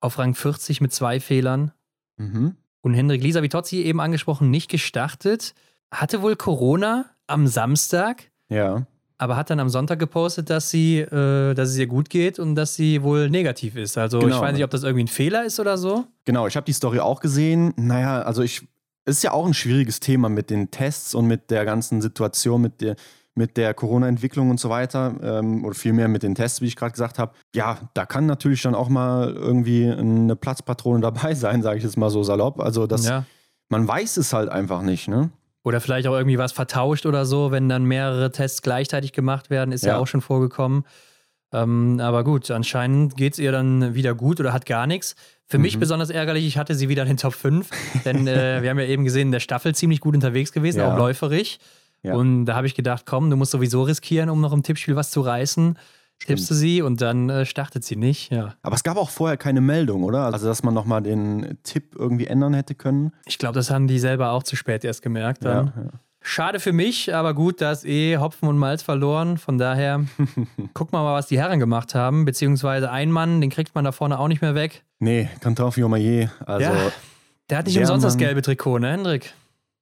auf 0.00 0.18
Rang 0.18 0.34
40 0.34 0.80
mit 0.80 0.92
zwei 0.92 1.20
Fehlern. 1.20 1.72
Mhm. 2.16 2.56
Und 2.80 2.94
Hendrik 2.94 3.22
Lisa 3.22 3.42
Vitozzi, 3.42 3.82
eben 3.82 4.00
angesprochen, 4.00 4.50
nicht 4.50 4.70
gestartet. 4.70 5.54
Hatte 5.90 6.22
wohl 6.22 6.36
Corona 6.36 7.06
am 7.26 7.46
Samstag, 7.46 8.30
Ja. 8.48 8.86
aber 9.18 9.36
hat 9.36 9.50
dann 9.50 9.60
am 9.60 9.68
Sonntag 9.68 9.98
gepostet, 9.98 10.48
dass, 10.50 10.70
sie, 10.70 11.00
äh, 11.00 11.54
dass 11.54 11.70
es 11.70 11.76
ihr 11.78 11.86
gut 11.86 12.08
geht 12.10 12.38
und 12.38 12.54
dass 12.54 12.74
sie 12.74 13.02
wohl 13.02 13.28
negativ 13.30 13.76
ist. 13.76 13.98
Also 13.98 14.18
ich 14.18 14.24
Genau. 14.26 14.40
weiß 14.40 14.54
nicht, 14.54 14.64
ob 14.64 14.70
das 14.70 14.82
irgendwie 14.82 15.04
ein 15.04 15.08
Fehler 15.08 15.44
ist 15.44 15.60
oder 15.60 15.76
so. 15.76 16.06
Genau, 16.24 16.46
ich 16.46 16.56
habe 16.56 16.64
die 16.64 16.72
Story 16.72 17.00
auch 17.00 17.20
gesehen. 17.20 17.74
Naja, 17.76 18.22
also 18.22 18.42
ich, 18.42 18.66
es 19.08 19.18
ist 19.18 19.22
ja 19.22 19.32
auch 19.32 19.46
ein 19.46 19.54
schwieriges 19.54 20.00
Thema 20.00 20.28
mit 20.28 20.50
den 20.50 20.70
Tests 20.70 21.14
und 21.14 21.26
mit 21.26 21.50
der 21.50 21.64
ganzen 21.64 22.00
Situation, 22.02 22.60
mit 22.60 22.80
der, 22.80 22.96
mit 23.34 23.56
der 23.56 23.72
Corona-Entwicklung 23.72 24.50
und 24.50 24.60
so 24.60 24.68
weiter. 24.68 25.14
Ähm, 25.22 25.64
oder 25.64 25.74
vielmehr 25.74 26.08
mit 26.08 26.22
den 26.22 26.34
Tests, 26.34 26.60
wie 26.60 26.66
ich 26.66 26.76
gerade 26.76 26.92
gesagt 26.92 27.18
habe. 27.18 27.32
Ja, 27.54 27.78
da 27.94 28.04
kann 28.06 28.26
natürlich 28.26 28.62
dann 28.62 28.74
auch 28.74 28.88
mal 28.88 29.32
irgendwie 29.32 29.88
eine 29.90 30.36
Platzpatrone 30.36 31.00
dabei 31.02 31.34
sein, 31.34 31.62
sage 31.62 31.78
ich 31.78 31.84
jetzt 31.84 31.96
mal 31.96 32.10
so 32.10 32.22
salopp. 32.22 32.60
Also 32.60 32.86
das, 32.86 33.06
Ja. 33.06 33.24
man 33.68 33.86
weiß 33.86 34.16
es 34.18 34.32
halt 34.32 34.48
einfach 34.48 34.82
nicht, 34.82 35.08
ne? 35.08 35.30
Oder 35.64 35.80
vielleicht 35.80 36.06
auch 36.06 36.14
irgendwie 36.16 36.38
was 36.38 36.52
vertauscht 36.52 37.04
oder 37.04 37.26
so, 37.26 37.50
wenn 37.50 37.68
dann 37.68 37.84
mehrere 37.84 38.30
Tests 38.32 38.62
gleichzeitig 38.62 39.12
gemacht 39.12 39.50
werden, 39.50 39.72
ist 39.72 39.84
ja, 39.84 39.94
Ja. 39.94 39.98
auch 39.98 40.06
schon 40.06 40.20
vorgekommen. 40.22 40.84
Ähm, 41.52 41.98
aber 42.00 42.24
gut, 42.24 42.50
anscheinend 42.50 43.16
geht 43.16 43.32
es 43.34 43.38
ihr 43.38 43.52
dann 43.52 43.94
wieder 43.94 44.14
gut 44.14 44.38
oder 44.40 44.52
hat 44.52 44.66
gar 44.66 44.86
nichts. 44.86 45.14
Für 45.46 45.58
mich 45.58 45.76
Mhm. 45.76 45.80
besonders 45.80 46.10
ärgerlich, 46.10 46.46
ich 46.46 46.58
hatte 46.58 46.74
sie 46.74 46.88
wieder 46.90 47.02
in 47.02 47.08
den 47.08 47.16
Top 47.16 47.32
5, 47.34 47.70
denn 48.04 48.26
äh, 48.26 48.60
wir 48.62 48.68
haben 48.70 48.78
ja 48.78 48.84
eben 48.84 49.04
gesehen, 49.04 49.28
in 49.28 49.32
der 49.32 49.40
Staffel 49.40 49.74
ziemlich 49.74 50.00
gut 50.00 50.14
unterwegs 50.14 50.52
gewesen, 50.52 50.80
Ja. 50.80 50.92
auch 50.92 50.98
läuferig. 50.98 51.58
Ja. 52.02 52.14
Und 52.14 52.44
da 52.44 52.54
habe 52.54 52.66
ich 52.66 52.74
gedacht, 52.74 53.04
komm, 53.06 53.28
du 53.30 53.36
musst 53.36 53.50
sowieso 53.52 53.82
riskieren, 53.82 54.28
um 54.30 54.40
noch 54.40 54.52
im 54.52 54.62
Tippspiel 54.62 54.94
was 54.94 55.10
zu 55.10 55.20
reißen. 55.22 55.78
Tippst 56.26 56.50
du 56.50 56.54
sie 56.54 56.82
und 56.82 57.00
dann 57.00 57.30
äh, 57.30 57.46
startet 57.46 57.84
sie 57.84 57.94
nicht. 57.96 58.32
Ja. 58.32 58.54
Aber 58.62 58.74
es 58.74 58.82
gab 58.82 58.96
auch 58.96 59.08
vorher 59.08 59.36
keine 59.36 59.60
Meldung, 59.60 60.02
oder? 60.02 60.26
Also, 60.32 60.48
dass 60.48 60.64
man 60.64 60.74
nochmal 60.74 61.00
den 61.00 61.58
Tipp 61.62 61.94
irgendwie 61.96 62.26
ändern 62.26 62.54
hätte 62.54 62.74
können. 62.74 63.12
Ich 63.24 63.38
glaube, 63.38 63.54
das 63.54 63.70
haben 63.70 63.86
die 63.86 64.00
selber 64.00 64.32
auch 64.32 64.42
zu 64.42 64.56
spät 64.56 64.84
erst 64.84 65.00
gemerkt. 65.02 65.44
Dann. 65.44 65.66
Ja, 65.76 65.82
ja. 65.84 65.90
Schade 66.28 66.60
für 66.60 66.72
mich, 66.72 67.14
aber 67.14 67.32
gut, 67.32 67.60
da 67.60 67.72
ist 67.72 67.84
eh 67.86 68.18
Hopfen 68.18 68.48
und 68.48 68.58
Malz 68.58 68.82
verloren. 68.82 69.38
Von 69.38 69.56
daher 69.58 70.04
gucken 70.74 70.92
wir 70.92 71.02
mal, 71.02 71.14
was 71.14 71.26
die 71.28 71.38
Herren 71.38 71.58
gemacht 71.58 71.94
haben. 71.94 72.24
Beziehungsweise 72.24 72.90
ein 72.90 73.10
Mann, 73.10 73.40
den 73.40 73.50
kriegt 73.50 73.74
man 73.74 73.84
da 73.84 73.92
vorne 73.92 74.18
auch 74.18 74.28
nicht 74.28 74.42
mehr 74.42 74.54
weg. 74.54 74.84
Nee, 74.98 75.28
Canton 75.40 75.72
Fiomayer. 75.72 76.30
Also, 76.44 76.70
Ja. 76.70 76.74
Der 77.50 77.58
hat 77.58 77.64
nicht 77.66 77.76
Der 77.76 77.84
umsonst 77.84 78.04
das 78.04 78.12
Mann- 78.14 78.18
gelbe 78.18 78.42
Trikot, 78.42 78.78
ne, 78.78 78.90
Hendrik? 78.92 79.32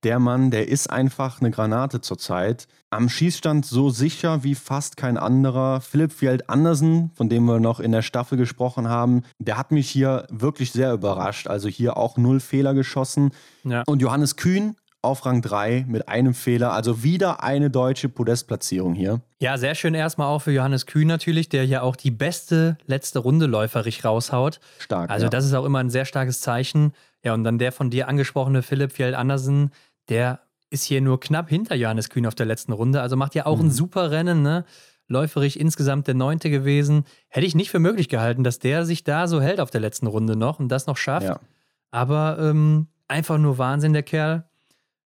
der 0.05 0.21
Mann, 0.21 0.53
der 0.53 0.69
ist 0.69 0.89
einfach 0.89 1.41
eine 1.41 1.51
Granate 1.51 2.01
zurzeit. 2.01 2.69
Am 2.91 3.09
Schießstand 3.09 3.67
so 3.67 3.91
sicher 3.91 4.45
wie 4.45 4.55
fast 4.55 4.97
kein 4.97 5.17
anderer. 5.17 5.81
Philipp 5.81 6.13
Fjeld 6.13 6.49
Andersen, 6.49 7.11
von 7.17 7.29
dem 7.29 7.45
wir 7.47 7.59
noch 7.59 7.81
in 7.81 7.91
der 7.91 8.03
Staffel 8.03 8.39
gesprochen 8.39 8.89
haben, 8.89 9.25
der 9.41 9.59
hat 9.59 9.73
mich 9.73 9.91
hier 9.91 10.29
wirklich 10.31 10.71
sehr 10.71 10.93
überrascht. 10.93 11.49
Also 11.49 11.69
hier 11.69 11.97
auch 11.97 12.19
null 12.19 12.39
Fehler 12.39 12.73
geschossen. 12.73 13.33
Ja. 13.65 13.83
Und 13.87 14.01
Johannes 14.01 14.37
Kühn 14.37 14.77
auf 15.03 15.25
Rang 15.25 15.41
3 15.43 15.85
mit 15.89 16.09
einem 16.09 16.35
Fehler. 16.35 16.73
Also 16.73 17.03
wieder 17.03 17.43
eine 17.43 17.71
deutsche 17.71 18.09
Podestplatzierung 18.09 18.95
hier. 18.95 19.21
Ja, 19.41 19.57
sehr 19.57 19.75
schön 19.75 19.95
erstmal 19.95 20.27
auch 20.29 20.41
für 20.41 20.51
Johannes 20.53 20.87
Kühn 20.87 21.07
natürlich, 21.07 21.49
der 21.49 21.65
ja 21.65 21.83
auch 21.83 21.95
die 21.97 22.11
beste 22.11 22.77
letzte 22.87 23.21
Runde 23.21 23.47
läuferig 23.47 24.05
raushaut. 24.05 24.59
Stark. 24.79 25.11
Also 25.11 25.27
ja. 25.27 25.31
das 25.31 25.45
ist 25.45 25.55
auch 25.55 25.65
immer 25.65 25.79
ein 25.79 25.91
sehr 25.91 26.05
starkes 26.07 26.41
Zeichen. 26.41 26.93
Ja, 27.25 27.35
und 27.35 27.45
dann 27.45 27.59
der 27.59 27.73
von 27.73 27.91
dir 27.91 28.09
angesprochene 28.09 28.63
Philipp 28.63 28.93
Fjell 28.93 29.15
Andersen, 29.15 29.71
der 30.09 30.41
ist 30.71 30.83
hier 30.85 31.01
nur 31.01 31.21
knapp 31.21 31.49
hinter 31.49 31.77
Johannes 31.77 32.11
Kühn 32.11 32.27
auf 32.27 32.35
der 32.35 32.47
letzten 32.47 32.73
Runde. 32.73 33.01
Also 33.01 33.17
macht 33.17 33.35
ja 33.37 33.47
auch 33.47 33.61
ein 33.61 33.67
Mhm. 33.67 33.71
super 33.71 34.11
Rennen, 34.11 34.43
ne? 34.43 34.65
Läuferig 35.09 35.61
insgesamt 35.61 36.09
der 36.09 36.15
Neunte 36.15 36.51
gewesen. 36.51 37.05
Hätte 37.29 37.47
ich 37.47 37.55
nicht 37.55 37.71
für 37.71 37.79
möglich 37.79 38.09
gehalten, 38.09 38.43
dass 38.43 38.59
der 38.59 38.85
sich 38.85 39.05
da 39.05 39.29
so 39.29 39.41
hält 39.41 39.61
auf 39.61 39.71
der 39.71 39.81
letzten 39.81 40.09
Runde 40.09 40.35
noch 40.35 40.59
und 40.59 40.69
das 40.69 40.89
noch 40.89 40.97
schafft. 40.97 41.29
Ja. 41.29 41.39
Aber 41.93 42.39
ähm, 42.41 42.89
einfach 43.07 43.39
nur 43.39 43.59
Wahnsinn, 43.59 43.93
der 43.93 44.03
Kerl. 44.03 44.46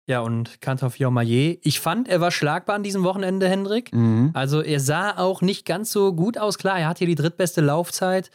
Ja, 0.09 0.21
und 0.21 0.63
Kantor 0.63 0.89
Fiormaillet. 0.91 1.61
Ich 1.63 1.81
fand, 1.81 2.09
er 2.09 2.21
war 2.23 2.31
schlagbar 2.31 2.77
an 2.77 2.83
diesem 2.83 3.05
Wochenende, 3.05 3.47
Hendrik. 3.47 3.93
Mhm. 3.95 4.31
Also 4.33 4.63
er 4.63 4.81
sah 4.81 5.19
auch 5.19 5.43
nicht 5.43 5.67
ganz 5.67 5.91
so 5.93 6.15
gut 6.15 6.39
aus. 6.39 6.57
Klar, 6.57 6.79
er 6.79 6.89
hat 6.89 6.97
hier 6.99 7.07
die 7.07 7.15
drittbeste 7.15 7.61
Laufzeit. 7.61 8.31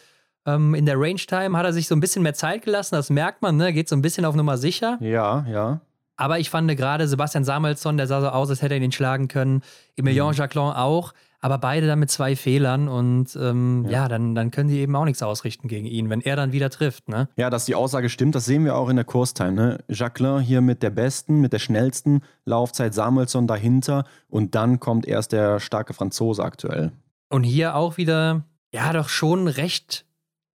Ähm, 0.46 0.76
in 0.76 0.86
der 0.86 1.00
Range 1.00 1.16
Time 1.16 1.58
hat 1.58 1.66
er 1.66 1.74
sich 1.74 1.88
so 1.88 1.96
ein 1.96 2.00
bisschen 2.00 2.22
mehr 2.22 2.36
Zeit 2.36 2.64
gelassen. 2.64 2.94
Das 2.94 3.10
merkt 3.10 3.42
man, 3.42 3.58
ne? 3.58 3.74
Geht 3.74 3.90
so 3.90 3.96
ein 3.96 4.04
bisschen 4.04 4.24
auf 4.24 4.36
Nummer 4.36 4.58
sicher. 4.60 4.98
Ja, 5.02 5.46
ja. 5.50 5.82
Aber 6.16 6.38
ich 6.38 6.52
fand 6.52 6.70
gerade 6.78 7.08
Sebastian 7.08 7.44
Samuelsson, 7.44 7.98
der 7.98 8.06
sah 8.06 8.22
so 8.22 8.30
aus, 8.30 8.52
als 8.52 8.62
hätte 8.62 8.76
er 8.76 8.80
ihn 8.82 8.92
schlagen 8.92 9.28
können. 9.28 9.64
Emilien 9.96 10.28
Mhm. 10.28 10.34
Jacquelin 10.34 10.74
auch. 10.74 11.14
Aber 11.44 11.58
beide 11.58 11.88
dann 11.88 12.00
mit 12.00 12.10
zwei 12.10 12.38
Fehlern. 12.38 12.88
Und 12.88 13.36
ähm, 13.36 13.84
ja, 13.86 14.04
Ja. 14.04 14.08
dann, 14.08 14.34
dann 14.34 14.50
können 14.50 14.70
die 14.70 14.80
eben 14.80 14.96
auch 14.96 15.04
nichts 15.04 15.22
ausrichten 15.22 15.68
gegen 15.68 15.86
ihn, 15.86 16.10
wenn 16.10 16.22
er 16.22 16.38
dann 16.38 16.54
wieder 16.54 16.70
trifft, 16.70 17.10
ne? 17.10 17.28
Ja, 17.36 17.50
dass 17.50 17.66
die 17.66 17.76
Aussage 17.76 18.08
stimmt, 18.08 18.34
das 18.34 18.46
sehen 18.46 18.64
wir 18.64 18.76
auch 18.78 18.88
in 18.88 18.96
der 18.96 19.04
Kurstime. 19.04 19.52
Ne? 19.52 19.80
Jacqueline 19.90 20.40
hier 20.40 20.62
mit 20.62 20.82
der 20.82 20.90
besten, 20.90 21.42
mit 21.42 21.52
der 21.52 21.60
schnellsten 21.60 22.22
Laufzeit, 22.46 22.94
Samuelsson 22.94 23.46
dahinter 23.46 24.06
und 24.30 24.56
dann 24.56 24.80
kommt 24.80 25.06
erst 25.06 25.34
der 25.34 25.60
starke 25.60 25.94
Franzose 25.94 26.42
aktuell. 26.42 26.94
Und 27.30 27.44
hier 27.44 27.76
auch 27.76 27.98
wieder, 27.98 28.44
ja, 28.74 28.94
doch 28.94 29.10
schon 29.10 29.50
recht 29.50 30.06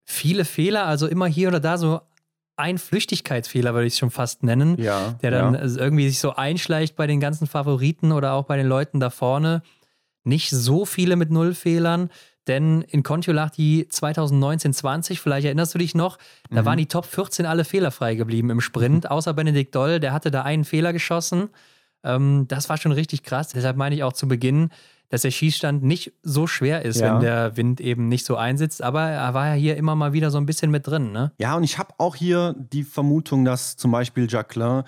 viele 0.05 0.47
Fehler. 0.47 0.86
Also 0.86 1.07
immer 1.07 1.26
hier 1.26 1.49
oder 1.49 1.61
da 1.61 1.76
so 1.76 2.01
ein 2.57 2.78
Flüchtigkeitsfehler, 2.78 3.74
würde 3.74 3.86
ich 3.86 3.93
es 3.93 3.99
schon 3.99 4.11
fast 4.11 4.43
nennen. 4.43 4.80
Ja. 4.80 5.16
der 5.22 5.30
dann 5.30 5.55
ja. 5.55 5.61
irgendwie 5.61 6.09
sich 6.09 6.18
so 6.18 6.34
einschleicht 6.34 6.97
bei 6.97 7.07
den 7.07 7.20
ganzen 7.20 7.47
Favoriten 7.47 8.11
oder 8.11 8.32
auch 8.32 8.45
bei 8.47 8.57
den 8.57 8.66
Leuten 8.66 9.01
da 9.01 9.11
vorne. 9.11 9.62
Nicht 10.29 10.51
so 10.51 10.85
viele 10.85 11.16
mit 11.16 11.31
Nullfehlern, 11.31 12.11
denn 12.47 12.83
in 12.83 13.03
Kontiolach 13.03 13.51
die 13.51 13.87
2019-20, 13.91 15.18
vielleicht 15.20 15.47
erinnerst 15.47 15.74
du 15.74 15.79
dich 15.79 15.95
noch, 15.95 16.18
da 16.51 16.62
Mhm. 16.62 16.66
waren 16.66 16.79
die 16.79 16.87
Top 16.87 17.05
14 17.07 17.47
alle 17.47 17.64
fehlerfrei 17.64 18.14
geblieben 18.14 18.51
im 18.51 18.61
Sprint, 18.61 19.11
außer 19.11 19.35
Benedikt 19.35 19.74
Doll, 19.74 20.01
der 20.01 20.12
hatte 20.12 20.31
da 20.31 20.43
einen 20.43 20.64
Fehler 20.64 20.93
geschossen. 20.93 21.49
Ähm, 22.05 22.47
das 22.49 22.68
war 22.68 22.76
schon 22.76 22.93
richtig 22.93 23.22
krass. 23.22 23.49
Deshalb 23.49 23.76
meine 23.76 23.95
ich 23.95 24.03
auch 24.05 24.12
zu 24.12 24.29
Beginn, 24.29 24.70
dass 25.11 25.22
der 25.22 25.31
Schießstand 25.31 25.83
nicht 25.83 26.12
so 26.22 26.47
schwer 26.47 26.83
ist, 26.85 27.01
Ja. 27.01 27.14
wenn 27.14 27.20
der 27.20 27.57
Wind 27.57 27.81
eben 27.81 28.09
nicht 28.09 28.24
so 28.26 28.37
einsitzt. 28.37 28.83
Aber 28.83 29.03
er 29.03 29.35
war 29.35 29.49
ja 29.49 29.55
hier 29.55 29.76
immer 29.76 29.95
mal 29.97 30.12
wieder 30.12 30.31
so 30.31 30.39
ein 30.39 30.47
bisschen 30.47 30.70
mit 30.70 30.87
drin, 30.87 31.12
ne? 31.12 31.33
Ja, 31.39 31.55
und 31.57 31.64
ich 31.64 31.79
habe 31.79 31.95
auch 31.99 32.14
hier 32.14 32.55
die 32.59 32.85
Vermutung, 32.85 33.45
dass 33.45 33.76
zum 33.76 33.91
Beispiel 33.91 34.26
Jacqueline 34.31 34.85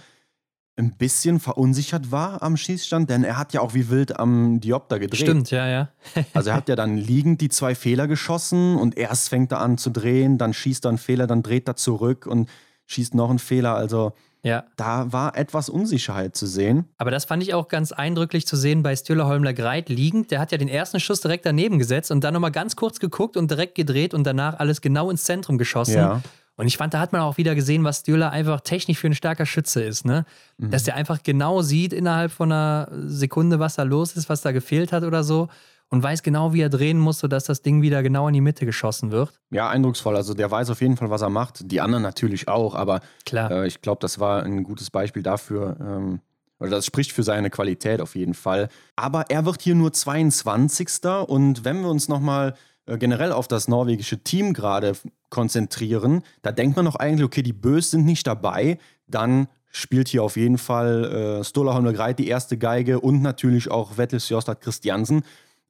ein 0.76 0.96
bisschen 0.96 1.40
verunsichert 1.40 2.10
war 2.10 2.42
am 2.42 2.56
Schießstand, 2.56 3.10
denn 3.10 3.24
er 3.24 3.36
hat 3.36 3.52
ja 3.52 3.60
auch 3.60 3.74
wie 3.74 3.90
wild 3.90 4.18
am 4.18 4.60
Diopter 4.60 4.98
gedreht. 4.98 5.20
Stimmt, 5.20 5.50
ja, 5.50 5.68
ja. 5.68 5.88
also 6.34 6.50
er 6.50 6.56
hat 6.56 6.68
ja 6.68 6.76
dann 6.76 6.96
liegend 6.96 7.40
die 7.40 7.48
zwei 7.48 7.74
Fehler 7.74 8.08
geschossen 8.08 8.76
und 8.76 8.96
erst 8.96 9.28
fängt 9.28 9.52
er 9.52 9.60
an 9.60 9.78
zu 9.78 9.90
drehen, 9.90 10.38
dann 10.38 10.54
schießt 10.54 10.86
er 10.86 10.90
einen 10.90 10.98
Fehler, 10.98 11.26
dann 11.26 11.42
dreht 11.42 11.68
er 11.68 11.76
zurück 11.76 12.26
und 12.26 12.48
schießt 12.86 13.14
noch 13.14 13.30
einen 13.30 13.38
Fehler. 13.38 13.74
Also 13.74 14.14
ja. 14.42 14.64
da 14.76 15.12
war 15.12 15.36
etwas 15.36 15.68
Unsicherheit 15.68 16.34
zu 16.34 16.46
sehen. 16.46 16.86
Aber 16.98 17.10
das 17.10 17.24
fand 17.24 17.42
ich 17.42 17.54
auch 17.54 17.68
ganz 17.68 17.92
eindrücklich 17.92 18.46
zu 18.46 18.56
sehen 18.56 18.82
bei 18.82 18.96
Stühler 18.96 19.26
Holmler 19.26 19.52
Greit 19.52 19.88
liegend. 19.88 20.30
Der 20.30 20.40
hat 20.40 20.50
ja 20.50 20.58
den 20.58 20.68
ersten 20.68 20.98
Schuss 20.98 21.20
direkt 21.20 21.46
daneben 21.46 21.78
gesetzt 21.78 22.10
und 22.10 22.24
dann 22.24 22.34
nochmal 22.34 22.52
ganz 22.52 22.76
kurz 22.76 23.00
geguckt 23.00 23.36
und 23.36 23.50
direkt 23.50 23.74
gedreht 23.74 24.14
und 24.14 24.24
danach 24.24 24.58
alles 24.58 24.80
genau 24.80 25.10
ins 25.10 25.24
Zentrum 25.24 25.58
geschossen. 25.58 25.96
Ja. 25.96 26.22
Und 26.60 26.66
ich 26.66 26.76
fand, 26.76 26.92
da 26.92 27.00
hat 27.00 27.12
man 27.12 27.22
auch 27.22 27.38
wieder 27.38 27.54
gesehen, 27.54 27.84
was 27.84 28.00
Stühler 28.00 28.32
einfach 28.32 28.60
technisch 28.60 28.98
für 28.98 29.06
ein 29.06 29.14
starker 29.14 29.46
Schütze 29.46 29.82
ist. 29.82 30.04
Ne? 30.04 30.26
Mhm. 30.58 30.70
Dass 30.70 30.82
der 30.82 30.94
einfach 30.94 31.22
genau 31.22 31.62
sieht 31.62 31.94
innerhalb 31.94 32.30
von 32.30 32.52
einer 32.52 32.86
Sekunde, 33.06 33.58
was 33.58 33.76
da 33.76 33.82
los 33.82 34.14
ist, 34.14 34.28
was 34.28 34.42
da 34.42 34.52
gefehlt 34.52 34.92
hat 34.92 35.04
oder 35.04 35.24
so. 35.24 35.48
Und 35.88 36.02
weiß 36.02 36.22
genau, 36.22 36.52
wie 36.52 36.60
er 36.60 36.68
drehen 36.68 36.98
muss, 36.98 37.20
sodass 37.20 37.44
das 37.44 37.62
Ding 37.62 37.80
wieder 37.80 38.02
genau 38.02 38.28
in 38.28 38.34
die 38.34 38.42
Mitte 38.42 38.66
geschossen 38.66 39.10
wird. 39.10 39.40
Ja, 39.50 39.70
eindrucksvoll. 39.70 40.14
Also 40.14 40.34
der 40.34 40.50
weiß 40.50 40.68
auf 40.68 40.82
jeden 40.82 40.98
Fall, 40.98 41.08
was 41.08 41.22
er 41.22 41.30
macht. 41.30 41.70
Die 41.72 41.80
anderen 41.80 42.02
natürlich 42.02 42.46
auch, 42.46 42.74
aber 42.74 43.00
Klar. 43.24 43.50
Äh, 43.50 43.66
ich 43.66 43.80
glaube, 43.80 44.00
das 44.02 44.20
war 44.20 44.42
ein 44.42 44.62
gutes 44.62 44.90
Beispiel 44.90 45.22
dafür. 45.22 45.78
Ähm, 45.80 46.20
oder 46.58 46.72
das 46.72 46.84
spricht 46.84 47.12
für 47.12 47.22
seine 47.22 47.48
Qualität 47.48 48.02
auf 48.02 48.14
jeden 48.14 48.34
Fall. 48.34 48.68
Aber 48.96 49.30
er 49.30 49.46
wird 49.46 49.62
hier 49.62 49.74
nur 49.74 49.94
22. 49.94 50.88
Und 51.26 51.64
wenn 51.64 51.80
wir 51.80 51.88
uns 51.88 52.08
nochmal 52.08 52.54
äh, 52.86 52.98
generell 52.98 53.32
auf 53.32 53.48
das 53.48 53.68
norwegische 53.68 54.22
Team 54.22 54.52
gerade 54.52 54.92
konzentrieren, 55.28 56.22
da 56.42 56.52
denkt 56.52 56.76
man 56.76 56.84
doch 56.84 56.96
eigentlich, 56.96 57.24
okay, 57.24 57.42
die 57.42 57.52
Bös 57.52 57.90
sind 57.90 58.04
nicht 58.04 58.26
dabei, 58.26 58.78
dann 59.06 59.48
spielt 59.70 60.08
hier 60.08 60.22
auf 60.24 60.36
jeden 60.36 60.58
Fall 60.58 61.04
äh, 61.40 61.44
Stola 61.44 61.74
Holmgreit 61.74 62.18
die 62.18 62.28
erste 62.28 62.58
Geige 62.58 63.00
und 63.00 63.22
natürlich 63.22 63.70
auch 63.70 63.92
Vettel 63.96 64.20
Sjostad 64.20 64.60
Christiansen. 64.60 65.22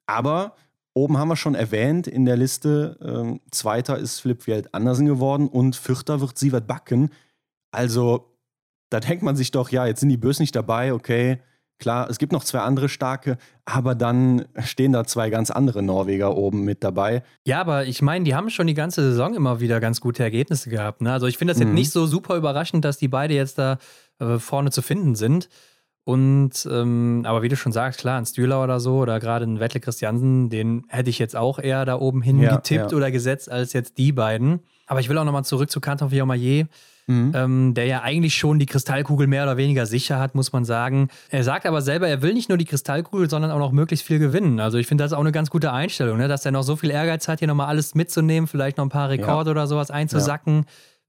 Aber 0.07 0.55
oben 0.93 1.17
haben 1.17 1.27
wir 1.27 1.35
schon 1.35 1.55
erwähnt 1.55 2.07
in 2.07 2.25
der 2.25 2.37
Liste, 2.37 2.97
äh, 2.99 3.39
zweiter 3.51 3.97
ist 3.97 4.19
Philipp 4.19 4.43
Fjeld 4.43 4.73
Andersen 4.73 5.05
geworden 5.05 5.47
und 5.47 5.75
vierter 5.75 6.19
wird 6.19 6.37
Sievert 6.37 6.67
Backen. 6.67 7.11
Also 7.71 8.31
da 8.89 8.99
denkt 8.99 9.23
man 9.23 9.35
sich 9.35 9.51
doch, 9.51 9.69
ja, 9.69 9.85
jetzt 9.85 10.01
sind 10.01 10.09
die 10.09 10.17
Bös 10.17 10.39
nicht 10.39 10.55
dabei, 10.55 10.93
okay, 10.93 11.39
Klar, 11.81 12.11
es 12.11 12.19
gibt 12.19 12.31
noch 12.31 12.43
zwei 12.43 12.59
andere 12.59 12.89
starke, 12.89 13.39
aber 13.65 13.95
dann 13.95 14.45
stehen 14.63 14.91
da 14.93 15.03
zwei 15.03 15.31
ganz 15.31 15.49
andere 15.49 15.81
Norweger 15.81 16.37
oben 16.37 16.63
mit 16.63 16.83
dabei. 16.83 17.23
Ja, 17.43 17.59
aber 17.59 17.85
ich 17.87 18.03
meine, 18.03 18.23
die 18.23 18.35
haben 18.35 18.51
schon 18.51 18.67
die 18.67 18.75
ganze 18.75 19.01
Saison 19.01 19.33
immer 19.33 19.59
wieder 19.61 19.79
ganz 19.79 19.99
gute 19.99 20.21
Ergebnisse 20.21 20.69
gehabt. 20.69 21.01
Ne? 21.01 21.11
Also 21.11 21.25
ich 21.25 21.39
finde 21.39 21.53
das 21.53 21.59
mhm. 21.59 21.69
jetzt 21.69 21.73
nicht 21.73 21.91
so 21.91 22.05
super 22.05 22.35
überraschend, 22.35 22.85
dass 22.85 22.99
die 22.99 23.07
beide 23.07 23.33
jetzt 23.33 23.57
da 23.57 23.79
äh, 24.19 24.37
vorne 24.37 24.69
zu 24.69 24.83
finden 24.83 25.15
sind. 25.15 25.49
Und 26.03 26.67
ähm, 26.69 27.23
aber 27.25 27.43
wie 27.43 27.49
du 27.49 27.55
schon 27.55 27.71
sagst, 27.71 27.99
klar, 27.99 28.17
ein 28.17 28.25
Stühler 28.25 28.63
oder 28.63 28.79
so 28.79 28.97
oder 28.97 29.19
gerade 29.19 29.45
ein 29.45 29.59
Wettle 29.59 29.79
Christiansen, 29.79 30.49
den 30.49 30.83
hätte 30.87 31.09
ich 31.09 31.19
jetzt 31.19 31.35
auch 31.35 31.59
eher 31.59 31.85
da 31.85 31.99
oben 31.99 32.21
hin 32.21 32.39
ja, 32.39 32.55
getippt 32.55 32.91
ja. 32.91 32.97
oder 32.97 33.11
gesetzt 33.11 33.51
als 33.51 33.73
jetzt 33.73 33.97
die 33.97 34.11
beiden. 34.11 34.61
Aber 34.87 34.99
ich 34.99 35.09
will 35.09 35.17
auch 35.17 35.23
nochmal 35.23 35.45
zurück 35.45 35.69
zu 35.69 35.79
Kanton 35.79 36.11
Villamayer 36.11 36.65
mhm. 37.11 37.31
ähm, 37.35 37.73
der 37.73 37.85
ja 37.85 38.01
eigentlich 38.01 38.35
schon 38.35 38.59
die 38.59 38.65
Kristallkugel 38.65 39.27
mehr 39.27 39.43
oder 39.43 39.57
weniger 39.57 39.85
sicher 39.85 40.19
hat, 40.19 40.35
muss 40.35 40.51
man 40.53 40.65
sagen. 40.65 41.09
Er 41.29 41.43
sagt 41.43 41.65
aber 41.65 41.81
selber, 41.81 42.07
er 42.07 42.21
will 42.21 42.33
nicht 42.33 42.49
nur 42.49 42.57
die 42.57 42.65
Kristallkugel, 42.65 43.29
sondern 43.29 43.51
auch 43.51 43.59
noch 43.59 43.71
möglichst 43.71 44.05
viel 44.05 44.19
gewinnen. 44.19 44.59
Also 44.59 44.77
ich 44.77 44.87
finde 44.87 45.03
das 45.03 45.13
auch 45.13 45.19
eine 45.19 45.31
ganz 45.31 45.49
gute 45.49 45.71
Einstellung, 45.71 46.17
ne? 46.17 46.27
dass 46.27 46.45
er 46.45 46.51
noch 46.51 46.63
so 46.63 46.75
viel 46.75 46.91
Ehrgeiz 46.91 47.27
hat, 47.27 47.39
hier 47.39 47.47
nochmal 47.47 47.67
alles 47.67 47.95
mitzunehmen, 47.95 48.47
vielleicht 48.47 48.77
noch 48.77 48.85
ein 48.85 48.89
paar 48.89 49.09
Rekorde 49.09 49.49
ja. 49.49 49.51
oder 49.51 49.67
sowas 49.67 49.91
einzusacken. 49.91 50.57
Ja. 50.57 50.63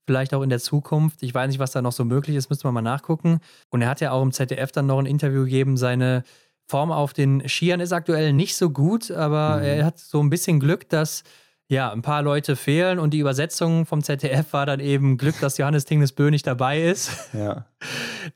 Vielleicht 0.06 0.34
auch 0.34 0.42
in 0.42 0.50
der 0.50 0.58
Zukunft. 0.58 1.22
Ich 1.22 1.34
weiß 1.34 1.48
nicht, 1.48 1.58
was 1.58 1.72
da 1.72 1.82
noch 1.82 1.92
so 1.92 2.04
möglich 2.04 2.36
ist, 2.36 2.50
müsste 2.50 2.66
man 2.66 2.74
mal 2.74 2.82
nachgucken. 2.82 3.40
Und 3.70 3.82
er 3.82 3.88
hat 3.88 4.00
ja 4.00 4.10
auch 4.10 4.22
im 4.22 4.32
ZDF 4.32 4.72
dann 4.72 4.86
noch 4.86 4.98
ein 4.98 5.06
Interview 5.06 5.44
gegeben, 5.44 5.76
seine 5.76 6.24
Form 6.66 6.90
auf 6.90 7.12
den 7.12 7.48
Skiern 7.48 7.80
ist 7.80 7.92
aktuell 7.92 8.32
nicht 8.32 8.56
so 8.56 8.70
gut, 8.70 9.10
aber 9.10 9.58
mhm. 9.58 9.64
er 9.64 9.84
hat 9.84 9.98
so 9.98 10.22
ein 10.22 10.30
bisschen 10.30 10.60
Glück, 10.60 10.88
dass 10.88 11.22
ja, 11.68 11.90
ein 11.90 12.02
paar 12.02 12.22
Leute 12.22 12.54
fehlen 12.54 12.98
und 12.98 13.14
die 13.14 13.18
Übersetzung 13.18 13.86
vom 13.86 14.02
ZDF 14.02 14.52
war 14.52 14.66
dann 14.66 14.80
eben 14.80 15.16
Glück, 15.16 15.40
dass 15.40 15.56
Johannes 15.56 15.86
Tingnesbö 15.86 16.30
nicht 16.30 16.46
dabei 16.46 16.82
ist. 16.82 17.10
Ja. 17.32 17.66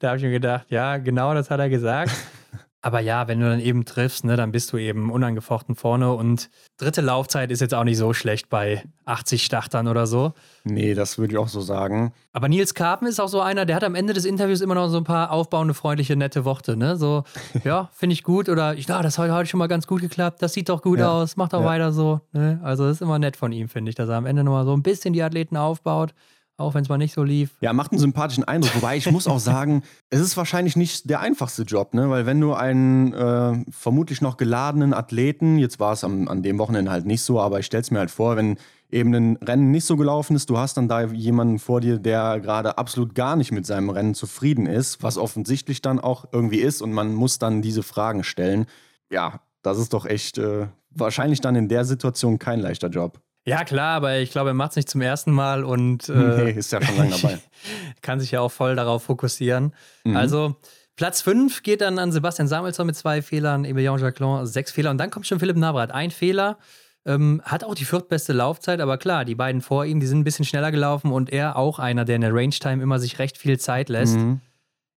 Da 0.01 0.09
habe 0.09 0.17
ich 0.19 0.25
mir 0.25 0.33
gedacht, 0.33 0.67
ja, 0.69 0.97
genau 0.97 1.33
das 1.33 1.49
hat 1.49 1.61
er 1.61 1.69
gesagt. 1.69 2.11
Aber 2.83 3.01
ja, 3.01 3.29
wenn 3.29 3.39
du 3.41 3.49
dann 3.49 3.61
eben 3.61 3.85
triffst, 3.85 4.25
ne, 4.25 4.37
dann 4.37 4.51
bist 4.53 4.73
du 4.73 4.79
eben 4.79 5.11
unangefochten 5.11 5.77
vorne. 5.77 6.12
Und 6.12 6.51
dritte 6.77 7.03
Laufzeit 7.03 7.51
ist 7.53 7.61
jetzt 7.61 7.73
auch 7.73 7.85
nicht 7.85 7.99
so 7.99 8.12
schlecht 8.12 8.49
bei 8.49 8.83
80 9.05 9.45
Startern 9.45 9.87
oder 9.87 10.07
so. 10.07 10.35
Nee, 10.69 10.95
das 10.95 11.17
würde 11.17 11.33
ich 11.33 11.39
auch 11.39 11.47
so 11.47 11.61
sagen. 11.61 12.12
Aber 12.33 12.49
Nils 12.49 12.75
Karpen 12.75 13.07
ist 13.07 13.21
auch 13.21 13.29
so 13.29 13.41
einer, 13.41 13.67
der 13.67 13.77
hat 13.77 13.85
am 13.85 13.95
Ende 13.95 14.12
des 14.14 14.25
Interviews 14.25 14.61
immer 14.61 14.75
noch 14.75 14.89
so 14.89 14.97
ein 14.97 15.05
paar 15.05 15.31
aufbauende, 15.31 15.75
freundliche, 15.75 16.17
nette 16.17 16.45
Worte. 16.45 16.77
Ne? 16.77 16.97
So, 16.97 17.23
ja, 17.64 17.89
finde 17.93 18.14
ich 18.14 18.25
gut. 18.25 18.49
Oder 18.49 18.73
ja, 18.73 19.01
das 19.01 19.17
hat 19.17 19.31
heute 19.31 19.49
schon 19.49 19.59
mal 19.59 19.69
ganz 19.69 19.87
gut 19.87 20.01
geklappt. 20.01 20.43
Das 20.43 20.55
sieht 20.55 20.69
doch 20.69 20.83
gut 20.83 20.99
ja. 20.99 21.09
aus. 21.09 21.37
Macht 21.37 21.53
doch 21.53 21.61
ja. 21.61 21.67
weiter 21.67 21.93
so. 21.93 22.21
Ne? 22.33 22.59
Also, 22.64 22.85
das 22.85 22.97
ist 22.97 23.01
immer 23.01 23.21
nett 23.21 23.37
von 23.37 23.53
ihm, 23.53 23.69
finde 23.69 23.91
ich, 23.91 23.95
dass 23.95 24.09
er 24.09 24.17
am 24.17 24.27
Ende 24.27 24.43
nochmal 24.43 24.64
so 24.64 24.73
ein 24.73 24.83
bisschen 24.83 25.12
die 25.12 25.23
Athleten 25.23 25.57
aufbaut 25.57 26.14
auch 26.59 26.75
wenn 26.75 26.83
es 26.83 26.89
mal 26.89 26.97
nicht 26.97 27.12
so 27.12 27.23
lief. 27.23 27.51
Ja, 27.61 27.73
macht 27.73 27.93
einen 27.93 27.99
sympathischen 27.99 28.45
Eindruck. 28.45 28.75
Wobei 28.77 28.97
ich 28.97 29.11
muss 29.11 29.27
auch 29.29 29.39
sagen, 29.39 29.83
es 30.11 30.21
ist 30.21 30.37
wahrscheinlich 30.37 30.77
nicht 30.77 31.11
der 31.11 31.21
einfachste 31.21 31.62
Job, 31.62 31.93
ne? 31.93 32.09
Weil 32.09 32.25
wenn 32.25 32.41
du 32.41 32.55
einen 32.55 33.12
äh, 33.12 33.64
vermutlich 33.71 34.23
noch 34.23 34.37
geladenen 34.37 34.95
Athleten, 34.95 35.59
jetzt 35.59 35.81
war 35.81 35.93
es 35.93 36.03
an 36.03 36.43
dem 36.43 36.59
Wochenende 36.59 36.91
halt 36.91 37.05
nicht 37.05 37.23
so, 37.23 37.41
aber 37.41 37.59
ich 37.61 37.67
stelle 37.67 37.83
es 37.83 37.91
mir 37.91 37.99
halt 37.99 38.11
vor, 38.11 38.37
wenn 38.37 38.57
eben 38.91 39.14
ein 39.14 39.37
Rennen 39.37 39.70
nicht 39.70 39.84
so 39.84 39.97
gelaufen 39.97 40.37
ist, 40.37 40.51
du 40.51 40.59
hast 40.59 40.76
dann 40.76 40.89
da 40.89 41.03
jemanden 41.05 41.59
vor 41.59 41.80
dir, 41.80 41.99
der 41.99 42.41
gerade 42.41 42.78
absolut 42.78 43.14
gar 43.14 43.37
nicht 43.37 43.53
mit 43.53 43.66
seinem 43.66 43.91
Rennen 43.91 44.14
zufrieden 44.14 44.66
ist, 44.66 45.03
was 45.03 45.18
offensichtlich 45.18 45.82
dann 45.82 45.99
auch 46.01 46.26
irgendwie 46.32 46.61
ist 46.61 46.82
und 46.82 46.93
man 46.93 47.14
muss 47.14 47.39
dann 47.39 47.62
diese 47.62 47.82
Fragen 47.82 48.24
stellen. 48.24 48.66
Ja, 49.11 49.41
das 49.62 49.78
ist 49.78 49.93
doch 49.93 50.07
echt 50.07 50.39
äh, 50.39 50.68
wahrscheinlich 50.91 51.41
dann 51.41 51.57
in 51.57 51.68
der 51.68 51.84
Situation 51.84 52.39
kein 52.39 52.61
leichter 52.61 52.89
Job. 52.89 53.20
Ja, 53.47 53.62
klar, 53.62 53.97
aber 53.97 54.18
ich 54.18 54.32
glaube, 54.32 54.51
er 54.51 54.55
macht 54.55 54.70
es 54.70 54.76
nicht 54.76 54.89
zum 54.89 55.01
ersten 55.01 55.30
Mal 55.30 55.64
und 55.64 56.09
äh, 56.09 56.12
nee, 56.12 56.51
ist 56.53 56.72
ja 56.72 56.82
schon 56.82 56.97
lange 56.97 57.11
dabei. 57.11 57.39
kann 58.03 58.20
sich 58.20 58.32
ja 58.32 58.41
auch 58.41 58.51
voll 58.51 58.76
darauf 58.76 59.05
fokussieren. 59.05 59.72
Mhm. 60.05 60.16
Also 60.16 60.57
Platz 60.97 61.20
5 61.22 61.62
geht 61.62 61.80
dann 61.80 61.99
an 61.99 62.11
Sebastian 62.11 62.49
Samuelsson 62.49 62.87
mit 62.87 62.97
zwei 62.97 63.22
Fehlern, 63.22 63.64
Emilien 63.64 63.99
Jacquelin 63.99 64.47
sechs 64.47 64.72
Fehler 64.72 64.91
und 64.91 64.99
dann 64.99 65.11
kommt 65.11 65.26
schon 65.26 65.39
Philipp 65.39 65.57
Navrat. 65.57 65.93
Ein 65.93 66.11
Fehler, 66.11 66.59
ähm, 67.07 67.40
hat 67.44 67.64
auch 67.64 67.74
die 67.74 67.84
viertbeste 67.84 68.32
Laufzeit, 68.32 68.80
aber 68.80 68.98
klar, 68.98 69.24
die 69.24 69.36
beiden 69.36 69.61
vor 69.61 69.84
ihm, 69.86 70.00
die 70.00 70.07
sind 70.07 70.18
ein 70.18 70.24
bisschen 70.24 70.44
schneller 70.44 70.72
gelaufen 70.72 71.12
und 71.12 71.30
er 71.30 71.57
auch 71.57 71.78
einer, 71.78 72.04
der 72.04 72.16
in 72.16 72.22
der 72.22 72.34
Range-Time 72.34 72.82
immer 72.82 72.98
sich 72.98 73.18
recht 73.18 73.38
viel 73.38 73.59
Zeit 73.59 73.88
lässt. 73.88 74.16
Mhm. 74.16 74.40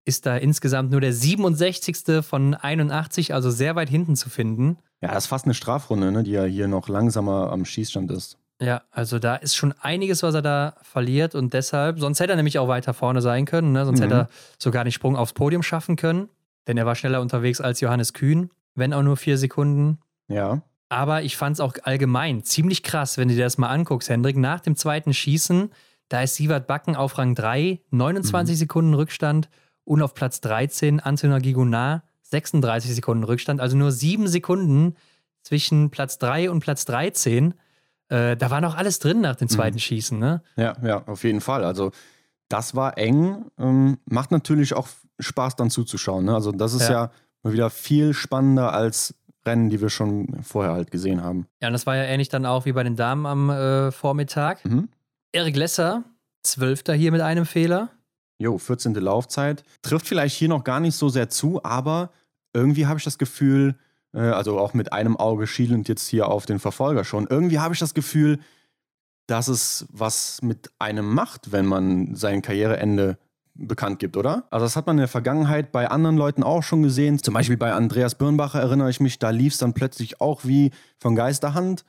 Ist 0.05 0.25
da 0.25 0.35
insgesamt 0.35 0.91
nur 0.91 1.01
der 1.01 1.13
67. 1.13 2.23
von 2.23 2.55
81, 2.55 3.33
also 3.33 3.51
sehr 3.51 3.75
weit 3.75 3.89
hinten 3.89 4.15
zu 4.15 4.29
finden. 4.29 4.77
Ja, 5.01 5.09
das 5.09 5.25
ist 5.25 5.29
fast 5.29 5.45
eine 5.45 5.53
Strafrunde, 5.53 6.11
ne, 6.11 6.23
die 6.23 6.31
ja 6.31 6.45
hier 6.45 6.67
noch 6.67 6.89
langsamer 6.89 7.51
am 7.51 7.63
Schießstand 7.63 8.09
ist. 8.11 8.37
Ja, 8.61 8.81
also 8.91 9.19
da 9.19 9.35
ist 9.35 9.55
schon 9.55 9.73
einiges, 9.79 10.23
was 10.23 10.33
er 10.33 10.41
da 10.41 10.75
verliert 10.81 11.33
und 11.35 11.53
deshalb, 11.53 11.99
sonst 11.99 12.19
hätte 12.19 12.33
er 12.33 12.35
nämlich 12.35 12.59
auch 12.59 12.67
weiter 12.67 12.93
vorne 12.93 13.21
sein 13.21 13.45
können, 13.45 13.71
ne? 13.71 13.85
sonst 13.85 13.99
mhm. 13.99 14.03
hätte 14.03 14.15
er 14.15 14.29
sogar 14.57 14.83
den 14.83 14.91
Sprung 14.91 15.15
aufs 15.15 15.31
Podium 15.31 15.63
schaffen 15.63 15.95
können, 15.95 16.27
denn 16.67 16.77
er 16.77 16.85
war 16.85 16.95
schneller 16.95 17.21
unterwegs 17.21 17.61
als 17.61 17.79
Johannes 17.79 18.13
Kühn, 18.13 18.49
wenn 18.75 18.93
auch 18.93 19.03
nur 19.03 19.15
vier 19.15 19.37
Sekunden. 19.37 19.99
Ja. 20.27 20.61
Aber 20.89 21.21
ich 21.21 21.37
fand 21.37 21.55
es 21.55 21.59
auch 21.59 21.75
allgemein 21.83 22.43
ziemlich 22.43 22.81
krass, 22.81 23.17
wenn 23.17 23.27
du 23.27 23.35
dir 23.35 23.43
das 23.43 23.59
mal 23.59 23.69
anguckst, 23.69 24.09
Hendrik. 24.09 24.37
Nach 24.37 24.59
dem 24.59 24.75
zweiten 24.75 25.13
Schießen, 25.13 25.71
da 26.09 26.23
ist 26.23 26.35
Sievert 26.35 26.65
Backen 26.65 26.95
auf 26.95 27.17
Rang 27.19 27.35
3, 27.35 27.79
29 27.91 28.55
mhm. 28.55 28.57
Sekunden 28.57 28.93
Rückstand 28.95 29.49
und 29.83 30.01
auf 30.01 30.15
Platz 30.15 30.41
13 30.41 30.99
Antonin 30.99 31.41
Gigonard 31.41 32.01
36 32.23 32.93
Sekunden 32.93 33.23
Rückstand, 33.23 33.59
also 33.59 33.75
nur 33.75 33.91
sieben 33.91 34.27
Sekunden 34.27 34.95
zwischen 35.41 35.89
Platz 35.89 36.19
3 36.19 36.49
und 36.51 36.59
Platz 36.59 36.85
13. 36.85 37.53
Äh, 38.09 38.35
da 38.37 38.49
war 38.49 38.61
noch 38.61 38.75
alles 38.75 38.99
drin 38.99 39.21
nach 39.21 39.35
dem 39.35 39.45
mhm. 39.45 39.49
zweiten 39.49 39.75
mhm. 39.75 39.81
Schießen, 39.81 40.19
ne? 40.19 40.41
Ja, 40.55 40.75
ja, 40.83 41.03
auf 41.07 41.23
jeden 41.23 41.41
Fall. 41.41 41.63
Also 41.63 41.91
das 42.49 42.75
war 42.75 42.97
eng. 42.97 43.45
Ähm, 43.57 43.99
macht 44.05 44.31
natürlich 44.31 44.73
auch 44.73 44.87
Spaß 45.19 45.55
dann 45.55 45.69
zuzuschauen. 45.69 46.25
Ne? 46.25 46.33
Also 46.33 46.51
das 46.51 46.73
ist 46.73 46.89
ja. 46.89 47.05
ja 47.05 47.11
mal 47.43 47.53
wieder 47.53 47.69
viel 47.69 48.13
spannender 48.13 48.73
als 48.73 49.15
Rennen, 49.45 49.69
die 49.69 49.81
wir 49.81 49.89
schon 49.89 50.41
vorher 50.43 50.73
halt 50.73 50.91
gesehen 50.91 51.23
haben. 51.23 51.47
Ja, 51.61 51.69
und 51.69 51.73
das 51.73 51.85
war 51.85 51.95
ja 51.95 52.03
ähnlich 52.03 52.29
dann 52.29 52.45
auch 52.45 52.65
wie 52.65 52.73
bei 52.73 52.83
den 52.83 52.95
Damen 52.95 53.25
am 53.25 53.49
äh, 53.49 53.91
Vormittag. 53.91 54.63
Mhm. 54.65 54.89
Erik 55.31 55.55
Lesser, 55.55 56.03
Zwölfter 56.43 56.93
hier 56.93 57.11
mit 57.11 57.21
einem 57.21 57.45
Fehler. 57.45 57.89
Jo, 58.37 58.57
14. 58.57 58.93
Laufzeit. 58.95 59.63
Trifft 59.81 60.07
vielleicht 60.07 60.35
hier 60.35 60.49
noch 60.49 60.63
gar 60.63 60.79
nicht 60.79 60.95
so 60.95 61.09
sehr 61.09 61.29
zu, 61.29 61.63
aber 61.63 62.11
irgendwie 62.53 62.87
habe 62.87 62.97
ich 62.97 63.03
das 63.03 63.17
Gefühl, 63.17 63.75
äh, 64.13 64.19
also 64.19 64.59
auch 64.59 64.73
mit 64.73 64.93
einem 64.93 65.17
Auge 65.17 65.47
schielend 65.47 65.87
jetzt 65.87 66.07
hier 66.07 66.27
auf 66.27 66.45
den 66.45 66.59
Verfolger 66.59 67.03
schon, 67.03 67.27
irgendwie 67.29 67.59
habe 67.59 67.73
ich 67.73 67.79
das 67.79 67.93
Gefühl, 67.93 68.39
dass 69.27 69.47
es 69.47 69.85
was 69.91 70.41
mit 70.41 70.71
einem 70.79 71.13
macht, 71.13 71.51
wenn 71.51 71.65
man 71.65 72.15
sein 72.15 72.41
Karriereende 72.41 73.17
bekannt 73.67 73.99
gibt, 73.99 74.15
oder? 74.17 74.43
Also 74.51 74.65
das 74.65 74.75
hat 74.75 74.87
man 74.87 74.95
in 74.95 74.99
der 75.01 75.07
Vergangenheit 75.07 75.71
bei 75.71 75.89
anderen 75.89 76.17
Leuten 76.17 76.43
auch 76.43 76.63
schon 76.63 76.81
gesehen. 76.83 77.19
Zum 77.21 77.33
Beispiel 77.33 77.57
bei 77.57 77.73
Andreas 77.73 78.15
Birnbacher 78.15 78.59
erinnere 78.59 78.89
ich 78.89 78.99
mich, 78.99 79.19
da 79.19 79.29
lief 79.29 79.53
es 79.53 79.59
dann 79.59 79.73
plötzlich 79.73 80.21
auch 80.21 80.45
wie 80.45 80.71
von 80.99 81.15
Geisterhand, 81.15 81.83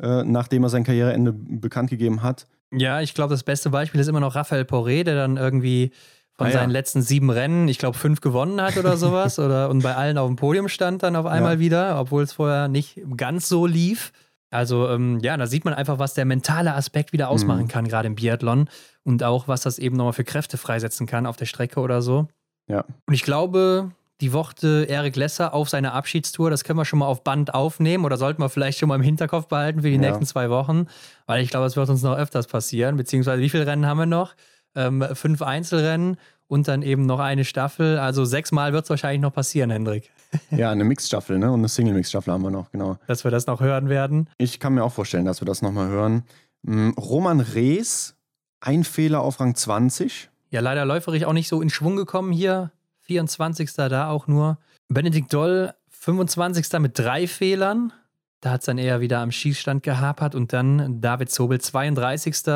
äh, 0.00 0.24
nachdem 0.24 0.62
er 0.64 0.68
sein 0.68 0.84
Karriereende 0.84 1.32
bekannt 1.32 1.90
gegeben 1.90 2.22
hat. 2.22 2.46
Ja, 2.72 3.00
ich 3.00 3.14
glaube, 3.14 3.34
das 3.34 3.42
beste 3.42 3.70
Beispiel 3.70 4.00
ist 4.00 4.08
immer 4.08 4.20
noch 4.20 4.34
Raphael 4.34 4.62
Poré, 4.64 5.04
der 5.04 5.14
dann 5.14 5.36
irgendwie 5.36 5.92
von 6.38 6.46
Ah, 6.46 6.50
ja. 6.50 6.58
seinen 6.60 6.70
letzten 6.70 7.02
sieben 7.02 7.28
Rennen, 7.30 7.68
ich 7.68 7.78
glaube, 7.78 7.98
fünf 7.98 8.20
gewonnen 8.22 8.60
hat 8.62 8.76
oder 8.78 8.96
sowas. 8.96 9.38
oder, 9.38 9.68
und 9.68 9.82
bei 9.82 9.94
allen 9.94 10.16
auf 10.18 10.26
dem 10.28 10.36
Podium 10.36 10.68
stand 10.68 11.02
dann 11.02 11.14
auf 11.14 11.26
einmal 11.26 11.54
Ja. 11.54 11.58
wieder, 11.60 12.00
obwohl 12.00 12.22
es 12.22 12.32
vorher 12.32 12.68
nicht 12.68 13.00
ganz 13.16 13.48
so 13.48 13.66
lief. 13.66 14.12
Also, 14.50 14.88
ähm, 14.88 15.18
ja, 15.20 15.36
da 15.36 15.46
sieht 15.46 15.64
man 15.64 15.72
einfach, 15.74 15.98
was 15.98 16.14
der 16.14 16.24
mentale 16.24 16.74
Aspekt 16.74 17.12
wieder 17.12 17.28
ausmachen 17.28 17.62
Mhm. 17.64 17.68
kann, 17.68 17.88
gerade 17.88 18.06
im 18.06 18.14
Biathlon. 18.16 18.68
Und 19.04 19.22
auch, 19.24 19.48
was 19.48 19.62
das 19.62 19.78
eben 19.78 19.96
nochmal 19.96 20.12
für 20.12 20.24
Kräfte 20.24 20.56
freisetzen 20.58 21.06
kann 21.06 21.26
auf 21.26 21.36
der 21.36 21.46
Strecke 21.46 21.80
oder 21.80 22.02
so. 22.02 22.28
Ja. 22.68 22.84
Und 23.06 23.14
ich 23.14 23.22
glaube, 23.24 23.90
die 24.20 24.32
Worte 24.32 24.86
Erik 24.88 25.16
Lesser 25.16 25.52
auf 25.52 25.68
seiner 25.68 25.94
Abschiedstour, 25.94 26.50
das 26.50 26.62
können 26.62 26.78
wir 26.78 26.84
schon 26.84 27.00
mal 27.00 27.06
auf 27.06 27.24
Band 27.24 27.52
aufnehmen 27.54 28.04
oder 28.04 28.16
sollten 28.16 28.40
wir 28.40 28.48
vielleicht 28.48 28.78
schon 28.78 28.88
mal 28.88 28.94
im 28.94 29.02
Hinterkopf 29.02 29.48
behalten 29.48 29.82
für 29.82 29.88
die 29.88 29.94
Ja. 29.96 30.00
nächsten 30.00 30.24
zwei 30.26 30.48
Wochen, 30.50 30.86
weil 31.26 31.42
ich 31.42 31.50
glaube, 31.50 31.66
es 31.66 31.74
wird 31.76 31.88
uns 31.88 32.02
noch 32.02 32.16
öfters 32.16 32.46
passieren. 32.46 32.96
Beziehungsweise, 32.96 33.42
wie 33.42 33.48
viele 33.48 33.66
Rennen 33.66 33.86
haben 33.86 33.98
wir 33.98 34.06
noch? 34.06 34.34
Ähm, 34.76 35.04
fünf 35.14 35.42
Einzelrennen 35.42 36.16
und 36.46 36.68
dann 36.68 36.82
eben 36.82 37.04
noch 37.04 37.18
eine 37.18 37.44
Staffel. 37.44 37.98
Also 37.98 38.24
sechsmal 38.24 38.72
wird 38.72 38.84
es 38.84 38.90
wahrscheinlich 38.90 39.20
noch 39.20 39.32
passieren, 39.34 39.70
Hendrik, 39.70 40.10
Ja, 40.50 40.70
eine 40.70 40.84
Mixstaffel, 40.84 41.38
ne? 41.38 41.50
Und 41.50 41.60
eine 41.60 41.68
Single-Mix-Staffel 41.68 42.32
haben 42.32 42.42
wir 42.42 42.50
noch, 42.50 42.70
genau. 42.70 42.98
dass 43.08 43.24
wir 43.24 43.30
das 43.30 43.46
noch 43.46 43.60
hören 43.60 43.88
werden. 43.88 44.30
Ich 44.38 44.60
kann 44.60 44.74
mir 44.74 44.84
auch 44.84 44.92
vorstellen, 44.92 45.24
dass 45.26 45.40
wir 45.42 45.46
das 45.46 45.60
nochmal 45.62 45.88
hören. 45.88 46.22
Mm, 46.62 46.90
Roman 46.90 47.40
Rees, 47.40 48.14
ein 48.62 48.84
Fehler 48.84 49.20
auf 49.20 49.40
Rang 49.40 49.54
20. 49.54 50.30
Ja, 50.50 50.60
leider 50.60 50.84
läuferig 50.84 51.26
auch 51.26 51.32
nicht 51.32 51.48
so 51.48 51.60
in 51.60 51.70
Schwung 51.70 51.96
gekommen 51.96 52.32
hier. 52.32 52.70
24. 53.02 53.74
da 53.74 54.08
auch 54.08 54.28
nur. 54.28 54.58
Benedikt 54.88 55.32
Doll, 55.32 55.74
25. 55.88 56.78
mit 56.78 56.98
drei 56.98 57.26
Fehlern. 57.26 57.92
Da 58.40 58.52
hat 58.52 58.60
es 58.60 58.66
dann 58.66 58.78
eher 58.78 59.00
wieder 59.00 59.20
am 59.20 59.32
Schießstand 59.32 59.82
gehapert. 59.82 60.34
Und 60.34 60.52
dann 60.52 61.00
David 61.00 61.30
Zobel, 61.30 61.60
32. 61.60 62.46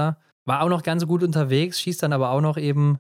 War 0.45 0.63
auch 0.63 0.69
noch 0.69 0.85
ganz 0.85 1.07
gut 1.07 1.23
unterwegs, 1.23 1.81
schießt 1.81 2.03
dann 2.03 2.13
aber 2.13 2.31
auch 2.31 2.41
noch 2.41 2.57
eben 2.57 2.99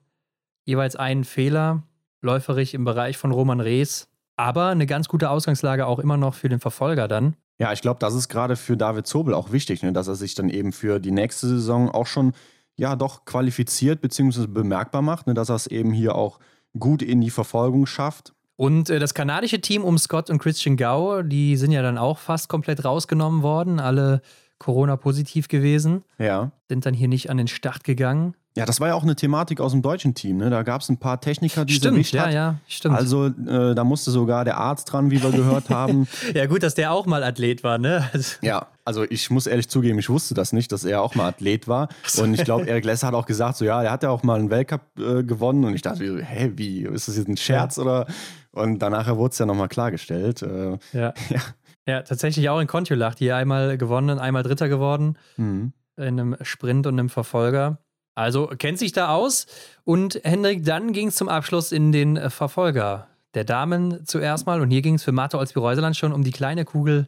jeweils 0.64 0.96
einen 0.96 1.24
Fehler. 1.24 1.84
Läuferig 2.22 2.74
im 2.74 2.84
Bereich 2.84 3.18
von 3.18 3.30
Roman 3.30 3.60
Rees. 3.60 4.08
Aber 4.36 4.68
eine 4.68 4.86
ganz 4.86 5.08
gute 5.08 5.30
Ausgangslage 5.30 5.86
auch 5.86 6.00
immer 6.00 6.16
noch 6.16 6.34
für 6.34 6.48
den 6.48 6.58
Verfolger 6.58 7.06
dann. 7.06 7.36
Ja, 7.58 7.72
ich 7.72 7.80
glaube, 7.80 8.00
das 8.00 8.14
ist 8.14 8.28
gerade 8.28 8.56
für 8.56 8.76
David 8.76 9.06
Zobel 9.06 9.32
auch 9.32 9.52
wichtig, 9.52 9.82
ne? 9.82 9.92
dass 9.92 10.08
er 10.08 10.14
sich 10.16 10.34
dann 10.34 10.50
eben 10.50 10.72
für 10.72 10.98
die 10.98 11.12
nächste 11.12 11.46
Saison 11.46 11.90
auch 11.90 12.06
schon 12.06 12.32
ja 12.76 12.96
doch 12.96 13.24
qualifiziert 13.24 14.00
bzw. 14.00 14.46
bemerkbar 14.46 15.02
macht, 15.02 15.26
ne? 15.26 15.34
dass 15.34 15.48
er 15.48 15.56
es 15.56 15.66
eben 15.66 15.92
hier 15.92 16.14
auch 16.14 16.38
gut 16.78 17.02
in 17.02 17.20
die 17.20 17.30
Verfolgung 17.30 17.86
schafft. 17.86 18.34
Und 18.56 18.88
äh, 18.90 18.98
das 18.98 19.14
kanadische 19.14 19.60
Team 19.60 19.84
um 19.84 19.98
Scott 19.98 20.30
und 20.30 20.38
Christian 20.38 20.76
Gau, 20.76 21.22
die 21.22 21.56
sind 21.56 21.72
ja 21.72 21.82
dann 21.82 21.98
auch 21.98 22.18
fast 22.18 22.48
komplett 22.48 22.84
rausgenommen 22.84 23.42
worden, 23.42 23.80
alle 23.80 24.20
Corona-positiv 24.58 25.48
gewesen, 25.48 26.04
Ja. 26.18 26.50
sind 26.68 26.86
dann 26.86 26.94
hier 26.94 27.08
nicht 27.08 27.28
an 27.30 27.36
den 27.36 27.48
Start 27.48 27.84
gegangen. 27.84 28.34
Ja, 28.56 28.64
das 28.64 28.80
war 28.80 28.88
ja 28.88 28.94
auch 28.94 29.02
eine 29.02 29.14
Thematik 29.14 29.60
aus 29.60 29.72
dem 29.72 29.82
deutschen 29.82 30.14
Team. 30.14 30.38
Ne? 30.38 30.48
Da 30.48 30.62
gab 30.62 30.80
es 30.80 30.88
ein 30.88 30.96
paar 30.96 31.20
Techniker, 31.20 31.64
die 31.66 31.74
stimmt, 31.74 31.94
erwischt 31.96 32.14
ja, 32.14 32.24
hat. 32.26 32.32
ja, 32.32 32.54
stimmt. 32.66 32.96
Also 32.96 33.26
äh, 33.26 33.74
da 33.74 33.84
musste 33.84 34.10
sogar 34.10 34.44
der 34.46 34.56
Arzt 34.56 34.90
dran, 34.90 35.10
wie 35.10 35.22
wir 35.22 35.30
gehört 35.30 35.68
haben. 35.68 36.08
ja, 36.34 36.46
gut, 36.46 36.62
dass 36.62 36.74
der 36.74 36.90
auch 36.90 37.04
mal 37.04 37.22
Athlet 37.22 37.62
war, 37.62 37.76
ne? 37.76 38.08
Also, 38.12 38.36
Ja, 38.40 38.66
also 38.86 39.04
ich 39.04 39.28
muss 39.30 39.46
ehrlich 39.46 39.68
zugeben, 39.68 39.98
ich 39.98 40.08
wusste 40.08 40.32
das 40.34 40.52
nicht, 40.54 40.72
dass 40.72 40.84
er 40.84 41.02
auch 41.02 41.14
mal 41.14 41.28
Athlet 41.28 41.68
war. 41.68 41.88
Und 42.18 42.32
ich 42.32 42.44
glaube, 42.44 42.64
Erik 42.68 42.84
Lesser 42.86 43.08
hat 43.08 43.14
auch 43.14 43.26
gesagt, 43.26 43.58
so 43.58 43.64
ja, 43.66 43.82
der 43.82 43.90
hat 43.90 44.02
ja 44.02 44.08
auch 44.10 44.22
mal 44.22 44.38
einen 44.38 44.48
Weltcup 44.50 44.80
äh, 44.98 45.22
gewonnen. 45.22 45.64
Und 45.64 45.74
ich 45.74 45.82
dachte, 45.82 46.06
so, 46.06 46.18
hä, 46.18 46.52
wie, 46.56 46.80
ist 46.84 47.08
das 47.08 47.16
jetzt 47.18 47.28
ein 47.28 47.36
Scherz 47.36 47.78
oder? 47.78 48.06
Und 48.52 48.78
danach 48.78 49.14
wurde 49.16 49.32
es 49.32 49.38
ja 49.38 49.44
nochmal 49.44 49.68
klargestellt. 49.68 50.40
Äh, 50.40 50.78
ja. 50.92 51.12
ja. 51.28 51.40
ja, 51.86 52.02
tatsächlich 52.02 52.48
auch 52.48 52.58
in 52.58 52.66
Kontiolach, 52.66 53.16
hier 53.18 53.36
einmal 53.36 53.76
gewonnen, 53.76 54.18
einmal 54.18 54.42
Dritter 54.44 54.70
geworden 54.70 55.18
Mhm. 55.36 55.74
in 55.98 56.04
einem 56.04 56.36
Sprint 56.40 56.86
und 56.86 56.98
einem 56.98 57.10
Verfolger. 57.10 57.80
Also 58.16 58.48
kennt 58.48 58.78
sich 58.80 58.90
da 58.92 59.10
aus. 59.10 59.46
Und 59.84 60.20
Hendrik, 60.24 60.64
dann 60.64 60.92
ging 60.92 61.08
es 61.08 61.16
zum 61.16 61.28
Abschluss 61.28 61.70
in 61.70 61.92
den 61.92 62.16
äh, 62.16 62.30
Verfolger 62.30 63.06
der 63.34 63.44
Damen 63.44 64.04
zuerst 64.06 64.46
mal. 64.46 64.60
Und 64.60 64.70
hier 64.70 64.82
ging 64.82 64.94
es 64.94 65.04
für 65.04 65.12
Marta 65.12 65.38
Olsby-Reuseland 65.38 65.96
schon 65.96 66.12
um 66.12 66.24
die 66.24 66.30
kleine 66.32 66.64
Kugel 66.64 67.06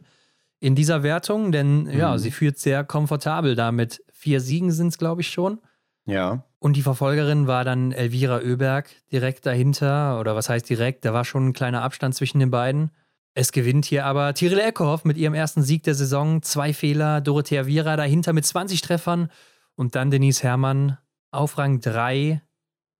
in 0.61 0.75
dieser 0.75 1.03
Wertung, 1.03 1.51
denn 1.51 1.89
ja, 1.89 2.13
Mhm. 2.13 2.17
sie 2.19 2.31
führt 2.31 2.57
sehr 2.59 2.83
komfortabel 2.83 3.55
damit. 3.55 4.03
Vier 4.13 4.39
Siegen 4.41 4.71
sind 4.71 4.89
es, 4.89 4.97
glaube 4.97 5.21
ich, 5.21 5.29
schon. 5.29 5.59
Ja, 6.05 6.43
Und 6.59 6.75
die 6.75 6.81
Verfolgerin 6.81 7.47
war 7.47 7.63
dann 7.63 7.91
Elvira 7.93 8.39
Oeberg 8.41 8.89
direkt 9.11 9.45
dahinter. 9.45 10.19
Oder 10.19 10.35
was 10.35 10.49
heißt 10.49 10.69
direkt? 10.69 11.05
Da 11.05 11.13
war 11.13 11.23
schon 11.23 11.47
ein 11.47 11.53
kleiner 11.53 11.81
Abstand 11.83 12.13
zwischen 12.15 12.39
den 12.39 12.51
beiden. 12.51 12.91
Es 13.33 13.51
gewinnt 13.53 13.85
hier 13.85 14.05
aber 14.05 14.33
Tiril 14.33 14.59
Eckhoff 14.59 15.05
mit 15.05 15.15
ihrem 15.17 15.33
ersten 15.35 15.61
Sieg 15.63 15.83
der 15.83 15.95
Saison. 15.95 16.41
Zwei 16.41 16.73
Fehler. 16.73 17.21
Dorothea 17.21 17.65
Viera 17.65 17.95
dahinter 17.95 18.33
mit 18.33 18.45
20 18.45 18.81
Treffern. 18.81 19.29
Und 19.79 19.95
dann 19.95 20.11
Denise 20.11 20.43
Herrmann 20.43 20.97
auf 21.31 21.57
Rang 21.57 21.79
3 21.79 22.41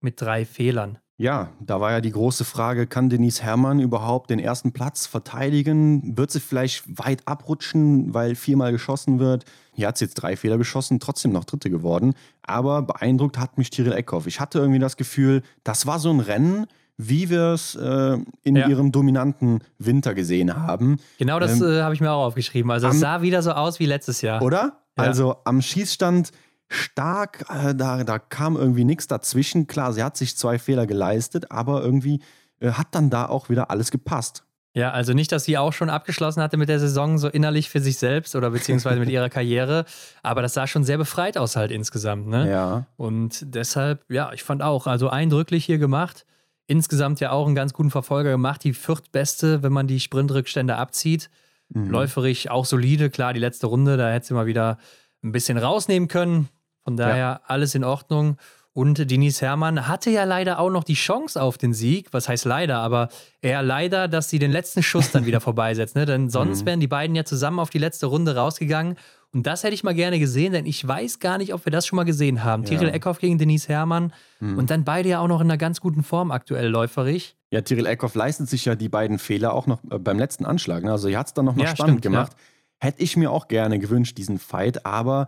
mit 0.00 0.18
drei 0.18 0.46
Fehlern. 0.46 0.96
Ja, 1.18 1.50
da 1.60 1.78
war 1.78 1.90
ja 1.90 2.00
die 2.00 2.10
große 2.10 2.46
Frage, 2.46 2.86
kann 2.86 3.10
Denise 3.10 3.42
Herrmann 3.42 3.80
überhaupt 3.80 4.30
den 4.30 4.38
ersten 4.38 4.72
Platz 4.72 5.06
verteidigen? 5.06 6.16
Wird 6.16 6.30
sie 6.30 6.40
vielleicht 6.40 6.84
weit 6.98 7.28
abrutschen, 7.28 8.14
weil 8.14 8.34
viermal 8.34 8.72
geschossen 8.72 9.18
wird? 9.18 9.44
Hier 9.74 9.88
hat 9.88 9.98
sie 9.98 10.06
jetzt 10.06 10.14
drei 10.14 10.38
Fehler 10.38 10.56
geschossen, 10.56 11.00
trotzdem 11.00 11.32
noch 11.32 11.44
Dritte 11.44 11.68
geworden. 11.68 12.14
Aber 12.40 12.80
beeindruckt 12.80 13.36
hat 13.36 13.58
mich 13.58 13.68
Tyrell 13.68 13.92
Eckhoff. 13.92 14.26
Ich 14.26 14.40
hatte 14.40 14.60
irgendwie 14.60 14.78
das 14.78 14.96
Gefühl, 14.96 15.42
das 15.64 15.86
war 15.86 15.98
so 15.98 16.08
ein 16.08 16.20
Rennen, 16.20 16.66
wie 16.96 17.28
wir 17.28 17.48
es 17.52 17.74
äh, 17.74 18.16
in 18.42 18.56
Ja. 18.56 18.68
ihrem 18.68 18.90
dominanten 18.90 19.58
Winter 19.78 20.14
gesehen 20.14 20.56
haben. 20.56 20.96
Genau 21.18 21.38
das 21.40 21.60
Ähm, 21.60 21.66
äh, 21.72 21.82
habe 21.82 21.92
ich 21.92 22.00
mir 22.00 22.10
auch 22.10 22.24
aufgeschrieben. 22.24 22.70
Also 22.70 22.88
es 22.88 23.00
sah 23.00 23.20
wieder 23.20 23.42
so 23.42 23.52
aus 23.52 23.78
wie 23.80 23.86
letztes 23.86 24.22
Jahr. 24.22 24.40
Oder? 24.40 24.78
Ja. 24.96 25.04
Also 25.04 25.36
am 25.44 25.60
Schießstand 25.60 26.32
stark, 26.70 27.44
äh, 27.50 27.74
da, 27.74 28.04
da 28.04 28.18
kam 28.18 28.56
irgendwie 28.56 28.84
nichts 28.84 29.06
dazwischen. 29.06 29.66
Klar, 29.66 29.92
sie 29.92 30.02
hat 30.02 30.16
sich 30.16 30.36
zwei 30.36 30.58
Fehler 30.58 30.86
geleistet, 30.86 31.50
aber 31.50 31.82
irgendwie 31.82 32.22
äh, 32.60 32.72
hat 32.72 32.94
dann 32.94 33.10
da 33.10 33.26
auch 33.26 33.48
wieder 33.48 33.70
alles 33.70 33.90
gepasst. 33.90 34.44
Ja, 34.72 34.92
also 34.92 35.14
nicht, 35.14 35.32
dass 35.32 35.44
sie 35.44 35.58
auch 35.58 35.72
schon 35.72 35.90
abgeschlossen 35.90 36.40
hatte 36.40 36.56
mit 36.56 36.68
der 36.68 36.78
Saison, 36.78 37.18
so 37.18 37.26
innerlich 37.28 37.68
für 37.68 37.80
sich 37.80 37.98
selbst 37.98 38.36
oder 38.36 38.50
beziehungsweise 38.50 39.00
mit 39.00 39.08
ihrer 39.10 39.28
Karriere, 39.28 39.84
aber 40.22 40.42
das 40.42 40.54
sah 40.54 40.68
schon 40.68 40.84
sehr 40.84 40.96
befreit 40.96 41.36
aus 41.36 41.56
halt 41.56 41.72
insgesamt, 41.72 42.28
ne? 42.28 42.48
Ja. 42.48 42.86
Und 42.96 43.44
deshalb, 43.52 44.04
ja, 44.08 44.32
ich 44.32 44.44
fand 44.44 44.62
auch, 44.62 44.86
also 44.86 45.08
eindrücklich 45.08 45.64
hier 45.64 45.78
gemacht. 45.78 46.24
Insgesamt 46.68 47.18
ja 47.18 47.32
auch 47.32 47.46
einen 47.46 47.56
ganz 47.56 47.72
guten 47.72 47.90
Verfolger 47.90 48.30
gemacht, 48.30 48.62
die 48.62 48.72
viertbeste, 48.72 49.64
wenn 49.64 49.72
man 49.72 49.88
die 49.88 49.98
Sprintrückstände 49.98 50.76
abzieht. 50.76 51.30
Mhm. 51.70 51.90
Läuferig 51.90 52.48
auch 52.48 52.64
solide, 52.64 53.10
klar, 53.10 53.32
die 53.32 53.40
letzte 53.40 53.66
Runde, 53.66 53.96
da 53.96 54.12
hätte 54.12 54.28
sie 54.28 54.34
mal 54.34 54.46
wieder 54.46 54.78
ein 55.24 55.32
bisschen 55.32 55.58
rausnehmen 55.58 56.08
können. 56.08 56.48
Von 56.84 56.96
daher 56.96 57.42
alles 57.46 57.74
in 57.74 57.84
Ordnung. 57.84 58.36
Und 58.72 59.10
Denise 59.10 59.40
Herrmann 59.42 59.88
hatte 59.88 60.10
ja 60.10 60.22
leider 60.24 60.60
auch 60.60 60.70
noch 60.70 60.84
die 60.84 60.94
Chance 60.94 61.42
auf 61.42 61.58
den 61.58 61.74
Sieg. 61.74 62.08
Was 62.12 62.28
heißt 62.28 62.44
leider? 62.44 62.78
Aber 62.78 63.08
eher 63.42 63.62
leider, 63.62 64.06
dass 64.06 64.30
sie 64.30 64.38
den 64.38 64.52
letzten 64.52 64.82
Schuss 64.82 65.10
dann 65.10 65.26
wieder 65.26 65.40
vorbeisetzt. 65.40 65.96
Ne? 65.96 66.06
Denn 66.06 66.30
sonst 66.30 66.62
Mhm. 66.62 66.66
wären 66.66 66.80
die 66.80 66.86
beiden 66.86 67.16
ja 67.16 67.24
zusammen 67.24 67.58
auf 67.58 67.70
die 67.70 67.78
letzte 67.78 68.06
Runde 68.06 68.36
rausgegangen. 68.36 68.96
Und 69.32 69.46
das 69.46 69.62
hätte 69.64 69.74
ich 69.74 69.84
mal 69.84 69.94
gerne 69.94 70.18
gesehen, 70.18 70.52
denn 70.52 70.66
ich 70.66 70.86
weiß 70.86 71.18
gar 71.18 71.38
nicht, 71.38 71.52
ob 71.54 71.64
wir 71.64 71.70
das 71.72 71.86
schon 71.86 71.96
mal 71.96 72.04
gesehen 72.04 72.42
haben. 72.44 72.62
Ja. 72.64 72.70
Tyrell 72.78 72.94
Eckhoff 72.94 73.18
gegen 73.18 73.38
Denise 73.38 73.68
Herrmann. 73.68 74.12
Mhm. 74.38 74.56
Und 74.58 74.70
dann 74.70 74.84
beide 74.84 75.08
ja 75.08 75.20
auch 75.20 75.28
noch 75.28 75.40
in 75.40 75.48
einer 75.48 75.58
ganz 75.58 75.80
guten 75.80 76.02
Form 76.04 76.30
aktuell 76.30 76.68
läuferig. 76.68 77.36
Ja, 77.50 77.60
Tyrell 77.62 77.86
Eckhoff 77.86 78.14
leistet 78.14 78.48
sich 78.48 78.64
ja 78.64 78.76
die 78.76 78.88
beiden 78.88 79.18
Fehler 79.18 79.52
auch 79.52 79.66
noch 79.66 79.82
äh, 79.90 79.98
beim 79.98 80.18
letzten 80.18 80.46
Anschlag. 80.46 80.84
Ne? 80.84 80.92
Also, 80.92 81.08
sie 81.08 81.16
hat 81.16 81.26
es 81.26 81.34
dann 81.34 81.44
nochmal 81.44 81.66
Ja, 81.66 81.72
spannend 81.76 81.98
stimmt, 82.00 82.02
gemacht. 82.14 82.32
Hätte 82.78 83.02
ich 83.02 83.16
mir 83.16 83.30
auch 83.32 83.48
gerne 83.48 83.78
gewünscht, 83.80 84.16
diesen 84.16 84.38
Fight, 84.38 84.86
aber 84.86 85.26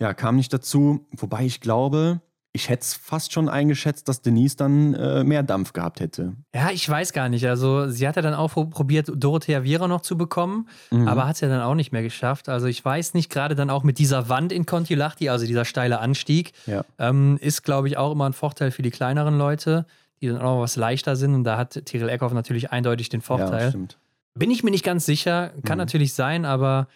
ja, 0.00 0.14
kam 0.14 0.36
nicht 0.36 0.52
dazu. 0.52 1.06
Wobei 1.12 1.44
ich 1.44 1.60
glaube, 1.60 2.20
ich 2.56 2.68
hätte 2.68 2.82
es 2.82 2.94
fast 2.94 3.32
schon 3.32 3.48
eingeschätzt, 3.48 4.08
dass 4.08 4.22
Denise 4.22 4.56
dann 4.56 4.94
äh, 4.94 5.24
mehr 5.24 5.42
Dampf 5.42 5.72
gehabt 5.72 5.98
hätte. 5.98 6.34
Ja, 6.54 6.70
ich 6.70 6.88
weiß 6.88 7.12
gar 7.12 7.28
nicht. 7.28 7.44
Also, 7.48 7.88
sie 7.88 8.06
hat 8.06 8.14
ja 8.14 8.22
dann 8.22 8.34
auch 8.34 8.52
pro- 8.52 8.66
probiert, 8.66 9.10
Dorothea 9.12 9.64
Viera 9.64 9.88
noch 9.88 10.02
zu 10.02 10.16
bekommen, 10.16 10.68
Mhm. 10.92 11.08
aber 11.08 11.26
hat 11.26 11.34
es 11.34 11.40
ja 11.40 11.48
dann 11.48 11.62
auch 11.62 11.74
nicht 11.74 11.90
mehr 11.90 12.02
geschafft. 12.02 12.48
Also, 12.48 12.66
ich 12.68 12.84
weiß 12.84 13.14
nicht, 13.14 13.28
gerade 13.28 13.56
dann 13.56 13.70
auch 13.70 13.82
mit 13.82 13.98
dieser 13.98 14.28
Wand 14.28 14.52
in 14.52 14.66
Contilachti, 14.66 15.28
also 15.30 15.46
dieser 15.46 15.64
steile 15.64 15.98
Anstieg, 15.98 16.52
Ja. 16.66 16.84
ähm, 16.98 17.38
ist, 17.40 17.62
glaube 17.64 17.88
ich, 17.88 17.96
auch 17.96 18.12
immer 18.12 18.26
ein 18.26 18.32
Vorteil 18.34 18.70
für 18.70 18.82
die 18.82 18.92
kleineren 18.92 19.36
Leute, 19.36 19.84
die 20.20 20.28
dann 20.28 20.40
auch 20.40 20.60
was 20.60 20.76
leichter 20.76 21.16
sind. 21.16 21.34
Und 21.34 21.42
da 21.42 21.56
hat 21.58 21.72
Tyrell 21.86 22.08
Eckhoff 22.08 22.32
natürlich 22.32 22.70
eindeutig 22.70 23.08
den 23.08 23.20
Ja, 23.20 23.26
Vorteil. 23.26 23.68
stimmt. 23.70 23.98
Bin 24.36 24.50
ich 24.52 24.62
mir 24.62 24.70
nicht 24.70 24.84
ganz 24.84 25.06
sicher, 25.06 25.50
kann 25.64 25.76
Mhm. 25.78 25.82
natürlich 25.82 26.14
sein, 26.14 26.44
aber 26.44 26.86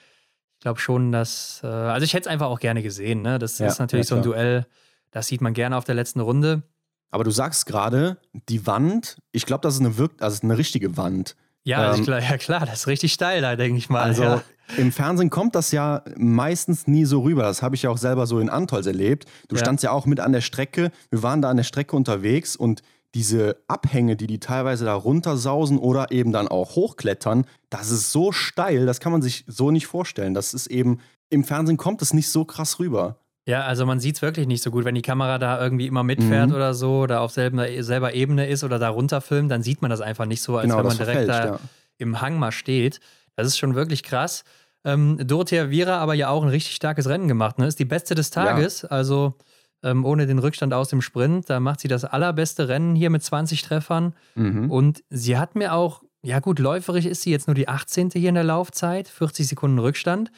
ich 0.59 0.63
glaube 0.63 0.81
schon, 0.81 1.13
dass. 1.13 1.61
Äh, 1.63 1.69
also, 1.69 2.05
ich 2.05 2.15
hätte 2.15 2.23
es 2.29 2.33
einfach 2.33 2.49
auch 2.49 2.59
gerne 2.59 2.83
gesehen. 2.83 3.23
Ne? 3.23 3.39
Das 3.39 3.59
Ja, 3.61 3.69
ist 3.69 3.79
natürlich 3.79 4.07
ja, 4.07 4.11
so 4.11 4.17
ein. 4.17 4.23
Duell, 4.23 4.67
das 5.13 5.29
sieht 5.29 5.41
man 5.41 5.55
gerne 5.55 5.77
auf 5.77 5.85
der 5.85 5.95
letzten 5.95 6.19
Runde. 6.21 6.63
Aber 7.11 7.23
du 7.25 7.31
sagst 7.31 7.65
gerade, 7.67 8.19
die 8.49 8.67
Wand, 8.67 9.19
ich 9.33 9.47
glaube, 9.47 9.63
das 9.63 9.75
ist 9.75 9.81
eine, 9.81 9.97
wirk 9.97 10.21
also 10.21 10.41
eine 10.43 10.59
richtige 10.59 10.97
Wand. 10.97 11.37
Ja, 11.65 11.79
also 11.79 11.99
Ähm, 12.01 12.05
klar, 12.05 12.21
ja 12.21 12.37
klar, 12.39 12.67
das 12.67 12.81
ist 12.81 12.87
richtig 12.89 13.13
steil 13.13 13.41
da, 13.41 13.55
denke 13.57 13.79
ich 13.79 13.89
mal. 13.89 14.03
Also 14.03 14.23
ja. 14.25 14.43
im 14.77 14.91
Fernsehen 14.93 15.31
kommt 15.31 15.55
das 15.55 15.71
ja 15.71 16.03
meistens 16.17 16.87
nie 16.87 17.05
so 17.05 17.21
rüber. 17.23 17.43
Das 17.45 17.63
habe 17.63 17.77
ich 17.77 17.83
ja 17.83 17.91
auch 17.91 17.99
selber 17.99 18.27
so 18.27 18.41
in 18.41 18.51
Antolz 18.51 18.87
erlebt. 18.87 19.27
Du 19.49 19.57
Ja. 19.57 19.61
standst 19.61 19.85
ja 19.85 19.91
auch 19.93 20.07
mit 20.07 20.19
an 20.21 20.33
der 20.33 20.41
Strecke. 20.41 20.91
Wir 21.11 21.23
waren 21.23 21.41
da 21.41 21.49
an 21.51 21.57
der 21.57 21.65
Strecke 21.65 21.95
unterwegs 21.97 22.57
und 22.57 22.83
diese 23.15 23.57
Abhänge, 23.69 24.17
die 24.17 24.27
die 24.27 24.39
teilweise 24.41 24.85
da 24.85 24.95
runtersausen 24.95 25.79
oder 25.79 26.11
eben 26.13 26.33
dann 26.33 26.49
auch 26.49 26.77
hochklettern, 26.77 27.47
das 27.71 27.91
ist 27.91 28.13
so 28.13 28.33
steil, 28.33 28.87
das 28.87 29.01
kann 29.01 29.13
man 29.13 29.23
sich 29.23 29.45
so 29.47 29.71
nicht 29.71 29.87
vorstellen. 29.87 30.35
Das 30.35 30.53
ist 30.55 30.67
eben, 30.67 31.01
im 31.31 31.45
Fernsehen 31.45 31.77
kommt 31.77 32.03
es 32.03 32.13
nicht 32.13 32.29
so 32.31 32.45
krass 32.45 32.79
rüber. 32.79 33.19
Ja, 33.47 33.63
also 33.63 33.87
man 33.87 33.99
sieht 33.99 34.17
es 34.17 34.23
wirklich 34.23 34.47
nicht 34.47 34.63
so 34.63 34.71
gut, 34.71 34.85
wenn 34.85 34.95
die 34.95 35.01
Kamera 35.03 35.39
da 35.39 35.59
irgendwie 35.63 35.87
immer 35.87 36.03
mitfährt 36.03 36.51
Mhm. 36.51 36.55
oder 36.55 36.75
so, 36.75 36.99
oder 37.01 37.23
auf 37.23 37.33
selber, 37.33 37.67
selber 37.83 38.13
Ebene 38.13 38.47
ist 38.47 38.63
oder 38.63 38.79
da 38.79 38.91
runterfilmt, 38.91 39.51
dann 39.51 39.63
sieht 39.63 39.81
man 39.81 39.91
das 39.91 40.03
einfach 40.03 40.27
nicht 40.27 40.43
so, 40.43 40.57
als 40.59 40.65
Genau, 40.65 40.77
wenn 40.79 40.87
man 40.87 40.97
direkt 40.99 41.29
da 41.29 41.47
ja. 41.47 41.61
im 41.97 42.21
Hang 42.21 42.39
mal 42.39 42.53
steht. 42.53 43.01
Das 43.37 43.47
ist 43.47 43.57
schon 43.57 43.75
wirklich 43.75 44.03
krass. 44.03 44.45
Ähm, 44.85 45.17
Dorothea 45.27 45.71
Viera 45.71 45.97
aber 45.99 46.13
ja 46.13 46.29
auch 46.29 46.43
ein 46.43 46.51
richtig 46.51 46.75
starkes 46.77 47.09
Rennen 47.09 47.27
gemacht. 47.27 47.59
Ne? 47.59 47.67
Ist 47.67 47.79
die 47.79 47.87
beste 47.87 48.15
des 48.15 48.31
Tages. 48.31 48.85
Also 48.85 49.35
ähm, 49.83 50.05
ohne 50.05 50.27
den 50.27 50.39
Rückstand 50.39 50.75
aus 50.75 50.89
dem 50.89 51.01
Sprint. 51.03 51.49
Da 51.51 51.61
macht 51.61 51.81
sie 51.81 51.89
das 51.89 52.05
allerbeste 52.05 52.69
Rennen 52.69 52.95
hier 52.95 53.11
mit 53.11 53.23
20 53.23 53.63
Treffern. 53.63 54.15
Mhm. 54.35 54.71
Und 54.71 55.05
sie 55.11 55.37
hat 55.39 55.55
mir 55.55 55.75
auch, 55.75 56.03
ja 56.23 56.41
gut, 56.41 56.59
läuferig 56.59 57.07
ist 57.07 57.23
sie 57.23 57.31
jetzt 57.31 57.47
nur 57.47 57.55
die 57.55 57.69
18. 57.69 58.11
hier 58.13 58.29
in 58.29 58.35
der 58.35 58.45
Laufzeit, 58.45 59.09
40 59.09 59.47
Sekunden 59.49 59.79
Rückstand. 59.79 60.31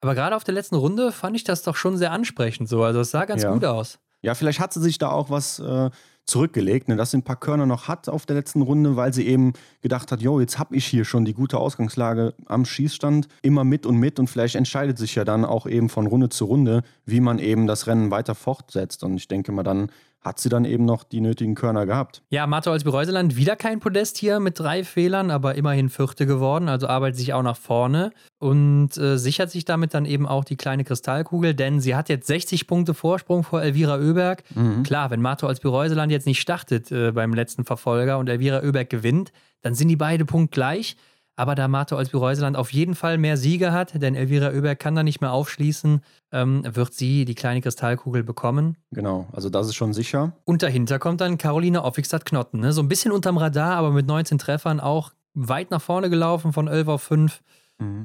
Aber 0.00 0.14
gerade 0.14 0.36
auf 0.36 0.44
der 0.44 0.54
letzten 0.54 0.76
Runde 0.76 1.12
fand 1.12 1.36
ich 1.36 1.44
das 1.44 1.62
doch 1.62 1.76
schon 1.76 1.96
sehr 1.96 2.12
ansprechend 2.12 2.68
so. 2.68 2.82
Also 2.84 3.00
es 3.00 3.10
sah 3.10 3.24
ganz 3.24 3.42
Ja. 3.42 3.52
gut 3.52 3.64
aus. 3.64 3.98
Ja, 4.22 4.34
vielleicht 4.34 4.58
hat 4.60 4.72
sie 4.72 4.80
sich 4.80 4.98
da 4.98 5.10
auch 5.10 5.28
was 5.30 5.58
äh, 5.58 5.90
zurückgelegt, 6.28 6.88
ne, 6.88 6.96
dass 6.96 7.10
sie 7.10 7.18
ein 7.18 7.22
paar 7.22 7.40
Körner 7.40 7.66
noch 7.66 7.88
hat 7.88 8.08
auf 8.08 8.26
der 8.26 8.36
letzten 8.36 8.62
Runde, 8.62 8.96
weil 8.96 9.14
sie 9.14 9.26
eben 9.26 9.54
gedacht 9.80 10.12
hat, 10.12 10.20
jo, 10.20 10.40
jetzt 10.40 10.58
habe 10.58 10.76
ich 10.76 10.84
hier 10.84 11.04
schon 11.04 11.24
die 11.24 11.32
gute 11.32 11.58
Ausgangslage 11.58 12.34
am 12.46 12.64
Schießstand, 12.64 13.28
immer 13.42 13.64
mit 13.64 13.86
und 13.86 13.96
mit 13.96 14.18
und 14.20 14.28
vielleicht 14.28 14.54
entscheidet 14.54 14.98
sich 14.98 15.14
ja 15.14 15.24
dann 15.24 15.44
auch 15.44 15.66
eben 15.66 15.88
von 15.88 16.06
Runde 16.06 16.28
zu 16.28 16.44
Runde, 16.44 16.82
wie 17.06 17.20
man 17.20 17.38
eben 17.38 17.66
das 17.66 17.86
Rennen 17.86 18.10
weiter 18.10 18.34
fortsetzt. 18.34 19.02
Und 19.04 19.16
ich 19.16 19.26
denke 19.26 19.52
mal, 19.52 19.62
dann 19.62 19.90
hat 20.20 20.40
sie 20.40 20.48
dann 20.48 20.64
eben 20.64 20.84
noch 20.84 21.04
die 21.04 21.20
nötigen 21.20 21.54
Körner 21.54 21.86
gehabt. 21.86 22.22
Ja, 22.30 22.46
Martha 22.46 22.70
Olsby-Reuseland 22.70 23.36
wieder 23.36 23.56
kein 23.56 23.80
Podest 23.80 24.18
hier 24.18 24.40
mit 24.40 24.58
drei 24.58 24.82
Fehlern, 24.84 25.30
aber 25.30 25.54
immerhin 25.54 25.88
Vierte 25.88 26.26
geworden, 26.26 26.68
also 26.68 26.88
arbeitet 26.88 27.18
sich 27.18 27.32
auch 27.32 27.42
nach 27.42 27.56
vorne 27.56 28.10
und 28.38 28.96
äh, 28.96 29.16
sichert 29.16 29.50
sich 29.50 29.64
damit 29.64 29.94
dann 29.94 30.04
eben 30.04 30.26
auch 30.26 30.44
die 30.44 30.56
kleine 30.56 30.84
Kristallkugel, 30.84 31.54
denn 31.54 31.80
sie 31.80 31.94
hat 31.94 32.08
jetzt 32.08 32.26
60 32.26 32.66
Punkte 32.66 32.94
Vorsprung 32.94 33.44
vor 33.44 33.62
Elvira 33.62 33.96
Oeberg. 33.98 34.42
Klar, 34.82 35.10
wenn 35.10 35.22
Martha 35.22 35.46
Olsby-Reuseland 35.46 36.10
jetzt 36.10 36.26
nicht 36.26 36.40
startet 36.40 36.90
äh, 36.90 37.12
beim 37.12 37.32
letzten 37.32 37.64
Verfolger 37.64 38.18
und 38.18 38.28
Elvira 38.28 38.62
Oeberg 38.62 38.90
gewinnt, 38.90 39.32
dann 39.62 39.74
sind 39.74 39.88
die 39.88 39.96
beide 39.96 40.24
punktgleich. 40.24 40.96
Aber 41.38 41.54
da 41.54 41.68
Martha 41.68 41.94
Olsby-Reuseland 41.94 42.56
auf 42.56 42.72
jeden 42.72 42.96
Fall 42.96 43.16
mehr 43.16 43.36
Siege 43.36 43.70
hat, 43.70 44.02
denn 44.02 44.16
Elvira 44.16 44.48
Oeberg 44.48 44.80
kann 44.80 44.96
da 44.96 45.04
nicht 45.04 45.20
mehr 45.20 45.32
aufschließen, 45.32 46.00
ähm, 46.32 46.62
wird 46.64 46.94
sie 46.94 47.24
die 47.24 47.36
kleine 47.36 47.60
Kristallkugel 47.60 48.24
bekommen. 48.24 48.76
Genau, 48.90 49.28
also 49.32 49.48
das 49.48 49.68
ist 49.68 49.76
schon 49.76 49.92
sicher. 49.92 50.32
Und 50.44 50.64
dahinter 50.64 50.98
kommt 50.98 51.20
dann 51.20 51.38
Caroline 51.38 51.84
Offigstadt-Knotten. 51.84 52.58
Ne? 52.58 52.72
So 52.72 52.82
ein 52.82 52.88
bisschen 52.88 53.12
unterm 53.12 53.36
Radar, 53.36 53.76
aber 53.76 53.92
mit 53.92 54.08
19 54.08 54.38
Treffern 54.38 54.80
auch 54.80 55.12
weit 55.32 55.70
nach 55.70 55.80
vorne 55.80 56.10
gelaufen 56.10 56.52
von 56.52 56.66
11 56.66 56.88
auf 56.88 57.02
5. 57.02 57.40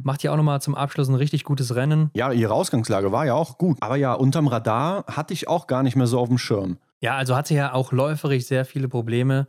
Macht 0.03 0.21
ja 0.21 0.31
auch 0.31 0.38
nochmal 0.38 0.61
zum 0.61 0.75
Abschluss 0.75 1.09
ein 1.09 1.15
richtig 1.15 1.43
gutes 1.43 1.73
Rennen. 1.73 2.11
Ja, 2.13 2.31
ihre 2.31 2.53
Ausgangslage 2.53 3.11
war 3.11 3.25
ja 3.25 3.34
auch 3.34 3.57
gut. 3.57 3.77
Aber 3.79 3.95
ja, 3.95 4.13
unterm 4.13 4.47
Radar 4.47 5.05
hatte 5.07 5.34
ich 5.34 5.47
auch 5.47 5.65
gar 5.65 5.81
nicht 5.81 5.95
mehr 5.95 6.05
so 6.05 6.19
auf 6.19 6.27
dem 6.27 6.38
Schirm. 6.38 6.77
Ja, 6.99 7.15
also 7.17 7.36
hatte 7.36 7.55
ja 7.55 7.73
auch 7.73 7.91
läuferig 7.91 8.45
sehr 8.45 8.65
viele 8.65 8.88
Probleme. 8.88 9.47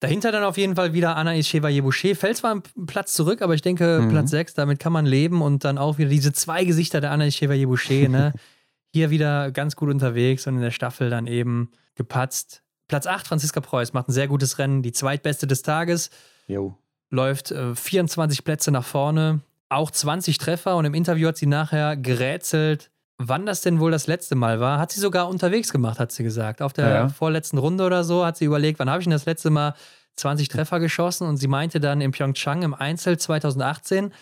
Dahinter 0.00 0.32
dann 0.32 0.44
auf 0.44 0.56
jeden 0.56 0.76
Fall 0.76 0.92
wieder 0.94 1.16
Anaïs 1.18 1.46
Chevalier-Boucher. 1.48 2.14
Fällt 2.16 2.38
zwar 2.38 2.52
einen 2.52 2.62
Platz 2.86 3.12
zurück, 3.12 3.42
aber 3.42 3.54
ich 3.54 3.62
denke, 3.62 4.00
Mhm. 4.02 4.08
Platz 4.08 4.30
6, 4.30 4.54
damit 4.54 4.78
kann 4.78 4.92
man 4.92 5.04
leben. 5.06 5.42
Und 5.42 5.64
dann 5.64 5.76
auch 5.78 5.98
wieder 5.98 6.08
diese 6.08 6.32
zwei 6.32 6.64
Gesichter 6.64 7.00
der 7.00 7.12
Anaïs 7.12 7.36
Chevalier-Boucher. 7.36 8.08
Ne? 8.08 8.32
Hier 8.92 9.10
wieder 9.10 9.50
ganz 9.52 9.76
gut 9.76 9.90
unterwegs 9.90 10.46
und 10.46 10.56
in 10.56 10.62
der 10.62 10.70
Staffel 10.70 11.10
dann 11.10 11.26
eben 11.26 11.70
gepatzt. 11.94 12.62
Platz 12.88 13.06
8, 13.06 13.26
Franziska 13.28 13.60
Preuß, 13.60 13.92
macht 13.92 14.08
ein 14.08 14.12
sehr 14.12 14.26
gutes 14.26 14.58
Rennen. 14.58 14.82
Die 14.82 14.92
zweitbeste 14.92 15.46
des 15.46 15.62
Tages. 15.62 16.10
Jo. 16.48 16.74
läuft 17.10 17.50
äh, 17.52 17.74
24 17.76 18.42
Plätze 18.42 18.70
nach 18.72 18.84
vorne, 18.84 19.40
auch 19.68 19.90
20 19.92 20.38
Treffer 20.38 20.76
und 20.76 20.84
im 20.86 20.94
Interview 20.94 21.28
hat 21.28 21.36
sie 21.36 21.46
nachher 21.46 21.96
gerätselt, 21.96 22.90
wann 23.22 23.44
das 23.46 23.60
denn 23.60 23.80
wohl 23.80 23.90
das 23.90 24.06
letzte 24.06 24.34
Mal 24.34 24.60
war. 24.60 24.78
Hat 24.78 24.92
sie 24.92 25.00
sogar 25.00 25.28
unterwegs 25.28 25.70
gemacht, 25.72 25.98
hat 26.00 26.10
sie 26.10 26.22
gesagt. 26.24 26.62
Auf 26.62 26.72
der 26.72 26.88
Ja, 26.88 27.08
vorletzten 27.10 27.58
Runde 27.58 27.84
oder 27.84 28.02
so 28.02 28.24
hat 28.24 28.36
sie 28.38 28.46
überlegt, 28.46 28.78
wann 28.78 28.88
habe 28.88 29.00
ich 29.00 29.04
denn 29.04 29.12
das 29.12 29.26
letzte 29.26 29.50
Mal 29.50 29.74
20 30.16 30.48
Treffer 30.48 30.80
geschossen 30.80 31.26
und 31.28 31.36
sie 31.36 31.48
meinte 31.48 31.80
dann 31.80 32.00
in 32.00 32.10
Pyeongchang 32.12 32.62
im 32.62 32.74
Einzel 32.74 33.18
2018. 33.18 34.12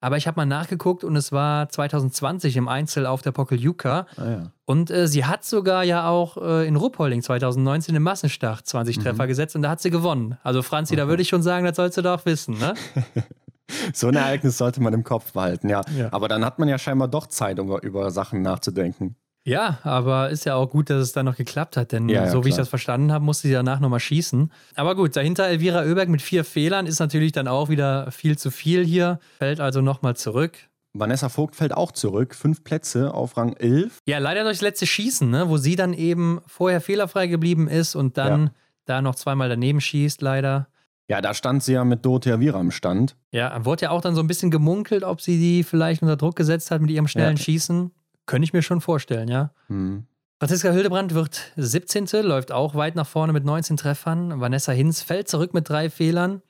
Aber 0.00 0.18
ich 0.18 0.26
habe 0.26 0.36
mal 0.38 0.44
nachgeguckt 0.46 1.02
und 1.02 1.16
es 1.16 1.32
war 1.32 1.68
2020 1.70 2.56
im 2.58 2.68
Einzel 2.68 3.06
auf 3.06 3.22
der 3.22 3.32
Pokeljuka. 3.32 4.06
Ah, 4.18 4.24
ja. 4.30 4.50
Und 4.66 4.90
äh, 4.90 5.08
sie 5.08 5.24
hat 5.24 5.44
sogar 5.44 5.82
ja 5.82 6.06
auch 6.08 6.36
äh, 6.36 6.66
in 6.68 6.76
Ruppolding 6.76 7.22
2019 7.22 7.94
im 7.94 8.02
Massenstart 8.02 8.66
20 8.66 8.98
Mhm. 8.98 9.02
Treffer 9.02 9.26
gesetzt 9.26 9.56
und 9.56 9.62
da 9.62 9.70
hat 9.70 9.80
sie 9.80 9.90
gewonnen. 9.90 10.36
Also 10.42 10.60
Franzi, 10.62 10.94
da 10.94 11.08
würde 11.08 11.22
ich 11.22 11.28
schon 11.28 11.42
sagen, 11.42 11.64
das 11.64 11.76
sollst 11.76 11.96
du 11.96 12.02
doch 12.02 12.24
wissen, 12.26 12.58
ne? 12.58 12.74
So 13.92 14.08
ein 14.08 14.14
Ereignis 14.16 14.58
sollte 14.58 14.82
man 14.82 14.92
im 14.94 15.04
Kopf 15.04 15.32
behalten, 15.32 15.68
ja. 15.68 15.82
Ja. 15.96 16.08
Aber 16.12 16.28
dann 16.28 16.44
hat 16.44 16.58
man 16.58 16.68
ja 16.68 16.78
scheinbar 16.78 17.08
doch 17.08 17.26
Zeit, 17.26 17.58
um 17.58 17.76
über 17.80 18.10
Sachen 18.10 18.42
nachzudenken. 18.42 19.16
Ja, 19.46 19.78
aber 19.82 20.30
ist 20.30 20.46
ja 20.46 20.54
auch 20.54 20.70
gut, 20.70 20.88
dass 20.88 21.02
es 21.02 21.12
dann 21.12 21.26
noch 21.26 21.36
geklappt 21.36 21.76
hat, 21.76 21.92
denn 21.92 22.08
Ja, 22.08 22.24
ja, 22.24 22.30
so 22.30 22.44
wie 22.44 22.48
ich 22.48 22.54
klar. 22.54 22.62
das 22.62 22.68
verstanden 22.70 23.12
habe, 23.12 23.24
musste 23.24 23.46
sie 23.48 23.52
danach 23.52 23.78
nochmal 23.80 24.00
schießen. 24.00 24.50
Aber 24.74 24.94
gut, 24.94 25.16
dahinter 25.16 25.44
Elvira 25.46 25.82
Oeberg 25.82 26.08
mit 26.08 26.22
vier 26.22 26.44
Fehlern 26.44 26.86
ist 26.86 26.98
natürlich 26.98 27.32
dann 27.32 27.46
auch 27.46 27.68
wieder 27.68 28.10
viel 28.10 28.38
zu 28.38 28.50
viel 28.50 28.84
hier, 28.84 29.18
fällt 29.38 29.60
also 29.60 29.82
nochmal 29.82 30.16
zurück. 30.16 30.56
Vanessa 30.94 31.28
Vogt 31.28 31.56
fällt 31.56 31.74
auch 31.74 31.92
zurück, 31.92 32.34
fünf 32.34 32.64
Plätze 32.64 33.12
auf 33.12 33.36
Rang 33.36 33.52
11. 33.54 33.98
Ja, 34.06 34.18
leider 34.18 34.44
durchs 34.44 34.62
letzte 34.62 34.86
Schießen, 34.86 35.28
ne, 35.28 35.48
wo 35.50 35.56
sie 35.58 35.76
dann 35.76 35.92
eben 35.92 36.40
vorher 36.46 36.80
fehlerfrei 36.80 37.26
geblieben 37.26 37.68
ist 37.68 37.96
und 37.96 38.16
dann 38.16 38.44
Ja. 38.44 38.50
da 38.86 39.02
noch 39.02 39.14
zweimal 39.16 39.48
daneben 39.50 39.80
schießt, 39.80 40.22
leider. 40.22 40.68
Ja, 41.08 41.20
da 41.20 41.34
stand 41.34 41.62
sie 41.62 41.74
ja 41.74 41.84
mit 41.84 42.04
Dorothea 42.04 42.40
Viera 42.40 42.60
im 42.60 42.70
Stand. 42.70 43.14
Ja, 43.30 43.64
wurde 43.64 43.82
ja 43.82 43.90
auch 43.90 44.00
dann 44.00 44.14
so 44.14 44.20
ein 44.22 44.26
bisschen 44.26 44.50
gemunkelt, 44.50 45.04
ob 45.04 45.20
sie 45.20 45.38
die 45.38 45.62
vielleicht 45.62 46.02
unter 46.02 46.16
Druck 46.16 46.36
gesetzt 46.36 46.70
hat 46.70 46.80
mit 46.80 46.90
ihrem 46.90 47.08
schnellen 47.08 47.36
Ja. 47.36 47.42
Schießen. 47.42 47.90
Könnte 48.26 48.44
ich 48.44 48.52
mir 48.54 48.62
schon 48.62 48.80
vorstellen, 48.80 49.28
ja. 49.28 49.50
Hm. 49.66 50.06
Franziska 50.38 50.70
Hildebrand 50.70 51.14
wird 51.14 51.52
17. 51.56 52.06
läuft 52.22 52.52
auch 52.52 52.74
weit 52.74 52.96
nach 52.96 53.06
vorne 53.06 53.32
mit 53.32 53.44
19 53.44 53.76
Treffern. 53.76 54.40
Vanessa 54.40 54.72
Hinz 54.72 55.02
fällt 55.02 55.28
zurück 55.28 55.54
mit 55.54 55.68
drei 55.68 55.90
Fehlern. 55.90 56.42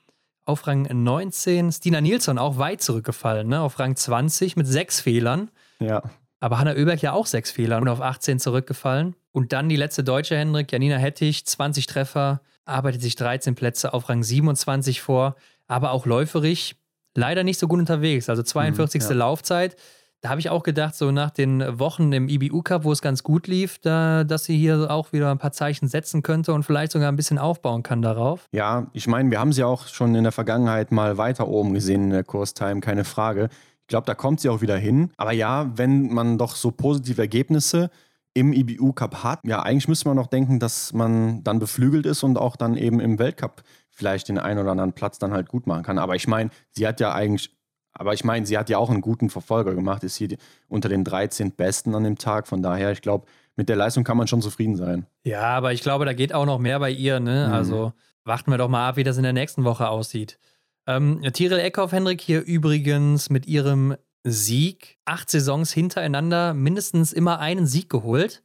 Auf 0.45 0.67
Rang 0.67 0.87
19. 0.91 1.71
Stina 1.71 2.01
Nilsson 2.01 2.37
auch 2.37 2.57
weit 2.57 2.81
zurückgefallen, 2.81 3.47
ne? 3.47 3.61
auf 3.61 3.79
Rang 3.79 3.95
20 3.95 4.55
mit 4.55 4.67
sechs 4.67 4.99
Fehlern. 5.01 5.49
Ja. 5.79 6.03
Aber 6.39 6.59
Hanna 6.59 6.73
Oeberg 6.73 7.01
ja 7.01 7.13
auch 7.13 7.25
sechs 7.25 7.51
Fehler 7.51 7.77
und 7.77 7.87
auf 7.87 8.01
18 8.01 8.39
zurückgefallen. 8.39 9.15
Und 9.31 9.53
dann 9.53 9.69
die 9.69 9.75
letzte 9.75 10.03
deutsche 10.03 10.37
Hendrik, 10.37 10.71
Janina 10.71 10.97
Hettich, 10.97 11.45
20 11.45 11.87
Treffer, 11.87 12.41
arbeitet 12.65 13.01
sich 13.01 13.15
13 13.15 13.55
Plätze 13.55 13.93
auf 13.93 14.09
Rang 14.09 14.23
27 14.23 15.01
vor, 15.01 15.35
aber 15.67 15.91
auch 15.91 16.05
läuferig 16.05 16.75
leider 17.15 17.43
nicht 17.43 17.59
so 17.59 17.67
gut 17.67 17.79
unterwegs. 17.79 18.29
Also 18.29 18.43
42. 18.43 19.01
ja. 19.03 19.13
Laufzeit. 19.13 19.75
Da 20.21 20.29
habe 20.29 20.39
ich 20.39 20.49
auch 20.49 20.63
gedacht, 20.63 20.95
so 20.95 21.11
nach 21.11 21.29
den 21.29 21.63
Wochen 21.79 22.11
im 22.11 22.29
IBU 22.29 22.63
Cup, 22.63 22.83
wo 22.83 22.91
es 22.91 23.01
ganz 23.01 23.21
gut 23.21 23.45
lief, 23.45 23.77
da, 23.77 24.23
dass 24.23 24.45
sie 24.45 24.57
hier 24.57 24.89
auch 24.89 25.13
wieder 25.13 25.29
ein 25.29 25.37
paar 25.37 25.51
Zeichen 25.51 25.87
setzen 25.87 26.23
könnte 26.23 26.53
und 26.53 26.63
vielleicht 26.63 26.93
sogar 26.93 27.09
ein 27.09 27.15
bisschen 27.15 27.37
aufbauen 27.37 27.83
kann 27.83 28.01
darauf. 28.01 28.47
Ja, 28.51 28.87
ich 28.93 29.07
meine, 29.07 29.29
wir 29.29 29.39
haben 29.39 29.53
sie 29.53 29.63
auch 29.63 29.87
schon 29.87 30.15
in 30.15 30.23
der 30.23 30.31
Vergangenheit 30.31 30.91
mal 30.91 31.17
weiter 31.19 31.47
oben 31.47 31.75
gesehen 31.75 32.05
in 32.05 32.09
der 32.09 32.23
Kurstime, 32.23 32.81
keine 32.81 33.03
Frage. 33.03 33.49
Ich 33.81 33.87
glaube, 33.87 34.07
da 34.07 34.15
kommt 34.15 34.39
sie 34.39 34.49
auch 34.49 34.61
wieder 34.61 34.77
hin. 34.77 35.11
Aber 35.15 35.31
ja, 35.31 35.71
wenn 35.75 36.11
man 36.11 36.39
doch 36.39 36.55
so 36.55 36.71
positive 36.71 37.21
Ergebnisse 37.21 37.91
im 38.35 38.51
IBU 38.53 38.91
Cup 38.93 39.23
hat, 39.23 39.39
ja, 39.43 39.63
eigentlich 39.63 39.87
müsste 39.87 40.09
man 40.09 40.17
noch 40.17 40.27
denken, 40.27 40.59
dass 40.59 40.93
man 40.93 41.43
dann 41.43 41.57
beflügelt 41.57 42.05
ist 42.05 42.21
und 42.21 42.37
auch 42.37 42.57
dann 42.57 42.75
eben 42.75 42.99
im 42.99 43.17
Weltcup 43.17 43.63
vielleicht 43.91 44.27
den 44.27 44.37
einen 44.37 44.59
oder 44.59 44.71
anderen 44.71 44.93
Platz 44.93 45.17
dann 45.17 45.31
halt 45.31 45.47
gut 45.47 45.65
machen 45.67 45.83
kann. 45.83 45.97
Aber 45.97 46.15
ich 46.15 46.27
meine, 46.27 46.49
sie 46.69 46.85
hat 46.85 46.99
ja 46.99 47.13
eigentlich, 47.13 47.55
aber 47.93 48.13
ich 48.13 48.25
meine, 48.25 48.45
sie 48.45 48.57
hat 48.57 48.69
ja 48.69 48.77
auch 48.77 48.89
einen 48.89 48.99
guten 48.99 49.29
Verfolger 49.29 49.73
gemacht, 49.73 50.03
ist 50.03 50.17
hier 50.17 50.35
unter 50.67 50.89
den 50.89 51.05
13 51.05 51.53
Besten 51.53 51.95
an 51.95 52.03
dem 52.03 52.17
Tag. 52.17 52.47
Von 52.47 52.61
daher, 52.61 52.91
ich 52.91 53.01
glaube, 53.01 53.25
mit 53.55 53.69
der 53.69 53.77
Leistung 53.77 54.03
kann 54.03 54.17
man 54.17 54.27
schon 54.27 54.41
zufrieden 54.41 54.75
sein. 54.75 55.05
Ja, 55.23 55.43
aber 55.43 55.71
ich 55.71 55.81
glaube, 55.81 56.03
da 56.03 56.11
geht 56.11 56.33
auch 56.33 56.45
noch 56.45 56.59
mehr 56.59 56.79
bei 56.79 56.91
ihr. 56.91 57.21
Ne? 57.21 57.45
Mhm. 57.47 57.53
Also 57.53 57.93
warten 58.25 58.51
wir 58.51 58.57
doch 58.57 58.67
mal 58.67 58.89
ab, 58.89 58.97
wie 58.97 59.05
das 59.05 59.15
in 59.15 59.23
der 59.23 59.31
nächsten 59.31 59.63
Woche 59.63 59.87
aussieht. 59.87 60.39
Ähm, 60.87 61.21
Tiril 61.31 61.59
Eckhoff, 61.59 61.93
Henrik, 61.93 62.19
hier 62.19 62.43
übrigens 62.43 63.29
mit 63.29 63.47
ihrem 63.47 63.95
Sieg 64.25 64.97
acht 65.05 65.29
Saisons 65.29 65.71
hintereinander 65.71 66.53
mindestens 66.53 67.13
immer 67.13 67.39
einen 67.39 67.67
Sieg 67.67 67.89
geholt. 67.89 68.41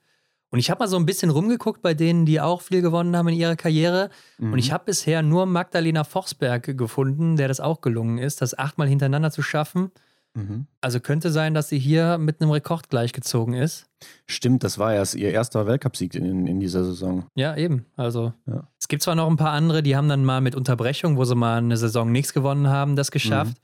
Und 0.52 0.58
ich 0.58 0.68
habe 0.70 0.80
mal 0.80 0.88
so 0.88 0.96
ein 0.96 1.06
bisschen 1.06 1.30
rumgeguckt 1.30 1.80
bei 1.80 1.94
denen, 1.94 2.26
die 2.26 2.40
auch 2.40 2.60
viel 2.60 2.82
gewonnen 2.82 3.16
haben 3.16 3.28
in 3.28 3.34
ihrer 3.36 3.54
Karriere. 3.56 4.10
Und 4.40 4.58
ich 4.58 4.72
habe 4.72 4.84
bisher 4.86 5.22
nur 5.22 5.46
Magdalena 5.46 6.02
Forsberg 6.04 6.76
gefunden, 6.76 7.36
der 7.36 7.46
das 7.48 7.60
auch 7.60 7.80
gelungen 7.80 8.18
ist, 8.18 8.42
das 8.42 8.58
achtmal 8.58 8.88
hintereinander 8.88 9.30
zu 9.30 9.42
schaffen. 9.42 9.92
Mhm. 10.34 10.66
Also 10.80 11.00
könnte 11.00 11.30
sein, 11.30 11.54
dass 11.54 11.68
sie 11.68 11.78
hier 11.78 12.18
mit 12.18 12.40
einem 12.40 12.50
Rekord 12.50 12.88
gleichgezogen 12.90 13.54
ist. 13.54 13.86
Stimmt, 14.26 14.62
das 14.64 14.78
war 14.78 14.92
erst 14.92 15.14
ihr 15.14 15.30
erster 15.30 15.66
Weltcupsieg 15.66 16.14
in, 16.14 16.46
in 16.46 16.58
dieser 16.60 16.84
Saison. 16.84 17.26
Ja, 17.36 17.56
eben. 17.56 17.86
Also 17.96 18.32
Ja. 18.46 18.64
es 18.78 18.88
gibt 18.88 19.02
zwar 19.02 19.14
noch 19.14 19.28
ein 19.30 19.36
paar 19.36 19.52
andere, 19.52 19.82
die 19.82 19.96
haben 19.96 20.08
dann 20.08 20.24
mal 20.24 20.40
mit 20.40 20.54
Unterbrechung, 20.56 21.16
wo 21.16 21.24
sie 21.24 21.34
mal 21.36 21.58
eine 21.58 21.76
Saison 21.76 22.10
nichts 22.10 22.32
gewonnen 22.32 22.68
haben, 22.68 22.96
das 22.96 23.10
geschafft. 23.12 23.56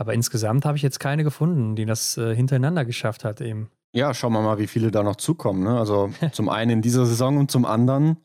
Aber 0.00 0.14
insgesamt 0.14 0.64
habe 0.64 0.78
ich 0.78 0.82
jetzt 0.82 0.98
keine 0.98 1.24
gefunden, 1.24 1.76
die 1.76 1.84
das 1.84 2.16
äh, 2.16 2.34
hintereinander 2.34 2.86
geschafft 2.86 3.22
hat 3.22 3.42
eben. 3.42 3.68
Ja, 3.92 4.14
schauen 4.14 4.32
wir 4.32 4.40
mal, 4.40 4.58
wie 4.58 4.66
viele 4.66 4.90
da 4.90 5.02
noch 5.02 5.16
zukommen. 5.16 5.62
Ne? 5.62 5.78
Also 5.78 6.10
zum 6.32 6.48
einen 6.48 6.70
in 6.70 6.80
dieser 6.80 7.04
Saison 7.04 7.36
und 7.36 7.50
zum 7.50 7.66
anderen, 7.66 8.16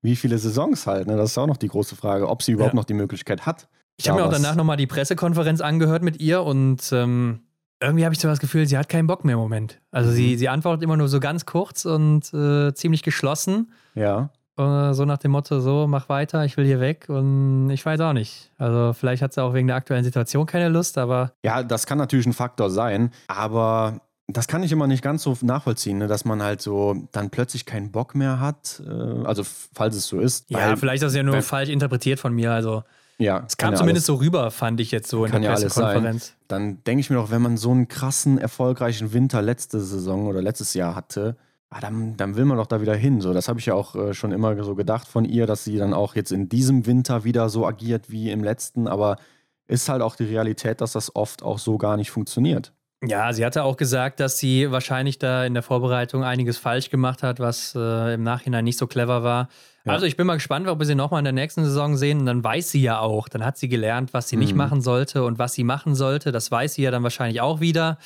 wie 0.00 0.14
viele 0.14 0.38
Saisons 0.38 0.86
halt. 0.86 1.08
Ne? 1.08 1.16
Das 1.16 1.32
ist 1.32 1.38
auch 1.38 1.48
noch 1.48 1.56
die 1.56 1.66
große 1.66 1.96
Frage, 1.96 2.28
ob 2.28 2.44
sie 2.44 2.52
überhaupt 2.52 2.74
Ja. 2.74 2.76
noch 2.76 2.84
die 2.84 2.94
Möglichkeit 2.94 3.46
hat. 3.46 3.66
Ich 3.96 4.08
habe 4.08 4.20
mir 4.20 4.26
auch 4.26 4.32
danach 4.32 4.54
nochmal 4.54 4.76
die 4.76 4.86
Pressekonferenz 4.86 5.60
angehört 5.60 6.04
mit 6.04 6.20
ihr 6.20 6.40
und 6.44 6.88
ähm, 6.92 7.40
irgendwie 7.80 8.04
habe 8.04 8.14
ich 8.14 8.20
so 8.20 8.28
das 8.28 8.38
Gefühl, 8.38 8.66
sie 8.66 8.78
hat 8.78 8.88
keinen 8.88 9.08
Bock 9.08 9.24
mehr 9.24 9.34
im 9.34 9.40
Moment. 9.40 9.80
Also 9.90 10.10
mhm. 10.10 10.14
sie, 10.14 10.36
sie 10.36 10.48
antwortet 10.48 10.84
immer 10.84 10.96
nur 10.96 11.08
so 11.08 11.18
ganz 11.18 11.46
kurz 11.46 11.84
und 11.84 12.32
äh, 12.32 12.72
ziemlich 12.74 13.02
geschlossen. 13.02 13.72
Ja. 13.96 14.30
Äh, 14.56 14.94
so 14.94 15.04
nach 15.04 15.18
dem 15.18 15.32
Motto, 15.32 15.60
so, 15.60 15.86
mach 15.88 16.08
weiter, 16.08 16.44
ich 16.44 16.56
will 16.56 16.64
hier 16.64 16.80
weg 16.80 17.06
und 17.08 17.70
ich 17.70 17.84
weiß 17.84 18.00
auch 18.00 18.12
nicht. 18.12 18.52
Also 18.58 18.92
vielleicht 18.92 19.22
hat 19.22 19.32
sie 19.32 19.42
auch 19.42 19.54
wegen 19.54 19.66
der 19.66 19.76
aktuellen 19.76 20.04
Situation 20.04 20.46
keine 20.46 20.68
Lust, 20.68 20.96
aber. 20.98 21.32
Ja, 21.44 21.62
das 21.62 21.86
kann 21.86 21.98
natürlich 21.98 22.26
ein 22.26 22.32
Faktor 22.32 22.70
sein, 22.70 23.10
aber 23.26 24.00
das 24.28 24.46
kann 24.48 24.62
ich 24.62 24.72
immer 24.72 24.86
nicht 24.86 25.02
ganz 25.02 25.22
so 25.22 25.36
nachvollziehen, 25.42 25.98
ne? 25.98 26.06
dass 26.06 26.24
man 26.24 26.42
halt 26.42 26.62
so 26.62 27.08
dann 27.12 27.30
plötzlich 27.30 27.66
keinen 27.66 27.90
Bock 27.90 28.14
mehr 28.14 28.40
hat. 28.40 28.82
Äh, 28.86 29.24
also, 29.24 29.42
falls 29.44 29.96
es 29.96 30.06
so 30.06 30.20
ist. 30.20 30.48
Ja, 30.50 30.76
vielleicht 30.76 31.02
ist 31.02 31.08
das 31.08 31.14
ja 31.14 31.22
nur 31.22 31.42
falsch 31.42 31.68
interpretiert 31.68 32.20
von 32.20 32.32
mir. 32.32 32.52
Also, 32.52 32.84
ja, 33.18 33.44
es 33.46 33.56
kam 33.56 33.72
ja 33.72 33.78
zumindest 33.78 34.08
alles, 34.08 34.18
so 34.18 34.24
rüber, 34.24 34.50
fand 34.50 34.80
ich 34.80 34.90
jetzt 34.90 35.08
so 35.08 35.24
in 35.24 35.32
der 35.32 35.40
ja 35.40 35.52
Pressekonferenz. 35.52 36.34
Dann 36.48 36.82
denke 36.84 37.00
ich 37.00 37.10
mir 37.10 37.16
doch, 37.16 37.30
wenn 37.30 37.42
man 37.42 37.56
so 37.56 37.70
einen 37.70 37.88
krassen, 37.88 38.38
erfolgreichen 38.38 39.12
Winter 39.12 39.42
letzte 39.42 39.80
Saison 39.80 40.26
oder 40.26 40.42
letztes 40.42 40.74
Jahr 40.74 40.94
hatte, 40.94 41.36
ah, 41.74 41.80
dann, 41.80 42.16
dann 42.16 42.36
will 42.36 42.44
man 42.44 42.56
doch 42.56 42.66
da 42.66 42.80
wieder 42.80 42.94
hin. 42.94 43.20
So, 43.20 43.32
das 43.32 43.48
habe 43.48 43.58
ich 43.58 43.66
ja 43.66 43.74
auch 43.74 43.94
äh, 43.94 44.14
schon 44.14 44.32
immer 44.32 44.62
so 44.62 44.74
gedacht 44.74 45.08
von 45.08 45.24
ihr, 45.24 45.46
dass 45.46 45.64
sie 45.64 45.76
dann 45.76 45.92
auch 45.92 46.14
jetzt 46.14 46.32
in 46.32 46.48
diesem 46.48 46.86
Winter 46.86 47.24
wieder 47.24 47.48
so 47.48 47.66
agiert 47.66 48.10
wie 48.10 48.30
im 48.30 48.44
letzten. 48.44 48.86
Aber 48.86 49.16
ist 49.66 49.88
halt 49.88 50.02
auch 50.02 50.16
die 50.16 50.24
Realität, 50.24 50.80
dass 50.80 50.92
das 50.92 51.14
oft 51.16 51.42
auch 51.42 51.58
so 51.58 51.78
gar 51.78 51.96
nicht 51.96 52.10
funktioniert. 52.10 52.72
Ja, 53.06 53.32
sie 53.32 53.44
hatte 53.44 53.64
auch 53.64 53.76
gesagt, 53.76 54.20
dass 54.20 54.38
sie 54.38 54.70
wahrscheinlich 54.70 55.18
da 55.18 55.44
in 55.44 55.52
der 55.52 55.62
Vorbereitung 55.62 56.24
einiges 56.24 56.56
falsch 56.56 56.90
gemacht 56.90 57.22
hat, 57.22 57.38
was 57.38 57.74
äh, 57.74 58.14
im 58.14 58.22
Nachhinein 58.22 58.64
nicht 58.64 58.78
so 58.78 58.86
clever 58.86 59.22
war. 59.22 59.48
Ja. 59.84 59.92
Also 59.92 60.06
ich 60.06 60.16
bin 60.16 60.26
mal 60.26 60.34
gespannt, 60.34 60.68
ob 60.68 60.78
wir 60.78 60.86
sie 60.86 60.94
nochmal 60.94 61.18
in 61.18 61.24
der 61.24 61.34
nächsten 61.34 61.64
Saison 61.64 61.96
sehen. 61.96 62.20
Und 62.20 62.26
dann 62.26 62.42
weiß 62.42 62.70
sie 62.70 62.80
ja 62.80 63.00
auch, 63.00 63.28
dann 63.28 63.44
hat 63.44 63.58
sie 63.58 63.68
gelernt, 63.68 64.14
was 64.14 64.28
sie 64.28 64.36
mhm. 64.36 64.42
nicht 64.42 64.54
machen 64.54 64.80
sollte 64.80 65.24
und 65.24 65.38
was 65.38 65.52
sie 65.54 65.64
machen 65.64 65.94
sollte. 65.94 66.32
Das 66.32 66.50
weiß 66.50 66.74
sie 66.74 66.82
ja 66.82 66.90
dann 66.90 67.02
wahrscheinlich 67.02 67.40
auch 67.40 67.60
wieder. 67.60 67.98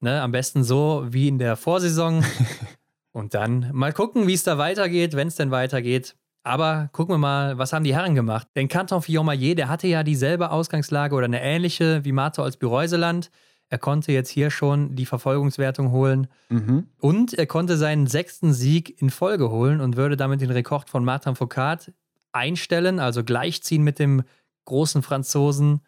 Ne? 0.00 0.20
Am 0.20 0.30
besten 0.30 0.62
so 0.62 1.04
wie 1.08 1.26
in 1.26 1.38
der 1.38 1.56
Vorsaison. 1.56 2.24
und 3.14 3.32
dann 3.32 3.70
mal 3.72 3.92
gucken, 3.92 4.26
wie 4.26 4.34
es 4.34 4.42
da 4.42 4.58
weitergeht, 4.58 5.14
wenn 5.14 5.28
es 5.28 5.36
denn 5.36 5.52
weitergeht. 5.52 6.16
Aber 6.42 6.90
gucken 6.92 7.14
wir 7.14 7.18
mal, 7.18 7.56
was 7.56 7.72
haben 7.72 7.84
die 7.84 7.94
Herren 7.94 8.14
gemacht? 8.14 8.48
Denn 8.54 8.68
Canton 8.68 9.00
Fillon-Maillet, 9.00 9.56
der 9.56 9.68
hatte 9.68 9.86
ja 9.86 10.02
dieselbe 10.02 10.50
Ausgangslage 10.50 11.14
oder 11.14 11.24
eine 11.24 11.40
ähnliche 11.40 12.04
wie 12.04 12.12
Martha 12.12 12.42
als 12.42 12.58
Reuseland. 12.62 13.30
Er 13.70 13.78
konnte 13.78 14.12
jetzt 14.12 14.28
hier 14.28 14.50
schon 14.50 14.94
die 14.94 15.06
Verfolgungswertung 15.06 15.90
holen. 15.92 16.26
Mhm. 16.50 16.88
Und 17.00 17.32
er 17.32 17.46
konnte 17.46 17.76
seinen 17.76 18.08
sechsten 18.08 18.52
Sieg 18.52 19.00
in 19.00 19.10
Folge 19.10 19.48
holen 19.48 19.80
und 19.80 19.96
würde 19.96 20.16
damit 20.16 20.40
den 20.40 20.50
Rekord 20.50 20.90
von 20.90 21.04
Martin 21.04 21.36
Foucault 21.36 21.92
einstellen, 22.32 22.98
also 22.98 23.22
gleichziehen 23.24 23.84
mit 23.84 23.98
dem 24.00 24.24
großen 24.64 25.02
Franzosen. 25.02 25.80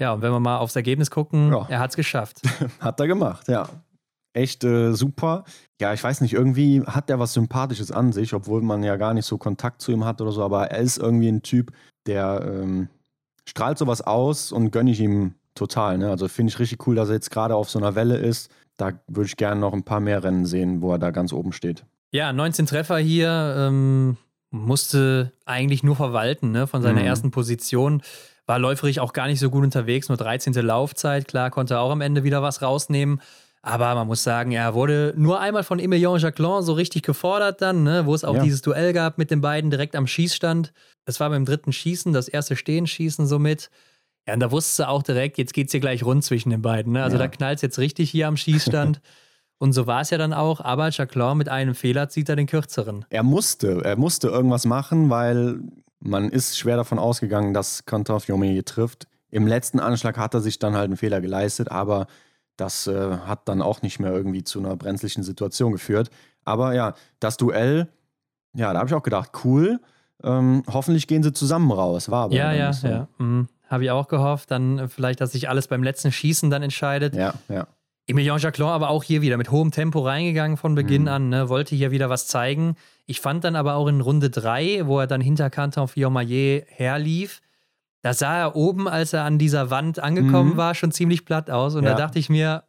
Ja, 0.00 0.12
und 0.12 0.22
wenn 0.22 0.32
wir 0.32 0.40
mal 0.40 0.58
aufs 0.58 0.76
Ergebnis 0.76 1.10
gucken, 1.10 1.52
ja. 1.52 1.66
er 1.68 1.78
hat 1.78 1.90
es 1.90 1.96
geschafft. 1.96 2.42
hat 2.80 2.98
er 3.00 3.06
gemacht, 3.06 3.48
ja. 3.48 3.68
Echt 4.38 4.62
äh, 4.62 4.92
super. 4.92 5.42
Ja, 5.80 5.92
ich 5.92 6.04
weiß 6.04 6.20
nicht, 6.20 6.32
irgendwie 6.32 6.82
hat 6.82 7.10
er 7.10 7.18
was 7.18 7.32
Sympathisches 7.32 7.90
an 7.90 8.12
sich, 8.12 8.34
obwohl 8.34 8.62
man 8.62 8.84
ja 8.84 8.94
gar 8.94 9.12
nicht 9.12 9.26
so 9.26 9.36
Kontakt 9.36 9.82
zu 9.82 9.90
ihm 9.90 10.04
hat 10.04 10.20
oder 10.20 10.30
so, 10.30 10.44
aber 10.44 10.70
er 10.70 10.78
ist 10.78 10.96
irgendwie 10.96 11.26
ein 11.26 11.42
Typ, 11.42 11.72
der 12.06 12.46
ähm, 12.46 12.88
strahlt 13.48 13.78
sowas 13.78 14.00
aus 14.00 14.52
und 14.52 14.70
gönne 14.70 14.92
ich 14.92 15.00
ihm 15.00 15.34
total. 15.56 15.98
Ne? 15.98 16.08
Also 16.08 16.28
finde 16.28 16.52
ich 16.52 16.58
richtig 16.60 16.86
cool, 16.86 16.94
dass 16.94 17.08
er 17.08 17.16
jetzt 17.16 17.32
gerade 17.32 17.56
auf 17.56 17.68
so 17.68 17.80
einer 17.80 17.96
Welle 17.96 18.16
ist. 18.16 18.48
Da 18.76 18.92
würde 19.08 19.26
ich 19.26 19.36
gerne 19.36 19.60
noch 19.60 19.72
ein 19.72 19.82
paar 19.82 19.98
mehr 19.98 20.22
Rennen 20.22 20.46
sehen, 20.46 20.82
wo 20.82 20.92
er 20.92 21.00
da 21.00 21.10
ganz 21.10 21.32
oben 21.32 21.50
steht. 21.50 21.84
Ja, 22.12 22.32
19 22.32 22.66
Treffer 22.66 22.98
hier. 22.98 23.56
Ähm, 23.58 24.18
musste 24.50 25.32
eigentlich 25.46 25.82
nur 25.82 25.96
verwalten 25.96 26.52
ne? 26.52 26.68
von 26.68 26.80
seiner 26.80 27.00
mhm. 27.00 27.06
ersten 27.06 27.30
Position. 27.32 28.02
War 28.46 28.60
läuferig 28.60 29.00
auch 29.00 29.12
gar 29.12 29.26
nicht 29.26 29.40
so 29.40 29.50
gut 29.50 29.64
unterwegs, 29.64 30.08
nur 30.08 30.16
13. 30.16 30.52
Laufzeit. 30.54 31.26
Klar, 31.26 31.50
konnte 31.50 31.74
er 31.74 31.80
auch 31.80 31.90
am 31.90 32.00
Ende 32.00 32.22
wieder 32.22 32.40
was 32.40 32.62
rausnehmen. 32.62 33.20
Aber 33.62 33.94
man 33.94 34.06
muss 34.06 34.22
sagen, 34.22 34.52
er 34.52 34.74
wurde 34.74 35.14
nur 35.16 35.40
einmal 35.40 35.64
von 35.64 35.78
Emilien 35.78 36.18
Jacquelin 36.18 36.62
so 36.62 36.74
richtig 36.74 37.02
gefordert 37.02 37.60
dann, 37.60 37.82
ne? 37.82 38.06
wo 38.06 38.14
es 38.14 38.24
auch 38.24 38.36
ja. 38.36 38.42
dieses 38.42 38.62
Duell 38.62 38.92
gab 38.92 39.18
mit 39.18 39.30
den 39.30 39.40
beiden 39.40 39.70
direkt 39.70 39.96
am 39.96 40.06
Schießstand. 40.06 40.72
Das 41.04 41.18
war 41.20 41.28
beim 41.30 41.44
dritten 41.44 41.72
Schießen, 41.72 42.12
das 42.12 42.28
erste 42.28 42.54
Stehenschießen 42.56 43.26
somit. 43.26 43.70
Ja, 44.26 44.34
und 44.34 44.40
da 44.40 44.50
wusste 44.50 44.76
sie 44.76 44.88
auch 44.88 45.02
direkt, 45.02 45.38
jetzt 45.38 45.54
geht 45.54 45.66
es 45.66 45.72
hier 45.72 45.80
gleich 45.80 46.04
rund 46.04 46.22
zwischen 46.22 46.50
den 46.50 46.62
beiden. 46.62 46.92
Ne? 46.92 47.02
Also 47.02 47.16
ja. 47.16 47.24
da 47.24 47.28
knallt 47.28 47.56
es 47.56 47.62
jetzt 47.62 47.78
richtig 47.78 48.10
hier 48.10 48.28
am 48.28 48.36
Schießstand. 48.36 49.00
und 49.58 49.72
so 49.72 49.86
war 49.86 50.02
es 50.02 50.10
ja 50.10 50.18
dann 50.18 50.32
auch, 50.32 50.60
aber 50.60 50.90
Jacquelin 50.90 51.36
mit 51.36 51.48
einem 51.48 51.74
Fehler 51.74 52.08
zieht 52.08 52.28
er 52.28 52.36
den 52.36 52.46
kürzeren. 52.46 53.06
Er 53.10 53.22
musste, 53.22 53.82
er 53.84 53.96
musste 53.96 54.28
irgendwas 54.28 54.66
machen, 54.66 55.10
weil 55.10 55.60
man 56.00 56.30
ist 56.30 56.58
schwer 56.58 56.76
davon 56.76 56.98
ausgegangen, 56.98 57.54
dass 57.54 57.84
Kantor 57.86 58.20
Fiume 58.20 58.64
trifft. 58.64 59.08
Im 59.30 59.46
letzten 59.46 59.80
Anschlag 59.80 60.16
hat 60.16 60.34
er 60.34 60.40
sich 60.40 60.58
dann 60.58 60.74
halt 60.74 60.84
einen 60.84 60.96
Fehler 60.96 61.20
geleistet, 61.20 61.70
aber 61.70 62.06
das 62.58 62.86
äh, 62.86 63.18
hat 63.26 63.48
dann 63.48 63.62
auch 63.62 63.82
nicht 63.82 63.98
mehr 64.00 64.12
irgendwie 64.12 64.44
zu 64.44 64.58
einer 64.58 64.76
brenzlichen 64.76 65.22
Situation 65.22 65.72
geführt. 65.72 66.10
Aber 66.44 66.74
ja, 66.74 66.94
das 67.20 67.36
Duell, 67.36 67.88
ja, 68.54 68.72
da 68.72 68.80
habe 68.80 68.88
ich 68.88 68.94
auch 68.94 69.02
gedacht, 69.02 69.30
cool. 69.44 69.80
Ähm, 70.22 70.64
hoffentlich 70.70 71.06
gehen 71.06 71.22
sie 71.22 71.32
zusammen 71.32 71.70
raus. 71.70 72.10
War 72.10 72.24
aber 72.24 72.34
ja, 72.34 72.52
ja, 72.52 72.72
so. 72.72 72.88
ja. 72.88 73.08
Mhm. 73.18 73.48
Habe 73.68 73.84
ich 73.84 73.90
auch 73.90 74.08
gehofft. 74.08 74.50
Dann 74.50 74.78
äh, 74.78 74.88
vielleicht, 74.88 75.20
dass 75.20 75.32
sich 75.32 75.48
alles 75.48 75.68
beim 75.68 75.82
letzten 75.82 76.10
Schießen 76.10 76.50
dann 76.50 76.62
entscheidet. 76.62 77.14
Ja, 77.14 77.34
ja. 77.48 77.66
Emilien 78.08 78.38
Jacquelin 78.38 78.70
aber 78.70 78.88
auch 78.88 79.04
hier 79.04 79.20
wieder 79.20 79.36
mit 79.36 79.50
hohem 79.50 79.70
Tempo 79.70 80.00
reingegangen 80.00 80.56
von 80.56 80.74
Beginn 80.74 81.02
mhm. 81.02 81.08
an, 81.08 81.28
ne? 81.28 81.48
wollte 81.50 81.76
hier 81.76 81.90
wieder 81.90 82.08
was 82.08 82.26
zeigen. 82.26 82.74
Ich 83.04 83.20
fand 83.20 83.44
dann 83.44 83.54
aber 83.54 83.74
auch 83.74 83.86
in 83.86 84.00
Runde 84.00 84.30
3, 84.30 84.86
wo 84.86 84.98
er 84.98 85.06
dann 85.06 85.20
hinter 85.20 85.50
Canton 85.50 85.88
Fiormaillet 85.88 86.64
herlief, 86.68 87.42
da 88.02 88.14
sah 88.14 88.38
er 88.38 88.56
oben, 88.56 88.88
als 88.88 89.12
er 89.12 89.24
an 89.24 89.38
dieser 89.38 89.70
Wand 89.70 89.98
angekommen 89.98 90.52
mhm. 90.52 90.56
war, 90.56 90.74
schon 90.74 90.92
ziemlich 90.92 91.24
platt 91.24 91.50
aus. 91.50 91.74
Und 91.74 91.84
ja. 91.84 91.90
da 91.90 91.96
dachte 91.96 92.18
ich 92.18 92.28
mir, 92.28 92.64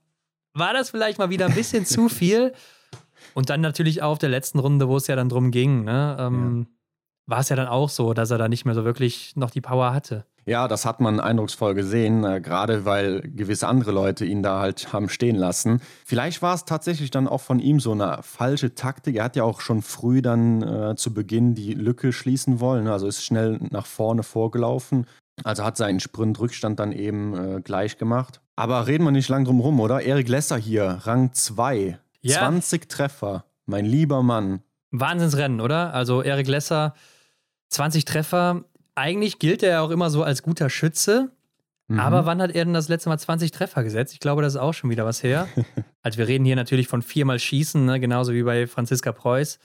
war 0.53 0.73
das 0.73 0.89
vielleicht 0.89 1.19
mal 1.19 1.29
wieder 1.29 1.45
ein 1.45 1.55
bisschen 1.55 1.85
zu 1.85 2.09
viel? 2.09 2.53
Und 3.33 3.49
dann 3.49 3.61
natürlich 3.61 4.01
auch 4.01 4.13
auf 4.13 4.19
der 4.19 4.29
letzten 4.29 4.59
Runde, 4.59 4.87
wo 4.87 4.97
es 4.97 5.07
ja 5.07 5.15
dann 5.15 5.29
drum 5.29 5.51
ging, 5.51 5.83
ne? 5.83 6.17
ähm, 6.19 6.67
ja. 6.67 6.67
war 7.27 7.39
es 7.39 7.49
ja 7.49 7.55
dann 7.55 7.67
auch 7.67 7.89
so, 7.89 8.13
dass 8.13 8.31
er 8.31 8.37
da 8.37 8.47
nicht 8.47 8.65
mehr 8.65 8.73
so 8.73 8.85
wirklich 8.85 9.35
noch 9.35 9.51
die 9.51 9.61
Power 9.61 9.93
hatte. 9.93 10.25
Ja, 10.45 10.67
das 10.67 10.85
hat 10.85 10.99
man 10.99 11.19
eindrucksvoll 11.19 11.75
gesehen, 11.75 12.23
äh, 12.23 12.41
gerade 12.41 12.85
weil 12.85 13.21
gewisse 13.21 13.67
andere 13.67 13.91
Leute 13.91 14.25
ihn 14.25 14.41
da 14.41 14.59
halt 14.59 14.93
haben 14.93 15.09
stehen 15.09 15.35
lassen. 15.35 15.81
Vielleicht 16.05 16.41
war 16.41 16.55
es 16.55 16.65
tatsächlich 16.65 17.11
dann 17.11 17.27
auch 17.27 17.41
von 17.41 17.59
ihm 17.59 17.79
so 17.79 17.91
eine 17.91 18.19
falsche 18.21 18.73
Taktik. 18.73 19.17
Er 19.17 19.25
hat 19.25 19.35
ja 19.35 19.43
auch 19.43 19.61
schon 19.61 19.81
früh 19.81 20.21
dann 20.21 20.61
äh, 20.61 20.95
zu 20.95 21.13
Beginn 21.13 21.55
die 21.55 21.73
Lücke 21.73 22.11
schließen 22.11 22.59
wollen, 22.59 22.87
also 22.87 23.07
ist 23.07 23.23
schnell 23.23 23.59
nach 23.71 23.85
vorne 23.85 24.23
vorgelaufen. 24.23 25.05
Also 25.43 25.63
hat 25.63 25.77
seinen 25.77 25.99
Sprintrückstand 25.99 26.79
dann 26.79 26.91
eben 26.91 27.33
äh, 27.33 27.61
gleich 27.61 27.97
gemacht. 27.97 28.41
Aber 28.55 28.87
reden 28.87 29.05
wir 29.05 29.11
nicht 29.11 29.29
lang 29.29 29.45
drum 29.45 29.61
rum, 29.61 29.79
oder? 29.79 30.01
Erik 30.01 30.27
Lesser 30.27 30.57
hier, 30.57 30.99
Rang 31.03 31.31
2, 31.33 31.97
ja. 32.21 32.39
20 32.39 32.89
Treffer, 32.89 33.45
mein 33.65 33.85
lieber 33.85 34.21
Mann. 34.21 34.61
Wahnsinnsrennen, 34.91 35.61
oder? 35.61 35.93
Also 35.93 36.21
Erik 36.21 36.47
Lesser, 36.47 36.93
20 37.69 38.05
Treffer, 38.05 38.65
eigentlich 38.99 39.39
gilt 39.39 39.63
er 39.63 39.69
ja 39.69 39.81
auch 39.81 39.89
immer 39.89 40.09
so 40.09 40.23
als 40.23 40.43
guter 40.43 40.69
Schütze. 40.69 41.31
Mhm. 41.87 41.99
Aber 41.99 42.25
wann 42.25 42.41
hat 42.41 42.51
er 42.51 42.65
denn 42.65 42.73
das 42.73 42.89
letzte 42.89 43.09
Mal 43.09 43.17
20 43.17 43.51
Treffer 43.51 43.83
gesetzt? 43.83 44.13
Ich 44.13 44.19
glaube, 44.19 44.41
das 44.41 44.53
ist 44.53 44.59
auch 44.59 44.73
schon 44.73 44.89
wieder 44.89 45.05
was 45.05 45.23
her. 45.23 45.47
also 46.03 46.17
wir 46.17 46.27
reden 46.27 46.45
hier 46.45 46.55
natürlich 46.55 46.87
von 46.87 47.01
viermal 47.01 47.39
Schießen, 47.39 47.83
ne? 47.85 47.99
genauso 47.99 48.33
wie 48.33 48.43
bei 48.43 48.67
Franziska 48.67 49.11
Preuß 49.11 49.59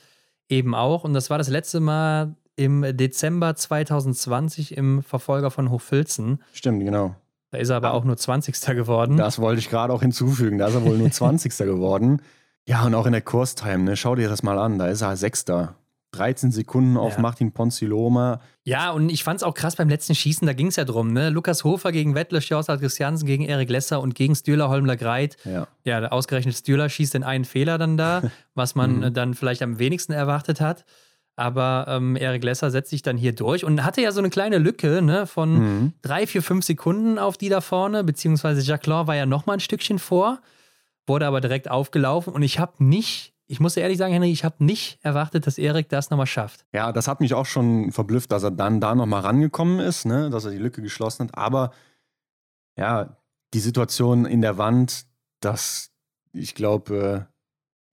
eben 0.49 0.73
auch. 0.73 1.03
Und 1.03 1.13
das 1.13 1.29
war 1.29 1.37
das 1.37 1.49
letzte 1.49 1.79
Mal 1.79 2.35
im 2.55 2.97
Dezember 2.97 3.55
2020 3.55 4.77
im 4.77 5.03
Verfolger 5.03 5.51
von 5.51 5.69
Hochfilzen. 5.69 6.41
Stimmt, 6.53 6.83
genau. 6.83 7.15
Da 7.51 7.57
ist 7.59 7.69
er 7.69 7.75
aber 7.75 7.93
auch 7.93 8.05
nur 8.05 8.17
20. 8.17 8.59
geworden. 8.75 9.17
Das 9.17 9.39
wollte 9.39 9.59
ich 9.59 9.69
gerade 9.69 9.93
auch 9.93 10.01
hinzufügen. 10.01 10.57
Da 10.57 10.67
ist 10.67 10.75
er 10.75 10.83
wohl 10.83 10.97
nur 10.97 11.11
20. 11.11 11.55
geworden. 11.57 12.21
Ja, 12.67 12.85
und 12.85 12.95
auch 12.95 13.05
in 13.05 13.11
der 13.11 13.21
Kurstime, 13.21 13.83
ne? 13.83 13.95
Schau 13.97 14.15
dir 14.15 14.29
das 14.29 14.41
mal 14.41 14.57
an. 14.57 14.79
Da 14.79 14.87
ist 14.87 15.01
er 15.01 15.15
Sechster. 15.15 15.75
13 16.15 16.51
Sekunden 16.51 16.97
auf 16.97 17.15
ja. 17.15 17.21
Martin 17.21 17.51
Ponziloma. 17.51 18.41
Ja, 18.63 18.91
und 18.91 19.09
ich 19.09 19.23
fand 19.23 19.37
es 19.37 19.43
auch 19.43 19.53
krass 19.53 19.75
beim 19.75 19.89
letzten 19.89 20.15
Schießen, 20.15 20.45
da 20.47 20.53
ging 20.53 20.67
es 20.67 20.75
ja 20.75 20.85
drum, 20.85 21.13
ne? 21.13 21.29
Lukas 21.29 21.63
Hofer 21.63 21.91
gegen 21.91 22.15
Wettle, 22.15 22.41
Stjaussard 22.41 22.81
Christiansen 22.81 23.25
gegen 23.25 23.43
Erik 23.43 23.69
Lesser 23.69 24.01
und 24.01 24.15
gegen 24.15 24.35
Stühler 24.35 24.69
Holmler 24.69 24.97
Greit. 24.97 25.37
Ja. 25.45 25.67
ja, 25.83 26.07
ausgerechnet 26.07 26.55
Stühler 26.55 26.89
schießt 26.89 27.13
den 27.13 27.23
einen 27.23 27.45
Fehler 27.45 27.77
dann 27.77 27.97
da, 27.97 28.23
was 28.55 28.75
man 28.75 28.99
mhm. 28.99 29.13
dann 29.13 29.33
vielleicht 29.33 29.61
am 29.61 29.79
wenigsten 29.79 30.13
erwartet 30.13 30.61
hat. 30.61 30.85
Aber 31.35 31.85
ähm, 31.89 32.15
Erik 32.15 32.43
Lesser 32.43 32.71
setzt 32.71 32.89
sich 32.89 33.01
dann 33.01 33.17
hier 33.17 33.33
durch 33.33 33.65
und 33.65 33.83
hatte 33.83 34.01
ja 34.01 34.11
so 34.11 34.19
eine 34.19 34.29
kleine 34.29 34.57
Lücke 34.57 35.01
ne, 35.01 35.27
von 35.27 35.53
mhm. 35.53 35.93
drei, 36.01 36.27
vier, 36.27 36.41
fünf 36.41 36.63
Sekunden 36.65 37.19
auf 37.19 37.37
die 37.37 37.49
da 37.49 37.59
vorne, 37.59 38.03
beziehungsweise 38.03 38.61
Jacques 38.61 38.87
war 38.87 39.15
ja 39.15 39.25
noch 39.25 39.45
mal 39.45 39.53
ein 39.53 39.59
Stückchen 39.59 39.99
vor, 39.99 40.39
wurde 41.05 41.27
aber 41.27 41.41
direkt 41.41 41.69
aufgelaufen 41.69 42.33
und 42.33 42.41
ich 42.41 42.57
habe 42.59 42.83
nicht 42.83 43.34
ich 43.47 43.59
muss 43.59 43.77
ehrlich 43.77 43.97
sagen, 43.97 44.13
Henry, 44.13 44.31
ich 44.31 44.43
habe 44.43 44.63
nicht 44.63 44.99
erwartet, 45.03 45.45
dass 45.45 45.57
Erik 45.57 45.89
das 45.89 46.09
nochmal 46.09 46.25
schafft. 46.25 46.65
Ja, 46.73 46.91
das 46.91 47.07
hat 47.07 47.21
mich 47.21 47.33
auch 47.33 47.45
schon 47.45 47.91
verblüfft, 47.91 48.31
dass 48.31 48.43
er 48.43 48.51
dann 48.51 48.81
da 48.81 48.95
nochmal 48.95 49.21
rangekommen 49.21 49.79
ist, 49.79 50.05
ne? 50.05 50.29
dass 50.29 50.45
er 50.45 50.51
die 50.51 50.57
Lücke 50.57 50.81
geschlossen 50.81 51.27
hat. 51.27 51.37
Aber 51.37 51.71
ja, 52.77 53.17
die 53.53 53.59
Situation 53.59 54.25
in 54.25 54.41
der 54.41 54.57
Wand, 54.57 55.05
das, 55.41 55.91
ich 56.33 56.55
glaube, 56.55 57.27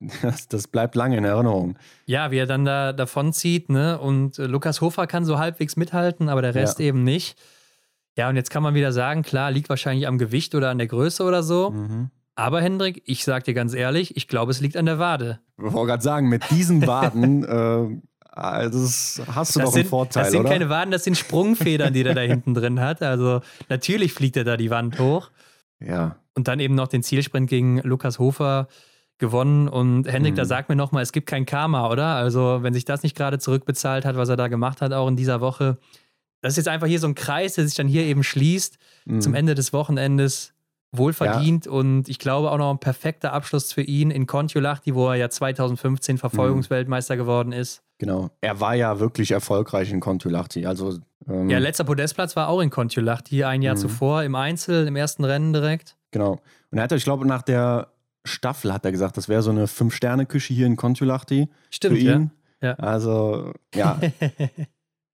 äh, 0.00 0.08
das, 0.22 0.48
das, 0.48 0.66
bleibt 0.68 0.94
lange 0.96 1.16
in 1.16 1.24
Erinnerung. 1.24 1.78
Ja, 2.06 2.30
wie 2.30 2.38
er 2.38 2.46
dann 2.46 2.64
da 2.64 2.92
davonzieht, 2.92 3.68
ne? 3.68 4.00
Und 4.00 4.38
äh, 4.38 4.46
Lukas 4.46 4.80
Hofer 4.80 5.06
kann 5.06 5.24
so 5.24 5.38
halbwegs 5.38 5.76
mithalten, 5.76 6.28
aber 6.28 6.42
der 6.42 6.56
Rest 6.56 6.80
ja. 6.80 6.86
eben 6.86 7.04
nicht. 7.04 7.38
Ja, 8.16 8.28
und 8.28 8.34
jetzt 8.36 8.50
kann 8.50 8.64
man 8.64 8.74
wieder 8.74 8.92
sagen, 8.92 9.22
klar, 9.22 9.52
liegt 9.52 9.68
wahrscheinlich 9.68 10.08
am 10.08 10.18
Gewicht 10.18 10.54
oder 10.54 10.70
an 10.70 10.78
der 10.78 10.88
Größe 10.88 11.22
oder 11.22 11.42
so. 11.42 11.70
Mhm. 11.70 12.10
Aber 12.42 12.60
Hendrik, 12.60 13.02
ich 13.06 13.24
sag 13.24 13.44
dir 13.44 13.54
ganz 13.54 13.72
ehrlich, 13.72 14.16
ich 14.16 14.26
glaube, 14.26 14.50
es 14.50 14.60
liegt 14.60 14.76
an 14.76 14.86
der 14.86 14.98
Wade. 14.98 15.38
Ich 15.58 15.72
wollte 15.72 15.90
gerade 15.92 16.02
sagen, 16.02 16.28
mit 16.28 16.42
diesen 16.50 16.84
Waden, 16.86 17.44
äh, 17.44 18.00
das 18.34 19.22
hast 19.32 19.54
du 19.54 19.60
das 19.60 19.66
doch 19.68 19.72
sind, 19.72 19.80
einen 19.82 19.88
Vorteil, 19.88 20.22
Das 20.24 20.32
sind 20.32 20.40
oder? 20.40 20.48
keine 20.50 20.68
Waden, 20.68 20.90
das 20.90 21.04
sind 21.04 21.16
Sprungfedern, 21.16 21.92
die 21.94 22.02
der 22.02 22.14
da 22.14 22.22
hinten 22.22 22.54
drin 22.54 22.80
hat. 22.80 23.00
Also 23.02 23.42
natürlich 23.68 24.12
fliegt 24.12 24.36
er 24.36 24.44
da 24.44 24.56
die 24.56 24.70
Wand 24.70 24.98
hoch. 24.98 25.30
ja, 25.80 26.16
Und 26.34 26.48
dann 26.48 26.58
eben 26.58 26.74
noch 26.74 26.88
den 26.88 27.02
Zielsprint 27.04 27.48
gegen 27.48 27.78
Lukas 27.82 28.18
Hofer 28.18 28.66
gewonnen. 29.18 29.68
Und 29.68 30.08
Hendrik, 30.08 30.32
Mhm. 30.32 30.38
da 30.38 30.44
sag 30.44 30.68
mir 30.68 30.74
nochmal, 30.76 31.04
es 31.04 31.12
gibt 31.12 31.28
kein 31.28 31.46
Karma, 31.46 31.88
oder? 31.90 32.06
Also 32.16 32.58
wenn 32.62 32.74
sich 32.74 32.84
das 32.84 33.04
nicht 33.04 33.16
gerade 33.16 33.38
zurückbezahlt 33.38 34.04
hat, 34.04 34.16
was 34.16 34.28
er 34.28 34.36
da 34.36 34.48
gemacht 34.48 34.80
hat, 34.80 34.92
auch 34.92 35.06
in 35.06 35.14
dieser 35.16 35.40
Woche. 35.40 35.78
Das 36.40 36.54
ist 36.54 36.56
jetzt 36.56 36.68
einfach 36.68 36.88
hier 36.88 36.98
so 36.98 37.06
ein 37.06 37.14
Kreis, 37.14 37.54
der 37.54 37.66
sich 37.66 37.76
dann 37.76 37.86
hier 37.86 38.02
eben 38.02 38.24
schließt 38.24 38.78
mhm. 39.04 39.20
zum 39.20 39.34
Ende 39.34 39.54
des 39.54 39.72
Wochenendes. 39.72 40.51
Wohlverdient 40.94 41.66
und 41.66 42.08
ich 42.08 42.18
glaube 42.18 42.50
auch 42.50 42.58
noch 42.58 42.70
ein 42.70 42.78
perfekter 42.78 43.32
Abschluss 43.32 43.72
für 43.72 43.82
ihn 43.82 44.10
in 44.10 44.26
Kontiolahti, 44.26 44.94
wo 44.94 45.08
er 45.08 45.14
ja 45.16 45.30
2015 45.30 46.18
Verfolgungsweltmeister 46.18 47.16
geworden 47.16 47.52
ist. 47.52 47.82
Genau. 47.98 48.30
Er 48.40 48.60
war 48.60 48.74
ja 48.74 48.98
wirklich 49.00 49.30
erfolgreich 49.30 49.90
in 49.90 50.00
Kontulachti. 50.00 50.66
Also, 50.66 50.98
ähm, 51.28 51.48
Ja, 51.48 51.58
letzter 51.58 51.84
Podestplatz 51.84 52.36
war 52.36 52.48
auch 52.48 52.60
in 52.60 52.70
Kontiolahti 52.70 53.44
ein 53.44 53.62
Jahr 53.62 53.74
Mhm. 53.76 53.80
zuvor 53.80 54.22
im 54.24 54.34
Einzel, 54.34 54.86
im 54.86 54.96
ersten 54.96 55.24
Rennen 55.24 55.52
direkt. 55.52 55.96
genau. 56.10 56.40
Und 56.70 56.78
er 56.78 56.84
hat, 56.84 56.92
ich 56.92 57.04
glaube, 57.04 57.26
nach 57.26 57.42
der 57.42 57.88
Staffel 58.24 58.72
hat 58.72 58.84
er 58.84 58.92
gesagt, 58.92 59.16
das 59.16 59.28
wäre 59.28 59.42
so 59.42 59.50
eine 59.50 59.66
Fünf-Sterne-Küche 59.66 60.52
hier 60.54 60.66
in 60.66 60.76
Kontulachti 60.76 61.48
Stimmt, 61.70 61.98
für 61.98 62.02
ihn. 62.04 62.30
Ja. 62.60 62.74
Also, 62.74 63.52
ja. 63.74 63.98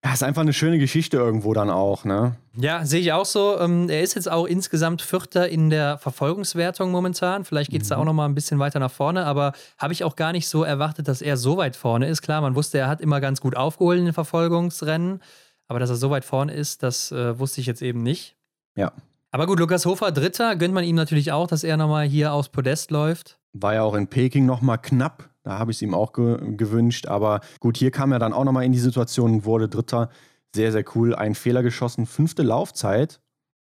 ja, 0.04 0.12
ist 0.12 0.22
einfach 0.22 0.42
eine 0.42 0.52
schöne 0.52 0.78
Geschichte 0.78 1.16
irgendwo 1.16 1.52
dann 1.54 1.70
auch, 1.70 2.04
ne? 2.04 2.36
Ja, 2.56 2.84
sehe 2.84 3.00
ich 3.00 3.12
auch 3.12 3.24
so. 3.24 3.58
Ähm, 3.58 3.88
er 3.88 4.02
ist 4.02 4.14
jetzt 4.14 4.30
auch 4.30 4.46
insgesamt 4.46 5.02
Vierter 5.02 5.48
in 5.48 5.70
der 5.70 5.98
Verfolgungswertung 5.98 6.90
momentan. 6.90 7.44
Vielleicht 7.44 7.70
geht 7.70 7.82
es 7.82 7.88
da 7.88 7.96
Mhm. 7.96 8.00
auch 8.02 8.04
noch 8.06 8.12
mal 8.12 8.24
ein 8.26 8.34
bisschen 8.34 8.58
weiter 8.60 8.78
nach 8.78 8.90
vorne, 8.92 9.24
aber 9.26 9.52
habe 9.76 9.92
ich 9.92 10.04
auch 10.04 10.14
gar 10.16 10.32
nicht 10.32 10.48
so 10.48 10.62
erwartet, 10.62 11.08
dass 11.08 11.20
er 11.22 11.36
so 11.36 11.56
weit 11.56 11.74
vorne 11.76 12.06
ist. 12.08 12.22
Klar, 12.22 12.40
man 12.40 12.54
wusste, 12.54 12.78
er 12.78 12.88
hat 12.88 13.00
immer 13.00 13.20
ganz 13.20 13.40
gut 13.40 13.56
aufgeholt 13.56 13.98
in 13.98 14.04
den 14.04 14.14
Verfolgungsrennen, 14.14 15.20
aber 15.66 15.78
dass 15.80 15.90
er 15.90 15.96
so 15.96 16.10
weit 16.10 16.24
vorne 16.24 16.52
ist, 16.52 16.82
das 16.82 17.12
äh, 17.12 17.38
wusste 17.38 17.60
ich 17.60 17.66
jetzt 17.66 17.82
eben 17.82 18.02
nicht. 18.02 18.36
Ja. 18.76 18.92
Aber 19.30 19.46
gut, 19.46 19.58
Lukas 19.58 19.84
Hofer, 19.84 20.10
Dritter, 20.12 20.56
gönnt 20.56 20.72
man 20.74 20.84
ihm 20.84 20.96
natürlich 20.96 21.32
auch, 21.32 21.46
dass 21.48 21.62
er 21.64 21.76
nochmal 21.76 22.06
hier 22.06 22.32
aufs 22.32 22.48
Podest 22.48 22.90
läuft. 22.90 23.38
War 23.52 23.74
ja 23.74 23.82
auch 23.82 23.94
in 23.94 24.06
Peking 24.06 24.46
nochmal 24.46 24.78
knapp. 24.78 25.28
Da 25.48 25.58
habe 25.58 25.70
ich 25.70 25.78
es 25.78 25.82
ihm 25.82 25.94
auch 25.94 26.12
ge 26.12 26.36
gewünscht. 26.58 27.06
Aber 27.06 27.40
gut, 27.58 27.78
hier 27.78 27.90
kam 27.90 28.12
er 28.12 28.18
dann 28.18 28.34
auch 28.34 28.44
nochmal 28.44 28.64
in 28.64 28.72
die 28.72 28.78
Situation 28.78 29.32
und 29.32 29.44
wurde 29.46 29.66
Dritter. 29.66 30.10
Sehr, 30.54 30.72
sehr 30.72 30.84
cool. 30.94 31.14
Ein 31.14 31.34
Fehler 31.34 31.62
geschossen. 31.62 32.04
Fünfte 32.04 32.42
Laufzeit. 32.42 33.18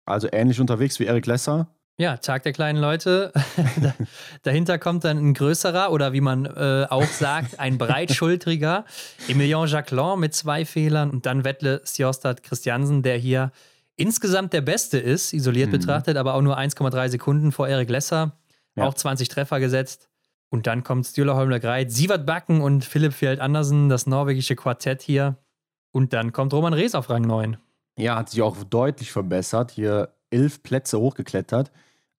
Also 0.05 0.27
ähnlich 0.31 0.59
unterwegs 0.59 0.99
wie 0.99 1.05
Erik 1.05 1.25
Lesser. 1.25 1.69
Ja, 1.97 2.17
Tag 2.17 2.43
der 2.43 2.53
kleinen 2.53 2.79
Leute. 2.79 3.31
Da- 3.81 3.93
Dahinter 4.43 4.77
kommt 4.77 5.03
dann 5.05 5.17
ein 5.17 5.33
größerer 5.33 5.91
oder 5.91 6.13
wie 6.13 6.21
man 6.21 6.45
äh, 6.45 6.85
auch 6.87 7.03
sagt, 7.05 7.59
ein 7.59 7.79
breitschultriger 7.79 8.85
Emilien 9.27 9.65
Jacquelin 9.65 10.19
mit 10.19 10.35
zwei 10.35 10.65
Fehlern 10.65 11.09
und 11.09 11.25
dann 11.25 11.43
Wettle 11.43 11.81
Sjostad 11.83 12.43
Christiansen, 12.43 13.01
der 13.01 13.17
hier 13.17 13.51
insgesamt 13.95 14.53
der 14.53 14.61
Beste 14.61 14.99
ist, 14.99 15.33
isoliert 15.33 15.69
Mhm. 15.69 15.79
betrachtet, 15.79 16.17
aber 16.17 16.35
auch 16.35 16.41
nur 16.43 16.59
1,3 16.59 17.09
Sekunden 17.09 17.51
vor 17.51 17.67
Erik 17.67 17.89
Lesser. 17.89 18.33
Ja. 18.75 18.85
Auch 18.85 18.93
20 18.93 19.29
Treffer 19.29 19.59
gesetzt. 19.59 20.09
Und 20.51 20.67
dann 20.67 20.83
kommt 20.83 21.07
Stühler 21.07 21.35
Holmler 21.35 21.61
Greit, 21.61 21.91
Sievert 21.91 22.25
Backen 22.25 22.61
und 22.61 22.83
Philipp 22.83 23.13
Fjeld 23.13 23.39
Andersen, 23.39 23.87
das 23.87 24.05
norwegische 24.05 24.57
Quartett 24.57 25.01
hier. 25.01 25.37
Und 25.91 26.11
dann 26.11 26.33
kommt 26.33 26.53
Roman 26.53 26.73
Rees 26.73 26.93
auf 26.93 27.09
Rang 27.09 27.23
9. 27.23 27.57
Ja, 27.97 28.17
hat 28.17 28.29
sich 28.29 28.41
auch 28.41 28.57
deutlich 28.63 29.11
verbessert. 29.13 29.71
Hier 29.71 30.09
elf 30.29 30.61
Plätze 30.61 30.99
hochgeklettert. 30.99 31.71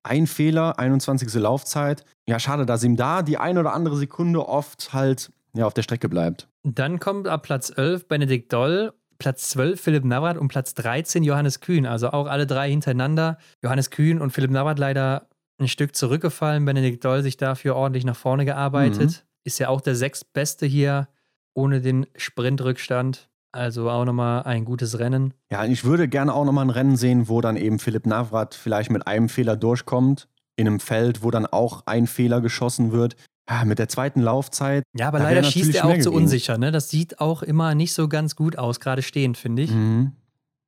Ein 0.02 0.26
Fehler, 0.26 0.78
21. 0.78 1.32
Laufzeit. 1.34 2.04
Ja, 2.26 2.38
schade, 2.38 2.64
dass 2.64 2.82
ihm 2.82 2.96
da 2.96 3.22
die 3.22 3.36
ein 3.36 3.58
oder 3.58 3.74
andere 3.74 3.96
Sekunde 3.96 4.48
oft 4.48 4.94
halt 4.94 5.30
ja, 5.54 5.66
auf 5.66 5.74
der 5.74 5.82
Strecke 5.82 6.08
bleibt. 6.08 6.48
Dann 6.62 7.00
kommt 7.00 7.28
ab 7.28 7.42
Platz 7.42 7.70
11 7.76 8.08
Benedikt 8.08 8.52
Doll, 8.52 8.94
Platz 9.18 9.50
12 9.50 9.80
Philipp 9.80 10.04
Navrat 10.04 10.38
und 10.38 10.48
Platz 10.48 10.72
13 10.74 11.22
Johannes 11.22 11.60
Kühn. 11.60 11.86
Also 11.86 12.10
auch 12.10 12.26
alle 12.26 12.46
drei 12.46 12.70
hintereinander. 12.70 13.38
Johannes 13.62 13.90
Kühn 13.90 14.20
und 14.20 14.30
Philipp 14.30 14.50
Navrat 14.50 14.78
leider 14.78 15.28
ein 15.62 15.68
Stück 15.68 15.96
zurückgefallen. 15.96 16.64
Benedikt 16.64 17.04
Doll 17.04 17.22
sich 17.22 17.36
dafür 17.36 17.76
ordentlich 17.76 18.04
nach 18.04 18.16
vorne 18.16 18.44
gearbeitet. 18.44 19.10
Mhm. 19.10 19.28
Ist 19.44 19.58
ja 19.58 19.68
auch 19.68 19.80
der 19.80 19.94
sechstbeste 19.94 20.66
hier 20.66 21.08
ohne 21.54 21.80
den 21.80 22.06
Sprintrückstand. 22.16 23.28
Also 23.54 23.90
auch 23.90 24.04
nochmal 24.06 24.44
ein 24.44 24.64
gutes 24.64 24.98
Rennen. 24.98 25.34
Ja, 25.50 25.64
ich 25.66 25.84
würde 25.84 26.08
gerne 26.08 26.32
auch 26.32 26.44
nochmal 26.44 26.64
ein 26.64 26.70
Rennen 26.70 26.96
sehen, 26.96 27.28
wo 27.28 27.42
dann 27.42 27.56
eben 27.56 27.78
Philipp 27.78 28.06
Navrat 28.06 28.54
vielleicht 28.54 28.90
mit 28.90 29.06
einem 29.06 29.28
Fehler 29.28 29.56
durchkommt. 29.56 30.28
In 30.56 30.66
einem 30.66 30.80
Feld, 30.80 31.22
wo 31.22 31.30
dann 31.30 31.46
auch 31.46 31.86
ein 31.86 32.06
Fehler 32.06 32.40
geschossen 32.40 32.92
wird. 32.92 33.16
Ja, 33.48 33.64
mit 33.64 33.78
der 33.78 33.88
zweiten 33.88 34.20
Laufzeit. 34.20 34.84
Ja, 34.96 35.08
aber 35.08 35.18
leider 35.18 35.42
schießt 35.42 35.74
er 35.74 35.84
auch 35.84 35.90
zu 35.90 35.96
gewesen. 35.96 36.14
unsicher. 36.14 36.58
Ne? 36.58 36.72
Das 36.72 36.88
sieht 36.88 37.20
auch 37.20 37.42
immer 37.42 37.74
nicht 37.74 37.92
so 37.92 38.08
ganz 38.08 38.36
gut 38.36 38.56
aus, 38.56 38.80
gerade 38.80 39.02
stehend, 39.02 39.36
finde 39.36 39.62
ich. 39.62 39.70
Mhm. 39.70 40.12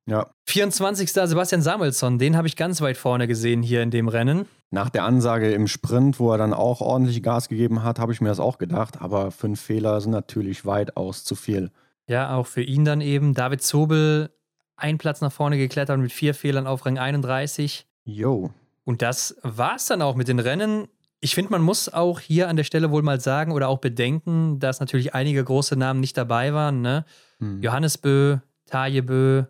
Ja, 0.07 0.27
24. 0.45 1.11
Sebastian 1.11 1.61
Samuelsson, 1.61 2.19
den 2.19 2.37
habe 2.37 2.47
ich 2.47 2.55
ganz 2.55 2.79
weit 2.81 2.95
vorne 2.97 3.27
gesehen 3.27 3.63
hier 3.63 3.81
in 3.81 3.89
dem 3.91 4.07
Rennen. 4.07 4.45
nach 4.69 4.89
der 4.89 5.03
Ansage 5.03 5.51
im 5.53 5.67
Sprint, 5.67 6.19
wo 6.19 6.31
er 6.31 6.37
dann 6.37 6.53
auch 6.53 6.81
ordentlich 6.81 7.23
Gas 7.23 7.49
gegeben 7.49 7.81
hat, 7.83 7.97
habe 7.97 8.11
ich 8.11 8.21
mir 8.21 8.27
das 8.29 8.39
auch 8.39 8.57
gedacht. 8.57 9.01
Aber 9.01 9.31
fünf 9.31 9.61
Fehler 9.61 10.01
sind 10.01 10.11
natürlich 10.11 10.65
weitaus 10.65 11.23
zu 11.23 11.35
viel. 11.35 11.71
Ja, 12.07 12.35
auch 12.35 12.45
für 12.45 12.61
ihn 12.61 12.85
dann 12.85 13.01
eben. 13.01 13.33
David 13.33 13.63
Zobel, 13.63 14.29
ein 14.75 14.97
Platz 14.97 15.21
nach 15.21 15.31
vorne 15.31 15.57
geklettert 15.57 15.97
mit 15.97 16.11
vier 16.11 16.33
Fehlern 16.33 16.67
auf 16.67 16.85
Rang 16.85 16.99
31. 16.99 17.87
Jo. 18.03 18.51
Und 18.83 19.01
das 19.01 19.37
war 19.41 19.77
es 19.77 19.85
dann 19.87 20.01
auch 20.01 20.15
mit 20.15 20.27
den 20.27 20.39
Rennen. 20.39 20.87
Ich 21.21 21.33
finde, 21.33 21.51
man 21.51 21.61
muss 21.63 21.91
auch 21.91 22.19
hier 22.19 22.49
an 22.49 22.57
der 22.57 22.65
Stelle 22.65 22.91
wohl 22.91 23.01
mal 23.01 23.19
sagen 23.19 23.53
oder 23.53 23.69
auch 23.69 23.79
bedenken, 23.79 24.59
dass 24.59 24.79
natürlich 24.79 25.15
einige 25.15 25.43
große 25.43 25.75
Namen 25.75 25.99
nicht 26.01 26.17
dabei 26.17 26.53
waren. 26.53 26.81
Ne? 26.81 27.05
Mhm. 27.39 27.63
Johannes 27.63 27.97
Bö, 27.97 28.37
Taje 28.67 29.01
Bö, 29.01 29.45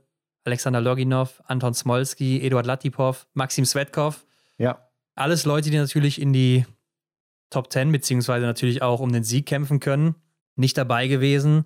Alexander 0.46 0.80
Loginov, 0.80 1.42
Anton 1.46 1.74
Smolski, 1.74 2.42
Eduard 2.42 2.66
Latipov, 2.66 3.28
Maxim 3.34 3.66
Svetkov. 3.66 4.26
Ja. 4.58 4.88
Alles 5.16 5.46
Leute, 5.46 5.70
die 5.72 5.78
natürlich 5.78 6.22
in 6.22 6.34
die 6.34 6.66
Top 7.50 7.72
10 7.72 7.92
beziehungsweise 7.92 8.46
natürlich 8.46 8.82
auch 8.82 9.00
um 9.00 9.12
den 9.12 9.24
Sieg 9.24 9.46
kämpfen 9.46 9.80
können, 9.80 10.16
nicht 10.56 10.78
dabei 10.78 11.08
gewesen. 11.08 11.66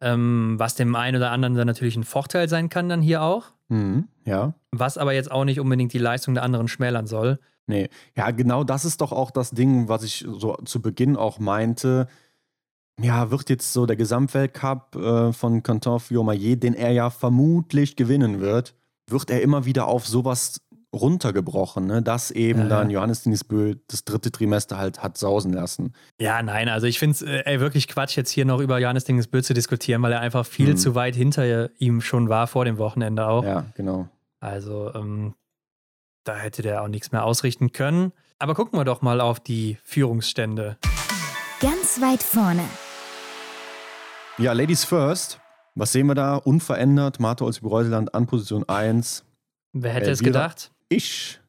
Ähm, 0.00 0.56
was 0.58 0.74
dem 0.74 0.94
einen 0.94 1.16
oder 1.16 1.30
anderen 1.30 1.54
dann 1.54 1.66
natürlich 1.66 1.96
ein 1.96 2.04
Vorteil 2.04 2.48
sein 2.48 2.68
kann, 2.68 2.88
dann 2.88 3.00
hier 3.00 3.22
auch. 3.22 3.52
Mhm. 3.68 4.08
Ja. 4.24 4.54
Was 4.70 4.98
aber 4.98 5.12
jetzt 5.14 5.30
auch 5.30 5.44
nicht 5.44 5.58
unbedingt 5.60 5.92
die 5.92 5.98
Leistung 5.98 6.34
der 6.34 6.42
anderen 6.42 6.68
schmälern 6.68 7.06
soll. 7.06 7.38
Nee, 7.66 7.88
ja, 8.16 8.30
genau 8.30 8.62
das 8.62 8.84
ist 8.84 9.00
doch 9.00 9.12
auch 9.12 9.30
das 9.30 9.50
Ding, 9.50 9.88
was 9.88 10.04
ich 10.04 10.24
so 10.28 10.54
zu 10.64 10.80
Beginn 10.80 11.16
auch 11.16 11.38
meinte. 11.38 12.08
Ja, 13.00 13.30
wird 13.30 13.50
jetzt 13.50 13.72
so 13.72 13.84
der 13.86 13.96
Gesamtweltcup 13.96 14.96
äh, 14.96 15.32
von 15.32 15.62
Quentin 15.62 16.00
Fillon-Maillet, 16.00 16.62
den 16.62 16.74
er 16.74 16.92
ja 16.92 17.10
vermutlich 17.10 17.94
gewinnen 17.96 18.40
wird, 18.40 18.74
wird 19.08 19.30
er 19.30 19.42
immer 19.42 19.64
wieder 19.66 19.86
auf 19.86 20.06
sowas 20.06 20.60
runtergebrochen, 20.94 21.86
ne? 21.86 22.00
dass 22.00 22.30
eben 22.30 22.60
Ja. 22.62 22.68
dann 22.68 22.88
Johannes 22.90 23.22
Dinisbö 23.22 23.74
das 23.88 24.04
dritte 24.04 24.32
Trimester 24.32 24.78
halt 24.78 25.02
hat 25.02 25.18
sausen 25.18 25.52
lassen. 25.52 25.92
Ja, 26.18 26.42
nein, 26.42 26.70
also 26.70 26.86
ich 26.86 26.98
finde 26.98 27.12
es 27.16 27.22
äh, 27.22 27.60
wirklich 27.60 27.86
Quatsch, 27.86 28.16
jetzt 28.16 28.30
hier 28.30 28.46
noch 28.46 28.60
über 28.60 28.78
Johannes 28.78 29.04
Dingesbö 29.04 29.42
zu 29.42 29.52
diskutieren, 29.52 30.00
weil 30.00 30.12
er 30.12 30.20
einfach 30.20 30.46
viel 30.46 30.70
Mhm. 30.70 30.76
zu 30.78 30.94
weit 30.94 31.14
hinter 31.14 31.68
ihm 31.78 32.00
schon 32.00 32.30
war 32.30 32.46
vor 32.46 32.64
dem 32.64 32.78
Wochenende 32.78 33.26
auch. 33.28 33.44
Ja, 33.44 33.66
genau. 33.74 34.08
Also 34.40 34.94
ähm, 34.94 35.34
da 36.24 36.34
hätte 36.36 36.62
der 36.62 36.82
auch 36.82 36.88
nichts 36.88 37.12
mehr 37.12 37.24
ausrichten 37.24 37.72
können. 37.72 38.12
Aber 38.38 38.54
gucken 38.54 38.78
wir 38.78 38.84
doch 38.84 39.02
mal 39.02 39.20
auf 39.20 39.38
die 39.38 39.76
Führungsstände. 39.84 40.78
Ganz 41.60 42.00
weit 42.00 42.22
vorne. 42.22 42.62
Ja, 44.38 44.52
Ladies 44.52 44.84
First. 44.84 45.40
Was 45.74 45.92
sehen 45.92 46.06
wir 46.06 46.14
da? 46.14 46.36
Unverändert. 46.36 47.20
Martha 47.20 47.44
Olsby-Reuseland 47.44 48.14
an 48.14 48.26
Position 48.26 48.68
1. 48.68 49.24
Wer 49.72 49.92
hätte 49.92 50.06
Elvira- 50.06 50.12
es 50.12 50.22
gedacht? 50.22 50.70
Ich. 50.88 51.40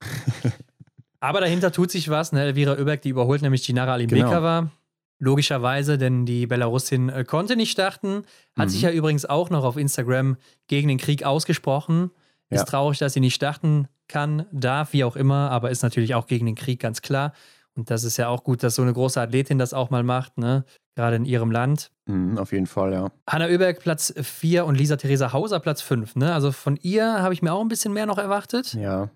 Aber 1.20 1.40
dahinter 1.40 1.72
tut 1.72 1.90
sich 1.90 2.08
was. 2.10 2.32
Ne? 2.32 2.42
Elvira 2.42 2.72
Oeberg, 2.72 3.00
die 3.02 3.08
überholt 3.10 3.40
nämlich 3.42 3.64
Ginara 3.66 3.94
Alimbekova. 3.94 4.60
Genau. 4.60 4.72
Logischerweise, 5.20 5.96
denn 5.96 6.26
die 6.26 6.46
Belarusin 6.46 7.08
äh, 7.08 7.24
konnte 7.24 7.56
nicht 7.56 7.70
starten. 7.70 8.24
Hat 8.56 8.66
Mhm. 8.66 8.70
sich 8.70 8.82
ja 8.82 8.90
übrigens 8.90 9.24
auch 9.24 9.48
noch 9.48 9.64
auf 9.64 9.76
Instagram 9.76 10.36
gegen 10.66 10.88
den 10.88 10.98
Krieg 10.98 11.24
ausgesprochen. 11.24 12.10
Ist 12.50 12.60
Ja. 12.60 12.64
traurig, 12.64 12.98
dass 12.98 13.14
sie 13.14 13.20
nicht 13.20 13.34
starten 13.34 13.88
kann, 14.08 14.44
darf, 14.52 14.92
wie 14.92 15.04
auch 15.04 15.16
immer, 15.16 15.50
aber 15.50 15.70
ist 15.70 15.82
natürlich 15.82 16.14
auch 16.14 16.26
gegen 16.26 16.44
den 16.44 16.54
Krieg 16.56 16.80
ganz 16.80 17.00
klar. 17.00 17.32
Und 17.74 17.90
das 17.90 18.04
ist 18.04 18.18
ja 18.18 18.28
auch 18.28 18.44
gut, 18.44 18.62
dass 18.62 18.74
so 18.74 18.82
eine 18.82 18.92
große 18.92 19.18
Athletin 19.20 19.58
das 19.58 19.72
auch 19.72 19.88
mal 19.88 20.02
macht, 20.02 20.36
ne? 20.36 20.64
Gerade 20.94 21.16
in 21.16 21.24
ihrem 21.24 21.50
Land. 21.50 21.90
Mhm, 22.06 22.38
auf 22.38 22.52
jeden 22.52 22.66
Fall, 22.66 22.92
ja. 22.92 23.08
Hanna 23.28 23.46
Oeberg 23.46 23.80
Platz 23.80 24.12
4 24.20 24.64
und 24.66 24.74
Lisa 24.76 24.96
Theresa 24.96 25.32
Hauser 25.32 25.60
Platz 25.60 25.80
5. 25.82 26.16
Ne? 26.16 26.32
Also 26.34 26.52
von 26.52 26.76
ihr 26.82 27.22
habe 27.22 27.34
ich 27.34 27.42
mir 27.42 27.52
auch 27.52 27.60
ein 27.60 27.68
bisschen 27.68 27.92
mehr 27.92 28.06
noch 28.06 28.18
erwartet. 28.18 28.74
Ja. 28.74 29.10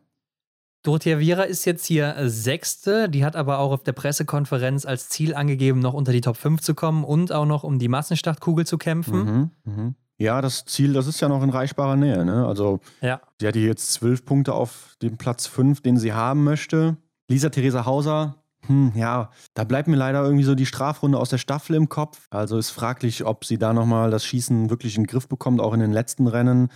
Dorothea 0.84 1.18
Viera 1.18 1.42
ist 1.42 1.64
jetzt 1.64 1.84
hier 1.86 2.16
äh, 2.16 2.28
Sechste. 2.30 3.08
Die 3.08 3.24
hat 3.24 3.36
aber 3.36 3.58
auch 3.58 3.72
auf 3.72 3.82
der 3.82 3.92
Pressekonferenz 3.92 4.86
als 4.86 5.08
Ziel 5.08 5.34
angegeben, 5.34 5.80
noch 5.80 5.92
unter 5.94 6.12
die 6.12 6.20
Top 6.20 6.36
5 6.36 6.60
zu 6.60 6.74
kommen 6.74 7.04
und 7.04 7.32
auch 7.32 7.46
noch 7.46 7.64
um 7.64 7.78
die 7.78 7.88
Massenstartkugel 7.88 8.64
zu 8.66 8.78
kämpfen. 8.78 9.50
Mhm, 9.64 9.72
mhm. 9.72 9.94
Ja, 10.20 10.40
das 10.40 10.64
Ziel, 10.64 10.92
das 10.94 11.06
ist 11.06 11.20
ja 11.20 11.28
noch 11.28 11.42
in 11.42 11.50
reichbarer 11.50 11.96
Nähe. 11.96 12.24
Ne? 12.24 12.46
Also, 12.46 12.80
Ja. 13.00 13.20
sie 13.40 13.46
hatte 13.46 13.58
jetzt 13.60 13.92
zwölf 13.92 14.24
Punkte 14.24 14.52
auf 14.54 14.96
dem 15.02 15.16
Platz 15.16 15.46
fünf, 15.46 15.80
den 15.80 15.96
sie 15.96 16.12
haben 16.12 16.42
möchte. 16.42 16.96
Lisa 17.28 17.50
Theresa 17.50 17.84
Hauser, 17.84 18.37
hm, 18.66 18.92
ja, 18.94 19.30
da 19.54 19.64
bleibt 19.64 19.88
mir 19.88 19.96
leider 19.96 20.22
irgendwie 20.22 20.44
so 20.44 20.54
die 20.54 20.66
Strafrunde 20.66 21.18
aus 21.18 21.30
der 21.30 21.38
Staffel 21.38 21.76
im 21.76 21.88
Kopf. 21.88 22.26
Also 22.30 22.58
ist 22.58 22.70
fraglich, 22.70 23.24
ob 23.24 23.44
sie 23.44 23.58
da 23.58 23.72
nochmal 23.72 24.10
das 24.10 24.24
Schießen 24.24 24.70
wirklich 24.70 24.96
in 24.96 25.04
den 25.04 25.06
Griff 25.06 25.28
bekommt, 25.28 25.60
auch 25.60 25.72
in 25.72 25.80
den 25.80 25.92
letzten 25.92 26.26
Rennen. 26.26 26.70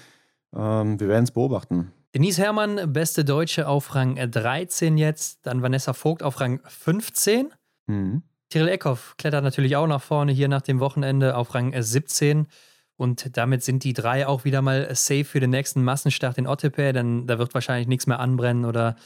Ähm, 0.55 1.01
wir 1.01 1.09
werden 1.09 1.25
es 1.25 1.33
beobachten. 1.33 1.93
Denise 2.15 2.39
Herrmann, 2.39 2.93
beste 2.93 3.25
Deutsche 3.25 3.67
auf 3.67 3.95
Rang 3.95 4.17
13 4.17 4.99
jetzt. 4.99 5.47
Dann 5.47 5.63
Vanessa 5.63 5.95
Vogt 5.95 6.23
auf 6.23 6.41
Rang 6.41 6.61
15. 6.67 7.51
Mhm. 7.87 8.23
Tyrell 8.51 8.69
Eckhoff 8.69 9.15
klettert 9.17 9.45
natürlich 9.45 9.77
auch 9.77 9.87
nach 9.87 10.03
vorne 10.03 10.33
hier 10.33 10.49
nach 10.49 10.61
dem 10.61 10.79
Wochenende 10.79 11.37
auf 11.37 11.55
Rang 11.55 11.75
17. 11.75 12.49
Und 12.97 13.37
damit 13.37 13.65
sind 13.65 13.83
die 13.83 13.95
drei 13.95 14.27
auch 14.27 14.45
wieder 14.45 14.61
mal 14.61 14.95
safe 14.95 15.25
für 15.25 15.41
den 15.41 15.51
nächsten 15.51 15.83
Massenstart 15.83 16.37
in 16.37 16.47
Ottepe, 16.47 16.93
denn 16.93 17.27
da 17.27 17.39
wird 17.39 17.55
wahrscheinlich 17.55 17.89
nichts 17.89 18.07
mehr 18.07 18.21
anbrennen 18.21 18.67
oder 18.67 18.97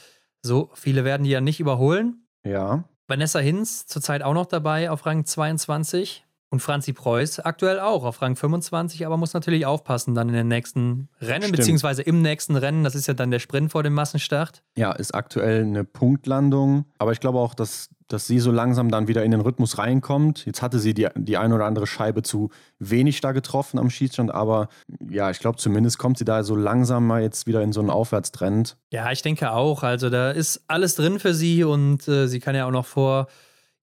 so. 0.41 0.69
Viele 0.73 1.05
werden 1.05 1.23
die 1.23 1.29
ja 1.29 1.39
nicht 1.39 1.61
überholen. 1.61 2.26
Ja. 2.43 2.83
Vanessa 3.07 3.39
Hinz 3.39 3.87
zurzeit 3.87 4.21
auch 4.21 4.33
noch 4.33 4.45
dabei 4.45 4.91
auf 4.91 5.05
Rang 5.05 5.25
22. 5.25 6.26
Und 6.49 6.61
Franzi 6.61 6.93
Preuß 6.93 7.39
aktuell 7.39 7.79
auch 7.79 8.05
auf 8.05 8.21
Rang 8.21 8.35
25, 8.35 9.05
aber 9.05 9.17
muss 9.17 9.33
natürlich 9.33 9.65
aufpassen 9.65 10.15
dann 10.15 10.29
in 10.29 10.35
den 10.35 10.47
nächsten 10.47 11.09
Rennen, 11.19 11.43
Stimmt. 11.43 11.57
beziehungsweise 11.57 12.01
im 12.03 12.21
nächsten 12.21 12.55
Rennen. 12.55 12.85
Das 12.85 12.95
ist 12.95 13.07
ja 13.07 13.13
dann 13.13 13.31
der 13.31 13.39
Sprint 13.39 13.71
vor 13.71 13.83
dem 13.83 13.93
Massenstart. 13.93 14.63
Ja, 14.77 14.93
ist 14.93 15.13
aktuell 15.13 15.63
eine 15.63 15.83
Punktlandung. 15.83 16.85
Aber 16.99 17.11
ich 17.11 17.19
glaube 17.19 17.39
auch, 17.39 17.53
dass 17.53 17.89
dass 18.07 18.25
sie 18.25 18.39
so 18.39 18.51
langsam 18.51 18.89
dann 18.89 19.07
wieder 19.07 19.23
in 19.23 19.31
den 19.31 19.41
Rhythmus 19.41 19.77
reinkommt. 19.77 20.45
Jetzt 20.45 20.61
hatte 20.61 20.79
sie 20.79 20.93
die, 20.93 21.07
die 21.15 21.37
ein 21.37 21.51
oder 21.51 21.65
andere 21.65 21.87
Scheibe 21.87 22.23
zu 22.23 22.49
wenig 22.79 23.19
da 23.21 23.33
getroffen 23.33 23.79
am 23.79 23.89
Schießstand, 23.89 24.33
aber 24.33 24.69
ja, 25.09 25.29
ich 25.29 25.39
glaube, 25.39 25.57
zumindest 25.57 25.97
kommt 25.97 26.17
sie 26.17 26.25
da 26.25 26.43
so 26.43 26.55
langsam 26.55 27.05
mal 27.05 27.21
jetzt 27.21 27.47
wieder 27.47 27.61
in 27.61 27.73
so 27.73 27.81
einen 27.81 27.89
Aufwärtstrend. 27.89 28.77
Ja, 28.91 29.11
ich 29.11 29.21
denke 29.21 29.51
auch. 29.51 29.83
Also 29.83 30.09
da 30.09 30.31
ist 30.31 30.61
alles 30.67 30.95
drin 30.95 31.19
für 31.19 31.33
sie 31.33 31.63
und 31.63 32.07
äh, 32.07 32.27
sie 32.27 32.39
kann 32.39 32.55
ja 32.55 32.65
auch 32.65 32.71
noch 32.71 32.85
vor 32.85 33.27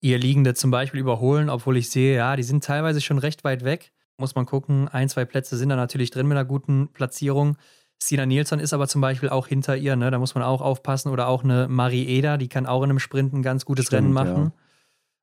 ihr 0.05 0.19
Liegende 0.19 0.53
zum 0.53 0.69
Beispiel 0.69 0.99
überholen, 0.99 1.49
obwohl 1.49 1.77
ich 1.77 1.89
sehe, 1.89 2.17
ja, 2.17 2.35
die 2.35 2.43
sind 2.43 2.63
teilweise 2.63 3.01
schon 3.01 3.17
recht 3.17 3.43
weit 3.43 3.63
weg. 3.63 3.91
Muss 4.17 4.35
man 4.35 4.45
gucken. 4.45 4.87
Ein, 4.87 5.09
zwei 5.09 5.25
Plätze 5.25 5.57
sind 5.57 5.69
da 5.69 5.75
natürlich 5.75 6.11
drin 6.11 6.27
mit 6.27 6.37
einer 6.37 6.45
guten 6.45 6.89
Platzierung. 6.93 7.57
Sina 7.97 8.25
Nilsson 8.25 8.59
ist 8.59 8.73
aber 8.73 8.87
zum 8.87 9.01
Beispiel 9.01 9.29
auch 9.29 9.47
hinter 9.47 9.75
ihr, 9.75 9.95
ne? 9.95 10.11
da 10.11 10.19
muss 10.19 10.35
man 10.35 10.43
auch 10.43 10.61
aufpassen. 10.61 11.09
Oder 11.09 11.27
auch 11.27 11.43
eine 11.43 11.67
Marie 11.67 12.05
Eder, 12.05 12.37
die 12.37 12.47
kann 12.47 12.67
auch 12.67 12.83
in 12.83 12.91
einem 12.91 12.99
Sprint 12.99 13.33
ein 13.33 13.41
ganz 13.41 13.65
gutes 13.65 13.87
Stimmt, 13.87 14.03
Rennen 14.03 14.13
machen. 14.13 14.51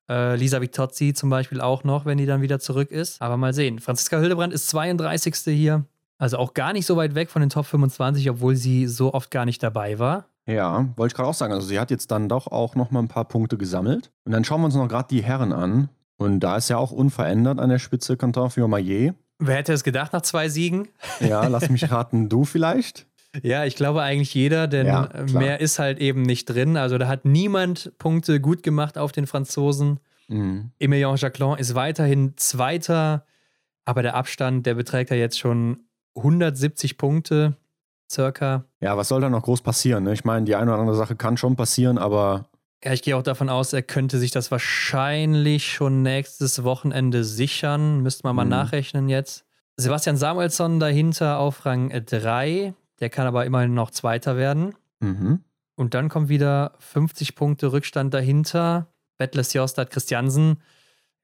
Ja. 0.09 0.33
Äh, 0.33 0.37
Lisa 0.37 0.61
Vitozzi 0.61 1.15
zum 1.15 1.31
Beispiel 1.31 1.61
auch 1.61 1.85
noch, 1.85 2.05
wenn 2.05 2.19
die 2.19 2.27
dann 2.27 2.43
wieder 2.43 2.59
zurück 2.59 2.91
ist. 2.91 3.23
Aber 3.23 3.37
mal 3.37 3.55
sehen. 3.55 3.79
Franziska 3.79 4.19
Hildebrand 4.19 4.53
ist 4.53 4.69
32. 4.69 5.37
hier. 5.45 5.85
Also 6.19 6.39
auch 6.39 6.55
gar 6.55 6.73
nicht 6.73 6.87
so 6.87 6.97
weit 6.97 7.15
weg 7.15 7.31
von 7.31 7.41
den 7.41 7.51
Top 7.51 7.67
25, 7.67 8.29
obwohl 8.31 8.57
sie 8.57 8.89
so 8.89 9.15
oft 9.15 9.31
gar 9.31 9.45
nicht 9.45 9.63
dabei 9.63 10.01
war. 10.01 10.27
Ja, 10.47 10.89
wollte 10.97 11.13
ich 11.13 11.17
gerade 11.17 11.29
auch 11.29 11.35
sagen. 11.35 11.53
Also 11.53 11.67
sie 11.67 11.79
hat 11.79 11.91
jetzt 11.91 12.11
dann 12.11 12.29
doch 12.29 12.47
auch 12.49 12.75
noch 12.75 12.91
mal 12.91 13.01
ein 13.01 13.09
paar 13.09 13.27
Punkte 13.27 13.57
gesammelt. 13.57 14.11
Und 14.25 14.33
dann 14.33 14.45
schauen 14.45 14.61
wir 14.61 14.67
uns 14.67 14.75
noch 14.75 14.89
gerade 14.89 15.09
die 15.09 15.23
Herren 15.23 15.53
an. 15.53 15.89
Und 16.17 16.41
da 16.41 16.57
ist 16.57 16.69
ja 16.69 16.79
auch 16.79 16.93
unverändert 16.93 17.59
an 17.59 17.69
der 17.69 17.79
Spitze 17.79 18.17
Quentin 18.17 18.51
Fiormaillet. 18.51 19.15
Wer 19.39 19.57
hätte 19.57 19.73
es 19.73 19.83
gedacht 19.83 20.13
nach 20.13 20.23
zwei 20.23 20.49
Siegen? 20.49 20.89
Ja, 21.21 21.47
lass 21.47 21.69
mich 21.69 21.91
raten, 21.91 22.29
du 22.29 22.45
vielleicht? 22.45 23.07
Ja, 23.43 23.65
ich 23.65 23.77
glaube 23.77 24.03
eigentlich 24.03 24.35
jeder, 24.35 24.69
denn 24.69 24.87
ja, 24.87 25.09
mehr 25.33 25.61
ist 25.61 25.79
halt 25.79 25.99
eben 25.99 26.23
nicht 26.23 26.47
drin. 26.47 26.77
Also 26.77 26.99
da 26.99 27.09
hat 27.09 27.25
niemand 27.25 27.93
Punkte 27.99 28.41
gut 28.41 28.63
gemacht 28.63 28.99
auf 28.99 29.11
den 29.11 29.27
Franzosen. 29.27 30.01
Mhm. 30.29 30.71
Emilien 30.79 31.17
Jacquelin 31.17 31.59
ist 31.59 31.75
weiterhin 31.75 32.35
Zweiter, 32.37 33.25
aber 33.85 34.03
der 34.03 34.15
Abstand, 34.15 34.67
der 34.67 34.75
beträgt 34.75 35.11
ja 35.11 35.17
jetzt 35.17 35.39
schon 35.39 35.81
170 36.15 36.99
Punkte 36.99 37.57
circa. 38.13 38.65
Ja, 38.81 38.97
was 38.97 39.09
soll 39.09 39.21
da 39.21 39.31
noch 39.31 39.43
groß 39.43 39.63
passieren? 39.63 40.05
Ne? 40.05 40.13
Ich 40.13 40.25
meine, 40.25 40.45
die 40.45 40.55
eine 40.55 40.71
oder 40.71 40.81
andere 40.81 40.97
Sache 40.97 41.17
kann 41.17 41.37
schon 41.37 41.57
passieren, 41.57 41.99
aber 41.99 42.51
ja, 42.85 42.93
ich 42.93 43.03
gehe 43.03 43.17
auch 43.17 43.23
davon 43.23 43.49
aus, 43.49 43.73
er 43.73 43.83
könnte 43.83 44.19
sich 44.19 44.33
das 44.33 44.51
wahrscheinlich 44.51 45.73
schon 45.73 46.03
nächstes 46.03 46.65
Wochenende 46.65 47.23
sichern. 47.23 48.01
Müsste 48.01 48.27
man 48.27 48.35
mal 48.35 48.45
mhm. 48.45 48.51
nachrechnen 48.51 49.09
jetzt. 49.09 49.45
Sebastian 49.77 50.17
Samuelsson 50.17 50.81
dahinter 50.81 51.39
auf 51.39 51.65
Rang 51.65 51.91
3. 51.91 52.75
Der 52.99 53.09
kann 53.09 53.27
aber 53.29 53.47
immerhin 53.47 53.75
noch 53.75 53.91
Zweiter 53.93 54.37
werden. 54.37 54.75
Mhm. 54.99 55.45
Und 55.77 55.95
dann 55.95 56.09
kommt 56.09 56.29
wieder 56.29 56.73
50 56.81 57.37
Punkte 57.37 57.73
Rückstand 57.73 58.13
dahinter. 58.13 58.89
Bettles 59.17 59.53
Jostad 59.53 59.91
Christiansen. 59.91 60.61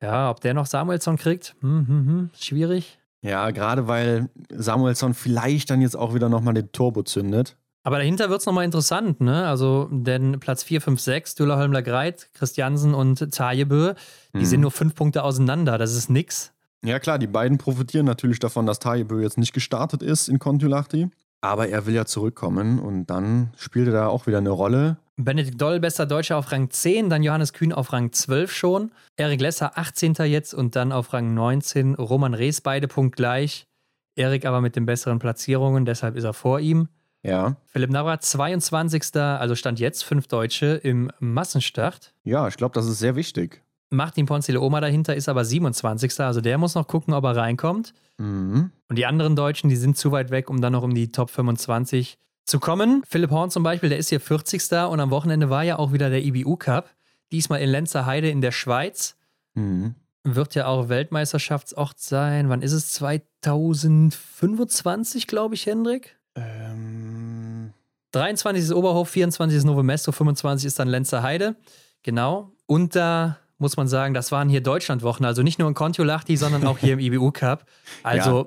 Ja, 0.01 0.31
ob 0.31 0.41
der 0.41 0.55
noch 0.55 0.67
Samuelsson 0.67 1.17
kriegt, 1.17 1.57
hm, 1.61 1.89
hm, 1.89 2.07
hm, 2.07 2.31
schwierig. 2.39 3.01
Ja, 3.23 3.51
gerade 3.51 3.89
weil 3.89 4.31
Samuelsson 4.51 5.15
vielleicht 5.15 5.71
dann 5.71 5.81
jetzt 5.81 5.97
auch 5.97 6.15
wieder 6.15 6.29
nochmal 6.29 6.55
den 6.55 6.71
Turbo 6.73 7.03
zündet. 7.03 7.57
Aber 7.83 7.99
dahinter 7.99 8.29
wird 8.29 8.41
es 8.41 8.47
nochmal 8.47 8.65
interessant, 8.65 9.21
ne? 9.21 9.47
Also, 9.47 9.89
denn 9.91 10.41
Platz 10.41 10.63
4, 10.63 10.81
5, 10.81 11.01
6, 11.01 11.35
Düller, 11.37 11.57
Holmler, 11.57 11.83
Greit, 11.83 12.29
Christiansen 12.35 12.95
und 12.95 13.33
Tajebö, 13.33 13.95
die 14.35 14.39
mhm. 14.39 14.45
sind 14.45 14.61
nur 14.61 14.71
fünf 14.71 14.95
Punkte 14.95 15.23
auseinander. 15.23 15.79
Das 15.79 15.95
ist 15.95 16.11
nix. 16.11 16.53
Ja, 16.85 16.99
klar, 16.99 17.19
die 17.19 17.27
beiden 17.27 17.59
profitieren 17.59 18.07
natürlich 18.07 18.39
davon, 18.39 18.67
dass 18.67 18.79
Tajebö 18.79 19.23
jetzt 19.23 19.39
nicht 19.39 19.53
gestartet 19.53 20.03
ist 20.03 20.29
in 20.29 20.39
Kontiolahti. 20.39 21.09
Aber 21.41 21.69
er 21.69 21.87
will 21.87 21.95
ja 21.95 22.05
zurückkommen 22.05 22.79
und 22.79 23.07
dann 23.07 23.53
spielt 23.57 23.89
er 23.89 23.93
da 23.93 24.07
auch 24.09 24.27
wieder 24.27 24.39
eine 24.39 24.51
Rolle. 24.51 24.97
Benedikt 25.17 25.61
Doll, 25.61 25.81
bester 25.81 26.07
Deutscher 26.07 26.37
auf 26.37 26.53
Rang 26.53 26.71
10, 26.71 27.11
dann 27.11 27.23
Johannes 27.23 27.53
Kühn 27.53 27.73
auf 27.73 27.93
Rang 27.93 28.13
12 28.13 28.53
schon. 28.53 28.93
Erik 29.17 29.41
Lesser 29.41 29.77
18. 29.77 30.15
jetzt 30.25 30.55
und 30.55 30.77
dann 30.77 30.93
auf 30.93 31.13
Rang 31.13 31.35
19. 31.35 31.95
Roman 31.95 32.35
Rees, 32.35 32.61
beide 32.61 32.89
punktgleich. 32.89 33.67
Erik 34.15 34.47
aber 34.47 34.61
mit 34.61 34.77
den 34.77 34.87
besseren 34.87 35.19
Platzierungen, 35.19 35.85
deshalb 35.85 36.17
ist 36.17 36.25
er 36.25 36.35
vor 36.35 36.61
ihm. 36.61 36.89
Ja. 37.23 37.57
Philipp 37.67 37.91
Navrat, 37.91 38.25
22. 38.25 39.17
Also 39.17 39.55
stand 39.55 39.81
jetzt 39.81 40.05
fünf 40.05 40.29
Deutsche 40.29 40.67
im 40.83 41.11
Massenstart. 41.19 42.15
Ja, 42.25 42.47
ich 42.49 42.57
glaube, 42.57 42.75
das 42.75 42.87
ist 42.87 42.99
sehr 42.99 43.17
wichtig. 43.17 43.63
Martin 43.91 44.27
Ponzile 44.27 44.61
Oma 44.61 44.81
dahinter 44.81 45.17
ist 45.17 45.29
aber 45.29 45.45
27. 45.45 46.21
Also 46.21 46.41
der 46.41 46.59
muss 46.59 46.75
noch 46.75 46.87
gucken, 46.87 47.15
ob 47.15 47.25
er 47.25 47.37
reinkommt. 47.37 47.95
Mhm. 48.19 48.71
Und 48.89 48.97
die 48.97 49.07
anderen 49.07 49.37
Deutschen, 49.37 49.71
die 49.71 49.77
sind 49.77 49.97
zu 49.97 50.13
weit 50.13 50.31
weg, 50.31 50.51
um 50.51 50.61
dann 50.61 50.73
noch 50.73 50.83
um 50.83 50.95
die 50.95 51.11
Top 51.11 51.31
25 51.31 52.19
zu 52.45 52.61
kommen. 52.61 53.03
Philipp 53.09 53.31
Horn 53.31 53.51
zum 53.51 53.63
Beispiel, 53.63 53.89
der 53.89 53.99
ist 53.99 54.09
hier 54.09 54.21
40. 54.21 54.63
Und 54.91 55.01
am 55.01 55.11
Wochenende 55.11 55.51
war 55.51 55.65
ja 55.65 55.79
auch 55.79 55.93
wieder 55.93 56.11
der 56.11 56.25
IBU 56.25 56.57
Cup. 56.57 56.91
Diesmal 57.33 57.61
in 57.61 57.71
Lenzer 57.71 58.07
Heide 58.07 58.31
in 58.31 58.41
der 58.41 58.53
Schweiz. 58.53 59.17
Mhm. 59.55 59.97
Wird 60.25 60.55
ja 60.55 60.67
auch 60.67 60.89
Weltmeisterschaftsort 60.89 61.99
sein. 61.99 62.49
Wann 62.49 62.63
ist 62.63 62.73
es? 62.73 62.93
2025, 62.93 65.27
glaube 65.27 65.55
ich, 65.55 65.67
Hendrik? 65.67 66.17
Ähm. 66.35 67.73
23 68.13 68.65
ist 68.65 68.73
Oberhof, 68.73 69.11
24 69.11 69.59
ist 69.59 69.65
Novo 69.65 69.83
Mesto, 69.83 70.13
25 70.13 70.67
ist 70.67 70.79
dann 70.79 70.89
Lenzer 70.89 71.23
Heide. 71.23 71.57
Genau. 72.03 72.53
Und 72.67 72.97
da 72.97 73.37
muss 73.59 73.77
man 73.77 73.89
sagen, 73.89 74.15
das 74.15 74.33
waren 74.33 74.49
hier 74.49 74.61
Deutschlandwochen, 74.61 75.27
also 75.27 75.43
nicht 75.43 75.59
nur 75.59 75.69
in 75.69 75.75
Kontiolahti, 75.75 76.37
sondern 76.37 76.67
auch 76.67 76.79
hier 76.79 76.95
im 76.95 76.99
IBU 77.01 77.33
Cup. 77.33 77.67
Also 78.03 78.39
ja. 78.39 78.47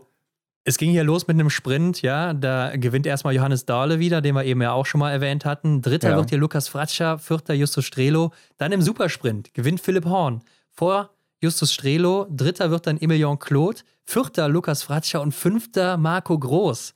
es 0.63 0.77
ging 0.77 0.91
hier 0.91 1.03
los 1.03 1.27
mit 1.27 1.35
einem 1.35 1.49
Sprint, 1.49 2.01
ja, 2.01 2.33
da 2.33 2.75
gewinnt 2.75 3.05
erstmal 3.05 3.35
Johannes 3.35 3.65
Dahle 3.65 3.99
wieder, 3.99 4.21
den 4.21 4.35
wir 4.35 4.45
eben 4.45 4.61
ja 4.61 4.71
auch 4.71 4.85
schon 4.85 4.99
mal 4.99 5.11
erwähnt 5.11 5.45
hatten. 5.45 5.81
Dritter 5.81 6.11
ja. 6.11 6.15
wird 6.15 6.29
hier 6.29 6.39
Lukas 6.39 6.67
Fratscher, 6.67 7.19
vierter 7.19 7.53
Justus 7.53 7.85
Strelo. 7.85 8.31
Dann 8.57 8.71
im 8.71 8.81
Supersprint 8.81 9.53
gewinnt 9.53 9.81
Philipp 9.81 10.05
Horn 10.05 10.41
vor 10.69 11.11
Justus 11.39 11.73
Strelo. 11.73 12.27
Dritter 12.29 12.71
wird 12.71 12.87
dann 12.87 12.97
Emilion 12.99 13.39
Claude, 13.39 13.81
vierter 14.05 14.47
Lukas 14.47 14.83
Fratscher 14.83 15.21
und 15.21 15.33
fünfter 15.33 15.97
Marco 15.97 16.37
Groß. 16.37 16.93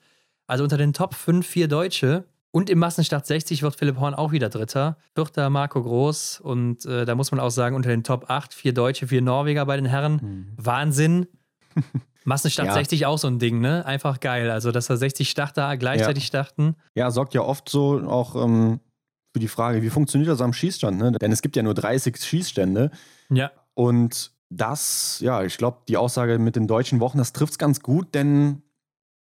Also 0.48 0.64
unter 0.64 0.78
den 0.78 0.94
Top 0.94 1.16
5 1.16 1.46
vier 1.46 1.68
Deutsche. 1.68 2.26
Und 2.56 2.70
im 2.70 2.80
Massenstart 2.80 3.26
60 3.26 3.64
wird 3.64 3.76
Philipp 3.76 4.00
Horn 4.00 4.14
auch 4.14 4.32
wieder 4.32 4.48
Dritter. 4.48 4.96
Vierter 5.14 5.50
Marco 5.50 5.84
Groß. 5.84 6.40
Und 6.40 6.86
äh, 6.86 7.04
da 7.04 7.14
muss 7.14 7.32
man 7.32 7.42
auch 7.42 7.50
sagen, 7.50 7.76
unter 7.76 7.90
den 7.90 8.06
Top 8.06 8.30
8 8.30 8.54
vier 8.54 8.74
Deutsche, 8.74 9.08
vier 9.08 9.22
Norweger 9.22 9.66
bei 9.66 9.76
den 9.76 9.86
Herren. 9.86 10.22
Mhm. 10.22 10.48
Wahnsinn. 10.56 11.28
Massenstart 12.24 12.70
ja. 12.70 12.74
60 12.76 13.08
auch 13.08 13.18
so 13.18 13.28
ein 13.28 13.40
Ding, 13.40 13.60
ne? 13.60 13.86
Einfach 13.86 14.22
geil. 14.22 14.50
Also, 14.50 14.72
dass 14.72 14.88
da 14.88 14.96
60 14.96 15.30
Starter 15.30 15.76
gleichzeitig 15.76 16.24
ja. 16.24 16.28
starten. 16.28 16.78
Ja, 16.94 17.12
sorgt 17.12 17.34
ja 17.34 17.42
oft 17.42 17.68
so 17.68 18.00
auch 18.08 18.42
ähm, 18.42 18.80
für 19.34 19.42
die 19.42 19.50
Frage, 19.50 19.82
wie 19.82 19.90
funktioniert 19.90 20.32
das 20.32 20.40
am 20.40 20.54
Schießstand, 20.54 20.98
ne? 20.98 21.12
Denn 21.12 21.34
es 21.34 21.42
gibt 21.42 21.58
ja 21.58 21.62
nur 21.62 21.74
30 21.74 22.16
Schießstände. 22.16 22.90
Ja. 23.32 23.52
Und 23.74 24.32
das, 24.50 25.20
ja, 25.20 25.44
ich 25.44 25.58
glaube, 25.58 25.80
die 25.90 25.98
Aussage 25.98 26.40
mit 26.40 26.56
den 26.56 26.68
deutschen 26.68 27.02
Wochen, 27.02 27.18
das 27.18 27.34
trifft 27.34 27.52
es 27.52 27.58
ganz 27.58 27.82
gut, 27.82 28.16
denn 28.16 28.62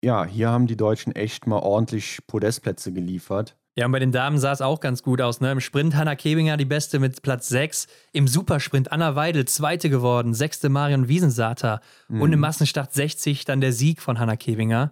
ja, 0.02 0.24
hier 0.24 0.50
haben 0.50 0.66
die 0.66 0.76
Deutschen 0.76 1.14
echt 1.14 1.46
mal 1.46 1.58
ordentlich 1.58 2.18
Podestplätze 2.26 2.92
geliefert. 2.92 3.56
Ja, 3.78 3.86
und 3.86 3.92
bei 3.92 4.00
den 4.00 4.10
Damen 4.10 4.38
sah 4.38 4.50
es 4.50 4.60
auch 4.60 4.80
ganz 4.80 5.04
gut 5.04 5.20
aus. 5.20 5.40
Ne? 5.40 5.52
Im 5.52 5.60
Sprint 5.60 5.94
Hanna 5.94 6.16
Kebinger 6.16 6.56
die 6.56 6.64
Beste 6.64 6.98
mit 6.98 7.22
Platz 7.22 7.48
6. 7.48 7.86
Im 8.12 8.26
Supersprint 8.26 8.90
Anna 8.90 9.14
Weidel 9.14 9.44
Zweite 9.44 9.88
geworden. 9.88 10.34
Sechste 10.34 10.68
Marion 10.68 11.06
Wiesensater. 11.06 11.80
Mhm. 12.08 12.20
Und 12.20 12.32
im 12.32 12.40
Massenstart 12.40 12.92
60 12.92 13.44
dann 13.44 13.60
der 13.60 13.72
Sieg 13.72 14.02
von 14.02 14.18
Hanna 14.18 14.34
Kebinger. 14.34 14.90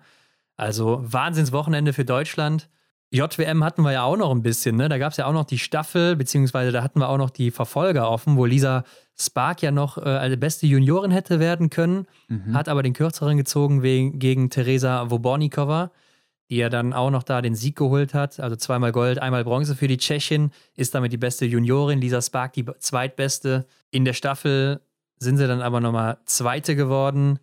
Also 0.57 1.01
Wahnsinnswochenende 1.03 1.93
für 1.93 2.05
Deutschland. 2.05 2.69
JWM 3.13 3.63
hatten 3.63 3.83
wir 3.83 3.93
ja 3.93 4.03
auch 4.03 4.17
noch 4.17 4.33
ein 4.33 4.43
bisschen, 4.43 4.77
ne? 4.77 4.89
Da 4.89 4.99
gab 4.99 5.13
es 5.13 5.17
ja 5.17 5.27
auch 5.27 5.33
noch 5.33 5.45
die 5.45 5.59
Staffel, 5.59 6.17
beziehungsweise 6.17 6.73
da 6.73 6.83
hatten 6.83 6.99
wir 6.99 7.09
auch 7.09 7.19
noch 7.19 7.31
die 7.31 7.51
Verfolger 7.51 8.11
offen, 8.11 8.37
wo 8.37 8.45
Lisa 8.45 8.85
Spark 9.19 9.63
ja 9.63 9.71
noch 9.71 9.97
äh, 9.97 10.03
als 10.03 10.39
beste 10.39 10.67
Juniorin 10.67 11.11
hätte 11.11 11.41
werden 11.41 11.71
können, 11.71 12.07
mhm. 12.29 12.55
hat 12.55 12.69
aber 12.69 12.83
den 12.83 12.93
kürzeren 12.93 13.37
gezogen 13.37 13.83
wegen, 13.83 14.19
gegen 14.19 14.51
Teresa 14.51 15.11
Wobornikova. 15.11 15.91
die 16.51 16.57
ja 16.57 16.69
dann 16.69 16.93
auch 16.93 17.11
noch 17.11 17.23
da 17.23 17.43
den 17.43 17.55
Sieg 17.55 17.77
geholt 17.77 18.13
hat. 18.13 18.41
Also 18.41 18.57
zweimal 18.57 18.93
Gold, 18.93 19.19
einmal 19.21 19.45
Bronze 19.45 19.75
für 19.75 19.89
die 19.89 19.99
Tschechin, 19.99 20.51
ist 20.77 20.95
damit 20.95 21.13
die 21.13 21.17
beste 21.17 21.47
Juniorin. 21.47 22.01
Lisa 22.01 22.21
Spark 22.21 22.53
die 22.53 22.67
zweitbeste. 22.79 23.67
In 23.91 24.05
der 24.05 24.13
Staffel 24.13 24.81
sind 25.19 25.39
sie 25.39 25.47
dann 25.47 25.63
aber 25.63 25.81
nochmal 25.81 26.19
Zweite 26.27 26.77
geworden 26.77 27.39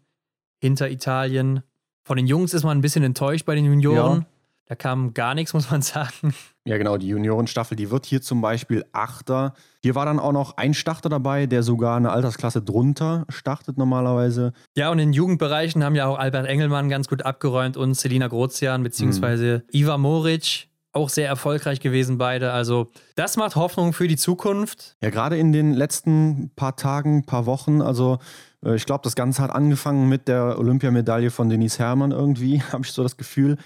hinter 0.60 0.90
Italien. 0.90 1.64
Von 2.04 2.18
den 2.18 2.28
Jungs 2.28 2.54
ist 2.54 2.64
man 2.64 2.78
ein 2.78 2.82
bisschen 2.82 3.04
enttäuscht 3.04 3.46
bei 3.46 3.56
den 3.56 3.66
Junioren. 3.66 4.20
Ja. 4.20 4.26
Da 4.74 4.78
kam 4.78 5.14
gar 5.14 5.36
nichts, 5.36 5.54
muss 5.54 5.70
man 5.70 5.84
sagen. 5.84 6.34
Ja, 6.66 6.80
genau, 6.80 6.98
die 6.98 7.08
Juniorenstaffel, 7.08 7.78
die 7.78 7.92
wird 7.92 8.08
hier 8.08 8.24
zum 8.24 8.42
Beispiel 8.42 8.84
Achter. 8.92 9.54
Hier 9.84 9.94
war 9.94 10.08
dann 10.08 10.18
auch 10.18 10.32
noch 10.32 10.58
ein 10.58 10.74
Starter 10.74 11.10
dabei, 11.10 11.46
der 11.46 11.62
sogar 11.62 11.96
eine 11.96 12.12
Altersklasse 12.12 12.64
drunter 12.64 13.28
startet 13.30 13.78
normalerweise. 13.78 14.52
Ja, 14.76 14.90
und 14.90 14.98
in 14.98 15.10
den 15.10 15.14
Jugendbereichen 15.14 15.84
haben 15.84 15.94
ja 15.94 16.08
auch 16.08 16.18
Albert 16.18 16.48
Engelmann 16.48 16.90
ganz 16.90 17.08
gut 17.08 17.24
abgeräumt 17.24 17.78
und 17.78 17.94
Selina 17.94 18.28
Grozian 18.28 18.82
beziehungsweise 18.82 19.62
mhm. 19.68 19.80
Iva 19.80 20.00
Moric 20.00 20.70
auch 20.92 21.10
sehr 21.10 21.28
erfolgreich 21.28 21.80
gewesen, 21.80 22.18
beide. 22.18 22.52
Also, 22.52 22.90
das 23.16 23.38
macht 23.38 23.56
Hoffnung 23.56 23.94
für 23.94 24.08
die 24.08 24.18
Zukunft. 24.18 24.96
Ja, 25.04 25.12
gerade 25.12 25.38
in 25.38 25.52
den 25.52 25.74
letzten 25.74 26.50
paar 26.56 26.76
Tagen, 26.78 27.28
paar 27.28 27.46
Wochen. 27.46 27.84
Also, 27.84 28.18
äh, 28.66 28.76
ich 28.76 28.88
glaube, 28.88 29.02
das 29.04 29.14
Ganze 29.14 29.44
hat 29.44 29.52
angefangen 29.52 30.10
mit 30.10 30.28
der 30.28 30.58
Olympiamedaille 30.58 31.30
von 31.30 31.48
Denise 31.50 31.78
Herrmann 31.78 32.10
irgendwie, 32.10 32.62
habe 32.72 32.84
ich 32.84 32.92
so 32.92 33.04
das 33.04 33.18
Gefühl. 33.18 33.58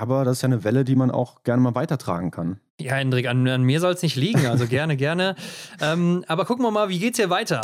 Aber 0.00 0.24
das 0.24 0.38
ist 0.38 0.42
ja 0.42 0.46
eine 0.46 0.64
Welle, 0.64 0.84
die 0.84 0.96
man 0.96 1.10
auch 1.10 1.42
gerne 1.42 1.62
mal 1.62 1.74
weitertragen 1.74 2.30
kann. 2.30 2.60
Ja, 2.80 2.94
Hendrik, 2.94 3.28
an, 3.28 3.46
an 3.46 3.62
mir 3.62 3.80
soll 3.80 3.92
es 3.92 4.02
nicht 4.02 4.16
liegen. 4.16 4.46
Also 4.46 4.66
gerne, 4.66 4.96
gerne. 4.96 5.36
Ähm, 5.80 6.24
aber 6.28 6.44
gucken 6.44 6.64
wir 6.64 6.70
mal, 6.70 6.88
wie 6.88 6.98
geht's 6.98 7.18
hier 7.18 7.30
weiter? 7.30 7.60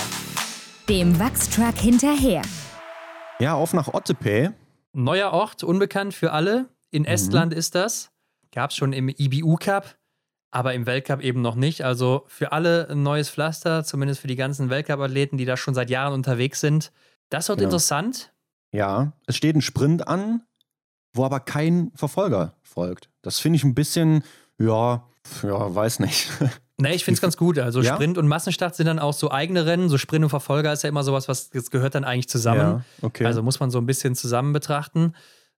Dem 0.88 1.18
Wachstruck 1.18 1.76
hinterher. 1.76 2.42
Ja, 3.38 3.54
auf 3.54 3.72
nach 3.72 3.94
Ottepä. 3.94 4.50
Neuer 4.92 5.32
Ort, 5.32 5.62
unbekannt 5.62 6.12
für 6.12 6.32
alle. 6.32 6.68
In 6.90 7.02
mhm. 7.02 7.08
Estland 7.08 7.54
ist 7.54 7.74
das. 7.74 8.10
Gab 8.52 8.70
es 8.70 8.76
schon 8.76 8.92
im 8.92 9.08
IBU 9.08 9.56
Cup, 9.56 9.96
aber 10.50 10.74
im 10.74 10.86
Weltcup 10.86 11.20
eben 11.20 11.40
noch 11.40 11.54
nicht. 11.54 11.84
Also 11.84 12.24
für 12.26 12.52
alle 12.52 12.88
ein 12.90 13.02
neues 13.02 13.30
Pflaster, 13.30 13.84
zumindest 13.84 14.20
für 14.20 14.28
die 14.28 14.36
ganzen 14.36 14.70
Weltcup-Athleten, 14.70 15.36
die 15.36 15.44
da 15.44 15.56
schon 15.56 15.74
seit 15.74 15.88
Jahren 15.88 16.12
unterwegs 16.12 16.60
sind. 16.60 16.92
Das 17.28 17.48
wird 17.48 17.58
genau. 17.58 17.68
interessant. 17.68 18.32
Ja, 18.72 19.12
es 19.26 19.36
steht 19.36 19.56
ein 19.56 19.62
Sprint 19.62 20.06
an 20.06 20.42
wo 21.12 21.24
aber 21.24 21.40
kein 21.40 21.90
Verfolger 21.94 22.54
folgt. 22.62 23.08
Das 23.22 23.38
finde 23.38 23.56
ich 23.56 23.64
ein 23.64 23.74
bisschen, 23.74 24.22
ja, 24.58 25.04
ja, 25.42 25.74
weiß 25.74 26.00
nicht. 26.00 26.28
Nee, 26.80 26.94
ich 26.94 27.04
finde 27.04 27.16
es 27.16 27.20
ganz 27.20 27.36
gut. 27.36 27.58
Also 27.58 27.82
ja? 27.82 27.94
Sprint 27.94 28.16
und 28.16 28.26
Massenstart 28.26 28.74
sind 28.74 28.86
dann 28.86 28.98
auch 28.98 29.12
so 29.12 29.30
eigene 29.30 29.66
Rennen. 29.66 29.88
So 29.88 29.98
Sprint 29.98 30.24
und 30.24 30.30
Verfolger 30.30 30.72
ist 30.72 30.82
ja 30.82 30.88
immer 30.88 31.04
sowas, 31.04 31.28
was 31.28 31.50
das 31.50 31.70
gehört 31.70 31.94
dann 31.94 32.04
eigentlich 32.04 32.28
zusammen. 32.28 32.58
Ja, 32.60 32.84
okay. 33.02 33.26
Also 33.26 33.42
muss 33.42 33.60
man 33.60 33.70
so 33.70 33.78
ein 33.78 33.84
bisschen 33.84 34.14
zusammen 34.14 34.52
betrachten. 34.52 35.12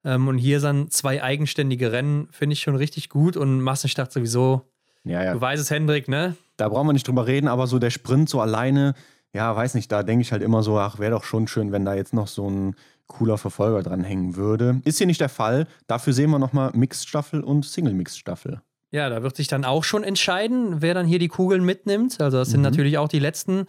Ähm, 0.04 0.26
und 0.28 0.38
hier 0.38 0.60
sind 0.60 0.92
zwei 0.92 1.22
eigenständige 1.22 1.92
Rennen, 1.92 2.28
finde 2.32 2.54
ich 2.54 2.60
schon 2.62 2.74
richtig 2.74 3.08
gut. 3.08 3.36
Und 3.36 3.60
Massenstart 3.60 4.12
sowieso. 4.12 4.62
Ja, 5.04 5.22
ja. 5.22 5.32
Du 5.34 5.40
weißt 5.40 5.62
es, 5.62 5.70
Hendrik, 5.70 6.08
ne? 6.08 6.36
Da 6.56 6.68
brauchen 6.68 6.88
wir 6.88 6.92
nicht 6.92 7.06
drüber 7.06 7.26
reden, 7.26 7.48
aber 7.48 7.66
so 7.66 7.78
der 7.78 7.90
Sprint 7.90 8.28
so 8.28 8.40
alleine, 8.40 8.94
ja, 9.32 9.54
weiß 9.54 9.74
nicht, 9.74 9.90
da 9.90 10.02
denke 10.02 10.22
ich 10.22 10.32
halt 10.32 10.42
immer 10.42 10.62
so, 10.62 10.78
ach, 10.78 10.98
wäre 10.98 11.12
doch 11.12 11.24
schon 11.24 11.48
schön, 11.48 11.72
wenn 11.72 11.84
da 11.84 11.94
jetzt 11.94 12.14
noch 12.14 12.28
so 12.28 12.48
ein 12.48 12.74
cooler 13.12 13.38
Verfolger 13.38 13.82
dranhängen 13.82 14.36
würde. 14.36 14.80
Ist 14.84 14.98
hier 14.98 15.06
nicht 15.06 15.20
der 15.20 15.28
Fall. 15.28 15.66
Dafür 15.86 16.12
sehen 16.12 16.30
wir 16.30 16.38
nochmal 16.38 16.70
Mixed-Staffel 16.74 17.42
und 17.42 17.64
Single-Mixed-Staffel. 17.64 18.60
Ja, 18.90 19.08
da 19.08 19.22
wird 19.22 19.36
sich 19.36 19.48
dann 19.48 19.64
auch 19.64 19.84
schon 19.84 20.04
entscheiden, 20.04 20.82
wer 20.82 20.92
dann 20.92 21.06
hier 21.06 21.18
die 21.18 21.28
Kugeln 21.28 21.64
mitnimmt. 21.64 22.20
Also 22.20 22.38
das 22.38 22.50
sind 22.50 22.60
mhm. 22.60 22.64
natürlich 22.64 22.98
auch 22.98 23.08
die 23.08 23.18
letzten. 23.18 23.66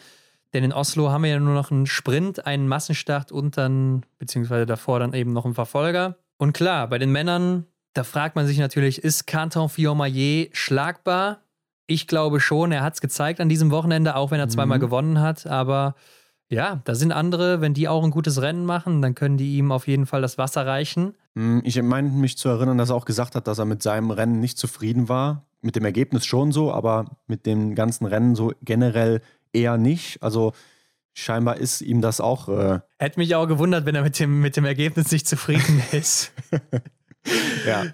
Denn 0.54 0.64
in 0.64 0.74
Oslo 0.74 1.10
haben 1.10 1.24
wir 1.24 1.32
ja 1.32 1.40
nur 1.40 1.56
noch 1.56 1.72
einen 1.72 1.88
Sprint, 1.88 2.46
einen 2.46 2.68
Massenstart 2.68 3.32
und 3.32 3.58
dann, 3.58 4.06
beziehungsweise 4.20 4.66
davor 4.66 5.00
dann 5.00 5.14
eben 5.14 5.34
noch 5.34 5.46
einen 5.46 5.56
Verfolger. 5.56 6.18
Und 6.38 6.54
klar, 6.54 6.88
bei 6.88 7.00
den 7.00 7.12
Männern, 7.12 7.66
da 7.94 8.04
fragt 8.04 8.36
man 8.36 8.46
sich 8.46 8.60
natürlich, 8.60 9.04
ist 9.04 9.26
Canton 9.26 9.70
Fiormaillet 9.70 10.56
schlagbar? 10.56 11.40
Ich 11.88 12.06
glaube 12.06 12.40
schon, 12.40 12.72
er 12.72 12.84
hat 12.84 12.96
es 12.96 13.02
gezeigt 13.02 13.40
an 13.40 13.50
diesem 13.50 13.72
Wochenende, 13.72 14.16
auch 14.16 14.30
wenn 14.30 14.40
er 14.40 14.50
zweimal 14.50 14.78
mhm. 14.78 14.82
gewonnen 14.82 15.22
hat. 15.22 15.48
Aber 15.48 15.96
ja, 16.50 16.82
da 16.84 16.96
sind 16.96 17.12
andere, 17.12 17.62
wenn 17.62 17.74
die 17.74 17.88
auch 17.88 18.04
ein 18.04 18.12
gutes 18.12 18.42
Rennen 18.42 18.66
machen, 18.66 19.02
dann 19.02 19.16
können 19.16 19.38
die 19.38 19.58
ihm 19.58 19.72
auf 19.72 19.88
jeden 19.88 20.06
Fall 20.06 20.22
das 20.22 20.38
Wasser 20.38 20.66
reichen. 20.66 21.16
Hm, 21.36 21.62
ich 21.64 21.82
meine 21.82 22.10
mich 22.10 22.38
zu 22.38 22.50
erinnern, 22.50 22.78
dass 22.78 22.90
er 22.90 22.96
auch 22.96 23.06
gesagt 23.06 23.36
hat, 23.36 23.48
dass 23.48 23.60
er 23.60 23.66
mit 23.66 23.82
seinem 23.82 24.12
Rennen 24.12 24.40
nicht 24.40 24.58
zufrieden 24.58 25.10
war. 25.10 25.46
Mit 25.62 25.76
dem 25.76 25.86
Ergebnis 25.86 26.26
schon 26.26 26.52
so, 26.52 26.74
aber 26.74 27.06
mit 27.28 27.46
dem 27.46 27.74
ganzen 27.74 28.06
Rennen 28.06 28.36
so 28.36 28.52
generell 28.62 29.22
eher 29.54 29.78
nicht. 29.78 30.22
Also 30.22 30.54
scheinbar 31.14 31.58
ist 31.58 31.82
ihm 31.82 32.02
das 32.02 32.20
auch. 32.20 32.50
Äh 32.50 32.80
Hätte 32.98 33.20
mich 33.20 33.34
auch 33.36 33.48
gewundert, 33.48 33.86
wenn 33.86 33.96
er 33.96 34.04
mit 34.04 34.20
dem, 34.20 34.42
mit 34.42 34.58
dem 34.58 34.66
Ergebnis 34.66 35.12
nicht 35.12 35.28
zufrieden 35.28 35.82
ist. 35.92 36.34
ja. 37.66 37.86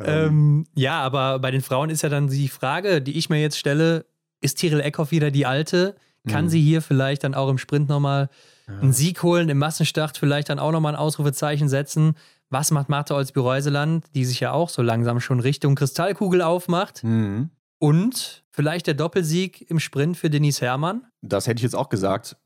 Ähm, 0.00 0.66
ja, 0.74 1.00
aber 1.00 1.38
bei 1.38 1.50
den 1.50 1.60
Frauen 1.60 1.90
ist 1.90 2.02
ja 2.02 2.08
dann 2.08 2.28
die 2.28 2.48
Frage, 2.48 3.00
die 3.00 3.16
ich 3.16 3.30
mir 3.30 3.40
jetzt 3.40 3.58
stelle: 3.58 4.06
Ist 4.40 4.58
Tyrell 4.58 4.80
Eckhoff 4.80 5.12
wieder 5.12 5.30
die 5.30 5.46
alte? 5.46 5.94
Kann 6.28 6.46
mhm. 6.46 6.48
sie 6.48 6.62
hier 6.62 6.82
vielleicht 6.82 7.24
dann 7.24 7.34
auch 7.34 7.48
im 7.48 7.58
Sprint 7.58 7.88
nochmal 7.88 8.28
ja. 8.66 8.78
einen 8.78 8.92
Sieg 8.92 9.22
holen, 9.22 9.48
im 9.48 9.58
Massenstart 9.58 10.16
vielleicht 10.16 10.48
dann 10.48 10.58
auch 10.58 10.72
nochmal 10.72 10.94
ein 10.94 10.98
Ausrufezeichen 10.98 11.68
setzen? 11.68 12.14
Was 12.50 12.70
macht 12.70 12.88
Martha 12.88 13.14
Olsby-Reuseland, 13.14 14.04
die 14.14 14.24
sich 14.24 14.40
ja 14.40 14.52
auch 14.52 14.68
so 14.68 14.82
langsam 14.82 15.20
schon 15.20 15.40
Richtung 15.40 15.74
Kristallkugel 15.74 16.42
aufmacht? 16.42 17.02
Mhm. 17.04 17.50
Und 17.78 18.44
vielleicht 18.50 18.86
der 18.86 18.94
Doppelsieg 18.94 19.68
im 19.70 19.80
Sprint 19.80 20.16
für 20.16 20.30
Denise 20.30 20.60
Herrmann? 20.60 21.02
Das 21.20 21.46
hätte 21.46 21.58
ich 21.58 21.64
jetzt 21.64 21.74
auch 21.74 21.88
gesagt. 21.88 22.36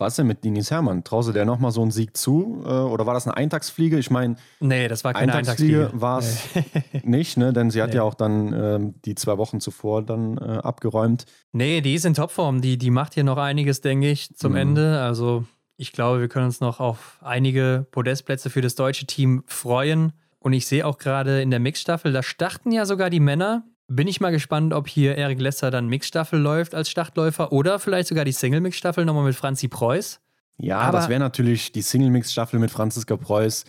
Was 0.00 0.16
denn 0.16 0.26
mit 0.26 0.44
Denise 0.44 0.70
Herrmann? 0.70 1.04
Traust 1.04 1.28
du 1.28 1.32
der 1.32 1.44
nochmal 1.44 1.72
so 1.72 1.82
einen 1.82 1.90
Sieg 1.90 2.16
zu? 2.16 2.62
Äh, 2.64 2.68
oder 2.68 3.04
war 3.04 3.12
das 3.12 3.26
eine 3.26 3.36
Eintagsfliege? 3.36 3.98
Ich 3.98 4.10
meine, 4.10 4.36
nee, 4.58 4.88
das 4.88 5.04
war 5.04 5.12
keine 5.12 5.34
Eintagsfliege. 5.34 5.90
war 5.92 6.20
es 6.20 6.48
nee. 6.54 7.02
nicht, 7.04 7.36
ne? 7.36 7.52
denn 7.52 7.70
sie 7.70 7.82
hat 7.82 7.90
nee. 7.90 7.96
ja 7.96 8.02
auch 8.02 8.14
dann 8.14 8.52
ähm, 8.54 8.94
die 9.04 9.14
zwei 9.14 9.36
Wochen 9.36 9.60
zuvor 9.60 10.02
dann 10.02 10.38
äh, 10.38 10.40
abgeräumt. 10.62 11.26
Nee, 11.52 11.82
die 11.82 11.94
ist 11.94 12.06
in 12.06 12.14
Topform. 12.14 12.62
Die, 12.62 12.78
die 12.78 12.90
macht 12.90 13.12
hier 13.12 13.24
noch 13.24 13.36
einiges, 13.36 13.82
denke 13.82 14.10
ich, 14.10 14.34
zum 14.34 14.52
mhm. 14.52 14.58
Ende. 14.58 15.00
Also 15.02 15.44
ich 15.76 15.92
glaube, 15.92 16.20
wir 16.20 16.28
können 16.28 16.46
uns 16.46 16.60
noch 16.60 16.80
auf 16.80 17.18
einige 17.20 17.86
Podestplätze 17.90 18.48
für 18.48 18.62
das 18.62 18.76
deutsche 18.76 19.06
Team 19.06 19.44
freuen. 19.46 20.12
Und 20.38 20.54
ich 20.54 20.66
sehe 20.66 20.86
auch 20.86 20.96
gerade 20.96 21.42
in 21.42 21.50
der 21.50 21.60
Mixstaffel, 21.60 22.12
da 22.12 22.22
starten 22.22 22.72
ja 22.72 22.86
sogar 22.86 23.10
die 23.10 23.20
Männer. 23.20 23.64
Bin 23.92 24.06
ich 24.06 24.20
mal 24.20 24.30
gespannt, 24.30 24.72
ob 24.72 24.86
hier 24.86 25.16
Erik 25.16 25.40
Lesser 25.40 25.72
dann 25.72 25.88
Mixstaffel 25.88 26.38
läuft 26.38 26.76
als 26.76 26.88
Startläufer 26.88 27.50
oder 27.50 27.80
vielleicht 27.80 28.08
sogar 28.08 28.24
die 28.24 28.30
Single-Mix-Staffel 28.30 29.04
nochmal 29.04 29.24
mit 29.24 29.34
Franzi 29.34 29.66
Preuß. 29.66 30.20
Ja, 30.58 30.78
Aber 30.78 30.98
das 30.98 31.08
wäre 31.08 31.18
natürlich 31.18 31.72
die 31.72 31.82
Single-Mix-Staffel 31.82 32.60
mit 32.60 32.70
Franziska 32.70 33.16
Preuß. 33.16 33.64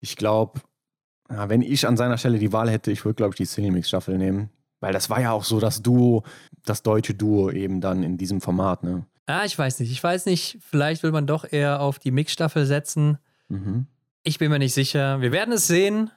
Ich 0.00 0.16
glaube, 0.16 0.60
wenn 1.28 1.62
ich 1.62 1.88
an 1.88 1.96
seiner 1.96 2.18
Stelle 2.18 2.38
die 2.38 2.52
Wahl 2.52 2.68
hätte, 2.68 2.92
ich 2.92 3.06
würde, 3.06 3.14
glaube 3.14 3.32
ich, 3.32 3.38
die 3.38 3.46
Single-Mix-Staffel 3.46 4.18
nehmen. 4.18 4.50
Weil 4.80 4.92
das 4.92 5.08
war 5.08 5.18
ja 5.22 5.32
auch 5.32 5.44
so 5.44 5.60
das 5.60 5.80
Duo, 5.80 6.24
das 6.66 6.82
deutsche 6.82 7.14
Duo 7.14 7.50
eben 7.50 7.80
dann 7.80 8.02
in 8.02 8.18
diesem 8.18 8.42
Format, 8.42 8.82
ne? 8.82 9.06
Ah, 9.24 9.46
ich 9.46 9.58
weiß 9.58 9.80
nicht. 9.80 9.90
Ich 9.90 10.04
weiß 10.04 10.26
nicht, 10.26 10.58
vielleicht 10.60 11.02
will 11.02 11.12
man 11.12 11.26
doch 11.26 11.50
eher 11.50 11.80
auf 11.80 11.98
die 11.98 12.10
Mix-Staffel 12.10 12.66
setzen. 12.66 13.16
Mhm. 13.48 13.86
Ich 14.24 14.38
bin 14.38 14.50
mir 14.50 14.58
nicht 14.58 14.74
sicher. 14.74 15.22
Wir 15.22 15.32
werden 15.32 15.54
es 15.54 15.66
sehen. 15.66 16.10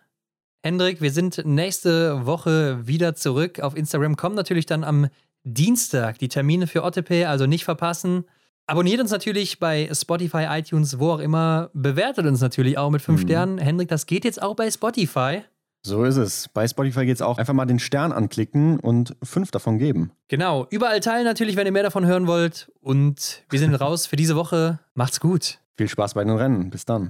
Hendrik, 0.63 1.01
wir 1.01 1.11
sind 1.11 1.45
nächste 1.45 2.25
Woche 2.25 2.85
wieder 2.85 3.15
zurück. 3.15 3.59
Auf 3.59 3.75
Instagram 3.75 4.15
kommen 4.15 4.35
natürlich 4.35 4.65
dann 4.65 4.83
am 4.83 5.07
Dienstag 5.43 6.19
die 6.19 6.27
Termine 6.27 6.67
für 6.67 6.83
OTP, 6.83 7.25
also 7.25 7.45
nicht 7.45 7.63
verpassen. 7.63 8.25
Abonniert 8.65 8.99
uns 8.99 9.11
natürlich 9.11 9.59
bei 9.59 9.89
Spotify, 9.93 10.47
iTunes, 10.49 10.99
wo 10.99 11.11
auch 11.11 11.19
immer. 11.19 11.69
Bewertet 11.73 12.25
uns 12.25 12.41
natürlich 12.41 12.77
auch 12.77 12.89
mit 12.89 13.01
fünf 13.01 13.21
mhm. 13.21 13.27
Sternen. 13.27 13.57
Hendrik, 13.59 13.87
das 13.87 14.05
geht 14.05 14.25
jetzt 14.25 14.41
auch 14.41 14.55
bei 14.55 14.69
Spotify. 14.69 15.43
So 15.83 16.03
ist 16.03 16.17
es. 16.17 16.49
Bei 16.49 16.67
Spotify 16.67 17.05
geht 17.05 17.15
es 17.15 17.21
auch. 17.21 17.37
Einfach 17.37 17.53
mal 17.53 17.65
den 17.65 17.79
Stern 17.79 18.11
anklicken 18.11 18.77
und 18.79 19.15
fünf 19.23 19.51
davon 19.51 19.77
geben. 19.77 20.11
Genau. 20.27 20.67
Überall 20.69 20.99
teilen 20.99 21.23
natürlich, 21.23 21.55
wenn 21.55 21.65
ihr 21.65 21.71
mehr 21.71 21.83
davon 21.83 22.05
hören 22.05 22.27
wollt. 22.27 22.69
Und 22.81 23.43
wir 23.49 23.59
sind 23.59 23.73
raus 23.79 24.05
für 24.05 24.17
diese 24.17 24.35
Woche. 24.35 24.79
Macht's 24.95 25.21
gut. 25.21 25.59
Viel 25.77 25.87
Spaß 25.87 26.15
bei 26.15 26.25
den 26.25 26.35
Rennen. 26.35 26.69
Bis 26.69 26.83
dann. 26.83 27.09